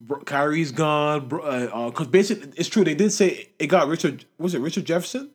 bro, 0.00 0.20
Kyrie's 0.20 0.72
gone, 0.72 1.28
bro. 1.28 1.42
Uh, 1.42 1.90
Because 1.90 2.08
basically, 2.08 2.52
it's 2.56 2.68
true. 2.68 2.82
They 2.84 2.94
did 2.94 3.12
say 3.12 3.50
it 3.58 3.68
got 3.68 3.86
Richard. 3.88 4.24
Was 4.38 4.54
it 4.54 4.60
Richard 4.60 4.84
Jefferson? 4.84 5.30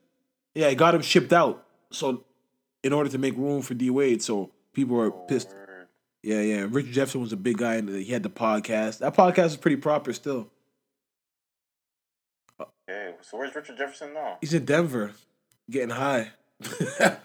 Yeah, 0.55 0.67
it 0.67 0.75
got 0.75 0.93
him 0.95 1.01
shipped 1.01 1.31
out. 1.31 1.65
So, 1.91 2.25
in 2.83 2.91
order 2.91 3.09
to 3.09 3.17
make 3.17 3.35
room 3.37 3.61
for 3.61 3.75
D 3.75 3.89
Wade, 3.89 4.21
so 4.21 4.51
people 4.73 4.99
are 4.99 5.11
pissed. 5.11 5.55
Yeah, 6.21 6.41
yeah. 6.41 6.67
Richard 6.69 6.91
Jefferson 6.91 7.21
was 7.21 7.31
a 7.31 7.37
big 7.37 7.59
guy, 7.59 7.75
and 7.75 7.87
he 7.87 8.11
had 8.11 8.23
the 8.23 8.29
podcast. 8.29 8.97
That 8.99 9.15
podcast 9.15 9.45
is 9.47 9.57
pretty 9.57 9.77
proper 9.77 10.11
still. 10.11 10.49
Okay, 12.59 13.13
so 13.21 13.37
where's 13.37 13.55
Richard 13.55 13.77
Jefferson 13.77 14.13
now? 14.13 14.37
He's 14.41 14.53
in 14.53 14.65
Denver, 14.65 15.13
getting 15.69 15.91
high. 15.91 16.31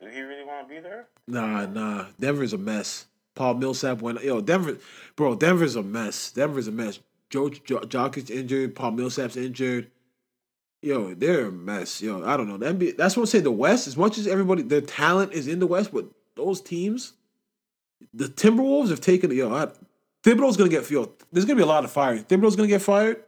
Do 0.00 0.08
he 0.08 0.20
really 0.20 0.44
want 0.44 0.68
to 0.68 0.74
be 0.74 0.80
there? 0.80 1.06
nah, 1.26 1.66
nah. 1.66 2.06
Denver's 2.20 2.52
a 2.52 2.58
mess. 2.58 3.06
Paul 3.34 3.54
Millsap 3.54 4.00
went. 4.00 4.22
Yo, 4.22 4.40
Denver, 4.40 4.78
bro. 5.14 5.34
Denver's 5.34 5.76
a 5.76 5.82
mess. 5.82 6.30
Denver's 6.32 6.68
a 6.68 6.72
mess. 6.72 7.00
Joe 7.30 7.48
jo- 7.50 7.80
Jokic 7.80 8.30
injured. 8.30 8.74
Paul 8.74 8.92
Millsap's 8.92 9.36
injured. 9.36 9.90
Yo, 10.82 11.14
they're 11.14 11.46
a 11.46 11.52
mess. 11.52 12.00
Yo, 12.00 12.24
I 12.24 12.36
don't 12.36 12.48
know. 12.48 12.56
The 12.56 12.72
NBA, 12.72 12.96
that's 12.96 13.16
what 13.16 13.24
I 13.24 13.26
say. 13.26 13.40
The 13.40 13.50
West, 13.50 13.86
as 13.88 13.96
much 13.96 14.18
as 14.18 14.26
everybody, 14.26 14.62
their 14.62 14.80
talent 14.80 15.32
is 15.32 15.48
in 15.48 15.58
the 15.58 15.66
West, 15.66 15.92
but 15.92 16.06
those 16.34 16.60
teams, 16.60 17.14
the 18.14 18.26
Timberwolves 18.26 18.90
have 18.90 19.00
taken. 19.00 19.30
Yo, 19.32 19.52
I, 19.54 19.68
Thibodeau's 20.22 20.56
gonna 20.56 20.70
get. 20.70 20.88
Yo, 20.90 21.12
there's 21.32 21.44
gonna 21.44 21.56
be 21.56 21.62
a 21.62 21.66
lot 21.66 21.84
of 21.84 21.90
firing. 21.90 22.24
Thibodeau's 22.24 22.56
gonna 22.56 22.68
get 22.68 22.82
fired. 22.82 23.22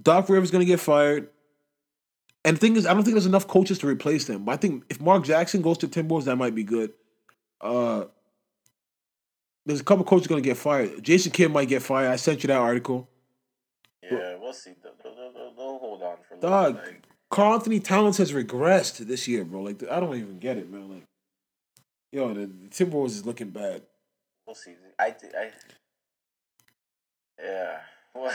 Doc 0.00 0.28
Rivers 0.28 0.50
gonna 0.50 0.64
get 0.64 0.80
fired. 0.80 1.28
And 2.46 2.56
the 2.56 2.60
thing 2.60 2.76
is, 2.76 2.86
I 2.86 2.94
don't 2.94 3.02
think 3.02 3.14
there's 3.14 3.26
enough 3.26 3.48
coaches 3.48 3.80
to 3.80 3.88
replace 3.88 4.26
them. 4.26 4.44
But 4.44 4.52
I 4.52 4.56
think 4.56 4.84
if 4.88 5.00
Mark 5.00 5.24
Jackson 5.24 5.62
goes 5.62 5.78
to 5.78 5.88
Timberwolves, 5.88 6.24
that 6.24 6.36
might 6.36 6.54
be 6.54 6.62
good. 6.62 6.92
Uh, 7.60 8.04
there's 9.66 9.80
a 9.80 9.84
couple 9.84 10.04
coaches 10.04 10.28
gonna 10.28 10.40
get 10.40 10.56
fired. 10.56 11.02
Jason 11.02 11.32
Kidd 11.32 11.50
might 11.50 11.68
get 11.68 11.82
fired. 11.82 12.08
I 12.12 12.16
sent 12.16 12.44
you 12.44 12.46
that 12.46 12.58
article. 12.58 13.08
Yeah, 14.00 14.36
we'll 14.40 14.52
see. 14.52 14.74
They'll, 14.80 14.92
they'll, 15.02 15.32
they'll, 15.32 15.78
hold 15.78 16.02
on 16.04 16.18
for 16.28 16.34
a 16.34 16.36
little 16.36 16.50
Dog, 16.50 16.74
bit, 16.76 16.84
like, 16.84 17.02
Karl-Anthony 17.30 17.80
Towns 17.80 18.18
has 18.18 18.32
regressed 18.32 18.98
this 18.98 19.26
year, 19.26 19.44
bro. 19.44 19.62
Like 19.62 19.82
I 19.90 19.98
don't 19.98 20.16
even 20.16 20.38
get 20.38 20.56
it, 20.56 20.70
man. 20.70 20.88
Like, 20.88 21.04
yo, 22.12 22.32
the, 22.32 22.46
the 22.46 22.68
Timberwolves 22.68 23.06
is 23.06 23.26
looking 23.26 23.50
bad. 23.50 23.82
We'll 24.46 24.54
see. 24.54 24.74
I, 25.00 25.16
I, 25.38 25.50
yeah. 27.42 27.78
Well, 28.14 28.32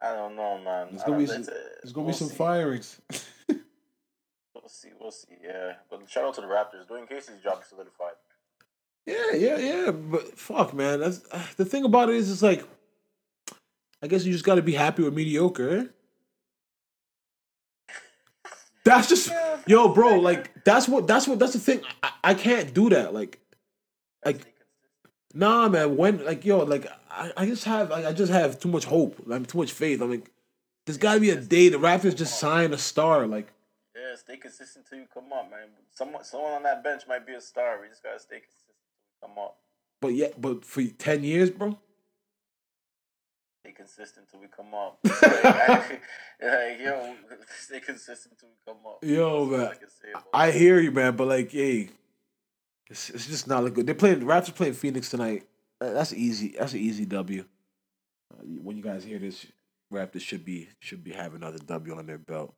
I 0.00 0.14
don't 0.14 0.36
know, 0.36 0.58
man. 0.58 0.88
There's 0.90 1.02
gonna 1.02 1.18
be 1.18 1.26
some, 1.26 1.42
there's 1.42 1.92
gonna 1.92 2.06
we'll 2.06 2.14
be 2.14 2.18
some 2.18 2.28
see. 2.28 2.36
firings. 2.36 3.00
We'll 4.68 4.68
see. 4.68 4.88
We'll 5.00 5.10
see. 5.10 5.28
Yeah, 5.42 5.74
but 5.90 6.08
shout 6.10 6.24
out 6.24 6.34
to 6.34 6.40
the 6.42 6.46
Raptors. 6.46 6.86
Dwane 6.86 7.08
Casey's 7.08 7.42
job 7.42 7.60
is 7.62 7.68
solidified. 7.68 8.12
Yeah, 9.06 9.32
yeah, 9.34 9.56
yeah. 9.56 9.90
But 9.90 10.38
fuck, 10.38 10.74
man. 10.74 11.00
That's 11.00 11.22
uh, 11.32 11.42
the 11.56 11.64
thing 11.64 11.84
about 11.84 12.10
it 12.10 12.16
is, 12.16 12.30
it's 12.30 12.42
like, 12.42 12.62
I 14.02 14.06
guess 14.06 14.24
you 14.26 14.32
just 14.32 14.44
got 14.44 14.56
to 14.56 14.62
be 14.62 14.74
happy 14.74 15.02
with 15.02 15.14
mediocre. 15.14 15.90
Eh? 17.88 17.94
That's 18.84 19.08
just, 19.08 19.32
yo, 19.66 19.88
bro. 19.88 20.18
Like 20.18 20.64
that's 20.64 20.88
what 20.88 21.06
that's 21.06 21.26
what 21.26 21.38
that's 21.38 21.52
the 21.54 21.58
thing. 21.58 21.80
I, 22.02 22.10
I 22.24 22.34
can't 22.34 22.72
do 22.72 22.88
that. 22.90 23.12
Like, 23.12 23.38
like, 24.24 24.54
nah, 25.34 25.68
man. 25.68 25.96
When 25.96 26.24
like 26.24 26.44
yo, 26.44 26.58
like 26.58 26.86
I, 27.10 27.32
I 27.36 27.46
just 27.46 27.64
have 27.64 27.90
like 27.90 28.04
I 28.04 28.12
just 28.12 28.32
have 28.32 28.58
too 28.58 28.68
much 28.68 28.84
hope. 28.84 29.20
Like 29.26 29.46
too 29.46 29.58
much 29.58 29.72
faith. 29.72 30.00
I'm 30.00 30.10
like, 30.10 30.30
there's 30.86 30.98
got 30.98 31.14
to 31.14 31.20
be 31.20 31.30
a 31.30 31.36
day 31.36 31.68
the 31.68 31.78
Raptors 31.78 32.16
just 32.16 32.38
sign 32.38 32.72
a 32.72 32.78
star. 32.78 33.26
Like, 33.26 33.52
Yeah, 33.94 34.16
stay 34.16 34.36
consistent 34.36 34.86
till 34.88 34.98
you 34.98 35.06
come 35.12 35.32
up, 35.32 35.50
man. 35.50 35.68
Someone, 35.92 36.24
someone 36.24 36.52
on 36.52 36.62
that 36.62 36.82
bench 36.82 37.02
might 37.08 37.26
be 37.26 37.34
a 37.34 37.40
star. 37.40 37.78
We 37.80 37.88
just 37.88 38.02
gotta 38.02 38.18
stay 38.18 38.40
consistent 38.40 38.74
till 39.20 39.28
we 39.28 39.34
come 39.34 39.44
up. 39.44 39.56
but 40.00 40.14
yeah, 40.14 40.28
but 40.38 40.64
for 40.64 40.82
ten 40.82 41.24
years, 41.24 41.50
bro. 41.50 41.78
Stay 43.62 43.72
consistent 43.72 44.30
till 44.30 44.40
we 44.40 44.46
come 44.46 44.72
up. 44.72 44.98
like, 45.04 46.00
like, 46.42 46.80
yo, 46.80 47.14
stay 47.60 47.80
consistent 47.80 48.38
till 48.38 48.48
we 48.48 48.72
come 48.72 48.86
up. 48.86 48.98
Yo, 49.02 49.46
That's 49.50 49.62
man. 49.62 49.70
I 49.70 49.74
can 49.74 49.90
say 49.90 50.10
about 50.12 50.24
I 50.32 50.50
hear 50.52 50.80
you, 50.80 50.90
man, 50.90 51.16
but 51.16 51.28
like, 51.28 51.50
hey, 51.50 51.90
it's, 52.90 53.10
it's 53.10 53.26
just 53.26 53.46
not 53.48 53.64
look 53.64 53.74
good. 53.74 53.86
They're 53.86 53.94
playing. 53.94 54.20
Raptors 54.20 54.54
playing 54.54 54.74
Phoenix 54.74 55.10
tonight. 55.10 55.46
Uh, 55.80 55.92
That's 55.92 56.12
easy. 56.12 56.54
That's 56.58 56.72
an 56.72 56.80
easy 56.80 57.04
W. 57.04 57.44
Uh, 58.32 58.42
when 58.62 58.76
you 58.76 58.82
guys 58.82 59.04
hear 59.04 59.18
this, 59.18 59.46
Raptors 59.92 60.20
should 60.20 60.44
be 60.44 60.68
should 60.80 61.02
be 61.04 61.12
having 61.12 61.36
another 61.42 61.58
W 61.58 61.94
on 61.96 62.06
their 62.06 62.18
belt. 62.18 62.54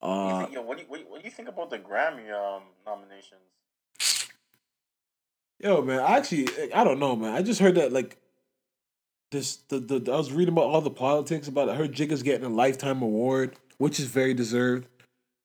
What 0.00 0.08
do 0.08 0.14
you 0.14 0.20
Uh, 0.30 0.38
think- 0.40 0.52
yo, 0.54 0.62
what 0.62 0.76
do 0.78 0.82
you, 0.84 0.88
what, 0.88 0.96
do 0.98 1.02
you- 1.04 1.10
what 1.10 1.22
do 1.22 1.24
you 1.28 1.30
think 1.32 1.48
about 1.48 1.70
the 1.70 1.78
Grammy 1.78 2.30
um 2.32 2.62
nominations? 2.86 3.40
yo, 5.60 5.82
man, 5.82 6.00
I 6.00 6.18
actually, 6.18 6.46
I 6.72 6.84
don't 6.84 6.98
know, 6.98 7.16
man. 7.16 7.34
I 7.34 7.42
just 7.42 7.60
heard 7.60 7.74
that 7.76 7.92
like 7.92 8.16
this. 9.30 9.56
The, 9.68 9.78
the 9.80 10.12
I 10.12 10.16
was 10.16 10.32
reading 10.32 10.54
about 10.54 10.66
all 10.66 10.80
the 10.80 10.90
politics 10.90 11.48
about. 11.48 11.68
It. 11.68 11.72
I 11.72 11.74
heard 11.74 11.92
Jigga's 11.92 12.22
getting 12.22 12.44
a 12.46 12.48
lifetime 12.48 13.02
award, 13.02 13.56
which 13.78 13.98
is 13.98 14.06
very 14.06 14.34
deserved. 14.34 14.86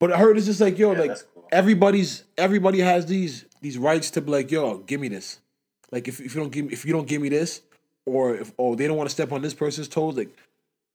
But 0.00 0.12
I 0.12 0.18
heard 0.18 0.36
it's 0.36 0.46
just 0.46 0.60
like 0.60 0.78
yo, 0.78 0.92
Yeah, 0.92 0.98
like 0.98 1.16
cool. 1.34 1.48
everybody's 1.52 2.24
everybody 2.36 2.80
has 2.80 3.06
these 3.06 3.44
these 3.60 3.78
rights 3.78 4.10
to 4.12 4.20
be 4.20 4.30
like 4.30 4.50
yo, 4.50 4.78
give 4.78 5.00
me 5.00 5.08
this. 5.08 5.38
Like 5.90 6.08
if, 6.08 6.20
if 6.20 6.34
you 6.34 6.40
don't 6.40 6.50
give 6.50 6.66
me 6.66 6.72
if 6.72 6.84
you 6.84 6.92
don't 6.92 7.06
give 7.08 7.22
me 7.22 7.28
this, 7.28 7.62
or 8.06 8.34
if 8.36 8.52
oh 8.58 8.74
they 8.74 8.86
don't 8.86 8.96
want 8.96 9.08
to 9.08 9.14
step 9.14 9.32
on 9.32 9.42
this 9.42 9.54
person's 9.54 9.88
toes, 9.88 10.16
like 10.16 10.36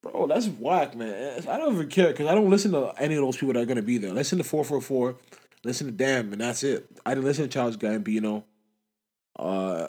bro, 0.03 0.27
that's 0.27 0.47
whack, 0.47 0.95
man. 0.95 1.41
I 1.47 1.57
don't 1.57 1.73
even 1.73 1.89
care 1.89 2.07
because 2.07 2.27
I 2.27 2.35
don't 2.35 2.49
listen 2.49 2.71
to 2.71 2.93
any 2.97 3.15
of 3.15 3.21
those 3.21 3.37
people 3.37 3.53
that 3.53 3.61
are 3.61 3.65
gonna 3.65 3.81
be 3.81 3.97
there. 3.97 4.11
Listen 4.13 4.37
to 4.37 4.43
four 4.43 4.63
four 4.65 4.81
four, 4.81 5.15
listen 5.63 5.87
to 5.87 5.93
Damn, 5.93 6.31
and 6.33 6.41
that's 6.41 6.63
it. 6.63 6.85
I 7.05 7.11
didn't 7.13 7.25
listen 7.25 7.45
to 7.45 7.49
Charles 7.49 7.77
Gambino. 7.77 8.43
Uh, 9.37 9.87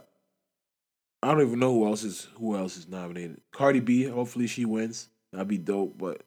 I 1.23 1.33
don't 1.33 1.43
even 1.47 1.59
know 1.59 1.73
who 1.75 1.87
else 1.87 2.05
is 2.05 2.29
who 2.39 2.57
else 2.57 2.77
is 2.77 2.89
nominated. 2.89 3.41
Cardi 3.53 3.81
B, 3.81 4.05
hopefully 4.05 4.47
she 4.47 4.65
wins. 4.65 5.09
That'd 5.33 5.49
be 5.49 5.59
dope, 5.59 5.99
but 5.99 6.23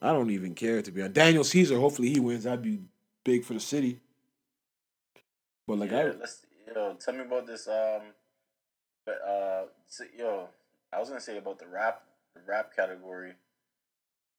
I 0.00 0.12
don't 0.12 0.30
even 0.30 0.54
care 0.54 0.82
to 0.82 0.90
be 0.90 1.00
honest. 1.00 1.14
Daniel 1.14 1.44
Caesar, 1.44 1.78
hopefully 1.78 2.10
he 2.10 2.20
wins. 2.20 2.44
That'd 2.44 2.62
be 2.62 2.80
big 3.24 3.44
for 3.44 3.54
the 3.54 3.60
city. 3.60 4.00
But 5.66 5.78
like 5.78 5.90
yeah, 5.90 5.98
I, 5.98 6.04
let's 6.18 6.44
yo 6.66 6.96
tell 7.00 7.14
me 7.14 7.20
about 7.20 7.46
this 7.46 7.68
um, 7.68 8.02
but 9.04 9.20
uh, 9.26 9.62
so, 9.88 10.04
yo, 10.16 10.48
I 10.92 10.98
was 10.98 11.08
gonna 11.08 11.20
say 11.20 11.38
about 11.38 11.58
the 11.58 11.66
rap 11.66 12.02
the 12.34 12.40
rap 12.46 12.74
category. 12.74 13.32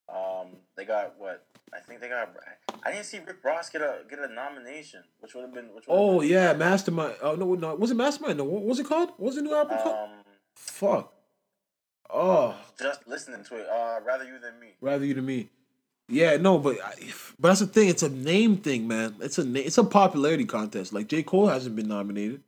Um, 0.10 0.58
they 0.76 0.86
got 0.86 1.16
what 1.18 1.46
I 1.74 1.80
think 1.80 2.02
they 2.02 2.10
got. 2.10 2.36
I 2.84 2.92
didn't 2.92 3.06
see 3.06 3.20
Rick 3.20 3.44
Ross 3.44 3.70
get 3.70 3.82
a 3.82 4.00
get 4.10 4.20
a 4.20 4.28
nomination, 4.28 5.04
which 5.20 5.34
would 5.34 5.42
have 5.42 5.54
been. 5.54 5.74
Which 5.74 5.86
oh 5.88 6.20
been- 6.20 6.30
yeah, 6.30 6.54
Mastermind. 6.54 7.16
Oh 7.22 7.36
no, 7.36 7.54
no, 7.56 7.76
was 7.76 7.92
it 7.92 7.96
Mastermind? 7.96 8.38
No, 8.38 8.44
what 8.46 8.64
was 8.64 8.80
it 8.80 8.86
called? 8.86 9.10
What 9.12 9.28
was 9.28 9.36
the 9.36 9.42
new 9.42 9.54
album 9.56 9.78
called? 9.78 10.10
Um, 10.10 10.16
Fuck. 10.56 11.13
Oh, 12.10 12.56
just 12.80 13.08
listening 13.08 13.44
to 13.46 13.56
it. 13.56 13.68
Uh, 13.68 14.00
rather 14.06 14.24
you 14.24 14.40
than 14.40 14.60
me. 14.60 14.76
rather 14.82 15.06
you 15.06 15.14
than 15.14 15.26
me. 15.26 15.50
Yeah, 16.10 16.38
no, 16.38 16.58
but 16.60 16.78
I, 16.84 16.94
but 17.40 17.50
that's 17.50 17.62
the 17.62 17.68
thing. 17.68 17.90
It's 17.90 18.04
a 18.04 18.10
name 18.10 18.58
thing, 18.58 18.88
man. 18.88 19.16
It's 19.22 19.38
a 19.38 19.46
na- 19.46 19.62
it's 19.62 19.78
a 19.78 19.84
popularity 19.84 20.46
contest. 20.46 20.94
Like 20.94 21.08
J 21.08 21.24
Cole 21.24 21.48
hasn't 21.48 21.76
been 21.76 21.88
nominated. 21.88 22.42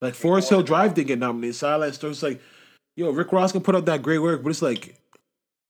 Like 0.00 0.14
Forest 0.14 0.50
Hill 0.50 0.62
Drive 0.62 0.94
didn't 0.94 1.08
get 1.08 1.18
nominated. 1.20 1.54
Silent 1.54 1.94
Story. 1.94 2.10
It's 2.10 2.22
like, 2.22 2.40
yo, 2.96 3.10
Rick 3.10 3.32
Ross 3.32 3.52
can 3.52 3.62
put 3.62 3.76
up 3.76 3.86
that 3.86 4.02
great 4.02 4.18
work, 4.18 4.42
but 4.42 4.50
it's 4.50 4.62
like, 4.62 4.96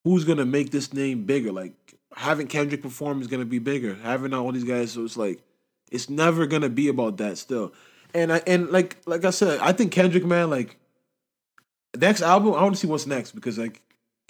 who's 0.04 0.24
gonna 0.24 0.46
make 0.46 0.70
this 0.70 0.92
name 0.94 1.24
bigger? 1.24 1.52
Like 1.52 1.74
having 2.14 2.46
Kendrick 2.46 2.82
perform 2.82 3.20
is 3.20 3.26
gonna 3.28 3.44
be 3.44 3.58
bigger. 3.58 3.94
Having 3.96 4.32
all 4.32 4.50
these 4.52 4.64
guys, 4.64 4.92
so 4.92 5.04
it's 5.04 5.18
like, 5.18 5.40
it's 5.90 6.08
never 6.08 6.46
gonna 6.46 6.70
be 6.70 6.88
about 6.88 7.18
that 7.18 7.36
still. 7.36 7.74
And 8.14 8.32
I 8.32 8.40
and 8.46 8.70
like 8.70 8.96
like 9.06 9.26
I 9.26 9.30
said, 9.30 9.60
I 9.60 9.72
think 9.72 9.92
Kendrick, 9.92 10.24
man, 10.24 10.48
like 10.48 10.78
next 11.96 12.22
album, 12.22 12.54
I 12.54 12.62
want 12.62 12.74
to 12.74 12.80
see 12.80 12.86
what's 12.86 13.06
next 13.06 13.32
because 13.32 13.58
like 13.58 13.82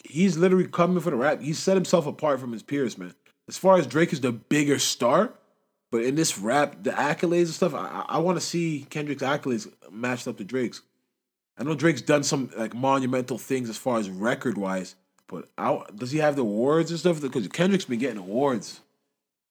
he's 0.04 0.36
literally 0.36 0.66
coming 0.66 1.00
for 1.00 1.10
the 1.10 1.16
rap. 1.16 1.40
He 1.40 1.52
set 1.52 1.76
himself 1.76 2.06
apart 2.06 2.40
from 2.40 2.52
his 2.52 2.62
peers, 2.62 2.98
man. 2.98 3.14
As 3.48 3.58
far 3.58 3.78
as 3.78 3.86
Drake 3.86 4.12
is 4.12 4.20
the 4.20 4.32
bigger 4.32 4.78
star, 4.78 5.32
but 5.90 6.04
in 6.04 6.14
this 6.14 6.38
rap, 6.38 6.76
the 6.82 6.90
accolades 6.90 7.42
and 7.42 7.48
stuff, 7.48 7.74
I, 7.74 8.04
I 8.08 8.18
want 8.18 8.38
to 8.38 8.44
see 8.44 8.86
Kendrick's 8.88 9.22
accolades 9.22 9.70
matched 9.90 10.26
up 10.26 10.38
to 10.38 10.44
Drake's. 10.44 10.82
I 11.58 11.64
know 11.64 11.74
Drake's 11.74 12.00
done 12.00 12.22
some 12.22 12.50
like 12.56 12.74
monumental 12.74 13.38
things 13.38 13.68
as 13.68 13.76
far 13.76 13.98
as 13.98 14.08
record 14.08 14.56
wise, 14.56 14.94
but 15.26 15.48
I, 15.58 15.82
does 15.94 16.10
he 16.10 16.18
have 16.18 16.36
the 16.36 16.42
awards 16.42 16.90
and 16.90 16.98
stuff? 16.98 17.20
Because 17.20 17.46
Kendrick's 17.48 17.84
been 17.84 17.98
getting 17.98 18.18
awards. 18.18 18.80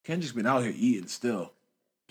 Kendrick's 0.03 0.33
been 0.33 0.47
out 0.47 0.63
here 0.63 0.73
eating 0.75 1.07
still. 1.07 1.53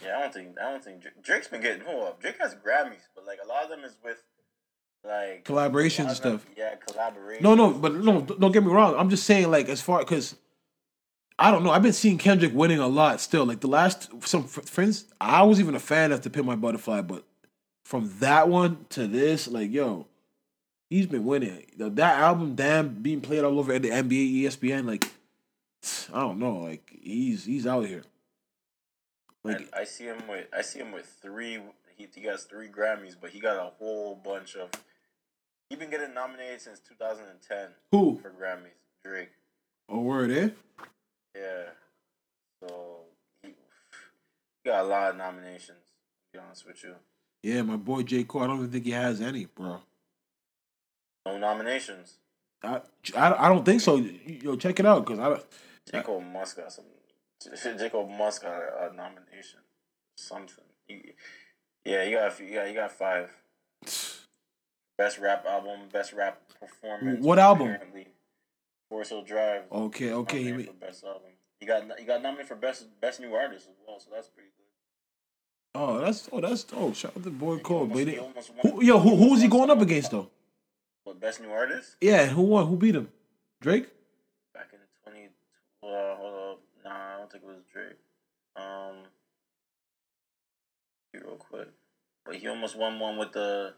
Yeah, 0.02 0.18
I 0.18 0.20
don't 0.20 0.32
think 0.32 0.58
I 0.58 0.70
don't 0.70 0.84
think 0.84 1.02
Drake, 1.02 1.22
Drake's 1.22 1.48
been 1.48 1.60
getting 1.60 1.84
hold 1.84 2.04
up. 2.04 2.20
Drake 2.20 2.38
has 2.40 2.54
Grammys, 2.54 3.08
but 3.14 3.26
like 3.26 3.40
a 3.44 3.48
lot 3.48 3.64
of 3.64 3.70
them 3.70 3.84
is 3.84 3.96
with 4.02 4.22
like 5.04 5.44
Collaborations 5.44 5.98
and 6.00 6.08
a 6.08 6.12
lot 6.12 6.16
of 6.16 6.22
them- 6.22 6.38
stuff. 6.40 6.46
Yeah, 6.56 6.74
collaboration. 6.76 7.42
No, 7.42 7.54
no, 7.54 7.70
but 7.72 7.94
no, 7.94 8.20
don't 8.20 8.52
get 8.52 8.62
me 8.64 8.70
wrong. 8.70 8.94
I'm 8.96 9.10
just 9.10 9.24
saying, 9.24 9.50
like, 9.50 9.68
as 9.68 9.80
far 9.80 10.00
because 10.00 10.36
I 11.38 11.50
don't 11.50 11.64
know. 11.64 11.70
I've 11.70 11.82
been 11.82 11.94
seeing 11.94 12.18
Kendrick 12.18 12.52
winning 12.54 12.80
a 12.80 12.86
lot 12.86 13.18
still. 13.20 13.46
Like 13.46 13.60
the 13.60 13.66
last 13.66 14.10
some 14.26 14.44
friends, 14.44 15.06
I 15.20 15.42
was 15.42 15.58
even 15.58 15.74
a 15.74 15.80
fan 15.80 16.12
of 16.12 16.20
"To 16.20 16.30
Pimp 16.30 16.48
a 16.50 16.56
Butterfly," 16.56 17.00
but 17.00 17.24
from 17.84 18.12
that 18.18 18.48
one 18.48 18.84
to 18.90 19.06
this, 19.06 19.48
like, 19.48 19.72
yo, 19.72 20.06
he's 20.90 21.06
been 21.06 21.24
winning. 21.24 21.64
That 21.78 22.18
album, 22.18 22.54
damn, 22.56 23.02
being 23.02 23.22
played 23.22 23.42
all 23.42 23.58
over 23.58 23.72
at 23.72 23.80
the 23.80 23.88
NBA, 23.88 24.42
ESPN, 24.42 24.86
like, 24.86 25.10
I 26.12 26.20
don't 26.20 26.38
know, 26.38 26.58
like 26.58 26.90
he's 27.00 27.46
he's 27.46 27.66
out 27.66 27.86
here. 27.86 28.02
Like, 29.42 29.56
And 29.56 29.68
I 29.72 29.84
see 29.84 30.04
him 30.04 30.18
with 30.28 30.46
I 30.54 30.60
see 30.60 30.80
him 30.80 30.92
with 30.92 31.06
three. 31.22 31.58
He, 31.96 32.06
he 32.14 32.26
has 32.26 32.44
three 32.44 32.68
Grammys, 32.68 33.16
but 33.18 33.30
he 33.30 33.40
got 33.40 33.56
a 33.56 33.70
whole 33.78 34.14
bunch 34.14 34.56
of. 34.56 34.68
He 35.70 35.76
been 35.76 35.88
getting 35.88 36.12
nominated 36.12 36.60
since 36.60 36.80
2010 36.80 37.68
who? 37.92 38.18
for 38.20 38.30
Grammys. 38.30 38.74
Drake. 39.04 39.30
Oh, 39.88 40.00
word, 40.00 40.30
eh? 40.32 40.48
Yeah. 41.34 41.62
So 42.62 42.96
he, 43.42 43.48
he 43.48 43.54
got 44.70 44.84
a 44.84 44.88
lot 44.88 45.10
of 45.10 45.16
nominations. 45.16 45.78
To 46.32 46.38
be 46.38 46.44
honest 46.44 46.66
with 46.66 46.82
you, 46.84 46.94
Yeah, 47.42 47.62
my 47.62 47.76
boy 47.76 48.02
J 48.02 48.24
Cole. 48.24 48.42
I 48.42 48.46
don't 48.48 48.58
even 48.58 48.70
think 48.70 48.84
he 48.84 48.90
has 48.90 49.20
any, 49.20 49.46
bro. 49.46 49.78
no 51.24 51.38
nominations. 51.38 52.14
I, 52.62 52.82
I, 53.16 53.46
I 53.46 53.48
don't 53.48 53.64
think 53.64 53.80
so. 53.80 53.96
Yo, 53.96 54.56
check 54.56 54.78
it 54.80 54.86
out, 54.86 55.06
cause 55.06 55.18
I. 55.18 55.30
I. 55.32 55.40
J 55.90 56.02
Cole 56.02 56.20
must 56.20 56.56
got 56.56 56.72
some. 56.72 56.84
J 57.78 57.88
Cole 57.88 58.08
must 58.08 58.42
got 58.42 58.52
a, 58.52 58.90
a 58.90 58.94
nomination. 58.94 59.60
Something. 60.16 60.64
He, 60.86 61.12
yeah, 61.84 62.02
you 62.04 62.16
got 62.16 62.28
a 62.28 62.30
few, 62.32 62.46
yeah, 62.46 62.66
you 62.66 62.74
got 62.74 62.92
five. 62.92 63.30
Best 65.00 65.18
rap 65.18 65.46
album, 65.46 65.80
best 65.90 66.12
rap 66.12 66.42
performance. 66.60 67.24
What 67.24 67.38
album? 67.38 67.74
Forest 68.90 69.10
Hill 69.12 69.22
Drive. 69.22 69.62
Okay, 69.72 70.12
okay. 70.12 70.42
He, 70.42 70.52
best 70.78 71.04
album. 71.04 71.30
He 71.58 71.64
got 71.64 71.98
he 71.98 72.04
got 72.04 72.20
nominated 72.22 72.48
for 72.48 72.54
best 72.54 72.84
best 73.00 73.18
new 73.18 73.32
artist 73.32 73.66
as 73.70 73.76
well, 73.88 73.98
so 73.98 74.10
that's 74.12 74.28
pretty 74.28 74.50
good. 74.58 75.80
oh, 75.80 76.00
that's 76.00 76.28
oh, 76.30 76.42
that's 76.42 76.66
oh, 76.74 76.92
shout 76.92 77.16
out 77.16 77.24
to 77.24 77.30
boy 77.30 77.56
Cole. 77.60 77.78
almost- 77.78 77.94
But 77.94 78.08
he 78.08 78.12
he, 78.12 78.18
almost 78.18 78.50
won- 78.62 78.74
who, 78.74 78.84
yo, 78.84 78.98
who 78.98 79.16
who 79.16 79.30
was 79.30 79.40
he 79.40 79.48
going 79.48 79.70
up 79.70 79.80
against 79.80 80.10
though? 80.10 80.28
What 81.04 81.18
best 81.18 81.40
new 81.40 81.50
artist? 81.50 81.96
Yeah, 82.02 82.26
who 82.26 82.42
won? 82.42 82.66
Who 82.66 82.76
beat 82.76 82.94
him? 82.94 83.08
Drake. 83.62 83.88
Back 84.52 84.68
in 84.74 84.80
the 84.80 85.10
twenty. 85.10 85.28
Uh, 85.82 86.14
hold 86.16 86.34
up. 86.52 86.60
Nah, 86.84 87.14
I 87.14 87.16
don't 87.20 87.32
think 87.32 87.42
it 87.44 87.46
was 87.46 87.62
Drake. 87.72 87.96
Um, 88.54 88.96
real 91.14 91.36
quick. 91.36 91.68
But 92.26 92.34
he 92.34 92.48
almost 92.48 92.76
won 92.76 92.98
one 93.00 93.16
with 93.16 93.32
the. 93.32 93.72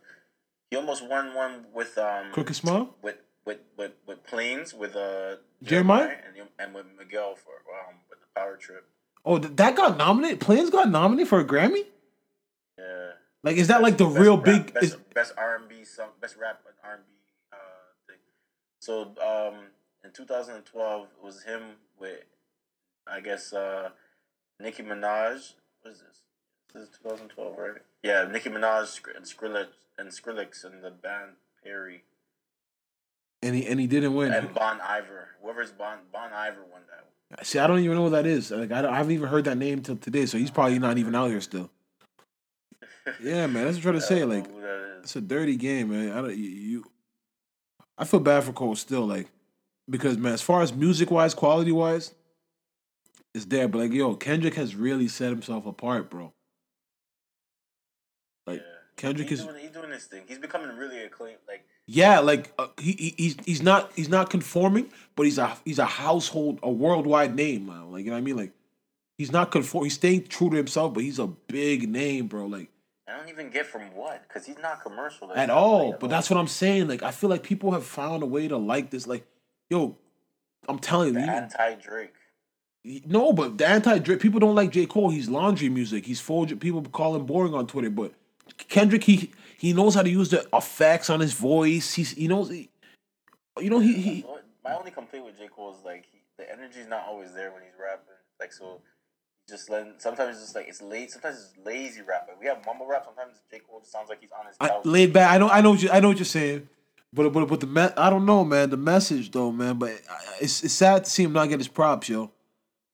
He 0.73 0.77
almost 0.77 1.07
won 1.07 1.35
one 1.35 1.67
with 1.75 1.99
um. 1.99 2.33
Crooked 2.33 2.57
Smile. 2.57 2.95
with 3.03 3.17
with 3.45 3.59
with 3.77 3.93
with 4.07 4.25
planes 4.25 4.73
with 4.73 4.97
uh 4.97 5.37
Jeremih? 5.63 6.01
and 6.01 6.49
and 6.59 6.75
with 6.75 6.87
Miguel 6.99 7.35
for 7.35 7.53
um 7.87 7.97
with 8.09 8.21
the 8.21 8.27
power 8.35 8.57
trip. 8.57 8.89
Oh, 9.23 9.37
that 9.37 9.77
got 9.77 9.99
nominated. 9.99 10.41
Planes 10.41 10.71
got 10.71 10.89
nominated 10.89 11.29
for 11.29 11.41
a 11.41 11.45
Grammy. 11.45 11.85
Yeah. 12.79 13.11
Like, 13.45 13.59
is 13.59 13.69
that 13.69 13.83
like 13.83 13.99
the 13.99 14.07
real 14.07 14.37
rap- 14.39 14.45
big? 14.47 14.73
best, 14.73 14.85
Is, 14.85 14.97
best 15.15 15.35
R 15.37 15.57
and 15.57 15.69
B 15.69 15.85
song, 15.85 16.09
best 16.23 16.39
rap 16.39 16.63
R 16.83 16.95
and 16.95 17.03
B 17.07 17.13
uh 17.53 17.57
thing. 18.09 18.17
So 18.79 19.13
um 19.21 19.67
in 20.03 20.11
2012 20.11 21.03
it 21.03 21.23
was 21.23 21.43
him 21.43 21.63
with 22.01 22.25
I 23.07 23.21
guess 23.21 23.53
uh 23.53 23.91
Nicki 24.59 24.83
Minaj. 24.83 25.53
What 25.83 25.93
is 25.93 26.01
this? 26.01 26.23
This 26.73 26.85
is 26.85 26.89
2012, 27.03 27.59
right? 27.59 27.83
Yeah, 28.03 28.27
Nicki 28.31 28.51
Minaj 28.51 29.01
and 29.17 29.25
Skrillex 29.25 29.69
and 29.99 30.09
Skrillex 30.11 30.65
and 30.65 30.83
the 30.83 30.91
band 30.91 31.33
Perry 31.63 32.03
and 33.43 33.55
he 33.55 33.67
and 33.67 33.81
he 33.81 33.87
didn't 33.87 34.15
win. 34.15 34.33
and 34.33 34.55
Bon 34.55 34.81
Iver. 34.81 35.29
Whoever's 35.43 35.73
Bon 35.73 35.99
Bon 36.13 36.33
Iver 36.33 36.63
won 36.71 36.83
that. 36.89 37.05
one. 37.37 37.45
See, 37.45 37.59
I 37.59 37.67
don't 37.67 37.81
even 37.81 37.97
know 37.97 38.03
what 38.03 38.13
that 38.13 38.27
is. 38.27 38.51
Like, 38.51 38.71
I, 38.73 38.83
don't, 38.83 38.93
I 38.93 38.99
haven't 38.99 39.13
even 39.13 39.29
heard 39.29 39.45
that 39.45 39.57
name 39.57 39.81
till 39.83 39.97
today. 39.97 40.27
So 40.27 40.39
he's 40.39 40.51
probably 40.51 40.79
not 40.79 40.99
even 40.99 41.15
out 41.15 41.29
here 41.31 41.41
still. 41.41 41.71
Yeah, 43.21 43.49
man. 43.49 43.65
That's 43.65 43.79
what 43.79 43.79
I'm 43.79 43.83
trying 43.83 43.95
to 43.95 44.01
say. 44.01 44.25
Like, 44.25 44.49
who 44.49 44.61
that 44.61 44.99
is. 44.99 45.03
It's 45.03 45.17
a 45.17 45.21
dirty 45.21 45.57
game, 45.57 45.91
man. 45.91 46.13
I 46.13 46.21
don't 46.21 46.37
you, 46.37 46.49
you 46.49 46.85
I 47.99 48.05
feel 48.05 48.21
bad 48.21 48.45
for 48.45 48.53
Cole 48.53 48.77
still, 48.77 49.07
like 49.07 49.29
because 49.91 50.17
man, 50.17 50.35
as 50.35 50.41
far 50.43 50.63
as 50.63 50.73
music 50.73 51.11
wise, 51.11 51.35
quality 51.35 51.73
wise, 51.73 52.15
it's 53.35 53.47
there. 53.47 53.67
But 53.67 53.79
like, 53.79 53.93
yo, 53.93 54.15
Kendrick 54.15 54.55
has 54.55 54.77
really 54.77 55.09
set 55.09 55.31
himself 55.31 55.67
apart, 55.67 56.11
bro. 56.11 56.33
Kendrick 58.97 59.29
he's 59.29 59.41
is 59.41 59.47
doing, 59.47 59.59
he's 59.61 59.71
doing 59.71 59.91
his 59.91 60.05
thing. 60.05 60.23
He's 60.29 60.39
becoming 60.39 60.77
really 60.77 61.03
acclaimed. 61.03 61.39
Like 61.49 61.65
yeah, 61.87 62.19
like 62.21 62.53
uh, 62.59 62.69
he, 62.79 62.93
he 62.93 63.15
he's 63.17 63.37
he's 63.45 63.63
not 63.63 63.91
he's 63.97 64.09
not 64.09 64.31
conforming, 64.31 64.91
but 65.17 65.25
he's 65.25 65.39
a 65.39 65.57
he's 65.65 65.79
a 65.79 65.87
household, 65.87 66.61
a 66.63 66.71
worldwide 66.71 67.35
name 67.35 67.67
now. 67.67 67.87
Like 67.87 68.05
you 68.05 68.11
know 68.11 68.17
what 68.17 68.19
I 68.19 68.23
mean? 68.23 68.37
Like 68.37 68.53
he's 69.19 69.33
not 69.33 69.51
conform. 69.51 69.85
He's 69.85 69.95
staying 69.95 70.25
true 70.29 70.51
to 70.51 70.57
himself, 70.57 70.95
but 70.95 71.03
he's 71.03 71.19
a 71.19 71.27
big 71.27 71.89
name, 71.89 72.27
bro. 72.29 72.47
Like 72.47 72.69
I 73.09 73.17
don't 73.17 73.29
even 73.29 73.51
get 73.51 73.67
from 73.67 73.83
what 73.95 74.23
because 74.29 74.47
he's 74.47 74.59
not 74.59 74.83
commercial 74.83 75.29
Like, 75.29 75.39
at 75.39 75.51
all. 75.51 75.91
like 75.91 76.01
But 76.01 76.11
that's 76.11 76.31
what 76.31 76.39
I'm 76.39 76.47
saying. 76.47 76.87
Like 76.89 77.03
I 77.03 77.11
feel 77.11 77.31
like 77.31 77.43
people 77.43 77.73
have 77.73 77.85
found 77.85 78.23
a 78.23 78.27
way 78.27 78.47
to 78.49 78.57
like 78.57 78.91
this. 78.91 79.07
Like, 79.07 79.27
yo, 79.71 79.97
I'm 80.69 80.79
telling 80.79 81.15
the 81.15 81.21
you, 81.21 81.27
anti 81.27 81.75
Drake. 81.75 82.15
no, 83.07 83.33
but 83.33 83.59
the 83.59 83.67
anti 83.67 83.99
Drake 83.99 84.21
people 84.21 84.39
don't 84.39 84.55
like 84.55 84.71
J 84.71 84.87
Cole. 84.87 85.11
He's 85.11 85.29
laundry 85.29 85.69
music. 85.69 86.07
He's 86.07 86.21
full. 86.21 86.47
People 86.47 86.83
call 86.83 87.17
him 87.17 87.27
boring 87.27 87.55
on 87.55 87.67
Twitter, 87.67 87.91
but 87.91 88.13
Kendrick 88.57 89.05
he 89.05 89.33
he 89.59 89.73
knows 89.73 89.95
how 89.95 90.03
to 90.03 90.11
use 90.11 90.31
the 90.31 90.47
effects 90.53 91.11
on 91.11 91.21
his 91.21 91.33
voice. 91.33 91.95
He's 91.95 92.13
he 92.13 92.29
knows. 92.29 92.51
He, 92.51 92.69
you 93.61 93.71
know 93.71 93.81
he 93.81 93.95
he. 93.95 94.27
My 94.65 94.75
only 94.75 94.91
complaint 94.91 95.25
with 95.25 95.39
J 95.39 95.49
Cole 95.49 95.75
is 95.75 95.85
like 95.85 96.07
he, 96.11 96.21
the 96.39 96.51
energy's 96.51 96.87
not 96.89 97.07
always 97.07 97.33
there 97.35 97.53
when 97.53 97.63
he's 97.63 97.79
rapping. 97.81 98.15
Like 98.39 98.53
so, 98.53 98.81
just 99.49 99.71
letting. 99.71 99.95
Sometimes 99.99 100.37
it's 100.37 100.45
just 100.45 100.55
like 100.55 100.69
it's 100.69 100.83
late. 100.83 101.11
Sometimes 101.11 101.37
it's 101.37 101.67
lazy 101.67 102.03
rapping. 102.03 102.35
We 102.41 102.47
have 102.47 102.65
mumble 102.65 102.87
rap. 102.87 103.05
Sometimes 103.05 103.41
J 103.51 103.61
Cole 103.61 103.81
just 103.81 103.93
sounds 103.93 104.09
like 104.09 104.21
he's 104.21 104.31
on 104.33 104.47
his 104.47 104.57
I, 104.61 104.81
laid 104.85 105.13
back. 105.13 105.33
I 105.33 105.39
know. 105.39 105.49
I 105.49 105.61
know. 105.61 105.71
What 105.71 105.83
you, 105.83 105.91
I 105.91 106.01
know 106.01 106.09
what 106.09 106.19
you're 106.19 106.25
saying. 106.25 106.69
But 107.13 107.31
but 107.33 107.47
but 107.47 107.61
the 107.61 107.67
me- 107.67 107.95
I 107.97 108.09
don't 108.09 108.25
know, 108.25 108.45
man. 108.45 108.71
The 108.71 108.77
message 108.77 109.31
though, 109.31 109.53
man. 109.53 109.79
But 109.79 110.01
it's 110.41 110.65
it's 110.65 110.73
sad 110.73 111.05
to 111.05 111.11
see 111.11 111.25
him 111.25 111.33
not 111.33 111.49
get 111.49 111.61
his 111.61 111.69
props, 111.69 112.09
yo. 112.09 112.31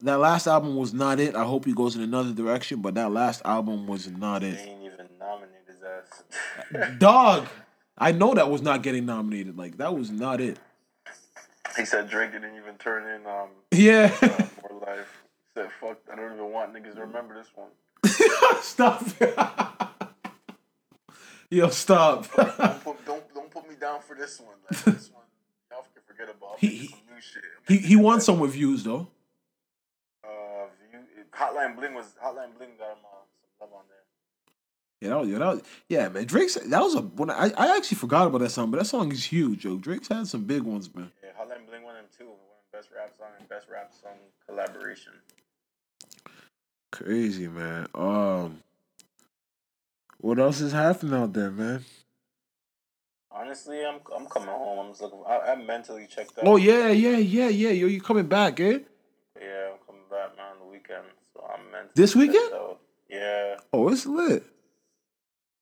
That 0.00 0.18
last 0.18 0.46
album 0.46 0.76
was 0.76 0.92
not 0.92 1.18
it. 1.20 1.34
I 1.34 1.44
hope 1.44 1.64
he 1.64 1.72
goes 1.72 1.96
in 1.96 2.02
another 2.02 2.32
direction. 2.32 2.80
But 2.80 2.94
that 2.94 3.10
last 3.10 3.42
album 3.44 3.86
was 3.86 4.08
not 4.08 4.42
it. 4.42 4.58
ain't 4.58 4.82
even 4.82 5.08
nominated 5.18 5.66
his 5.68 5.82
ass. 5.82 6.07
Dog, 6.98 7.46
I 7.96 8.12
know 8.12 8.34
that 8.34 8.50
was 8.50 8.62
not 8.62 8.82
getting 8.82 9.06
nominated. 9.06 9.56
Like 9.56 9.76
that 9.78 9.94
was 9.94 10.10
not 10.10 10.40
it. 10.40 10.58
he 11.76 11.84
said 11.84 12.08
Drake 12.10 12.32
didn't 12.32 12.56
even 12.56 12.76
turn 12.78 13.08
in 13.08 13.26
um 13.26 13.48
Yeah. 13.72 14.14
uh, 14.22 14.28
more 14.70 14.80
life. 14.86 15.22
He 15.54 15.60
said 15.60 15.70
fuck. 15.80 15.98
I 16.12 16.16
don't 16.16 16.34
even 16.34 16.52
want 16.52 16.72
niggas 16.74 16.94
to 16.94 17.00
remember 17.02 17.34
this 17.34 17.48
one. 17.54 17.68
stop. 18.62 19.02
Yo, 21.50 21.68
stop. 21.70 22.26
Don't 22.36 22.84
put 22.84 23.04
don't 23.06 23.34
don't 23.34 23.50
put 23.50 23.68
me 23.68 23.74
down 23.80 24.00
for 24.02 24.14
this 24.14 24.38
one. 24.40 24.56
Like 24.70 24.84
this 24.84 25.10
one, 25.10 25.22
y'all 25.70 25.84
can 25.94 26.02
forget 26.06 26.28
about. 26.34 26.58
He- 26.58 26.66
he- 26.68 26.88
some 26.88 26.98
new 27.14 27.20
shit. 27.20 27.42
He 27.66 27.78
he 27.78 27.96
won 27.96 28.20
some 28.20 28.40
reviews 28.40 28.84
though. 28.84 29.08
Uh, 30.22 30.66
view, 30.90 31.00
Hotline 31.32 31.74
Bling 31.76 31.94
was 31.94 32.06
Hotline 32.22 32.54
Bling 32.58 32.70
got 32.78 32.90
him 32.92 32.98
uh, 33.04 33.24
some 33.40 33.48
love 33.60 33.70
on 33.72 33.82
there. 33.88 33.97
Yeah, 35.00 35.10
that 35.10 35.20
was, 35.20 35.28
yeah, 35.28 35.38
that 35.38 35.46
was, 35.46 35.62
yeah, 35.88 36.08
man. 36.08 36.24
Drake's 36.26 36.54
that 36.54 36.80
was 36.82 36.94
a 36.96 37.02
when 37.02 37.30
I, 37.30 37.52
I 37.56 37.76
actually 37.76 37.98
forgot 37.98 38.26
about 38.26 38.38
that 38.38 38.50
song, 38.50 38.70
but 38.70 38.78
that 38.78 38.86
song 38.86 39.12
is 39.12 39.24
huge, 39.24 39.64
yo. 39.64 39.76
Drake's 39.76 40.08
had 40.08 40.26
some 40.26 40.44
big 40.44 40.62
ones, 40.62 40.92
man. 40.94 41.12
Yeah, 41.22 41.30
Hotline 41.40 41.68
Bling 41.68 41.84
won 41.84 41.94
him 41.94 42.06
too. 42.16 42.26
Won 42.26 42.36
best 42.72 42.88
rap 42.96 43.12
song 43.16 43.28
and 43.38 43.48
best 43.48 43.68
rap 43.70 43.92
song 44.02 44.14
collaboration. 44.46 45.12
Crazy, 46.90 47.46
man. 47.46 47.86
Um, 47.94 48.58
what 50.18 50.40
else 50.40 50.60
is 50.60 50.72
happening 50.72 51.14
out 51.14 51.32
there, 51.32 51.50
man? 51.52 51.84
Honestly, 53.30 53.84
I'm 53.86 54.00
I'm 54.16 54.26
coming 54.26 54.48
home. 54.48 54.80
I'm 54.80 54.90
just 54.90 55.02
looking. 55.02 55.22
I, 55.28 55.52
I'm 55.52 55.64
mentally 55.64 56.08
checked 56.12 56.38
out. 56.38 56.44
Oh 56.44 56.56
yeah, 56.56 56.88
yeah, 56.88 57.18
yeah, 57.18 57.48
yeah. 57.48 57.70
Yo, 57.70 57.86
you 57.86 58.00
coming 58.00 58.26
back, 58.26 58.58
eh? 58.58 58.80
Yeah, 59.40 59.70
I'm 59.72 59.78
coming 59.86 60.02
back 60.10 60.36
man 60.36 60.46
on 60.54 60.66
the 60.66 60.72
weekend, 60.72 61.04
so 61.32 61.48
I'm 61.48 61.70
mentally. 61.70 61.92
This 61.94 62.16
weekend? 62.16 62.50
Yeah, 63.08 63.56
Oh, 63.72 63.88
it's 63.88 64.04
lit. 64.04 64.44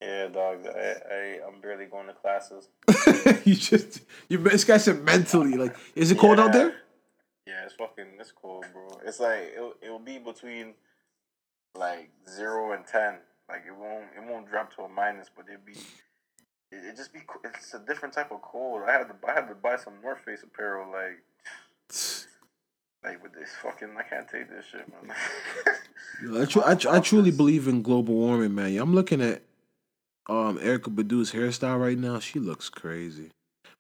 Yeah, 0.01 0.29
dog. 0.29 0.67
I, 0.67 0.95
I 1.11 1.39
I'm 1.47 1.61
barely 1.61 1.87
going 1.87 2.07
to 2.07 2.13
classes. 2.13 2.69
you 3.45 3.55
just 3.55 4.01
you. 4.29 4.39
This 4.39 4.65
guy 4.65 4.77
said 4.77 5.03
mentally, 5.05 5.55
like, 5.55 5.77
is 5.95 6.11
it 6.11 6.19
cold 6.19 6.39
out 6.39 6.53
there? 6.53 6.75
Yeah, 7.47 7.65
it's 7.65 7.75
fucking 7.75 8.07
it's 8.19 8.33
cold, 8.33 8.67
bro. 8.73 9.01
It's 9.05 9.21
like 9.21 9.53
it'll, 9.55 9.75
it'll 9.81 9.99
be 9.99 10.19
between 10.19 10.75
like 11.75 12.11
zero 12.29 12.73
and 12.73 12.87
ten. 12.87 13.19
Like 13.49 13.63
it 13.67 13.75
won't 13.75 14.07
it 14.17 14.29
won't 14.29 14.51
drop 14.51 14.75
to 14.77 14.83
a 14.83 14.89
minus, 14.89 15.29
but 15.35 15.47
it'll 15.49 15.65
be 15.65 15.79
it, 16.73 16.85
it 16.85 16.97
just 16.97 17.13
be 17.13 17.21
it's 17.45 17.73
a 17.75 17.79
different 17.79 18.15
type 18.15 18.33
of 18.33 18.43
cold. 18.43 18.83
I 18.87 18.93
had 18.93 19.09
to 19.09 19.15
I 19.29 19.33
had 19.33 19.49
to 19.49 19.55
buy 19.55 19.77
some 19.77 19.95
North 20.03 20.21
Face 20.25 20.43
apparel 20.43 20.91
like 20.91 21.23
like 23.05 23.23
with 23.23 23.33
this 23.33 23.51
fucking 23.63 23.91
I 23.97 24.03
can't 24.03 24.29
take 24.29 24.51
this 24.51 24.67
shit, 24.67 24.87
man. 24.91 25.15
Yo, 26.23 26.43
I, 26.43 26.45
tru- 26.47 26.63
I, 26.65 26.75
tru- 26.75 26.91
I 26.91 27.01
truly 27.11 27.31
believe 27.31 27.69
in 27.69 27.83
global 27.83 28.15
warming, 28.15 28.55
man. 28.55 28.77
I'm 28.79 28.95
looking 28.95 29.23
at 29.23 29.43
um 30.29 30.59
Erykah 30.59 30.95
Badu's 30.95 31.33
hairstyle 31.33 31.81
right 31.81 31.99
now, 31.99 32.19
she 32.19 32.39
looks 32.39 32.69
crazy. 32.69 33.31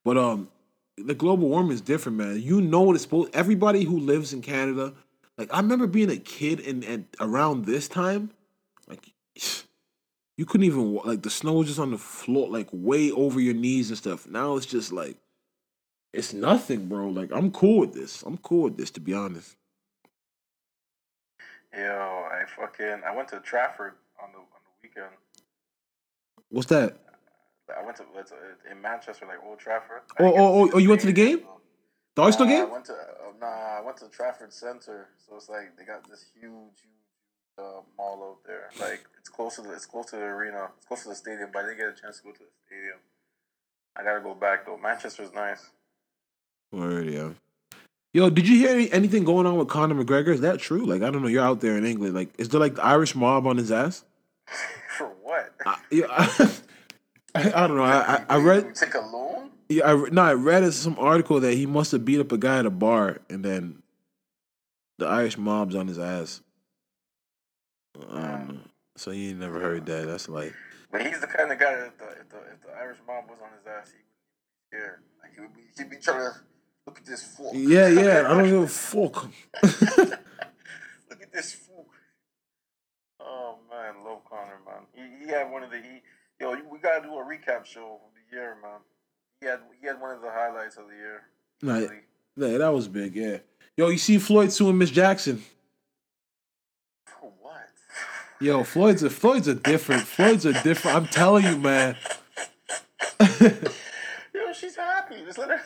But 0.04 0.16
um 0.16 0.48
the 0.96 1.14
global 1.14 1.48
warming 1.48 1.72
is 1.72 1.80
different, 1.80 2.18
man. 2.18 2.40
You 2.40 2.60
know 2.60 2.82
what 2.82 2.94
it's 2.94 3.02
supposed 3.02 3.34
everybody 3.34 3.84
who 3.84 3.98
lives 3.98 4.32
in 4.32 4.42
Canada, 4.42 4.94
like 5.38 5.52
I 5.52 5.58
remember 5.60 5.86
being 5.86 6.10
a 6.10 6.16
kid 6.16 6.60
and, 6.60 6.82
and 6.84 7.06
around 7.20 7.66
this 7.66 7.88
time, 7.88 8.30
like 8.88 9.12
you 10.36 10.46
couldn't 10.46 10.66
even 10.66 10.94
like 11.04 11.22
the 11.22 11.30
snow 11.30 11.54
was 11.54 11.68
just 11.68 11.78
on 11.78 11.90
the 11.90 11.98
floor, 11.98 12.48
like 12.48 12.68
way 12.72 13.10
over 13.10 13.40
your 13.40 13.54
knees 13.54 13.90
and 13.90 13.98
stuff. 13.98 14.26
Now 14.26 14.56
it's 14.56 14.66
just 14.66 14.92
like 14.92 15.16
it's 16.12 16.32
nothing, 16.32 16.86
bro. 16.86 17.08
Like 17.08 17.30
I'm 17.32 17.50
cool 17.50 17.80
with 17.80 17.92
this. 17.92 18.22
I'm 18.22 18.38
cool 18.38 18.62
with 18.62 18.76
this, 18.76 18.90
to 18.92 19.00
be 19.00 19.12
honest. 19.12 19.56
Yo, 21.76 21.82
I 22.32 22.44
fucking 22.56 23.02
I 23.06 23.14
went 23.14 23.28
to 23.28 23.40
Trafford 23.40 23.94
on 24.22 24.30
the 24.32 24.38
on 24.38 24.44
the 24.64 24.88
weekend. 24.88 25.12
What's 26.50 26.68
that? 26.68 26.96
I 27.76 27.84
went 27.84 27.96
to 27.96 28.04
uh, 28.04 28.70
in 28.70 28.80
Manchester, 28.80 29.26
like 29.26 29.38
Old 29.44 29.58
Trafford. 29.58 30.02
Oh, 30.20 30.26
oh, 30.26 30.34
oh, 30.36 30.70
oh, 30.74 30.78
you 30.78 30.88
went 30.88 31.00
to 31.00 31.06
the 31.08 31.12
game? 31.12 31.40
The 32.14 32.22
Arsenal 32.22 32.46
Nah, 32.46 32.52
game? 32.52 32.66
I 32.66 32.72
went 32.72 32.84
to 32.86 32.92
uh, 32.92 32.96
nah, 33.40 33.46
I 33.46 33.82
went 33.84 33.96
to 33.98 34.08
Trafford 34.08 34.52
Center, 34.52 35.08
so 35.26 35.36
it's 35.36 35.48
like 35.48 35.76
they 35.76 35.84
got 35.84 36.08
this 36.08 36.26
huge, 36.40 36.52
huge 36.52 37.58
uh, 37.58 37.80
mall 37.98 38.22
out 38.30 38.46
there. 38.46 38.70
Like 38.80 39.04
it's 39.18 39.28
close 39.28 39.56
to 39.56 39.62
the 39.62 39.72
it's 39.72 39.86
close 39.86 40.06
to 40.06 40.16
the 40.16 40.22
arena, 40.22 40.68
it's 40.76 40.86
close 40.86 41.02
to 41.02 41.08
the 41.10 41.14
stadium, 41.16 41.50
but 41.52 41.64
I 41.64 41.68
didn't 41.68 41.78
get 41.78 41.88
a 41.88 42.00
chance 42.00 42.18
to 42.18 42.24
go 42.24 42.32
to 42.32 42.38
the 42.38 42.44
stadium. 42.66 42.98
I 43.96 44.04
gotta 44.04 44.20
go 44.20 44.34
back 44.34 44.66
though. 44.66 44.78
Manchester's 44.78 45.32
nice. 45.34 45.70
Word, 46.72 47.08
yeah. 47.08 47.30
Yo, 48.12 48.30
did 48.30 48.48
you 48.48 48.56
hear 48.56 48.70
any, 48.70 48.90
anything 48.92 49.24
going 49.24 49.46
on 49.46 49.56
with 49.56 49.68
Conor 49.68 50.02
McGregor? 50.02 50.28
Is 50.28 50.40
that 50.40 50.58
true? 50.58 50.86
Like, 50.86 51.02
I 51.02 51.10
don't 51.10 51.20
know. 51.22 51.28
You're 51.28 51.44
out 51.44 51.60
there 51.60 51.76
in 51.76 51.84
England. 51.84 52.14
Like, 52.14 52.30
is 52.38 52.48
there 52.48 52.60
like 52.60 52.76
the 52.76 52.84
Irish 52.84 53.14
mob 53.14 53.46
on 53.46 53.58
his 53.58 53.70
ass? 53.70 54.04
What? 55.26 55.52
I, 55.66 55.76
yeah, 55.90 56.06
I, 57.34 57.52
I 57.52 57.66
don't 57.66 57.76
know. 57.76 57.82
I, 57.82 58.14
I, 58.14 58.24
I 58.28 58.36
read. 58.36 58.64
You 58.66 58.72
took 58.72 58.94
a 58.94 59.00
loan. 59.00 59.50
Yeah, 59.68 59.92
I 59.92 60.08
no, 60.12 60.22
I 60.22 60.34
read 60.34 60.72
some 60.72 60.96
article 61.00 61.40
that 61.40 61.54
he 61.54 61.66
must 61.66 61.90
have 61.90 62.04
beat 62.04 62.20
up 62.20 62.30
a 62.30 62.38
guy 62.38 62.60
at 62.60 62.66
a 62.66 62.70
bar, 62.70 63.18
and 63.28 63.44
then 63.44 63.82
the 64.98 65.06
Irish 65.08 65.36
mob's 65.36 65.74
on 65.74 65.88
his 65.88 65.98
ass. 65.98 66.42
Don't. 67.98 68.70
So 68.96 69.10
he 69.10 69.30
ain't 69.30 69.40
never 69.40 69.58
heard 69.58 69.84
that. 69.86 70.06
That's 70.06 70.28
like, 70.28 70.54
But 70.92 71.04
he's 71.04 71.18
the 71.20 71.26
kind 71.26 71.50
of 71.50 71.58
guy 71.58 71.74
that 71.74 71.86
if 71.88 71.98
the, 71.98 72.04
if 72.04 72.28
the, 72.28 72.36
if 72.54 72.60
the 72.62 72.72
Irish 72.78 72.98
mob 73.04 73.24
was 73.28 73.38
on 73.42 73.48
his 73.58 73.66
ass, 73.66 73.90
he 73.90 73.98
would 73.98 74.06
be 74.54 74.76
scared. 74.78 75.02
Like 75.20 75.34
he 75.34 75.40
would 75.40 75.54
be, 75.54 75.62
he'd 75.76 75.90
be 75.90 75.96
trying 75.96 76.20
to 76.20 76.38
look 76.86 76.98
at 76.98 77.04
this 77.04 77.24
fork. 77.24 77.52
yeah, 77.52 77.88
yeah. 77.88 78.28
I 78.30 78.34
don't 78.34 78.44
give 78.44 78.62
a 78.62 78.68
fuck. 78.68 79.28
look 81.10 81.20
at 81.20 81.32
this 81.32 81.52
fork. 81.52 81.88
Oh 83.20 83.56
man, 83.68 84.04
man. 84.04 84.15
He, 85.20 85.26
he 85.26 85.30
had 85.30 85.50
one 85.50 85.62
of 85.62 85.70
the 85.70 85.78
he, 85.78 86.02
yo. 86.40 86.56
We 86.70 86.78
gotta 86.78 87.02
do 87.06 87.14
a 87.14 87.24
recap 87.24 87.64
show 87.64 88.00
of 88.04 88.10
the 88.14 88.36
year, 88.36 88.56
man. 88.62 88.80
He 89.40 89.46
had 89.46 89.60
he 89.80 89.86
had 89.86 90.00
one 90.00 90.14
of 90.14 90.20
the 90.22 90.30
highlights 90.30 90.76
of 90.76 90.88
the 90.88 90.94
year. 90.96 91.22
Nah, 91.62 91.74
Really. 91.74 92.00
yeah, 92.36 92.58
that 92.58 92.72
was 92.72 92.88
big. 92.88 93.14
Yeah. 93.16 93.38
Yo, 93.76 93.88
you 93.88 93.98
see 93.98 94.18
Floyd 94.18 94.52
suing 94.52 94.78
Miss 94.78 94.90
Jackson? 94.90 95.42
For 97.04 97.30
what? 97.40 97.68
Yo, 98.40 98.64
Floyd's 98.64 99.02
a 99.02 99.10
Floyd's 99.10 99.48
a 99.48 99.54
different. 99.54 100.02
Floyd's 100.02 100.44
a 100.46 100.52
different. 100.62 100.96
I'm 100.96 101.06
telling 101.06 101.44
you, 101.44 101.58
man. 101.58 101.96
Yo, 103.40 104.52
she's 104.52 104.76
happy. 104.76 105.16
Just 105.24 105.38
let 105.38 105.50
her. 105.50 105.60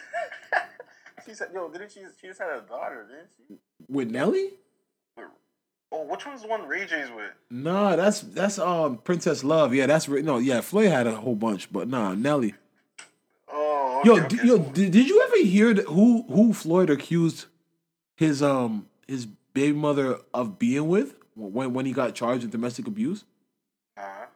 she 1.27 1.35
said, 1.35 1.49
"Yo, 1.55 1.69
didn't 1.71 1.93
she? 1.93 2.01
She 2.21 2.29
just 2.29 2.41
had 2.41 2.51
a 2.51 2.61
daughter, 2.63 3.07
didn't 3.09 3.29
she?" 3.49 3.59
With 3.89 4.11
Nelly? 4.11 4.51
Oh, 5.93 6.05
which 6.05 6.25
one's 6.27 6.43
the 6.43 6.49
one 6.49 6.69
Ray 6.69 6.87
J's 6.87 7.09
with? 7.15 7.33
Nah, 7.51 7.97
that's 7.97 8.21
that's 8.21 8.59
um 8.59 8.99
Princess 8.99 9.43
Love. 9.43 9.75
Yeah, 9.75 9.87
that's 9.87 10.09
no. 10.09 10.39
Yeah, 10.39 10.61
Floyd 10.61 10.89
had 10.89 11.07
a 11.07 11.17
whole 11.17 11.35
bunch, 11.35 11.73
but 11.73 11.89
nah, 11.89 12.15
Nelly. 12.15 12.55
Oh, 13.53 14.03
Yo, 14.05 14.19
okay, 14.21 14.29
d- 14.29 14.47
yo, 14.47 14.59
did, 14.59 14.93
did 14.93 15.09
you 15.09 15.21
ever 15.23 15.45
hear 15.47 15.75
that 15.75 15.87
who 15.87 16.23
who 16.29 16.53
Floyd 16.53 16.91
accused 16.91 17.47
his 18.17 18.41
um 18.43 18.87
his 19.09 19.27
baby 19.53 19.77
mother 19.77 20.19
of 20.33 20.59
being 20.61 20.87
with 20.89 21.17
when 21.35 21.73
when 21.75 21.87
he 21.87 21.93
got 21.93 22.15
charged 22.15 22.43
with 22.45 22.53
domestic 22.53 22.87
abuse? 22.87 23.25
Uh-huh. 23.97 24.27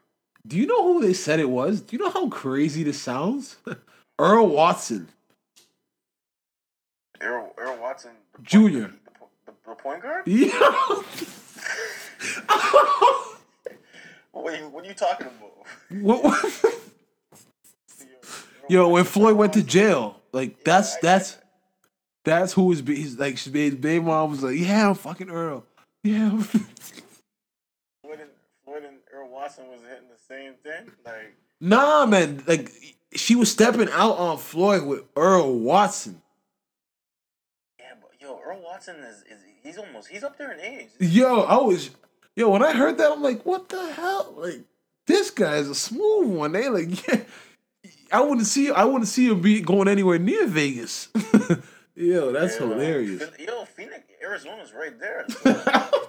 Do 0.46 0.56
you 0.58 0.66
know 0.66 0.82
who 0.92 1.00
they 1.00 1.14
said 1.14 1.38
it 1.38 1.48
was? 1.50 1.80
Do 1.80 1.96
you 1.96 2.02
know 2.02 2.10
how 2.10 2.28
crazy 2.28 2.82
this 2.82 3.00
sounds? 3.00 3.56
Earl 4.18 4.48
Watson. 4.48 5.08
Earl, 7.20 7.54
Earl 7.56 7.78
Watson 7.80 8.10
Junior. 8.42 8.88
the, 9.04 9.26
the, 9.46 9.52
the 9.68 9.74
point 9.76 10.02
guard. 10.02 10.22
Yeah. 10.26 10.50
You, 14.64 14.68
what 14.68 14.84
are 14.84 14.88
you 14.88 14.94
talking 14.94 15.26
about? 15.26 15.66
what, 16.02 16.24
what? 16.24 16.80
Yo, 18.68 18.88
when 18.88 19.04
Floyd 19.04 19.36
went 19.36 19.52
to 19.54 19.62
jail, 19.62 20.20
like 20.32 20.64
that's 20.64 20.96
that's 20.98 21.38
that's 22.24 22.52
who 22.52 22.70
his 22.70 22.80
he's 22.80 23.18
like 23.18 23.38
his 23.38 23.48
baby, 23.48 24.00
mom 24.00 24.30
was 24.30 24.42
like, 24.42 24.56
yeah, 24.56 24.88
I'm 24.88 24.94
fucking 24.94 25.30
Earl. 25.30 25.64
Yeah. 26.02 26.30
Floyd 28.02 28.20
and, 28.20 28.30
Floyd 28.64 28.84
and 28.84 28.96
Earl 29.12 29.30
Watson 29.30 29.68
was 29.68 29.80
hitting 29.80 30.08
the 30.08 30.18
same 30.28 30.54
thing. 30.62 30.92
Like, 31.04 31.34
nah, 31.60 32.06
man. 32.06 32.42
Like 32.46 32.70
she 33.14 33.36
was 33.36 33.50
stepping 33.50 33.90
out 33.90 34.16
on 34.18 34.38
Floyd 34.38 34.84
with 34.84 35.04
Earl 35.16 35.58
Watson. 35.58 36.22
yeah, 37.78 37.92
but 38.00 38.12
yo, 38.20 38.40
Earl 38.44 38.62
Watson 38.62 38.96
is, 38.96 39.22
is 39.30 39.40
he's 39.62 39.78
almost 39.78 40.08
he's 40.08 40.24
up 40.24 40.38
there 40.38 40.52
in 40.52 40.60
age. 40.60 40.88
Yo, 40.98 41.40
I 41.42 41.56
was 41.56 41.90
yo 42.36 42.50
when 42.50 42.62
I 42.62 42.72
heard 42.72 42.98
that, 42.98 43.12
I'm 43.12 43.22
like, 43.22 43.44
what 43.44 43.68
the 43.68 43.92
hell? 43.92 44.34
Like 44.36 44.62
this 45.06 45.30
guy 45.30 45.56
is 45.56 45.68
a 45.68 45.74
smooth 45.74 46.28
one. 46.28 46.52
They 46.52 46.68
like, 46.68 47.06
yeah. 47.08 47.20
I 48.12 48.20
wouldn't 48.20 48.46
see 48.46 48.70
I 48.70 48.84
wouldn't 48.84 49.08
see 49.08 49.28
him 49.28 49.40
be 49.40 49.60
going 49.60 49.88
anywhere 49.88 50.18
near 50.18 50.46
Vegas. 50.46 51.08
yo, 51.94 52.32
that's 52.32 52.54
Yeah. 52.54 52.60
hilarious. 52.68 53.22
Yo, 53.38 53.64
Phoenix, 53.64 54.04
Arizona's 54.22 54.72
right 54.72 54.98
there. 54.98 55.26
oh 55.44 56.08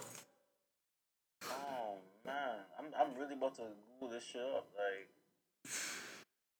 man, 2.25 2.33
I'm 2.79 2.85
I'm 2.99 3.19
really 3.19 3.33
about 3.33 3.55
to 3.55 3.63
Google 3.99 4.13
this 4.15 4.23
shit 4.23 4.41
up. 4.41 4.67
Like, 4.77 5.09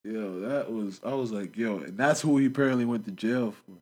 Yo, 0.04 0.40
that 0.40 0.72
was 0.72 1.00
I 1.04 1.14
was 1.14 1.32
like, 1.32 1.56
yo, 1.56 1.78
and 1.78 1.96
that's 1.98 2.20
who 2.20 2.38
he 2.38 2.46
apparently 2.46 2.84
went 2.84 3.04
to 3.06 3.10
jail 3.10 3.52
for. 3.52 3.72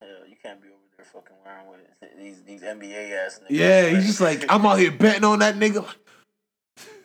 hell, 0.00 0.26
you 0.28 0.36
can't 0.42 0.60
be 0.60 0.68
over 0.68 0.76
there 1.02 1.22
fucking 1.22 1.36
wearing 1.44 1.68
with 1.68 2.18
these 2.18 2.42
these 2.42 2.62
NBA 2.62 3.12
ass 3.12 3.40
niggas. 3.42 3.46
Yeah, 3.50 3.88
he's 3.88 4.06
just 4.06 4.20
like, 4.20 4.44
I'm 4.48 4.64
out 4.66 4.78
here 4.78 4.90
betting 4.92 5.24
on 5.24 5.38
that 5.40 5.56
nigga. 5.56 5.86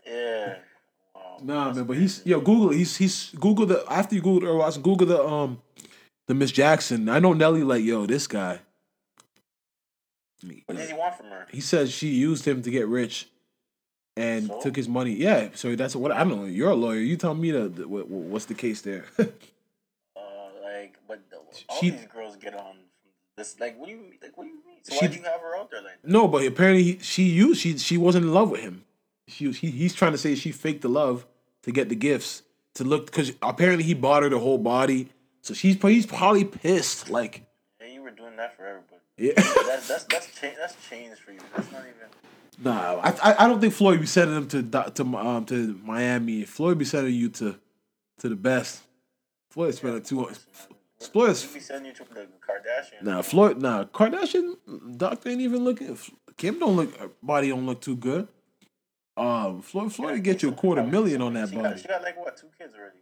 yeah. 0.05 0.55
Wow. 1.15 1.37
Nah, 1.43 1.65
That's 1.65 1.77
man, 1.77 1.85
but 1.87 1.97
he's 1.97 2.25
yo, 2.25 2.39
Google 2.39 2.71
it. 2.71 2.77
He's 2.77 2.97
he's 2.97 3.29
Google 3.39 3.65
the 3.67 3.85
after 3.89 4.15
you 4.15 4.21
Google 4.21 4.49
Earl 4.49 4.57
Watson, 4.59 4.81
Google 4.81 5.07
the 5.07 5.23
um 5.23 5.61
the 6.27 6.33
Miss 6.33 6.51
Jackson. 6.51 7.07
I 7.09 7.19
know 7.19 7.33
Nelly 7.33 7.63
like, 7.63 7.83
yo, 7.83 8.05
this 8.05 8.25
guy. 8.27 8.59
What 10.65 10.77
did 10.77 10.87
he 10.89 10.93
want 10.93 11.15
from 11.15 11.27
her? 11.27 11.47
He 11.51 11.61
says 11.61 11.91
she 11.91 12.09
used 12.09 12.47
him 12.47 12.61
to 12.61 12.69
get 12.69 12.87
rich 12.87 13.27
and 14.15 14.47
So? 14.47 14.61
took 14.61 14.75
his 14.75 14.87
money. 14.87 15.13
Yeah, 15.13 15.49
so 15.55 15.75
that's 15.75 15.95
what 15.95 16.11
I 16.11 16.19
don't 16.19 16.29
know. 16.41 16.45
You're 16.45 16.71
a 16.71 16.75
lawyer. 16.75 16.99
You 16.99 17.17
tell 17.17 17.33
me 17.33 17.51
the, 17.51 17.69
the 17.69 17.87
what, 17.87 18.07
what's 18.07 18.45
the 18.45 18.53
case 18.53 18.81
there. 18.81 19.05
Uh, 19.19 19.25
like, 20.63 20.97
but 21.07 21.21
the, 21.29 21.37
all 21.69 21.79
She- 21.79 21.89
these 21.91 22.05
girls 22.13 22.35
get 22.35 22.53
on 22.55 22.75
Like, 23.59 23.77
what 23.79 23.87
do 23.87 23.91
you 23.93 24.01
like? 24.21 24.35
What 24.37 24.45
do 24.45 24.49
you 24.49 24.55
mean? 24.65 24.77
So 24.83 24.95
She- 24.95 25.05
why'd 25.05 25.15
you 25.15 25.23
have 25.23 25.41
her 25.41 25.55
out 25.57 25.69
there 25.69 25.81
like? 25.81 26.01
that? 26.01 26.09
no, 26.09 26.27
but 26.27 26.45
apparently 26.45 26.83
he, 26.83 26.99
she 26.99 27.23
used 27.23 27.61
she 27.61 27.77
she 27.77 27.97
wasn't 27.97 28.25
in 28.25 28.33
love 28.33 28.49
with 28.49 28.61
him. 28.61 28.83
She 29.27 29.47
was, 29.47 29.57
he, 29.57 29.69
he's 29.71 29.93
trying 29.93 30.13
to 30.13 30.17
say 30.17 30.35
she 30.35 30.51
faked 30.51 30.81
the 30.81 30.89
love 30.89 31.25
to 31.63 31.71
get 31.71 31.89
the 31.89 31.95
gifts 31.95 32.43
to 32.75 32.83
look 32.83 33.05
because 33.07 33.33
apparently 33.41 33.83
he 33.83 33.93
bought 33.93 34.23
her 34.23 34.29
the 34.29 34.39
whole 34.39 34.57
body. 34.57 35.09
So 35.41 35.53
she's 35.53 35.79
he's 35.81 36.05
probably 36.05 36.45
pissed. 36.45 37.09
Like, 37.09 37.45
Yeah, 37.79 37.87
you 37.87 38.01
were 38.01 38.11
doing 38.11 38.35
that 38.37 38.55
for 38.57 38.65
everybody. 38.65 39.01
yeah. 39.17 39.33
That's 39.35 39.87
that's 39.87 40.03
that's 40.05 40.39
cha- 40.39 40.55
that's 40.57 40.75
changed 40.89 41.19
for 41.19 41.31
you. 41.31 41.39
That's 41.55 41.71
not 41.71 41.81
even. 41.81 41.93
Nah, 42.63 42.99
I, 43.03 43.09
I 43.31 43.43
I 43.45 43.47
don't 43.47 43.61
think 43.61 43.73
Floyd 43.73 43.99
be 43.99 44.07
sending 44.07 44.35
him 44.35 44.47
to 44.47 44.63
to 44.91 45.03
um 45.17 45.45
to 45.45 45.79
Miami. 45.83 46.43
Floyd 46.45 46.79
be 46.79 46.85
sending 46.85 47.13
you 47.13 47.29
to 47.29 47.55
to 48.19 48.29
the 48.29 48.35
best. 48.35 48.81
Floyd 49.51 49.75
spending 49.75 50.01
two. 50.01 50.23
Floyd 50.25 50.37
is 50.99 51.43
You 51.43 51.53
be 51.53 51.59
sending 51.59 51.85
you 51.87 51.93
to 51.93 52.03
the 52.13 52.27
Kardashian. 52.41 53.03
nah 53.03 53.21
Floyd 53.21 53.61
nah 53.61 53.83
Kardashian 53.85 54.55
doctor 54.97 55.29
ain't 55.29 55.41
even 55.41 55.63
looking. 55.63 55.97
Kim 56.37 56.59
don't 56.59 56.75
look 56.75 56.95
her 56.97 57.09
body 57.21 57.49
don't 57.49 57.65
look 57.65 57.81
too 57.81 57.95
good. 57.95 58.27
Um, 59.15 59.61
Floyd 59.61 59.93
Floyd 59.93 60.23
get 60.23 60.43
you 60.43 60.49
a 60.49 60.51
quarter 60.51 60.83
million 60.83 61.21
on 61.21 61.33
that 61.33 61.49
she 61.49 61.55
Got, 61.55 61.63
body. 61.63 61.81
she 61.81 61.87
got 61.87 62.01
like 62.03 62.17
what 62.23 62.37
two 62.37 62.47
kids 62.57 62.73
already. 62.75 62.99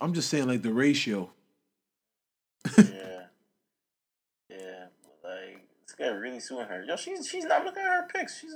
I'm 0.00 0.12
just 0.14 0.28
saying 0.30 0.48
like 0.48 0.62
the 0.62 0.72
ratio. 0.72 1.30
yeah, 2.78 2.82
yeah. 4.48 4.86
but, 5.22 5.30
Like 5.30 5.66
this 5.86 5.94
guy 5.98 6.06
really 6.08 6.40
suing 6.40 6.66
her. 6.66 6.82
Yo, 6.84 6.96
she's 6.96 7.26
she's 7.28 7.44
not 7.44 7.64
looking 7.64 7.82
at 7.82 7.88
her 7.88 8.08
pics. 8.12 8.40
She's 8.40 8.54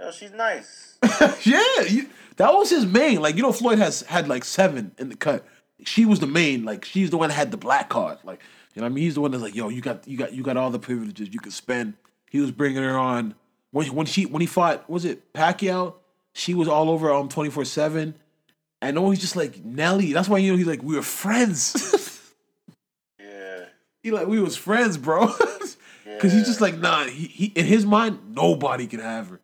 yo, 0.00 0.10
she's 0.10 0.32
nice. 0.32 0.98
yeah, 1.44 1.82
you, 1.88 2.08
that 2.36 2.52
was 2.54 2.70
his 2.70 2.86
main. 2.86 3.20
Like 3.20 3.36
you 3.36 3.42
know, 3.42 3.52
Floyd 3.52 3.78
has 3.78 4.02
had 4.02 4.28
like 4.28 4.44
seven 4.44 4.92
in 4.98 5.08
the 5.08 5.16
cut. 5.16 5.44
She 5.84 6.06
was 6.06 6.20
the 6.20 6.26
main. 6.26 6.64
Like 6.64 6.84
she's 6.84 7.10
the 7.10 7.18
one 7.18 7.28
that 7.28 7.34
had 7.34 7.50
the 7.50 7.56
black 7.56 7.88
card. 7.88 8.18
Like 8.24 8.40
you 8.74 8.80
know, 8.80 8.86
what 8.86 8.92
I 8.92 8.94
mean, 8.94 9.04
he's 9.04 9.14
the 9.14 9.20
one 9.20 9.30
that's 9.30 9.42
like, 9.42 9.54
yo, 9.54 9.68
you 9.68 9.80
got 9.80 10.06
you 10.08 10.16
got 10.16 10.32
you 10.32 10.42
got 10.42 10.56
all 10.56 10.70
the 10.70 10.78
privileges 10.78 11.28
you 11.32 11.40
could 11.40 11.52
spend. 11.52 11.94
He 12.30 12.40
was 12.40 12.50
bringing 12.50 12.82
her 12.82 12.96
on 12.96 13.34
when 13.72 13.86
when 13.94 14.06
she 14.06 14.24
when 14.26 14.40
he 14.40 14.46
fought 14.46 14.88
was 14.88 15.04
it 15.04 15.32
Pacquiao? 15.32 15.94
She 16.34 16.54
was 16.54 16.68
all 16.68 16.88
over 16.90 17.12
um 17.12 17.28
twenty 17.28 17.50
four 17.50 17.64
seven. 17.64 18.14
I 18.80 18.90
know 18.90 19.10
he's 19.10 19.20
just 19.20 19.36
like 19.36 19.64
Nelly. 19.64 20.12
That's 20.12 20.28
why 20.28 20.38
you 20.38 20.52
know 20.52 20.58
he's 20.58 20.66
like 20.66 20.82
we 20.82 20.96
were 20.96 21.02
friends. 21.02 22.18
Yeah. 23.20 23.64
he 24.02 24.10
like 24.10 24.26
we 24.26 24.40
was 24.40 24.56
friends, 24.56 24.96
bro. 24.96 25.28
Cause 26.20 26.32
he's 26.32 26.46
just 26.46 26.60
like 26.60 26.78
nah. 26.78 27.04
He, 27.04 27.26
he 27.26 27.46
in 27.54 27.66
his 27.66 27.86
mind 27.86 28.34
nobody 28.34 28.86
can 28.86 29.00
have 29.00 29.28
her. 29.28 29.40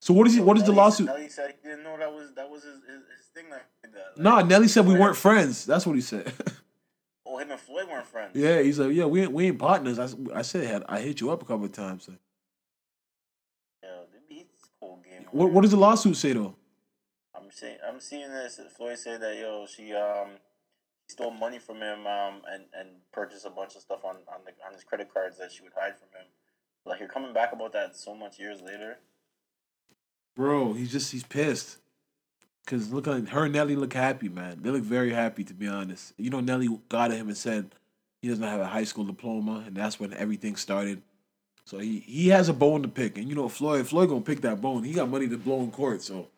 So 0.00 0.12
what 0.12 0.26
is 0.26 0.34
he? 0.34 0.40
What 0.40 0.56
is 0.56 0.64
the 0.64 0.72
lawsuit? 0.72 1.06
Nelly 1.06 1.28
said 1.28 1.54
he 1.62 1.68
didn't 1.68 1.84
know 1.84 1.96
that 1.96 2.12
was 2.12 2.32
that 2.34 2.50
was 2.50 2.64
his 2.64 2.80
thing 3.34 3.46
like 3.50 3.62
Nah, 4.16 4.42
Nelly 4.42 4.68
said 4.68 4.86
we 4.86 4.94
weren't 4.98 5.16
friends. 5.16 5.64
That's 5.66 5.86
what 5.86 5.94
he 5.96 6.02
said. 6.02 6.32
Oh, 7.24 7.38
him 7.38 7.50
and 7.50 7.58
Floyd 7.60 7.88
weren't 7.90 8.06
friends. 8.06 8.32
yeah, 8.36 8.60
he's 8.60 8.78
like 8.78 8.92
yeah 8.92 9.06
we 9.06 9.22
ain't, 9.22 9.32
we 9.32 9.46
ain't 9.46 9.58
partners. 9.58 9.98
I, 9.98 10.08
I 10.34 10.42
said 10.42 10.84
I 10.86 11.00
hit 11.00 11.18
you 11.22 11.30
up 11.30 11.40
a 11.40 11.46
couple 11.46 11.64
of 11.64 11.72
times. 11.72 12.06
Like, 12.06 12.18
Yeah, 13.82 13.88
they 14.12 14.18
beat 14.28 14.48
this 14.52 14.68
game. 14.80 15.26
what 15.30 15.50
what 15.50 15.62
does 15.62 15.70
the 15.70 15.78
lawsuit 15.78 16.16
say 16.16 16.34
though? 16.34 16.54
I'm 17.34 17.50
seeing 17.50 17.76
I'm 17.88 18.00
seeing 18.00 18.28
this. 18.30 18.60
Floyd 18.76 18.98
said 18.98 19.22
that 19.22 19.38
yo, 19.38 19.64
she 19.66 19.94
um 19.94 20.32
stole 21.08 21.30
money 21.30 21.58
from 21.58 21.76
him 21.76 22.06
um 22.06 22.42
and 22.52 22.64
and 22.78 22.88
purchased 23.12 23.46
a 23.46 23.50
bunch 23.50 23.76
of 23.76 23.80
stuff 23.80 24.04
on 24.04 24.16
on 24.28 24.40
the 24.44 24.52
on 24.66 24.74
his 24.74 24.84
credit 24.84 25.08
cards 25.10 25.38
that 25.38 25.50
she 25.52 25.62
would 25.62 25.72
hide 25.74 25.94
from 25.96 26.08
him. 26.08 26.26
Like 26.84 27.00
you're 27.00 27.08
coming 27.08 27.32
back 27.32 27.54
about 27.54 27.72
that 27.72 27.96
so 27.96 28.14
much 28.14 28.38
years 28.38 28.60
later. 28.60 28.98
Bro, 30.36 30.74
he's 30.74 30.92
just 30.92 31.12
he's 31.12 31.24
pissed. 31.24 31.78
Cause 32.66 32.92
look 32.92 33.08
at 33.08 33.28
her 33.30 33.44
and 33.44 33.52
Nelly 33.54 33.74
look 33.74 33.92
happy, 33.92 34.28
man. 34.28 34.60
They 34.62 34.70
look 34.70 34.82
very 34.84 35.12
happy 35.12 35.42
to 35.44 35.52
be 35.54 35.66
honest. 35.66 36.12
You 36.16 36.30
know, 36.30 36.40
Nelly 36.40 36.68
got 36.88 37.10
at 37.10 37.16
him 37.18 37.26
and 37.28 37.36
said 37.36 37.74
he 38.20 38.28
doesn't 38.28 38.44
have 38.44 38.60
a 38.60 38.66
high 38.66 38.84
school 38.84 39.04
diploma, 39.04 39.64
and 39.66 39.74
that's 39.74 39.98
when 39.98 40.12
everything 40.14 40.54
started. 40.54 41.02
So 41.64 41.78
he 41.78 41.98
he 42.00 42.28
has 42.28 42.48
a 42.48 42.52
bone 42.52 42.82
to 42.82 42.88
pick, 42.88 43.18
and 43.18 43.28
you 43.28 43.34
know 43.34 43.48
Floyd 43.48 43.86
Floyd 43.88 44.08
gonna 44.10 44.20
pick 44.20 44.42
that 44.42 44.60
bone. 44.60 44.84
He 44.84 44.92
got 44.92 45.08
money 45.08 45.28
to 45.28 45.36
blow 45.38 45.60
in 45.60 45.70
court, 45.72 46.02
so. 46.02 46.28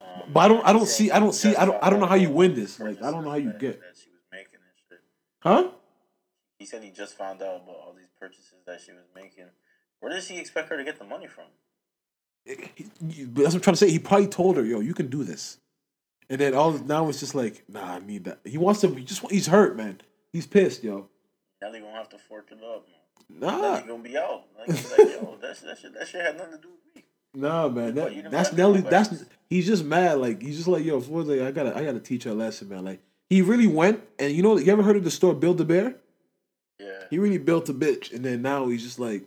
Um, 0.00 0.32
But 0.32 0.40
I 0.40 0.48
don't 0.48 0.66
I 0.66 0.72
don't 0.72 0.86
see 0.88 1.10
I 1.10 1.18
don't 1.20 1.32
see 1.34 1.54
I 1.54 1.64
don't 1.64 1.82
I 1.82 1.90
don't 1.90 2.00
know 2.00 2.06
how 2.06 2.14
you 2.16 2.30
win 2.30 2.54
this. 2.54 2.80
Like 2.80 3.02
I 3.02 3.10
don't 3.10 3.24
know 3.24 3.30
how 3.30 3.36
you 3.36 3.52
get, 3.52 3.80
that 3.80 3.94
she 3.96 4.10
was 4.10 4.22
making 4.32 4.54
and 4.54 4.76
shit. 4.88 5.00
huh? 5.42 5.68
He 6.58 6.66
said 6.66 6.82
he 6.82 6.90
just 6.90 7.16
found 7.16 7.42
out 7.42 7.62
about 7.62 7.76
all 7.76 7.94
these 7.96 8.10
purchases 8.18 8.54
that 8.66 8.80
she 8.80 8.92
was 8.92 9.04
making. 9.14 9.46
Where 10.00 10.12
does 10.12 10.28
he 10.28 10.38
expect 10.38 10.68
her 10.70 10.76
to 10.76 10.84
get 10.84 10.98
the 10.98 11.04
money 11.04 11.26
from? 11.26 11.44
That's 12.46 12.60
what 13.00 13.54
I'm 13.54 13.60
trying 13.60 13.74
to 13.74 13.76
say. 13.76 13.90
He 13.90 13.98
probably 13.98 14.26
told 14.28 14.56
her, 14.56 14.64
"Yo, 14.64 14.80
you 14.80 14.94
can 14.94 15.08
do 15.08 15.24
this," 15.24 15.58
and 16.28 16.40
then 16.40 16.54
all 16.54 16.72
now 16.72 17.08
it's 17.08 17.20
just 17.20 17.34
like, 17.34 17.64
"Nah, 17.68 17.94
I 17.94 17.98
need 18.00 18.24
that." 18.24 18.40
He 18.44 18.58
wants 18.58 18.80
to. 18.82 18.88
He 18.88 19.04
just 19.04 19.28
he's 19.30 19.46
hurt, 19.46 19.76
man. 19.76 20.00
He's 20.32 20.46
pissed, 20.46 20.84
yo. 20.84 21.08
Nelly 21.62 21.80
gonna 21.80 21.92
have 21.92 22.08
to 22.10 22.18
fork 22.18 22.48
it 22.50 22.62
up. 22.62 22.86
Man. 23.30 23.40
Nah, 23.40 23.60
Nelly 23.76 23.88
gonna 23.88 24.02
be 24.02 24.18
out. 24.18 24.44
Like, 24.58 24.68
like 24.68 24.98
yo, 24.98 25.38
that, 25.42 25.56
shit- 25.56 25.66
that 25.66 25.78
shit 25.78 25.94
that 25.94 26.08
shit 26.08 26.20
had 26.20 26.36
nothing 26.36 26.52
to 26.52 26.58
do 26.58 26.68
with 26.68 26.96
me. 26.96 27.04
nah, 27.34 27.68
man. 27.68 27.94
That, 27.94 28.10
didn't 28.10 28.30
that's 28.30 28.52
Nelly. 28.52 28.82
That's 28.82 29.24
he's 29.48 29.66
just 29.66 29.84
mad. 29.84 30.18
Like 30.18 30.42
he's 30.42 30.56
just 30.56 30.68
like, 30.68 30.84
"Yo, 30.84 31.00
Floyd's 31.00 31.28
like, 31.30 31.40
I 31.40 31.50
gotta, 31.50 31.74
I 31.76 31.84
gotta 31.84 32.00
teach 32.00 32.24
her 32.24 32.30
a 32.32 32.34
lesson, 32.34 32.68
man." 32.68 32.84
Like 32.84 33.00
he 33.30 33.40
really 33.40 33.66
went, 33.68 34.02
and 34.18 34.32
you 34.32 34.42
know, 34.42 34.58
you 34.58 34.70
ever 34.70 34.82
heard 34.82 34.96
of 34.96 35.04
the 35.04 35.10
store 35.10 35.34
Build 35.34 35.60
a 35.62 35.64
Bear? 35.64 35.96
Yeah, 36.78 37.04
He 37.08 37.18
really 37.18 37.38
built 37.38 37.68
a 37.68 37.74
bitch, 37.74 38.12
and 38.12 38.24
then 38.24 38.42
now 38.42 38.66
he's 38.68 38.82
just 38.82 38.98
like, 38.98 39.22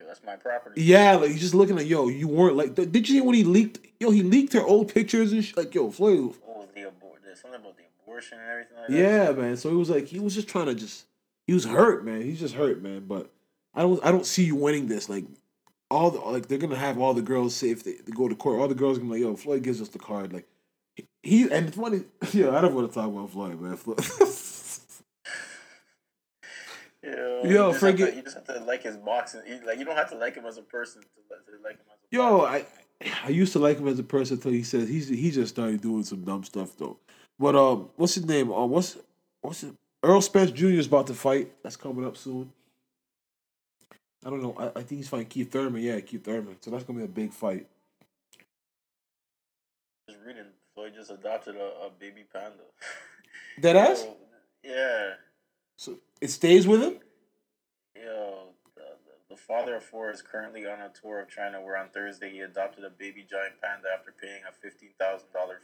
that's 0.00 0.22
my 0.24 0.36
property. 0.36 0.82
yeah, 0.82 1.16
like 1.16 1.30
he's 1.30 1.40
just 1.40 1.54
looking 1.54 1.78
at 1.78 1.86
"Yo, 1.86 2.08
you 2.08 2.28
weren't 2.28 2.56
like." 2.56 2.74
Did 2.74 2.94
you 3.08 3.16
see 3.16 3.20
when 3.20 3.34
he 3.34 3.44
leaked? 3.44 3.78
Yo, 4.00 4.10
he 4.10 4.22
leaked 4.22 4.52
her 4.52 4.62
old 4.62 4.92
pictures 4.92 5.32
and 5.32 5.44
shit. 5.44 5.56
Like, 5.56 5.74
yo, 5.74 5.90
Floyd, 5.90 6.34
Oh, 6.46 6.66
the 6.74 6.90
something 7.36 7.60
about 7.60 7.76
the 7.76 7.82
abortion 8.04 8.38
and 8.38 8.48
everything 8.50 8.76
like 8.78 8.88
that. 8.88 8.96
Yeah, 8.96 9.32
man. 9.32 9.56
So 9.56 9.70
he 9.70 9.76
was 9.76 9.90
like, 9.90 10.06
he 10.06 10.20
was 10.20 10.34
just 10.34 10.46
trying 10.48 10.66
to 10.66 10.74
just, 10.74 11.06
he 11.46 11.52
was 11.54 11.64
hurt, 11.64 12.04
man. 12.04 12.22
He's 12.22 12.38
just 12.38 12.54
hurt, 12.54 12.82
man. 12.82 13.06
But 13.06 13.30
I 13.74 13.82
don't, 13.82 14.04
I 14.04 14.10
don't 14.12 14.26
see 14.26 14.44
you 14.44 14.54
winning 14.56 14.86
this. 14.86 15.08
Like 15.08 15.24
all 15.90 16.10
the, 16.10 16.20
like 16.20 16.46
they're 16.48 16.58
gonna 16.58 16.76
have 16.76 16.98
all 16.98 17.14
the 17.14 17.22
girls 17.22 17.54
say 17.56 17.70
if 17.70 17.82
they, 17.82 17.94
they 17.94 18.12
go 18.12 18.28
to 18.28 18.34
court, 18.34 18.60
all 18.60 18.68
the 18.68 18.74
girls 18.74 18.98
gonna 18.98 19.10
be 19.12 19.20
like, 19.20 19.28
yo, 19.28 19.36
Floyd 19.36 19.62
gives 19.62 19.80
us 19.80 19.88
the 19.88 19.98
card. 19.98 20.32
Like 20.32 20.46
he, 20.94 21.06
he 21.22 21.42
and 21.44 21.68
it's 21.68 21.76
funny, 21.76 22.02
Yeah, 22.32 22.56
I 22.56 22.60
don't 22.60 22.74
want 22.74 22.88
to 22.88 22.94
talk 22.94 23.08
about 23.08 23.30
Floyd, 23.30 23.60
man. 23.60 23.76
Floyd. 23.76 23.98
Yo, 27.44 27.50
Yo, 27.50 27.66
you 27.66 27.72
just, 27.72 27.82
have 27.84 27.90
forget- 27.92 28.10
to, 28.10 28.16
you 28.16 28.22
just 28.22 28.36
have 28.36 28.44
to 28.46 28.60
like 28.64 28.82
his 28.82 28.96
boxing. 28.96 29.40
Like 29.66 29.78
you 29.78 29.84
don't 29.84 29.96
have 29.96 30.10
to 30.10 30.16
like 30.16 30.34
him 30.34 30.46
as 30.46 30.56
a 30.58 30.62
person 30.62 31.02
to, 31.02 31.06
to 31.56 31.62
like 31.62 31.74
him 31.74 31.86
as 31.92 31.98
a 32.00 32.06
yo, 32.16 32.38
boxer. 32.38 32.66
I, 33.02 33.12
I 33.24 33.28
used 33.28 33.52
to 33.52 33.58
like 33.58 33.78
him 33.78 33.88
as 33.88 33.98
a 33.98 34.02
person 34.04 34.36
until 34.36 34.52
he 34.52 34.62
says 34.62 34.88
he's 34.88 35.08
he 35.08 35.30
just 35.30 35.54
started 35.54 35.80
doing 35.80 36.04
some 36.04 36.24
dumb 36.24 36.44
stuff 36.44 36.76
though. 36.78 36.98
But 37.38 37.56
um, 37.56 37.90
what's 37.96 38.14
his 38.14 38.24
name? 38.26 38.52
Um, 38.52 38.70
what's 38.70 38.96
what's 39.42 39.62
it? 39.64 39.74
Errol 40.04 40.20
Spence 40.20 40.50
Jr. 40.50 40.66
is 40.66 40.86
about 40.86 41.06
to 41.08 41.14
fight. 41.14 41.52
That's 41.62 41.76
coming 41.76 42.06
up 42.06 42.16
soon. 42.16 42.52
I 44.24 44.30
don't 44.30 44.42
know. 44.42 44.54
I, 44.58 44.66
I 44.68 44.82
think 44.82 45.00
he's 45.00 45.08
fighting 45.08 45.26
Keith 45.26 45.50
Thurman. 45.52 45.82
Yeah, 45.82 46.00
Keith 46.00 46.24
Thurman. 46.24 46.56
So 46.60 46.70
that's 46.70 46.84
gonna 46.84 46.98
be 47.00 47.04
a 47.04 47.08
big 47.08 47.32
fight. 47.32 47.66
Just 50.08 50.20
reading, 50.26 50.44
Floyd 50.74 50.92
just 50.94 51.10
adopted 51.10 51.56
a, 51.56 51.86
a 51.86 51.90
baby 51.98 52.24
panda. 52.32 52.56
Dead 53.60 53.76
ass. 53.76 54.04
Yo, 54.04 54.16
yeah. 54.74 55.10
So 55.76 55.98
it 56.20 56.30
stays 56.30 56.66
with 56.66 56.82
him. 56.82 56.98
Yo, 58.04 58.48
the, 58.74 58.82
the, 58.82 59.34
the 59.34 59.40
father 59.40 59.76
of 59.76 59.82
four 59.82 60.10
is 60.10 60.20
currently 60.20 60.66
on 60.66 60.80
a 60.80 60.90
tour 60.90 61.20
of 61.20 61.30
China 61.30 61.60
where 61.60 61.76
on 61.76 61.88
Thursday 61.88 62.30
he 62.30 62.40
adopted 62.40 62.84
a 62.84 62.90
baby 62.90 63.26
giant 63.28 63.54
panda 63.62 63.88
after 63.96 64.12
paying 64.12 64.42
a 64.44 64.66
$15,000 64.66 65.22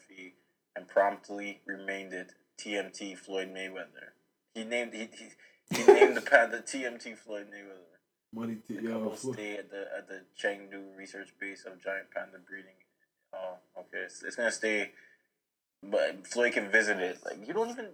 fee 0.09 0.33
and 0.75 0.89
promptly 0.89 1.61
remained 1.67 2.15
it 2.15 2.33
TMT 2.59 3.19
Floyd 3.19 3.53
Mayweather. 3.53 4.17
He 4.55 4.65
named 4.65 4.95
he, 4.95 5.09
he, 5.13 5.77
he 5.77 5.93
named 5.93 6.17
the 6.17 6.23
panda 6.23 6.63
TMT 6.63 7.19
Floyd 7.19 7.49
Mayweather. 7.53 7.99
Money 8.33 8.59
to 8.69 8.75
The 8.75 8.83
yo. 8.83 9.15
stay 9.15 9.57
at 9.57 9.71
the 9.71 9.87
at 9.97 10.09
the 10.09 10.23
Chengdu 10.41 10.97
research 10.97 11.35
base 11.41 11.65
of 11.67 11.83
giant 11.83 12.11
panda 12.15 12.39
breeding. 12.39 12.79
Oh, 13.35 13.57
okay. 13.79 14.05
It's, 14.05 14.23
it's 14.23 14.37
gonna 14.37 14.53
stay, 14.53 14.93
but 15.83 16.27
Floyd 16.27 16.53
can 16.53 16.71
visit 16.71 16.99
it. 16.99 17.19
Like 17.25 17.47
you 17.47 17.53
don't 17.55 17.71
even. 17.71 17.87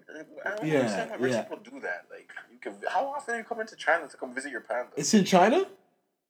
I 0.45 0.57
don't 0.57 0.67
Yeah, 0.67 0.81
understand 0.81 1.11
why 1.11 1.17
rich 1.17 1.33
yeah. 1.33 1.43
people 1.43 1.59
do 1.59 1.81
that. 1.81 2.07
Like 2.11 2.31
you 2.53 2.59
can. 2.59 2.75
How 2.89 3.07
often 3.07 3.35
are 3.35 3.39
you 3.39 3.45
coming 3.45 3.67
to 3.67 3.77
China 3.77 4.09
to 4.09 4.17
come 4.17 4.35
visit 4.35 4.51
your 4.51 4.61
panda? 4.63 4.91
It's 4.97 5.13
in 5.15 5.25
China. 5.25 5.65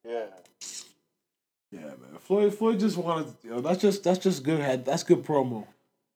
yeah. 0.07 0.27
Yeah, 1.73 1.81
man. 1.81 2.19
Floyd 2.20 2.55
Floyd 2.55 2.78
just 2.81 2.97
wanted. 2.97 3.35
Yo, 3.43 3.61
that's 3.61 3.81
just 3.81 4.05
that's 4.05 4.19
just 4.20 4.43
good. 4.45 4.61
Head. 4.61 4.85
That's 4.85 5.03
good 5.03 5.24
promo. 5.24 5.66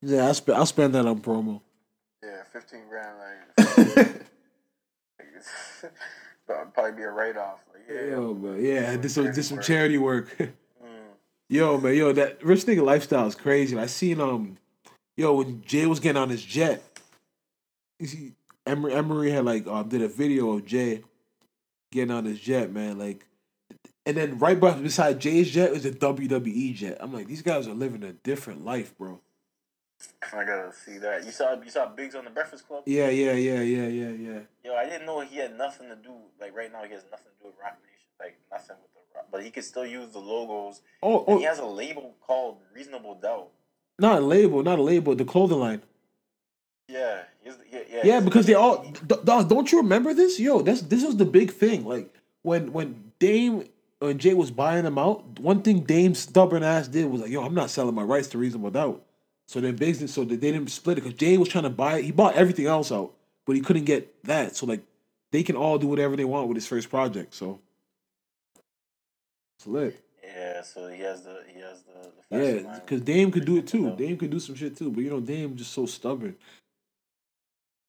Yeah, 0.01 0.27
I'll 0.27 0.35
spend 0.35 0.59
I'll 0.59 0.67
spend 0.67 0.95
that 0.95 1.05
on 1.07 1.21
promo. 1.21 1.61
Yeah, 2.23 2.43
fifteen 2.53 2.83
grand. 2.89 3.17
Like, 3.19 3.97
like 3.97 3.97
that'd 6.47 6.75
probably 6.75 6.93
be 6.93 7.03
a 7.03 7.11
write 7.11 7.37
off. 7.37 7.61
Like, 7.73 7.83
yeah, 7.89 8.11
Yo, 8.13 8.35
man. 8.35 8.65
Yeah, 8.65 8.97
did 8.97 9.11
some 9.11 9.33
did 9.33 9.43
some 9.45 9.57
work. 9.57 9.67
charity 9.67 9.99
work. 9.99 10.37
Mm. 10.83 11.09
yo, 11.51 11.79
man. 11.79 11.95
Yo, 11.95 12.13
that 12.13 12.43
rich 12.43 12.61
nigga 12.65 12.83
lifestyle 12.83 13.27
is 13.27 13.35
crazy. 13.35 13.77
I 13.77 13.85
seen 13.87 14.19
um, 14.21 14.57
yo, 15.17 15.35
when 15.35 15.63
Jay 15.63 15.87
was 15.87 16.01
getting 16.01 16.21
on 16.21 16.29
his 16.29 16.45
jet, 16.45 16.83
you 17.99 18.07
see, 18.07 18.33
Emery, 18.67 18.95
Emery 18.95 19.31
had 19.31 19.45
like 19.45 19.67
um 19.67 19.89
did 19.89 20.03
a 20.03 20.09
video 20.09 20.53
of 20.53 20.67
Jay 20.67 21.03
getting 21.93 22.11
on 22.11 22.25
his 22.25 22.41
jet, 22.41 22.73
man. 22.73 22.99
Like, 22.99 23.27
and 24.07 24.17
then 24.17 24.39
right 24.39 24.59
by- 24.59 24.73
beside 24.75 25.21
Jay's 25.21 25.51
jet 25.51 25.73
is 25.73 25.85
a 25.85 25.91
WWE 25.91 26.75
jet. 26.75 26.99
I'm 27.01 27.13
like, 27.13 27.27
these 27.27 27.43
guys 27.43 27.69
are 27.69 27.75
living 27.75 28.03
a 28.03 28.13
different 28.13 28.65
life, 28.65 28.97
bro. 28.97 29.21
I 30.33 30.45
gotta 30.45 30.73
see 30.73 30.99
that. 30.99 31.25
You 31.27 31.33
saw 31.33 31.61
you 31.61 31.71
saw 31.71 31.87
Biggs 31.87 32.15
on 32.15 32.25
the 32.25 32.31
Breakfast 32.31 32.67
Club. 32.67 32.85
Yeah, 32.87 33.11
yeah, 33.11 33.33
yeah, 33.33 33.61
yeah, 33.61 33.87
yeah, 33.87 34.11
yeah. 34.11 34.39
Yo, 34.65 34.75
I 34.75 34.85
didn't 34.85 35.07
know 35.07 35.21
he 35.21 35.37
had 35.37 35.57
nothing 35.59 35.89
to 35.89 35.97
do. 35.97 36.15
Like 36.41 36.57
right 36.57 36.73
now, 36.73 36.85
he 36.85 36.93
has 36.93 37.05
nothing 37.11 37.27
to 37.37 37.43
do 37.43 37.47
with 37.49 37.55
Roc 37.63 37.77
Nation. 37.83 38.09
Like 38.19 38.39
nothing 38.51 38.77
with 38.81 38.93
the 38.95 39.01
Rock, 39.15 39.27
but 39.31 39.43
he 39.43 39.51
could 39.51 39.65
still 39.65 39.85
use 39.85 40.11
the 40.13 40.19
logos. 40.19 40.81
Oh, 41.03 41.25
And 41.27 41.41
he 41.41 41.47
oh, 41.47 41.49
has 41.49 41.59
a 41.59 41.67
label 41.67 42.15
called 42.27 42.59
Reasonable 42.75 43.17
Doubt. 43.17 43.49
Not 44.01 44.19
a 44.19 44.25
label, 44.25 44.63
not 44.63 44.79
a 44.79 44.83
label. 44.83 45.15
The 45.15 45.25
clothing 45.25 45.61
line. 45.61 45.83
Yeah, 46.89 47.23
yeah, 47.45 47.53
yeah. 47.73 48.01
Yeah, 48.05 48.21
because 48.21 48.47
they 48.47 48.55
all. 48.55 48.85
Dog, 49.07 49.49
don't 49.49 49.71
you 49.71 49.79
remember 49.79 50.15
this? 50.15 50.41
Yo, 50.41 50.61
that's 50.61 50.83
this 50.83 51.05
was 51.05 51.17
the 51.17 51.25
big 51.25 51.53
thing. 51.53 51.85
Like 51.85 52.13
when 52.43 52.73
when 52.73 53.13
Dame 53.19 53.69
when 54.01 54.19
Jay 54.19 54.35
was 54.35 54.51
buying 54.51 54.85
them 54.85 54.99
out, 54.99 55.39
one 55.39 55.63
thing 55.63 55.81
Dame's 55.81 56.19
stubborn 56.19 56.63
ass 56.63 56.89
did 56.89 57.07
was 57.11 57.21
like, 57.21 57.31
"Yo, 57.31 57.43
I'm 57.43 57.55
not 57.55 57.71
selling 57.71 57.95
my 57.95 58.03
rights 58.03 58.29
to 58.29 58.39
Reasonable 58.39 58.71
Doubt." 58.71 59.05
So 59.51 59.61
then 59.61 59.75
did, 59.75 60.09
so 60.09 60.25
they 60.25 60.37
didn't 60.37 60.69
split 60.69 60.99
it 60.99 61.01
because 61.01 61.19
Jay 61.19 61.37
was 61.37 61.49
trying 61.49 61.65
to 61.65 61.71
buy 61.71 61.99
it. 61.99 62.05
He 62.05 62.13
bought 62.13 62.37
everything 62.37 62.67
else 62.67 62.93
out, 62.93 63.13
but 63.45 63.57
he 63.57 63.63
couldn't 63.63 63.85
get 63.85 64.23
that. 64.23 64.55
So 64.55 64.65
like, 64.65 64.83
they 65.33 65.43
can 65.43 65.57
all 65.57 65.77
do 65.77 65.89
whatever 65.89 66.15
they 66.15 66.25
want 66.25 66.47
with 66.47 66.57
his 66.57 66.69
first 66.69 66.89
project. 66.89 67.35
So 67.35 67.59
it's 69.59 69.67
lit. 69.67 70.01
Yeah, 70.61 70.65
so 70.67 70.89
he 70.89 71.01
has 71.03 71.23
the 71.23 71.43
he 71.55 71.61
has 71.61 71.83
the, 71.83 72.37
the 72.39 72.63
Yeah, 72.65 72.79
because 72.81 73.01
Dame 73.01 73.31
could 73.31 73.47
do 73.47 73.57
it 73.57 73.67
too. 73.67 73.97
Dame 73.97 74.17
could 74.19 74.31
do 74.31 74.39
some 74.39 74.55
shit 74.55 74.77
too, 74.77 74.91
but 74.91 75.03
you 75.03 75.09
know, 75.11 75.21
Dame 75.21 75.57
just 75.57 75.73
so 75.73 75.87
stubborn. 75.87 76.37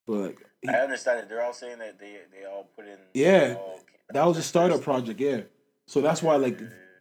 But 0.07 0.35
he- 0.61 0.69
I 0.69 0.79
understand 0.83 1.19
it. 1.19 1.29
They're 1.29 1.43
all 1.43 1.53
saying 1.53 1.79
that 1.79 1.99
they 1.99 2.19
they 2.31 2.45
all 2.45 2.69
put 2.75 2.87
in. 2.87 2.97
Yeah, 3.13 3.55
all- 3.57 3.79
that 4.09 4.25
was 4.25 4.37
a 4.37 4.43
startup 4.43 4.81
project, 4.81 5.19
yeah. 5.19 5.41
So 5.87 5.99
that's 6.01 6.23
why 6.23 6.37
like 6.37 6.59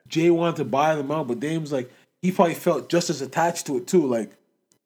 Jay 0.08 0.30
wanted 0.30 0.56
to 0.56 0.64
buy 0.64 0.96
them 0.96 1.10
out, 1.12 1.28
but 1.28 1.38
Dame's 1.38 1.70
like 1.72 1.90
he 2.20 2.32
probably 2.32 2.54
felt 2.54 2.88
just 2.88 3.08
as 3.08 3.22
attached 3.22 3.66
to 3.66 3.76
it 3.76 3.86
too. 3.86 4.06
Like, 4.06 4.32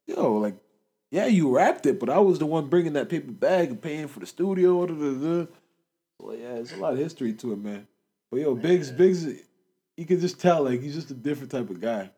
yo, 0.05 0.33
like, 0.37 0.55
yeah, 1.11 1.25
you 1.25 1.53
wrapped 1.55 1.87
it, 1.87 1.99
but 1.99 2.09
I 2.11 2.19
was 2.19 2.37
the 2.37 2.45
one 2.45 2.67
bringing 2.67 2.93
that 2.93 3.09
paper 3.09 3.31
bag 3.31 3.69
and 3.69 3.81
paying 3.81 4.07
for 4.07 4.19
the 4.19 4.27
studio. 4.27 4.85
Da, 4.85 4.93
da, 4.93 5.13
da. 5.13 5.47
So 6.21 6.31
yeah, 6.33 6.55
it's 6.55 6.73
a 6.73 6.77
lot 6.77 6.93
of 6.93 6.99
history 6.99 7.33
to 7.33 7.53
it, 7.53 7.57
man. 7.59 7.87
But 8.31 8.41
yo, 8.41 8.53
Biggs, 8.55 8.91
Biggs, 8.91 9.25
you 9.97 10.05
can 10.05 10.19
just 10.19 10.39
tell 10.39 10.63
like 10.63 10.81
he's 10.81 10.95
just 10.95 11.11
a 11.11 11.13
different 11.13 11.51
type 11.51 11.69
of 11.69 11.79
guy. 11.79 12.09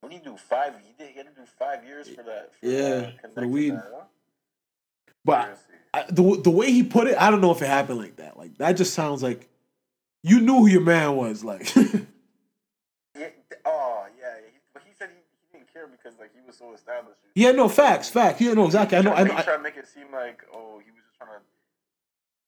What 0.00 0.12
did 0.12 0.20
he 0.20 0.24
do? 0.24 0.36
Five? 0.36 0.74
He 0.84 0.92
did. 0.98 1.10
He 1.12 1.16
had 1.18 1.34
to 1.34 1.40
do 1.40 1.46
five 1.58 1.84
years 1.84 2.08
for 2.08 2.22
that. 2.22 2.52
For, 2.60 2.66
Yeah, 2.66 3.10
for 3.34 3.40
the 3.40 3.48
weed. 3.48 3.70
that, 3.74 3.90
huh? 3.94 4.02
But 5.24 5.58
I, 5.94 6.04
the 6.08 6.40
the 6.42 6.50
way 6.50 6.70
he 6.70 6.82
put 6.82 7.06
it, 7.08 7.16
I 7.20 7.30
don't 7.30 7.40
know 7.40 7.50
if 7.50 7.62
it 7.62 7.66
happened 7.68 7.98
like 7.98 8.16
that. 8.16 8.36
Like 8.38 8.56
that 8.58 8.72
just 8.76 8.94
sounds 8.94 9.22
like 9.22 9.48
you 10.22 10.40
knew 10.40 10.58
who 10.58 10.66
your 10.66 10.82
man 10.82 11.16
was. 11.16 11.42
Like 11.42 11.74
Yeah, 13.18 13.28
oh 13.64 14.04
yeah, 14.20 14.34
he, 14.44 14.58
but 14.74 14.82
he 14.84 14.92
said 14.98 15.08
he, 15.10 15.22
he 15.50 15.58
didn't 15.58 15.72
care 15.72 15.86
because 15.86 16.18
like 16.20 16.30
he 16.34 16.40
was 16.46 16.56
so 16.56 16.72
established. 16.74 17.18
yeah, 17.34 17.50
no 17.52 17.68
facts, 17.68 18.08
facts. 18.10 18.40
Yeah, 18.40 18.52
no, 18.52 18.66
exactly. 18.66 18.98
I 18.98 19.00
know. 19.00 19.12
I 19.14 19.24
know. 19.24 19.34
Tried 19.42 19.56
to 19.56 19.62
make 19.62 19.76
it 19.76 19.88
seem 19.88 20.12
like 20.12 20.44
oh 20.52 20.80
he 20.84 20.90
was 20.90 21.00
just 21.06 21.16
trying 21.18 21.30
to. 21.30 21.36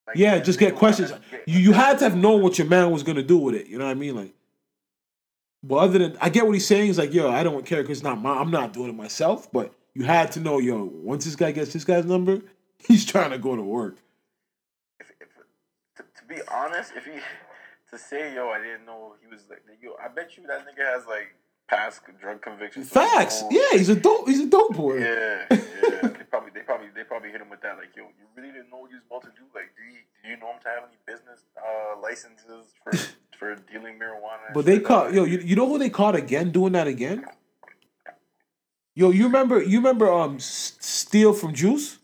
Like, 0.07 0.17
yeah, 0.17 0.39
just 0.39 0.59
get 0.59 0.75
questions. 0.77 1.11
get- 1.31 1.49
You 1.49 1.59
you 1.59 1.73
had 1.73 1.99
to 1.99 2.05
have 2.05 2.17
known 2.17 2.43
what 2.43 2.59
your 2.59 2.67
man 2.67 2.91
was 2.91 3.03
gonna 3.03 3.23
do 3.23 3.39
with 3.39 3.55
it. 3.55 3.67
You 3.67 3.79
know 3.79 3.85
what 3.87 3.91
I 3.91 3.95
mean? 3.95 4.15
Like, 4.15 4.35
but 5.63 5.77
other 5.77 5.99
than 5.99 6.17
I 6.21 6.29
get 6.29 6.47
what 6.47 6.53
he's 6.53 6.67
saying. 6.67 6.87
He's 6.87 6.99
like, 6.99 7.13
yo, 7.13 7.31
I 7.31 7.43
don't 7.43 7.65
care 7.67 7.83
because 7.83 7.99
it's 7.99 8.05
not 8.05 8.21
my. 8.21 8.39
I'm 8.39 8.51
not 8.51 8.73
doing 8.73 8.91
it 8.91 8.97
myself. 8.97 9.51
But 9.53 9.73
you 9.95 10.05
had 10.05 10.33
to 10.33 10.41
know, 10.41 10.59
yo, 10.59 10.85
once 10.85 11.25
this 11.25 11.37
guy 11.37 11.53
gets 11.53 11.73
this 11.73 11.85
guy's 11.85 12.05
number, 12.05 12.41
he's 12.79 13.05
trying 13.05 13.31
to 13.31 13.39
go 13.39 13.57
to 13.57 13.63
work. 13.63 13.97
If, 15.01 15.11
if, 15.21 15.29
to, 15.97 16.03
to 16.03 16.25
be 16.29 16.41
honest, 16.51 16.93
if 16.97 17.05
he 17.05 17.13
to 17.91 17.99
say 17.99 18.35
yo 18.35 18.51
I 18.51 18.59
didn't 18.59 18.85
know 18.85 19.15
he 19.23 19.33
was 19.33 19.45
like 19.49 19.63
yo 19.81 19.93
I 20.03 20.09
bet 20.09 20.37
you 20.37 20.47
that 20.47 20.67
nigga 20.67 20.85
has 20.85 21.07
like 21.07 21.35
past 21.69 22.01
drug 22.21 22.43
convictions. 22.43 22.89
Facts. 22.89 23.45
Yeah, 23.51 23.71
he's 23.73 23.89
a 23.89 23.97
dope. 23.97 24.29
He's 24.29 24.41
a 24.41 24.47
dope 24.47 24.75
boy. 24.75 24.99
Yeah, 24.99 25.47
yeah. 25.51 26.09
Probably, 26.31 26.51
they 26.55 26.61
probably, 26.61 26.89
they 26.95 27.05
probably 27.05 27.31
hit 27.31 27.41
him 27.41 27.51
with 27.51 27.63
that. 27.63 27.77
Like, 27.77 27.97
yo, 27.97 28.05
you 28.05 28.27
really 28.37 28.53
didn't 28.53 28.71
know 28.71 28.79
what 28.79 28.91
he 28.91 28.97
was 28.97 29.05
about 29.09 29.23
to 29.23 29.33
do. 29.37 29.45
Like, 29.55 29.73
do 29.77 29.83
you, 29.83 30.01
do 30.23 30.29
you 30.31 30.37
know 30.37 30.53
him 30.53 30.61
to 30.63 30.69
have 30.69 30.85
any 30.89 30.99
business 31.07 31.41
uh, 31.57 32.01
licenses 32.01 32.75
for 32.83 32.93
for 33.39 33.55
dealing 33.73 33.99
marijuana? 33.99 34.53
But 34.55 34.65
they 34.67 34.81
caught 34.81 35.13
yo. 35.13 35.25
You, 35.25 35.39
you 35.39 35.57
know 35.57 35.67
who 35.67 35.79
they 35.79 35.91
caught 35.91 36.15
again 36.15 36.51
doing 36.51 36.73
that 36.73 36.87
again? 36.87 37.25
Yo, 38.95 39.11
you 39.11 39.25
remember? 39.25 39.63
You 39.63 39.79
remember? 39.79 40.13
Um, 40.13 40.37
S- 40.37 40.77
Steele 40.81 41.33
from 41.33 41.55
Juice. 41.55 41.99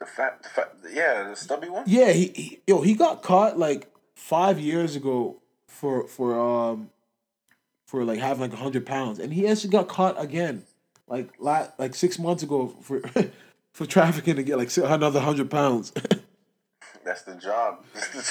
the 0.00 0.06
fat, 0.06 0.42
the 0.42 0.48
fat, 0.48 0.74
yeah, 0.92 1.28
the 1.28 1.36
stubby 1.36 1.68
one. 1.68 1.84
Yeah, 1.86 2.12
he, 2.12 2.32
he 2.34 2.60
yo 2.66 2.82
he 2.82 2.94
got 2.94 3.22
caught 3.22 3.58
like 3.58 3.90
five 4.14 4.58
years 4.58 4.96
ago 4.96 5.40
for 5.68 6.06
for 6.08 6.38
um 6.38 6.90
for 7.86 8.04
like 8.04 8.18
having 8.18 8.50
like 8.50 8.58
hundred 8.58 8.84
pounds, 8.86 9.18
and 9.18 9.32
he 9.32 9.46
actually 9.48 9.70
got 9.70 9.88
caught 9.88 10.20
again 10.20 10.64
like 11.08 11.30
la- 11.38 11.68
like 11.78 11.94
six 11.94 12.18
months 12.18 12.42
ago 12.42 12.68
for 12.82 13.00
for 13.72 13.86
trafficking 13.86 14.36
to 14.36 14.42
get 14.42 14.58
like 14.58 14.74
another 14.76 15.20
hundred 15.20 15.50
pounds. 15.50 15.92
That's 17.04 17.22
the 17.22 17.34
job. 17.34 17.84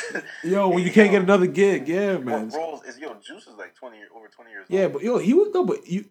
yo, 0.43 0.67
when 0.69 0.83
you 0.83 0.91
can't 0.91 1.11
get 1.11 1.21
another 1.21 1.45
gig, 1.45 1.87
yeah, 1.87 2.17
man. 2.17 2.49
What 2.49 2.57
rolls 2.57 2.83
is 2.85 2.97
yo? 2.97 3.13
Juice 3.15 3.45
is 3.47 3.55
like 3.57 3.75
twenty 3.75 3.97
over 4.15 4.27
twenty 4.27 4.49
years. 4.51 4.65
Yeah, 4.67 4.83
old. 4.85 4.93
but 4.93 5.01
yo, 5.03 5.17
he 5.19 5.33
would 5.33 5.53
no, 5.53 5.63
but 5.63 5.87
you. 5.87 6.05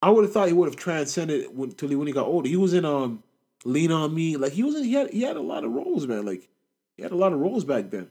I 0.00 0.10
would 0.10 0.24
have 0.24 0.32
thought 0.32 0.48
he 0.48 0.52
would 0.54 0.68
have 0.68 0.74
transcended 0.76 1.56
when, 1.56 1.70
till 1.72 1.88
he, 1.88 1.94
when 1.94 2.08
he 2.08 2.12
got 2.12 2.26
older. 2.26 2.48
He 2.48 2.56
was 2.56 2.74
in 2.74 2.84
um, 2.84 3.22
Lean 3.64 3.92
on 3.92 4.12
Me. 4.12 4.36
Like 4.36 4.52
he 4.52 4.64
was 4.64 4.74
in, 4.74 4.84
he 4.84 4.94
had 4.94 5.10
he 5.10 5.22
had 5.22 5.36
a 5.36 5.40
lot 5.42 5.64
of 5.64 5.70
roles, 5.72 6.06
man. 6.06 6.24
Like 6.24 6.48
he 6.96 7.02
had 7.02 7.12
a 7.12 7.16
lot 7.16 7.32
of 7.32 7.38
roles 7.40 7.64
back 7.64 7.90
then. 7.90 8.10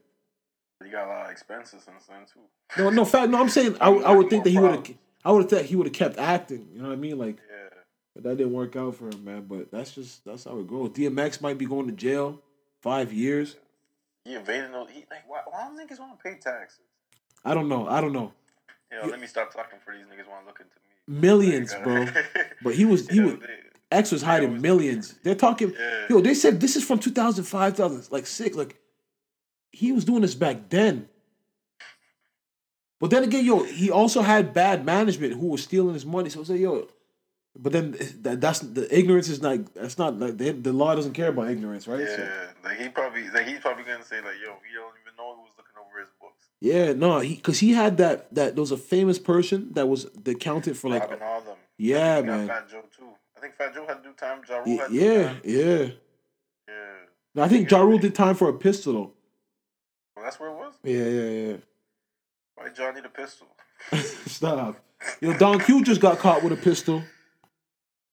he 0.83 0.89
got 0.89 1.07
a 1.07 1.09
lot 1.09 1.25
of 1.25 1.31
expenses 1.31 1.83
since 1.83 2.05
then 2.05 2.19
too. 2.31 2.81
No, 2.81 2.89
no, 2.91 3.03
fact. 3.03 3.29
No, 3.31 3.39
I'm 3.41 3.49
saying 3.49 3.75
I, 3.81 3.89
would- 3.89 4.05
I 4.05 4.15
would 4.15 4.29
think 4.29 4.43
that 4.45 4.51
he 4.51 4.59
would 4.59 4.71
have. 4.71 4.87
I 5.23 5.31
would 5.31 5.43
have 5.43 5.49
thought 5.49 5.65
he 5.65 5.75
would 5.75 5.87
have 5.87 5.93
kept 5.93 6.17
acting. 6.17 6.67
You 6.73 6.81
know 6.81 6.87
what 6.89 6.93
I 6.93 6.97
mean? 6.97 7.17
Like, 7.17 7.37
Yeah, 7.37 7.77
but 8.15 8.23
that 8.23 8.37
didn't 8.37 8.53
work 8.53 8.75
out 8.75 8.95
for 8.95 9.07
him, 9.09 9.23
man. 9.23 9.45
But 9.47 9.71
that's 9.71 9.93
just 9.93 10.25
that's 10.25 10.45
how 10.45 10.57
it 10.59 10.67
goes. 10.67 10.89
DMX 10.89 11.41
might 11.41 11.57
be 11.57 11.65
going 11.65 11.87
to 11.87 11.93
jail 11.93 12.41
five 12.81 13.13
years. 13.13 13.55
he 14.25 14.33
evaded 14.35 14.73
those. 14.73 14.89
He 14.91 15.05
like 15.11 15.27
why, 15.29 15.41
why 15.49 15.63
don't 15.65 15.77
niggas 15.77 15.99
want 15.99 16.17
to 16.17 16.23
pay 16.23 16.35
taxes? 16.39 16.79
I 17.45 17.53
don't 17.53 17.69
know. 17.69 17.87
I 17.87 18.01
don't 18.01 18.13
know. 18.13 18.33
Yo, 18.91 19.07
let 19.07 19.19
me 19.21 19.27
stop 19.27 19.53
talking 19.53 19.79
for 19.85 19.93
these 19.93 20.05
niggas 20.05 20.27
want 20.29 20.41
to 20.43 20.47
look 20.47 20.59
into 20.59 20.71
me. 20.75 21.19
Millions, 21.21 21.73
bro. 21.83 22.05
But 22.63 22.75
he 22.75 22.85
was 22.85 23.07
he 23.07 23.19
was 23.19 23.33
they- 23.35 23.47
X 23.91 24.11
was 24.11 24.21
hiding 24.21 24.53
was- 24.53 24.61
millions. 24.61 25.15
They're 25.23 25.35
talking. 25.35 25.73
Yeah. 25.77 26.05
Yo, 26.09 26.21
they 26.21 26.33
said 26.33 26.59
this 26.61 26.75
is 26.75 26.83
from 26.83 26.99
2005, 26.99 27.75
2000, 27.75 28.11
like 28.11 28.25
six. 28.27 28.55
Like 28.55 28.77
he 29.71 29.91
was 29.91 30.03
doing 30.05 30.21
this 30.21 30.35
back 30.35 30.69
then. 30.69 31.07
But 33.01 33.09
then 33.09 33.23
again, 33.23 33.43
yo, 33.43 33.63
he 33.63 33.91
also 33.91 34.21
had 34.21 34.53
bad 34.53 34.85
management 34.85 35.33
who 35.33 35.47
was 35.47 35.63
stealing 35.63 35.93
his 35.95 36.05
money. 36.05 36.29
So 36.29 36.41
I 36.41 36.43
say, 36.43 36.57
yo, 36.57 36.87
but 37.57 37.73
then 37.73 37.97
that, 38.21 38.39
that's 38.39 38.59
the 38.59 38.87
ignorance 38.97 39.27
is 39.27 39.41
not. 39.41 39.73
That's 39.73 39.97
not 39.97 40.17
like 40.19 40.37
the, 40.37 40.51
the 40.51 40.71
law 40.71 40.95
doesn't 40.95 41.13
care 41.13 41.29
about 41.29 41.49
ignorance, 41.49 41.87
right? 41.87 41.99
Yeah, 42.01 42.15
So, 42.15 42.29
like 42.63 42.77
he 42.79 42.87
probably 42.89 43.27
like 43.31 43.47
he's 43.47 43.59
probably 43.59 43.83
gonna 43.83 44.05
say 44.05 44.17
like, 44.17 44.35
yo, 44.45 44.53
he 44.65 44.73
don't 44.75 44.93
even 45.01 45.15
know 45.17 45.35
who 45.35 45.41
was 45.41 45.51
looking 45.57 45.73
over 45.83 45.99
his 45.99 46.09
books. 46.21 46.45
yeah, 46.61 46.93
no, 46.93 47.19
he 47.19 47.35
because 47.35 47.59
he 47.59 47.73
had 47.73 47.97
that 47.97 48.33
that 48.35 48.55
there 48.55 48.61
was 48.61 48.71
a 48.71 48.77
famous 48.77 49.17
person 49.19 49.73
that 49.73 49.87
was 49.89 50.05
that 50.23 50.39
counted 50.39 50.77
for 50.77 50.89
like 50.91 51.01
Robbing 51.01 51.23
all 51.23 51.41
them. 51.41 51.55
yeah, 51.77 52.21
got 52.21 52.25
man, 52.27 52.47
Fat 52.47 52.69
Joe 52.69 52.83
too. 52.97 53.09
I 53.35 53.39
think 53.41 53.55
Fat 53.55 53.73
Joe 53.73 53.85
had 53.87 54.03
to 54.03 54.09
do 54.09 54.13
time. 54.13 54.41
Ja 54.47 54.57
Rule 54.59 54.65
Y- 54.67 54.75
had 54.77 54.87
to 54.87 54.93
do 54.93 54.99
yeah, 55.03 55.23
time. 55.25 55.41
yeah. 55.43 55.87
Yeah. 56.67 56.73
No, 57.33 57.41
I 57.43 57.47
think 57.47 57.69
Ja 57.71 57.81
Rule 57.81 57.97
did 57.97 58.13
time 58.13 58.35
for 58.35 58.47
a 58.49 58.53
pistol. 58.53 58.93
though. 58.93 59.11
Well, 60.15 60.25
that's 60.25 60.39
where 60.39 60.49
it 60.51 60.55
was. 60.55 60.73
Yeah, 60.83 61.03
yeah, 61.05 61.29
yeah, 61.51 61.57
Why 62.61 62.69
John 62.69 62.93
need 62.93 63.05
a 63.05 63.09
pistol? 63.09 63.47
Stop. 64.27 64.79
Yo, 65.19 65.35
Don 65.37 65.59
Q 65.59 65.83
just 65.83 65.99
got 65.99 66.19
caught 66.19 66.43
with 66.43 66.53
a 66.53 66.57
pistol. 66.57 67.01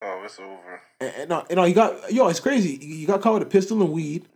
Oh, 0.00 0.22
it's 0.24 0.38
over. 0.38 0.80
And, 1.00 1.12
and, 1.16 1.28
no, 1.28 1.44
and 1.50 1.56
no, 1.56 1.64
he 1.64 1.74
got 1.74 2.10
yo. 2.10 2.28
It's 2.28 2.40
crazy. 2.40 2.78
He 2.78 3.04
got 3.04 3.20
caught 3.20 3.34
with 3.34 3.42
a 3.42 3.46
pistol 3.46 3.82
and 3.82 3.92
weed, 3.92 4.26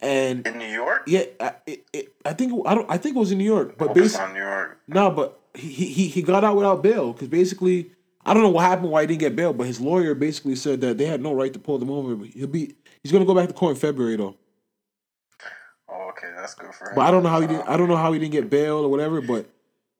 and 0.00 0.46
In 0.46 0.56
New 0.56 0.64
York? 0.66 1.02
yeah, 1.06 1.24
I, 1.38 1.52
it, 1.66 1.84
it, 1.92 2.12
I 2.24 2.32
think 2.32 2.66
I 2.66 2.74
don't. 2.74 2.90
I 2.90 2.96
think 2.96 3.16
it 3.16 3.18
was 3.18 3.32
in 3.32 3.38
New 3.38 3.44
York, 3.44 3.76
but 3.76 3.90
it's 3.90 4.00
basically, 4.14 4.32
New 4.32 4.40
York. 4.40 4.80
no, 4.88 5.10
but 5.10 5.38
he 5.54 5.68
he 5.68 6.08
he 6.08 6.22
got 6.22 6.42
out 6.42 6.56
without 6.56 6.82
bail 6.82 7.12
because 7.12 7.28
basically, 7.28 7.90
I 8.24 8.32
don't 8.32 8.42
know 8.42 8.48
what 8.48 8.64
happened 8.64 8.90
why 8.90 9.02
he 9.02 9.08
didn't 9.08 9.20
get 9.20 9.36
bail, 9.36 9.52
but 9.52 9.66
his 9.66 9.78
lawyer 9.80 10.14
basically 10.14 10.56
said 10.56 10.80
that 10.80 10.96
they 10.96 11.04
had 11.04 11.20
no 11.20 11.34
right 11.34 11.52
to 11.52 11.58
pull 11.58 11.76
them 11.76 11.90
over. 11.90 12.24
He'll 12.24 12.46
be 12.46 12.76
he's 13.02 13.12
gonna 13.12 13.26
go 13.26 13.34
back 13.34 13.48
to 13.48 13.54
court 13.54 13.74
in 13.74 13.80
February 13.80 14.16
though. 14.16 14.36
That's 16.40 16.54
good 16.54 16.74
for 16.74 16.90
him. 16.90 16.94
But 16.94 17.02
I 17.02 17.10
don't 17.10 17.22
know 17.22 17.28
how 17.28 17.40
he 17.40 17.46
didn't. 17.46 17.62
Um, 17.62 17.74
I 17.74 17.76
don't 17.76 17.88
know 17.88 17.96
how 17.96 18.12
he 18.12 18.18
didn't 18.18 18.32
get 18.32 18.50
bail 18.50 18.78
or 18.78 18.88
whatever. 18.88 19.20
But 19.20 19.46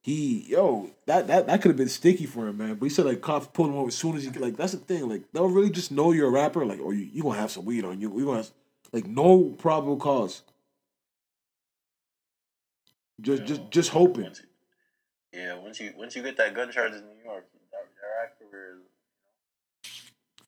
he, 0.01 0.47
yo, 0.49 0.91
that 1.07 1.27
that 1.27 1.47
that 1.47 1.63
could 1.63 1.71
have 1.71 1.77
been 1.77 1.89
sticky 1.89 2.27
for 2.27 2.49
him, 2.49 2.59
man. 2.59 2.75
But 2.75 2.87
he 2.87 2.91
said 2.91 3.07
like 3.07 3.21
cops 3.21 3.47
pulled 3.47 3.69
him 3.71 3.77
over 3.77 3.89
as 3.89 3.95
soon 3.95 4.17
as 4.17 4.25
he 4.25 4.31
like. 4.31 4.57
That's 4.57 4.73
the 4.73 4.79
thing. 4.79 5.09
Like 5.09 5.23
they'll 5.33 5.49
really 5.49 5.71
just 5.71 5.93
know 5.93 6.13
you're 6.13 6.29
a 6.29 6.31
rapper. 6.31 6.65
Like, 6.65 6.81
oh, 6.83 6.91
you 6.91 7.09
you 7.13 7.23
gonna 7.23 7.39
have 7.39 7.51
some 7.51 7.65
weed 7.65 7.85
on 7.85 8.01
you. 8.01 8.17
You 8.19 8.25
gonna 8.25 8.39
have, 8.39 8.51
like 8.93 9.07
no 9.07 9.45
probable 9.59 9.97
cause. 9.97 10.43
Just 13.21 13.45
just 13.45 13.71
just 13.71 13.91
hoping. 13.91 14.25
Once 14.25 14.41
you, 14.41 15.41
yeah, 15.41 15.59
once 15.59 15.81
you 15.81 15.93
once 15.97 16.17
you 16.17 16.23
get 16.23 16.37
that 16.39 16.55
gun 16.55 16.73
charge 16.73 16.93
in 16.93 17.01
New 17.01 17.25
York, 17.25 17.47
that, 17.71 17.87
that 18.01 18.07
rap 18.19 18.39
career 18.39 18.79
is 18.79 18.91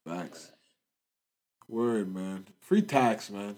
Facts. 0.06 0.52
Word, 1.68 2.12
man. 2.12 2.46
Free 2.60 2.82
tax, 2.82 3.30
man. 3.30 3.56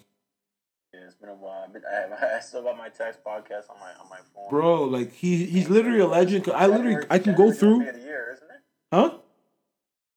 It's 1.06 1.14
been 1.14 1.28
a 1.28 1.34
while. 1.34 1.68
Been, 1.68 1.82
I, 1.84 2.36
I 2.36 2.40
still 2.40 2.62
got 2.62 2.76
my 2.76 2.88
tax 2.88 3.16
podcast 3.24 3.70
on 3.70 3.78
my 3.80 3.92
on 4.00 4.08
my 4.10 4.18
phone. 4.34 4.48
Bro, 4.50 4.84
like 4.84 5.12
he 5.12 5.44
he's 5.46 5.68
literally 5.68 6.00
a 6.00 6.06
legend. 6.06 6.48
I 6.54 6.66
literally 6.66 7.04
I 7.10 7.18
can 7.18 7.34
go 7.34 7.52
through. 7.52 7.82
Year, 7.82 8.32
isn't 8.34 8.50
it? 8.50 8.62
Huh? 8.92 9.18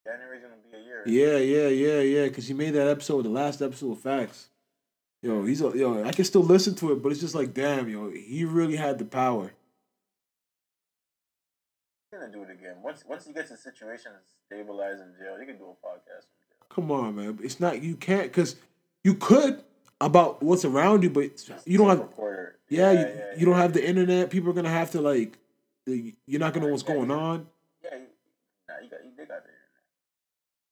January's 0.06 0.42
gonna 0.42 0.56
be 0.72 0.78
a 0.78 0.82
year. 0.82 1.04
Yeah, 1.06 1.38
yeah, 1.38 1.68
yeah, 1.68 2.02
yeah. 2.02 2.30
Cause 2.30 2.48
he 2.48 2.54
made 2.54 2.72
that 2.72 2.88
episode, 2.88 3.24
the 3.24 3.30
last 3.30 3.62
episode 3.62 3.92
of 3.92 4.00
Facts. 4.00 4.50
Yo, 5.22 5.46
he's 5.46 5.62
a 5.62 5.72
yo. 5.76 6.04
I 6.04 6.12
can 6.12 6.26
still 6.26 6.44
listen 6.44 6.76
to 6.76 6.92
it, 6.92 7.02
but 7.02 7.12
it's 7.12 7.22
just 7.22 7.36
like, 7.36 7.54
damn, 7.54 7.90
yo, 7.90 8.12
he 8.12 8.46
really 8.46 8.76
had 8.76 9.00
the 9.00 9.06
power. 9.06 9.52
He's 12.12 12.20
gonna 12.20 12.32
do 12.32 12.44
it 12.44 12.52
again. 12.52 12.76
Once 12.84 13.04
once 13.08 13.26
he 13.26 13.34
gets 13.34 13.50
his 13.50 13.62
situation 13.62 14.12
stabilized 14.46 15.02
in 15.02 15.14
jail, 15.20 15.38
he 15.40 15.46
can 15.46 15.58
do 15.58 15.66
a 15.66 15.88
podcast. 15.88 16.28
Come 16.70 16.92
on, 16.92 17.16
man. 17.16 17.40
It's 17.42 17.60
not 17.60 17.82
you 17.82 17.96
can't 17.96 18.24
because 18.24 18.58
you 19.04 19.16
could 19.16 19.64
about 20.00 20.44
what's 20.44 20.66
around 20.66 21.04
you, 21.04 21.10
but 21.10 21.32
you 21.66 21.78
don't 21.78 21.90
have. 21.90 22.00
recorder. 22.00 22.56
Yeah, 22.70 22.92
you, 22.92 23.40
you 23.40 23.46
don't 23.46 23.56
have 23.56 23.74
the 23.74 23.88
internet. 23.88 24.30
People 24.30 24.50
are 24.50 24.54
gonna 24.54 24.70
have 24.70 24.92
to 24.92 25.02
like. 25.02 25.38
You're 25.86 26.40
not 26.40 26.54
gonna 26.54 26.66
know 26.66 26.72
what's 26.72 26.84
going 26.84 27.12
on. 27.12 27.48
Yeah, 27.84 27.96
you, 27.96 28.06
nah, 28.68 28.76
you 28.84 28.90
got 28.90 29.04
you, 29.06 29.12
they 29.18 29.26
got 29.26 29.44
the 29.44 29.50
internet. 29.50 29.58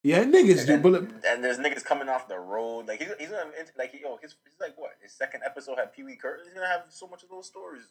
Yeah, 0.03 0.23
niggas 0.23 0.68
do, 0.68 0.73
and, 0.73 0.84
but 0.84 0.91
look, 0.91 1.10
and 1.26 1.43
there's 1.43 1.57
niggas 1.57 1.84
coming 1.84 2.10
off 2.10 2.27
the 2.27 2.38
road. 2.38 2.88
Like 2.88 2.99
he's, 2.99 3.10
he's 3.18 3.30
gonna 3.30 3.49
like 3.77 3.93
yo, 3.99 4.18
his 4.22 4.35
he's 4.43 4.60
like 4.60 4.77
what? 4.77 4.91
His 5.02 5.11
second 5.14 5.41
episode 5.45 5.77
had 5.77 5.93
Pee 5.93 6.03
Wee 6.03 6.15
Curtis. 6.15 6.45
He's 6.47 6.53
gonna 6.53 6.68
have 6.68 6.84
so 6.89 7.07
much 7.07 7.23
of 7.23 7.30
those 7.30 7.47
stories. 7.47 7.84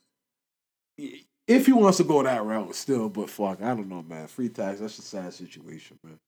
if 1.49 1.67
he 1.67 1.73
wants 1.73 1.97
to 1.99 2.05
go 2.05 2.23
that 2.23 2.45
route, 2.45 2.75
still, 2.75 3.09
but 3.09 3.31
fuck, 3.31 3.63
I 3.63 3.69
don't 3.75 3.89
know, 3.89 4.03
man. 4.03 4.29
Free 4.29 4.49
tax, 4.51 4.81
that's 4.81 4.99
a 4.99 5.03
sad 5.03 5.33
situation, 5.33 5.99
man. 6.05 6.19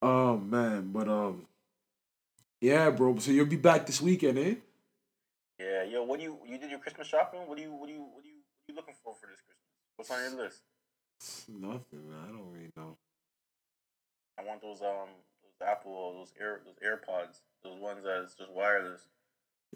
Oh 0.00 0.38
man, 0.38 0.90
but 0.92 1.08
um, 1.08 1.46
yeah, 2.62 2.88
bro. 2.90 3.18
So 3.18 3.30
you'll 3.32 3.46
be 3.46 3.56
back 3.56 3.84
this 3.86 4.00
weekend, 4.00 4.38
eh? 4.38 4.54
Yeah, 5.58 5.82
yo, 5.84 6.02
what 6.04 6.18
do 6.18 6.24
you 6.24 6.38
you 6.46 6.56
did 6.58 6.70
your 6.70 6.78
Christmas 6.80 7.06
shopping? 7.08 7.40
What 7.46 7.56
do 7.58 7.62
you 7.62 7.72
what 7.72 7.86
do 7.88 7.92
you 7.92 8.00
what 8.00 8.22
do 8.22 8.28
you 8.28 8.36
what 8.36 8.68
are 8.68 8.72
you 8.72 8.76
looking 8.76 8.94
for 9.04 9.14
for 9.20 9.26
this 9.26 9.40
Christmas? 9.40 9.68
What's 9.96 10.10
on 10.10 10.22
your 10.22 10.44
list? 10.44 10.62
Nothing, 11.48 12.08
man. 12.08 12.18
I 12.24 12.28
don't 12.28 12.50
really 12.52 12.70
know. 12.76 12.96
I 14.38 14.44
want 14.44 14.62
those 14.62 14.80
um 14.80 15.10
those 15.42 15.68
Apple 15.68 16.14
those 16.18 16.32
Air 16.40 16.60
those 16.64 16.78
AirPods 16.82 17.40
those 17.62 17.78
ones 17.80 18.00
that's 18.04 18.34
just 18.34 18.50
wireless. 18.50 19.02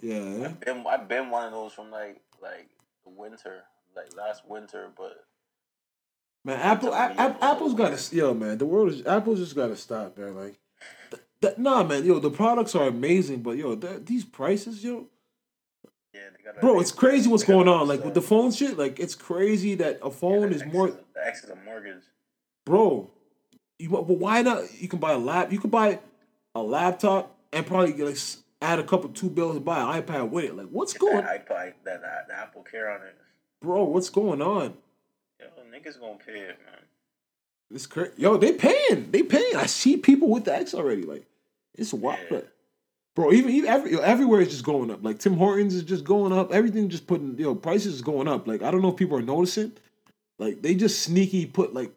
Yeah, 0.01 0.47
I've 0.47 0.61
been 0.61 0.85
I've 0.87 1.09
been 1.09 1.31
one 1.31 1.47
of 1.47 1.53
those 1.53 1.73
from 1.73 1.91
like 1.91 2.21
like 2.43 2.69
the 3.05 3.11
winter 3.11 3.65
like 3.95 4.17
last 4.17 4.47
winter, 4.49 4.91
but 4.97 5.25
Man, 6.45 6.61
Apple, 6.61 6.93
A- 6.93 7.13
A- 7.19 7.45
Apple's 7.45 7.75
got 7.75 7.97
to, 7.99 8.17
yo, 8.17 8.33
man. 8.33 8.57
The 8.59 8.67
world 8.67 8.91
is 8.93 9.05
Apple's 9.05 9.41
just 9.41 9.57
got 9.57 9.67
to 9.67 9.77
stop, 9.77 10.17
man. 10.17 10.37
Like, 10.37 10.55
th- 11.41 11.55
th- 11.55 11.59
nah, 11.59 11.83
man, 11.85 12.05
yo, 12.05 12.19
the 12.19 12.31
products 12.31 12.75
are 12.75 12.89
amazing, 12.89 13.43
but 13.43 13.57
yo, 13.57 13.77
th- 13.77 14.05
these 14.05 14.25
prices, 14.25 14.83
yo, 14.85 15.07
Yeah, 16.15 16.21
bro, 16.61 16.81
it's 16.81 16.93
crazy 16.93 17.29
what's 17.29 17.45
going 17.45 17.69
on. 17.69 17.89
Like 17.89 18.05
with 18.05 18.15
the 18.15 18.23
phone 18.23 18.53
shit, 18.53 18.77
like 18.79 18.99
it's 18.99 19.15
crazy 19.15 19.75
that 19.77 19.99
a 20.03 20.11
phone 20.11 20.51
the 20.51 20.57
is 20.57 20.65
more, 20.67 20.89
a- 20.89 20.93
The 21.15 21.27
X 21.27 21.45
is 21.45 21.51
a 21.51 21.57
mortgage. 21.57 22.03
bro. 22.65 23.11
You, 23.79 23.91
but 23.91 24.09
why 24.09 24.41
not? 24.41 24.63
You 24.81 24.89
can 24.89 24.99
buy 24.99 25.13
a 25.13 25.19
lap. 25.19 25.53
You 25.53 25.59
can 25.59 25.69
buy 25.69 25.99
a 26.55 26.63
laptop 26.63 27.37
and 27.53 27.67
probably 27.67 27.93
like 27.93 28.17
add 28.63 28.79
a 28.79 28.83
couple 28.83 29.11
two 29.11 29.29
bills 29.29 29.57
and 29.57 29.65
buy 29.67 29.81
an 29.81 30.03
iPad 30.03 30.31
with 30.31 30.47
it. 30.47 30.57
Like, 30.57 30.69
what's 30.69 30.95
going, 30.95 31.17
That 31.17 31.47
iPod, 31.47 31.75
that, 31.85 32.01
that, 32.01 32.29
the 32.29 32.35
Apple 32.35 32.63
Care 32.63 32.91
on 32.91 33.03
it. 33.07 33.15
bro? 33.61 33.85
What's 33.85 34.09
going 34.09 34.41
on? 34.41 34.73
Yo, 35.39 35.47
niggas 35.71 36.01
gonna 36.01 36.17
pay 36.17 36.39
it, 36.41 36.59
man. 36.65 36.81
It's 37.73 37.87
crazy. 37.87 38.13
Yo, 38.17 38.37
they 38.37 38.53
paying. 38.53 39.11
They 39.11 39.23
paying. 39.23 39.57
I 39.57 39.67
see 39.67 39.97
people 39.97 40.29
with 40.29 40.45
the 40.45 40.55
X 40.55 40.75
already. 40.75 41.03
Like, 41.03 41.27
it's 41.75 41.93
wild. 41.93 42.19
Yeah. 42.31 42.41
Bro, 43.15 43.33
even, 43.33 43.51
even 43.51 43.71
every, 43.71 43.93
yo, 43.93 43.99
everywhere 43.99 44.43
is 44.43 44.51
just 44.51 44.65
going 44.65 44.91
up. 44.91 45.03
Like 45.03 45.19
Tim 45.19 45.39
Hortons 45.39 45.75
is 45.75 45.83
just 45.83 46.05
going 46.05 46.33
up. 46.33 46.53
Everything 46.53 46.91
just 46.91 47.07
putting 47.07 47.37
yo 47.39 47.55
prices 47.55 47.95
is 47.95 48.03
going 48.03 48.29
up. 48.29 48.47
Like 48.47 48.63
I 48.63 48.71
don't 48.71 48.83
know 48.83 48.91
if 48.91 48.97
people 48.97 49.17
are 49.17 49.23
noticing. 49.23 49.73
Like 50.39 50.61
they 50.61 50.75
just 50.75 51.01
sneaky 51.01 51.47
put 51.47 51.73
like 51.73 51.93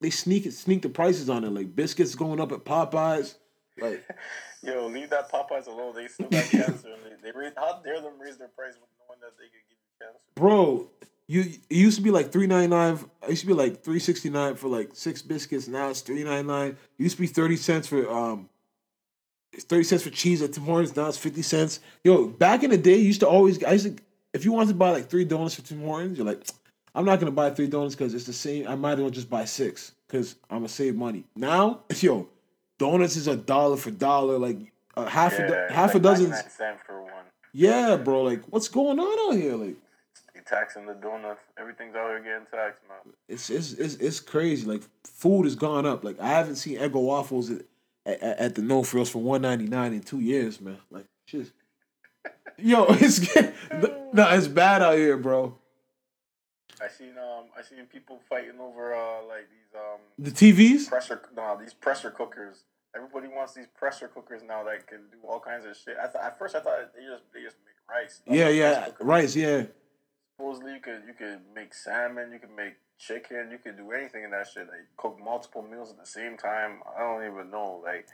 they 0.00 0.08
sneak 0.08 0.46
it 0.46 0.52
sneak 0.52 0.80
the 0.80 0.88
prices 0.88 1.28
on 1.28 1.44
it. 1.44 1.50
Like 1.50 1.76
biscuits 1.76 2.14
going 2.14 2.40
up 2.40 2.52
at 2.52 2.64
Popeyes. 2.64 3.34
Like 3.78 4.02
Yo, 4.62 4.86
leave 4.86 5.10
that 5.10 5.30
Popeyes 5.30 5.66
alone. 5.66 5.94
They 5.94 6.06
still 6.08 6.28
got 6.28 6.44
cancer. 6.44 6.88
They, 7.22 7.30
they 7.30 7.38
raise, 7.38 7.52
how 7.56 7.80
dare 7.84 8.00
them 8.00 8.12
raise 8.20 8.38
their 8.38 8.48
price 8.48 8.74
with 8.74 8.88
knowing 8.98 9.20
that 9.20 9.36
they 9.36 9.44
could 9.44 9.68
give 9.68 9.78
you 9.78 10.06
cancer? 10.06 10.18
bro, 10.34 10.88
you 11.32 11.40
it 11.70 11.76
used 11.76 11.96
to 11.96 12.02
be 12.02 12.10
like 12.10 12.30
three 12.30 12.46
ninety 12.46 12.68
nine. 12.68 12.98
It 13.22 13.30
used 13.30 13.42
to 13.42 13.46
be 13.46 13.54
like 13.54 13.82
three 13.82 13.98
sixty 13.98 14.28
nine 14.30 14.54
for 14.56 14.68
like 14.68 14.90
six 14.92 15.22
biscuits. 15.22 15.68
Now 15.68 15.88
it's 15.90 16.00
three 16.00 16.22
ninety 16.24 16.46
nine. 16.46 16.70
It 16.98 17.02
used 17.02 17.16
to 17.16 17.22
be 17.22 17.26
thirty 17.28 17.56
cents 17.56 17.86
for 17.88 18.10
um. 18.10 18.48
Thirty 19.54 19.84
cents 19.84 20.02
for 20.02 20.10
cheese 20.10 20.40
at 20.40 20.52
Tim 20.54 20.64
Hortons. 20.64 20.96
Now 20.96 21.08
it's 21.08 21.18
fifty 21.18 21.42
cents. 21.42 21.80
Yo, 22.04 22.26
back 22.28 22.62
in 22.62 22.70
the 22.70 22.78
day, 22.78 22.96
you 22.96 23.04
used 23.04 23.20
to 23.20 23.28
always. 23.28 23.62
I 23.64 23.72
used 23.72 23.84
to, 23.98 24.02
if 24.32 24.44
you 24.46 24.52
wanted 24.52 24.68
to 24.68 24.74
buy 24.74 24.90
like 24.90 25.08
three 25.10 25.24
donuts 25.26 25.54
for 25.56 25.62
Tim 25.62 25.82
Hortons, 25.82 26.16
you're 26.16 26.26
like, 26.26 26.46
I'm 26.94 27.04
not 27.04 27.18
gonna 27.20 27.32
buy 27.32 27.50
three 27.50 27.66
donuts 27.66 27.94
because 27.94 28.14
it's 28.14 28.24
the 28.24 28.32
same. 28.32 28.66
I 28.66 28.74
might 28.76 28.94
as 28.94 29.00
well 29.00 29.10
just 29.10 29.28
buy 29.28 29.44
six 29.44 29.92
because 30.06 30.36
I'm 30.48 30.58
gonna 30.58 30.68
save 30.70 30.96
money. 30.96 31.24
Now, 31.36 31.80
yo, 32.00 32.28
donuts 32.78 33.16
is 33.16 33.28
a 33.28 33.36
dollar 33.36 33.76
for 33.76 33.90
dollar. 33.90 34.38
Like 34.38 34.56
uh, 34.96 35.04
half 35.06 35.38
a 35.38 35.42
Yeah, 35.42 35.48
do- 35.48 35.54
it's 35.54 35.72
half 35.74 35.94
a 35.94 36.00
dozen. 36.00 36.30
99 36.30 36.50
cent 36.50 36.78
for 36.86 37.02
one. 37.02 37.12
Yeah, 37.52 37.96
bro. 37.96 38.22
Like, 38.22 38.42
what's 38.46 38.68
going 38.68 38.98
on 38.98 39.30
out 39.30 39.38
here? 39.38 39.54
Like, 39.56 39.76
They 40.44 40.56
taxing 40.56 40.86
the 40.86 40.94
donuts. 40.94 41.40
Everything's 41.58 41.94
out 41.94 42.08
here 42.08 42.20
getting 42.20 42.46
taxed, 42.52 42.82
man. 42.88 43.14
it's 43.28 43.50
it's 43.50 43.72
it's, 43.72 43.94
it's 43.96 44.20
crazy. 44.20 44.66
Like, 44.66 44.82
food 45.04 45.44
has 45.44 45.54
gone 45.54 45.86
up. 45.86 46.04
Like, 46.04 46.18
I 46.20 46.28
haven't 46.28 46.56
seen 46.56 46.78
Eggo 46.78 47.02
waffles 47.02 47.50
at, 47.50 47.62
at, 48.06 48.22
at 48.22 48.54
the 48.54 48.62
No 48.62 48.82
Frills 48.82 49.10
for 49.10 49.18
one 49.22 49.42
ninety 49.42 49.66
nine 49.66 49.92
in 49.92 50.00
two 50.00 50.20
years, 50.20 50.60
man. 50.60 50.78
Like, 50.90 51.06
shit. 51.26 51.50
Yo, 52.58 52.86
it's 52.88 53.34
no, 54.12 54.28
it's 54.30 54.48
bad 54.48 54.82
out 54.82 54.96
here, 54.96 55.16
bro. 55.16 55.56
I 56.80 56.88
seen 56.88 57.10
um 57.18 57.44
I 57.56 57.62
seen 57.62 57.84
people 57.86 58.20
fighting 58.28 58.60
over 58.60 58.94
uh 58.94 59.24
like 59.26 59.48
these 59.50 59.74
um 59.76 60.00
The 60.18 60.30
TVs. 60.30 60.88
pressure 60.88 61.22
no 61.36 61.56
these 61.60 61.74
pressure 61.74 62.10
cookers. 62.10 62.64
Everybody 62.94 63.28
wants 63.28 63.54
these 63.54 63.68
pressure 63.74 64.08
cookers 64.08 64.42
now 64.46 64.64
that 64.64 64.86
can 64.86 64.98
do 65.10 65.18
all 65.26 65.40
kinds 65.40 65.64
of 65.64 65.76
shit. 65.76 65.96
I 66.02 66.08
thought 66.08 66.22
at 66.24 66.38
first 66.38 66.54
I 66.54 66.60
thought 66.60 66.92
they 66.94 67.02
just 67.04 67.22
they 67.32 67.42
just 67.42 67.56
make 67.64 67.74
rice. 67.88 68.20
Yeah, 68.26 68.48
yeah, 68.48 68.88
rice. 69.00 69.34
Yeah, 69.34 69.64
Supposedly 70.42 70.72
you 70.72 70.80
could 70.80 71.02
you 71.06 71.14
could 71.14 71.38
make 71.54 71.72
salmon, 71.72 72.32
you 72.32 72.40
could 72.40 72.56
make 72.56 72.74
chicken, 72.98 73.50
you 73.52 73.58
could 73.58 73.76
do 73.76 73.92
anything 73.92 74.24
in 74.24 74.32
that 74.32 74.48
shit. 74.52 74.66
Like 74.66 74.88
cook 74.96 75.16
multiple 75.22 75.62
meals 75.62 75.90
at 75.90 76.00
the 76.00 76.06
same 76.06 76.36
time. 76.36 76.80
I 76.96 77.00
don't 77.00 77.24
even 77.24 77.48
know. 77.48 77.80
Like 77.84 78.08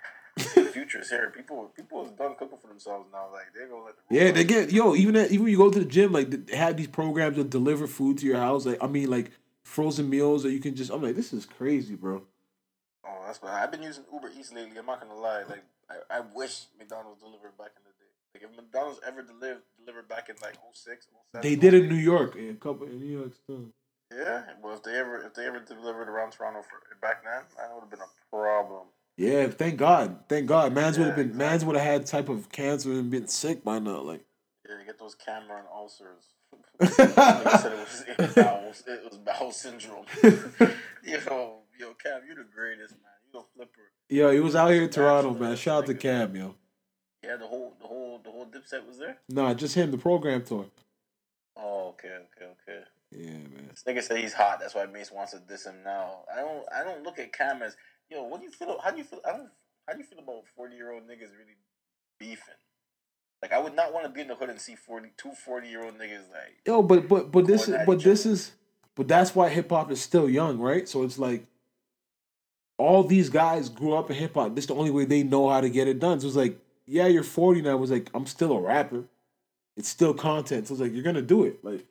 the 0.55 0.65
future 0.75 1.01
is 1.01 1.09
here. 1.09 1.33
People 1.35 1.73
people 1.75 2.05
is 2.05 2.11
done 2.11 2.35
cooking 2.39 2.59
for 2.61 2.67
themselves 2.67 3.07
now. 3.11 3.29
Like 3.33 3.47
they 3.55 3.67
gonna 3.67 3.83
let 3.83 3.95
the 3.97 4.15
yeah. 4.15 4.31
They 4.31 4.45
get 4.45 4.71
yo. 4.71 4.95
Even 4.95 5.17
at, 5.17 5.31
even 5.31 5.45
when 5.45 5.53
you 5.53 5.57
go 5.57 5.71
to 5.71 5.79
the 5.79 5.87
gym, 5.87 6.13
like 6.13 6.29
they 6.29 6.55
have 6.55 6.77
these 6.77 6.87
programs 6.87 7.39
that 7.39 7.49
deliver 7.49 7.87
food 7.87 8.19
to 8.19 8.27
your 8.27 8.37
house. 8.37 8.67
Like, 8.67 8.77
I 8.83 8.89
mean, 8.89 9.09
like 9.09 9.31
frozen 9.63 10.11
meals 10.11 10.43
that 10.43 10.53
you 10.53 10.61
can 10.61 10.77
just. 10.77 10.91
I'm 10.91 11.03
like, 11.03 11.17
this 11.17 11.33
is 11.33 11.47
crazy, 11.47 11.95
bro. 11.95 12.25
Oh, 13.07 13.23
that's 13.25 13.41
why 13.41 13.63
I've 13.63 13.71
been 13.71 13.83
using 13.83 14.05
Uber 14.13 14.33
Eats 14.39 14.53
lately. 14.53 14.77
I'm 14.79 14.85
not 14.85 15.01
gonna 15.01 15.19
lie. 15.19 15.45
Like 15.49 15.65
I, 15.89 16.19
I 16.19 16.21
wish 16.35 16.67
McDonald's 16.79 17.23
delivered 17.23 17.57
back 17.57 17.71
in 17.75 17.85
the 17.85 17.93
day. 17.93 17.98
Like 18.35 18.45
if 18.45 18.57
McDonald's 18.57 19.01
ever 19.07 19.23
delivered 19.23 19.63
delivered 19.79 20.09
back 20.09 20.29
in 20.29 20.37
like 20.43 20.57
06, 20.73 21.07
07, 21.33 21.43
They 21.43 21.57
did 21.57 21.75
in 21.75 21.89
New 21.89 21.97
York. 21.97 22.37
Yeah, 22.37 22.51
a 22.51 22.55
couple 22.55 22.87
in 22.87 23.01
New 23.01 23.19
York 23.19 23.33
too. 23.47 23.73
Yeah, 24.15 24.43
well, 24.63 24.75
if 24.75 24.83
they 24.83 24.95
ever 24.99 25.19
if 25.21 25.35
they 25.35 25.47
ever 25.47 25.61
delivered 25.61 26.09
around 26.09 26.33
Toronto 26.33 26.63
for 26.63 26.81
back 27.01 27.25
then, 27.25 27.43
that 27.57 27.75
would 27.75 27.81
have 27.81 27.91
been 27.91 28.01
a 28.01 28.37
problem. 28.37 28.87
Yeah, 29.17 29.49
thank 29.49 29.77
God. 29.77 30.21
Thank 30.29 30.47
God. 30.47 30.73
Man's 30.73 30.99
would 30.99 31.09
have 31.09 31.19
Yeah, 31.19 31.25
been 31.25 31.37
man's 31.37 31.65
would 31.65 31.77
have 31.77 31.85
had 31.85 32.07
type 32.07 32.29
of 32.29 32.51
cancer 32.51 32.93
and 32.93 33.11
been 33.11 33.27
sick 33.27 33.65
by 33.65 33.79
now. 33.79 34.01
Like 34.01 34.25
Yeah, 34.69 34.77
get 34.87 34.99
those 34.99 35.17
Cam'ron 35.17 35.65
ulcers. 35.73 36.35
Nigga 36.81 37.59
said 37.61 37.73
it 37.73 37.79
was, 37.79 38.05
it 38.07 38.19
was 38.19 38.35
bowel, 38.35 38.73
it 38.87 39.05
was 39.11 39.19
bowel 39.19 39.53
syndrome. 39.53 40.05
yo, 40.23 41.59
yo, 41.79 41.95
Cam, 41.95 42.21
you're 42.27 42.37
the 42.37 42.47
greatest 42.55 42.95
man. 42.95 43.11
You 43.27 43.41
the 43.41 43.47
flipper. 43.55 43.91
Yo, 44.09 44.31
he 44.31 44.41
was 44.41 44.55
out 44.55 44.71
here 44.71 44.85
in 44.85 44.91
Toronto, 44.91 45.35
man. 45.35 45.57
Shout 45.57 45.83
out 45.83 45.87
to 45.87 45.95
Cam, 45.95 46.35
yo. 46.37 46.55
Yeah, 47.23 47.37
the 47.37 47.47
whole 47.47 47.75
the 47.81 47.87
whole 47.87 48.21
the 48.23 48.31
whole 48.31 48.47
dipset 48.47 48.87
was 48.87 48.99
there. 48.99 49.19
Nah, 49.29 49.55
just 49.55 49.75
him, 49.75 49.91
the 49.91 49.99
program 49.99 50.45
tour. 50.45 50.67
Oh, 51.57 51.89
okay, 51.89 52.09
okay, 52.09 52.53
okay. 52.63 52.81
Yeah, 53.11 53.31
man. 53.33 53.71
This 53.71 53.83
nigga 53.85 54.03
said 54.03 54.19
he's 54.19 54.35
hot. 54.35 54.61
That's 54.61 54.75
why 54.75 54.87
Mase 54.87 55.11
wants 55.11 55.33
to 55.33 55.41
diss 55.41 55.67
him 55.67 55.83
now. 55.85 56.21
I 56.33 56.41
don't. 56.41 56.65
I 56.75 56.85
don't 56.85 57.03
look 57.03 57.19
at 57.19 57.33
cameras. 57.33 57.77
yo. 58.11 58.23
What 58.25 58.41
do 58.41 58.47
you 58.47 58.53
feel? 58.53 58.79
How 58.83 58.91
do 58.91 58.99
you 58.99 59.05
feel? 59.05 59.21
I 59.27 59.33
don't. 59.33 59.51
How 59.87 59.95
do 59.95 59.99
you 59.99 60.05
feel 60.05 60.21
about 60.21 60.45
forty 60.55 60.77
year 60.77 60.93
old 60.93 61.05
niggas 61.05 61.33
really 61.37 61.57
beefing? 62.19 62.55
Like 63.43 63.53
I 63.53 63.59
would 63.59 63.75
not 63.75 63.93
want 63.93 64.05
to 64.05 64.11
be 64.11 64.21
in 64.21 64.29
the 64.29 64.35
hood 64.35 64.51
and 64.51 64.61
see 64.61 64.75
40, 64.75 65.11
two 65.17 65.31
40 65.31 65.69
year 65.69 65.85
old 65.85 65.95
niggas 65.95 66.31
like. 66.33 66.59
Yo, 66.67 66.83
but 66.83 67.09
but 67.09 67.31
but 67.31 67.47
this 67.47 67.69
is 67.69 67.77
but 67.87 68.01
this 68.03 68.27
other. 68.27 68.33
is 68.33 68.53
but 68.97 69.07
that's 69.07 69.35
why 69.35 69.49
hip 69.49 69.71
hop 69.71 69.93
is 69.93 70.01
still 70.01 70.29
young, 70.29 70.59
right? 70.59 70.89
So 70.89 71.05
it's 71.05 71.19
like 71.19 71.47
all 72.79 73.05
these 73.05 73.31
guys 73.31 73.69
grew 73.69 73.95
up 73.95 74.11
in 74.11 74.17
hip 74.17 74.35
hop. 74.35 74.55
This 74.55 74.65
is 74.65 74.69
the 74.69 74.75
only 74.75 74.91
way 74.91 75.05
they 75.05 75.23
know 75.23 75.49
how 75.49 75.61
to 75.61 75.71
get 75.71 75.87
it 75.87 76.01
done. 76.01 76.21
So 76.21 76.27
it's 76.27 76.37
like, 76.37 76.59
yeah, 76.89 77.07
you're 77.07 77.23
40 77.23 77.63
now. 77.63 77.75
It 77.75 77.81
was 77.81 77.91
like, 77.91 78.11
I'm 78.15 78.27
still 78.27 78.53
a 78.53 78.61
rapper. 78.61 79.05
It's 79.77 79.89
still 79.89 80.15
content. 80.15 80.67
So 80.67 80.75
it's 80.75 80.81
like 80.81 80.93
you're 80.93 81.05
gonna 81.05 81.23
do 81.23 81.45
it. 81.45 81.65
Like, 81.65 81.85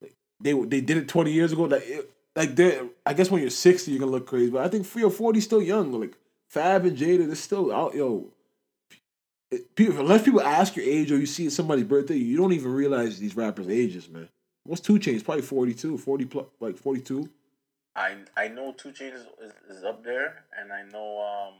like 0.00 0.14
they 0.40 0.52
they 0.52 0.80
did 0.80 0.96
it 0.96 1.08
20 1.08 1.32
years 1.32 1.52
ago. 1.52 1.64
Like 1.64 1.82
it, 1.84 2.10
like 2.34 2.58
I 3.04 3.12
guess 3.12 3.30
when 3.30 3.42
you're 3.42 3.50
60, 3.50 3.90
you're 3.90 4.00
gonna 4.00 4.12
look 4.12 4.26
crazy. 4.26 4.50
But 4.50 4.64
I 4.64 4.68
think 4.68 4.86
for 4.86 5.00
your 5.00 5.10
40 5.10 5.40
still 5.40 5.60
young. 5.60 5.92
Like 5.92 6.16
Fab 6.48 6.86
and 6.86 6.96
Jada, 6.96 7.26
they're 7.26 7.34
still 7.34 7.74
out. 7.74 7.94
Yo, 7.94 8.28
people, 9.74 9.98
unless 10.00 10.22
people 10.22 10.40
ask 10.40 10.76
your 10.76 10.86
age 10.86 11.12
or 11.12 11.18
you 11.18 11.26
see 11.26 11.50
somebody's 11.50 11.84
birthday, 11.84 12.16
you 12.16 12.36
don't 12.36 12.52
even 12.52 12.72
realize 12.72 13.18
these 13.18 13.36
rappers' 13.36 13.68
ages, 13.68 14.08
man. 14.08 14.28
What's 14.64 14.80
Two 14.80 14.94
Chainz? 14.94 15.24
Probably 15.24 15.42
42, 15.42 15.98
40 15.98 16.24
plus, 16.24 16.46
like 16.60 16.78
42. 16.78 17.28
I 17.94 18.16
I 18.36 18.48
know 18.48 18.72
Two 18.72 18.90
Chainz 18.90 19.14
is, 19.14 19.26
is, 19.42 19.78
is 19.78 19.84
up 19.84 20.04
there, 20.04 20.44
and 20.58 20.72
I 20.72 20.84
know 20.90 21.20
um. 21.20 21.54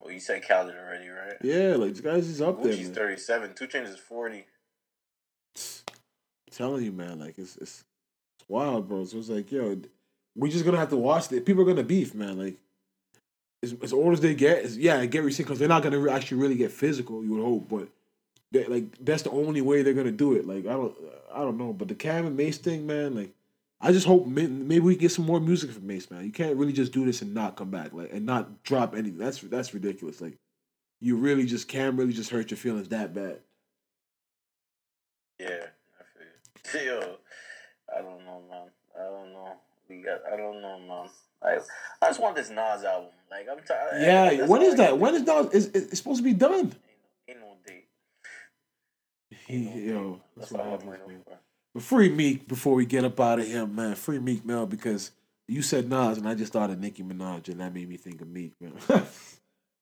Well, 0.00 0.12
you 0.12 0.20
said 0.20 0.46
Khaled 0.46 0.74
already, 0.76 1.08
right? 1.08 1.36
Yeah, 1.42 1.76
like 1.76 1.90
this 1.90 2.00
guy's 2.00 2.28
is 2.28 2.40
up 2.40 2.62
there, 2.62 2.72
Gucci's 2.72 2.90
thirty 2.90 3.16
seven. 3.16 3.52
Two 3.54 3.66
Chainz 3.66 3.88
is 3.88 3.98
forty. 3.98 4.46
I'm 5.56 6.52
telling 6.52 6.84
you, 6.84 6.92
man, 6.92 7.18
like 7.18 7.38
it's, 7.38 7.56
it's 7.56 7.84
it's 8.38 8.48
wild, 8.48 8.88
bro. 8.88 9.04
So 9.04 9.18
it's 9.18 9.28
like, 9.28 9.50
yo, 9.50 9.80
we 10.36 10.50
just 10.50 10.64
gonna 10.64 10.78
have 10.78 10.90
to 10.90 10.96
watch 10.96 11.32
it. 11.32 11.44
People 11.44 11.62
are 11.62 11.66
gonna 11.66 11.82
beef, 11.82 12.14
man. 12.14 12.38
Like 12.38 12.56
as, 13.62 13.74
as 13.82 13.92
old 13.92 14.12
as 14.12 14.20
they 14.20 14.34
get, 14.34 14.64
is 14.64 14.78
yeah, 14.78 14.98
I 14.98 15.06
get 15.06 15.24
what 15.24 15.36
because 15.36 15.58
they're 15.58 15.68
not 15.68 15.82
gonna 15.82 15.98
re- 15.98 16.12
actually 16.12 16.40
really 16.40 16.56
get 16.56 16.70
physical. 16.72 17.24
You 17.24 17.34
would 17.34 17.44
hope, 17.44 17.68
but 17.68 17.88
they, 18.52 18.64
like 18.66 19.04
that's 19.04 19.22
the 19.22 19.30
only 19.30 19.60
way 19.62 19.82
they're 19.82 19.94
gonna 19.94 20.12
do 20.12 20.34
it. 20.34 20.46
Like 20.46 20.66
I 20.66 20.72
don't, 20.72 20.94
I 21.34 21.38
don't 21.40 21.58
know, 21.58 21.72
but 21.72 21.88
the 21.88 21.94
Cam 21.94 22.26
and 22.26 22.36
Mase 22.36 22.58
thing, 22.58 22.86
man, 22.86 23.14
like. 23.14 23.34
I 23.80 23.92
just 23.92 24.06
hope 24.06 24.26
maybe 24.26 24.80
we 24.80 24.96
get 24.96 25.12
some 25.12 25.26
more 25.26 25.38
music 25.40 25.70
from 25.70 25.86
Mase, 25.86 26.10
man. 26.10 26.24
You 26.24 26.32
can't 26.32 26.56
really 26.56 26.72
just 26.72 26.92
do 26.92 27.04
this 27.04 27.22
and 27.22 27.32
not 27.32 27.56
come 27.56 27.70
back, 27.70 27.92
like, 27.92 28.12
and 28.12 28.26
not 28.26 28.64
drop 28.64 28.94
anything. 28.94 29.18
That's 29.18 29.40
that's 29.42 29.72
ridiculous. 29.72 30.20
Like, 30.20 30.36
you 31.00 31.16
really 31.16 31.46
just 31.46 31.68
can't 31.68 31.96
really 31.96 32.12
just 32.12 32.30
hurt 32.30 32.50
your 32.50 32.58
feelings 32.58 32.88
that 32.88 33.14
bad. 33.14 33.38
Yeah, 35.38 35.66
I 36.00 36.68
feel 36.68 36.82
you. 36.82 36.90
Yo, 37.00 37.16
I 37.96 38.02
don't 38.02 38.24
know, 38.24 38.42
man. 38.50 38.66
I 38.98 39.04
don't 39.04 39.32
know. 39.32 39.52
We 39.88 40.02
got. 40.02 40.22
I 40.32 40.36
don't 40.36 40.60
know, 40.60 40.78
man. 40.80 41.08
I 41.40 41.58
I 42.02 42.08
just 42.08 42.20
want 42.20 42.34
this 42.34 42.50
Nas 42.50 42.82
album. 42.82 43.10
Like 43.30 43.46
I'm 43.48 43.62
tired. 43.64 44.02
Yeah, 44.02 44.46
when 44.46 44.62
I 44.62 44.74
that? 44.74 44.98
When 44.98 45.14
is 45.14 45.22
do. 45.22 45.50
is? 45.52 45.66
It's, 45.68 45.98
supposed 45.98 46.18
to 46.18 46.24
be 46.24 46.32
done. 46.32 46.74
Ain't 47.28 47.28
no, 47.28 47.28
ain't 47.28 47.40
no 47.40 47.54
date. 47.64 47.86
Ain't 49.48 49.76
no 49.76 49.80
Yo, 49.80 50.12
date. 50.12 50.20
that's 50.36 50.50
That's 50.50 50.52
what 50.52 50.66
happens, 50.66 50.98
man. 51.06 51.38
But 51.78 51.84
free 51.84 52.08
Meek 52.08 52.48
before 52.48 52.74
we 52.74 52.84
get 52.86 53.04
up 53.04 53.20
out 53.20 53.38
of 53.38 53.46
here, 53.46 53.64
man. 53.64 53.94
Free 53.94 54.18
Meek 54.18 54.44
Mill 54.44 54.66
because 54.66 55.12
you 55.46 55.62
said 55.62 55.88
Nas 55.88 56.18
and 56.18 56.28
I 56.28 56.34
just 56.34 56.52
thought 56.52 56.70
of 56.70 56.80
Nicki 56.80 57.04
Minaj 57.04 57.46
and 57.50 57.60
that 57.60 57.72
made 57.72 57.88
me 57.88 57.96
think 57.96 58.20
of 58.20 58.26
Meek, 58.26 58.52
man. 58.60 58.72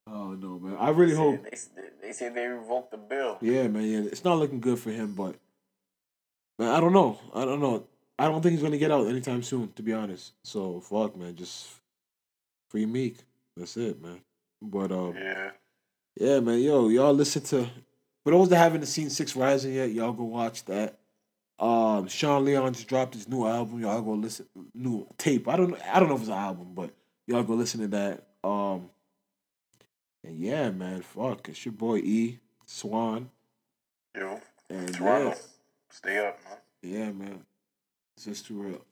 oh 0.06 0.32
no, 0.35 0.59
man. 0.59 0.77
I 0.78 0.90
really 0.90 1.12
They 1.12 1.16
hope. 1.16 1.43
say- 1.55 1.68
They, 1.74 1.82
they 2.09 2.12
say 2.12 2.28
they 2.28 2.47
revoked 2.48 2.90
the 2.90 2.98
bill. 2.98 3.39
Yeah, 3.40 3.66
man. 3.68 3.85
Yeah, 3.85 4.01
it's 4.01 4.24
not 4.27 4.36
looking 4.39 4.60
good 4.60 4.78
for 4.78 4.90
him, 4.90 5.14
but 5.14 5.36
man, 6.59 6.68
I 6.68 6.81
don't 6.81 6.93
know. 6.93 7.18
I 7.35 7.47
don't 7.47 7.60
know. 7.60 7.86
I 8.18 8.27
don't 8.28 8.43
think 8.43 8.52
he's 8.52 8.62
gonna 8.62 8.77
get 8.77 8.90
out 8.93 9.06
anytime 9.06 9.43
soon, 9.43 9.73
to 9.73 9.82
be 9.82 9.94
honest. 9.94 10.35
So 10.44 10.81
fuck, 10.81 11.16
man, 11.16 11.35
just 11.35 11.66
free 12.68 12.85
Meek. 12.85 13.16
That's 13.56 13.74
it, 13.78 14.02
man. 14.02 14.20
But 14.60 14.93
um, 14.93 15.14
Yeah. 15.16 15.51
yeah, 16.20 16.40
man, 16.40 16.59
yo, 16.60 16.89
y'all 16.90 17.14
listen 17.14 17.40
to. 17.44 17.66
For 18.23 18.32
those 18.32 18.51
that 18.51 18.56
haven't 18.59 18.85
seen 18.85 19.09
Six 19.09 19.35
Rising 19.35 19.73
yet, 19.73 19.93
y'all 19.93 20.12
go 20.12 20.24
watch 20.24 20.62
that. 20.66 20.98
Um, 21.59 22.07
Sean 22.09 22.45
Leon 22.45 22.74
just 22.74 22.87
dropped 22.89 23.15
his 23.15 23.28
new 23.28 23.47
album. 23.47 23.81
Y'all 23.81 24.03
go 24.03 24.12
listen 24.12 24.47
new 24.74 25.07
tape. 25.16 25.49
I 25.49 25.57
don't 25.57 25.70
know. 25.70 25.78
I 25.93 25.99
don't 26.01 26.09
know 26.09 26.15
if 26.16 26.20
it's 26.20 26.28
an 26.31 26.37
album, 26.37 26.73
but 26.74 26.91
y'all 27.27 27.43
go 27.43 27.55
listen 27.55 27.81
to 27.81 27.89
that. 27.89 28.27
Um, 28.45 28.91
and 30.23 30.39
yeah, 30.39 30.70
man, 30.70 31.03
fuck, 31.03 31.49
it's 31.49 31.65
your 31.65 31.73
boy 31.73 31.97
E 31.99 32.39
Swan, 32.66 33.31
Yo. 34.15 34.41
and 34.69 34.93
Toronto. 34.95 35.28
yeah, 35.28 35.35
Stay 35.91 36.19
up, 36.27 36.39
man. 36.45 36.59
yeah, 36.83 37.12
man, 37.12 37.45
it's 38.16 38.27
just 38.27 38.47
too 38.47 38.61
real. 38.61 38.85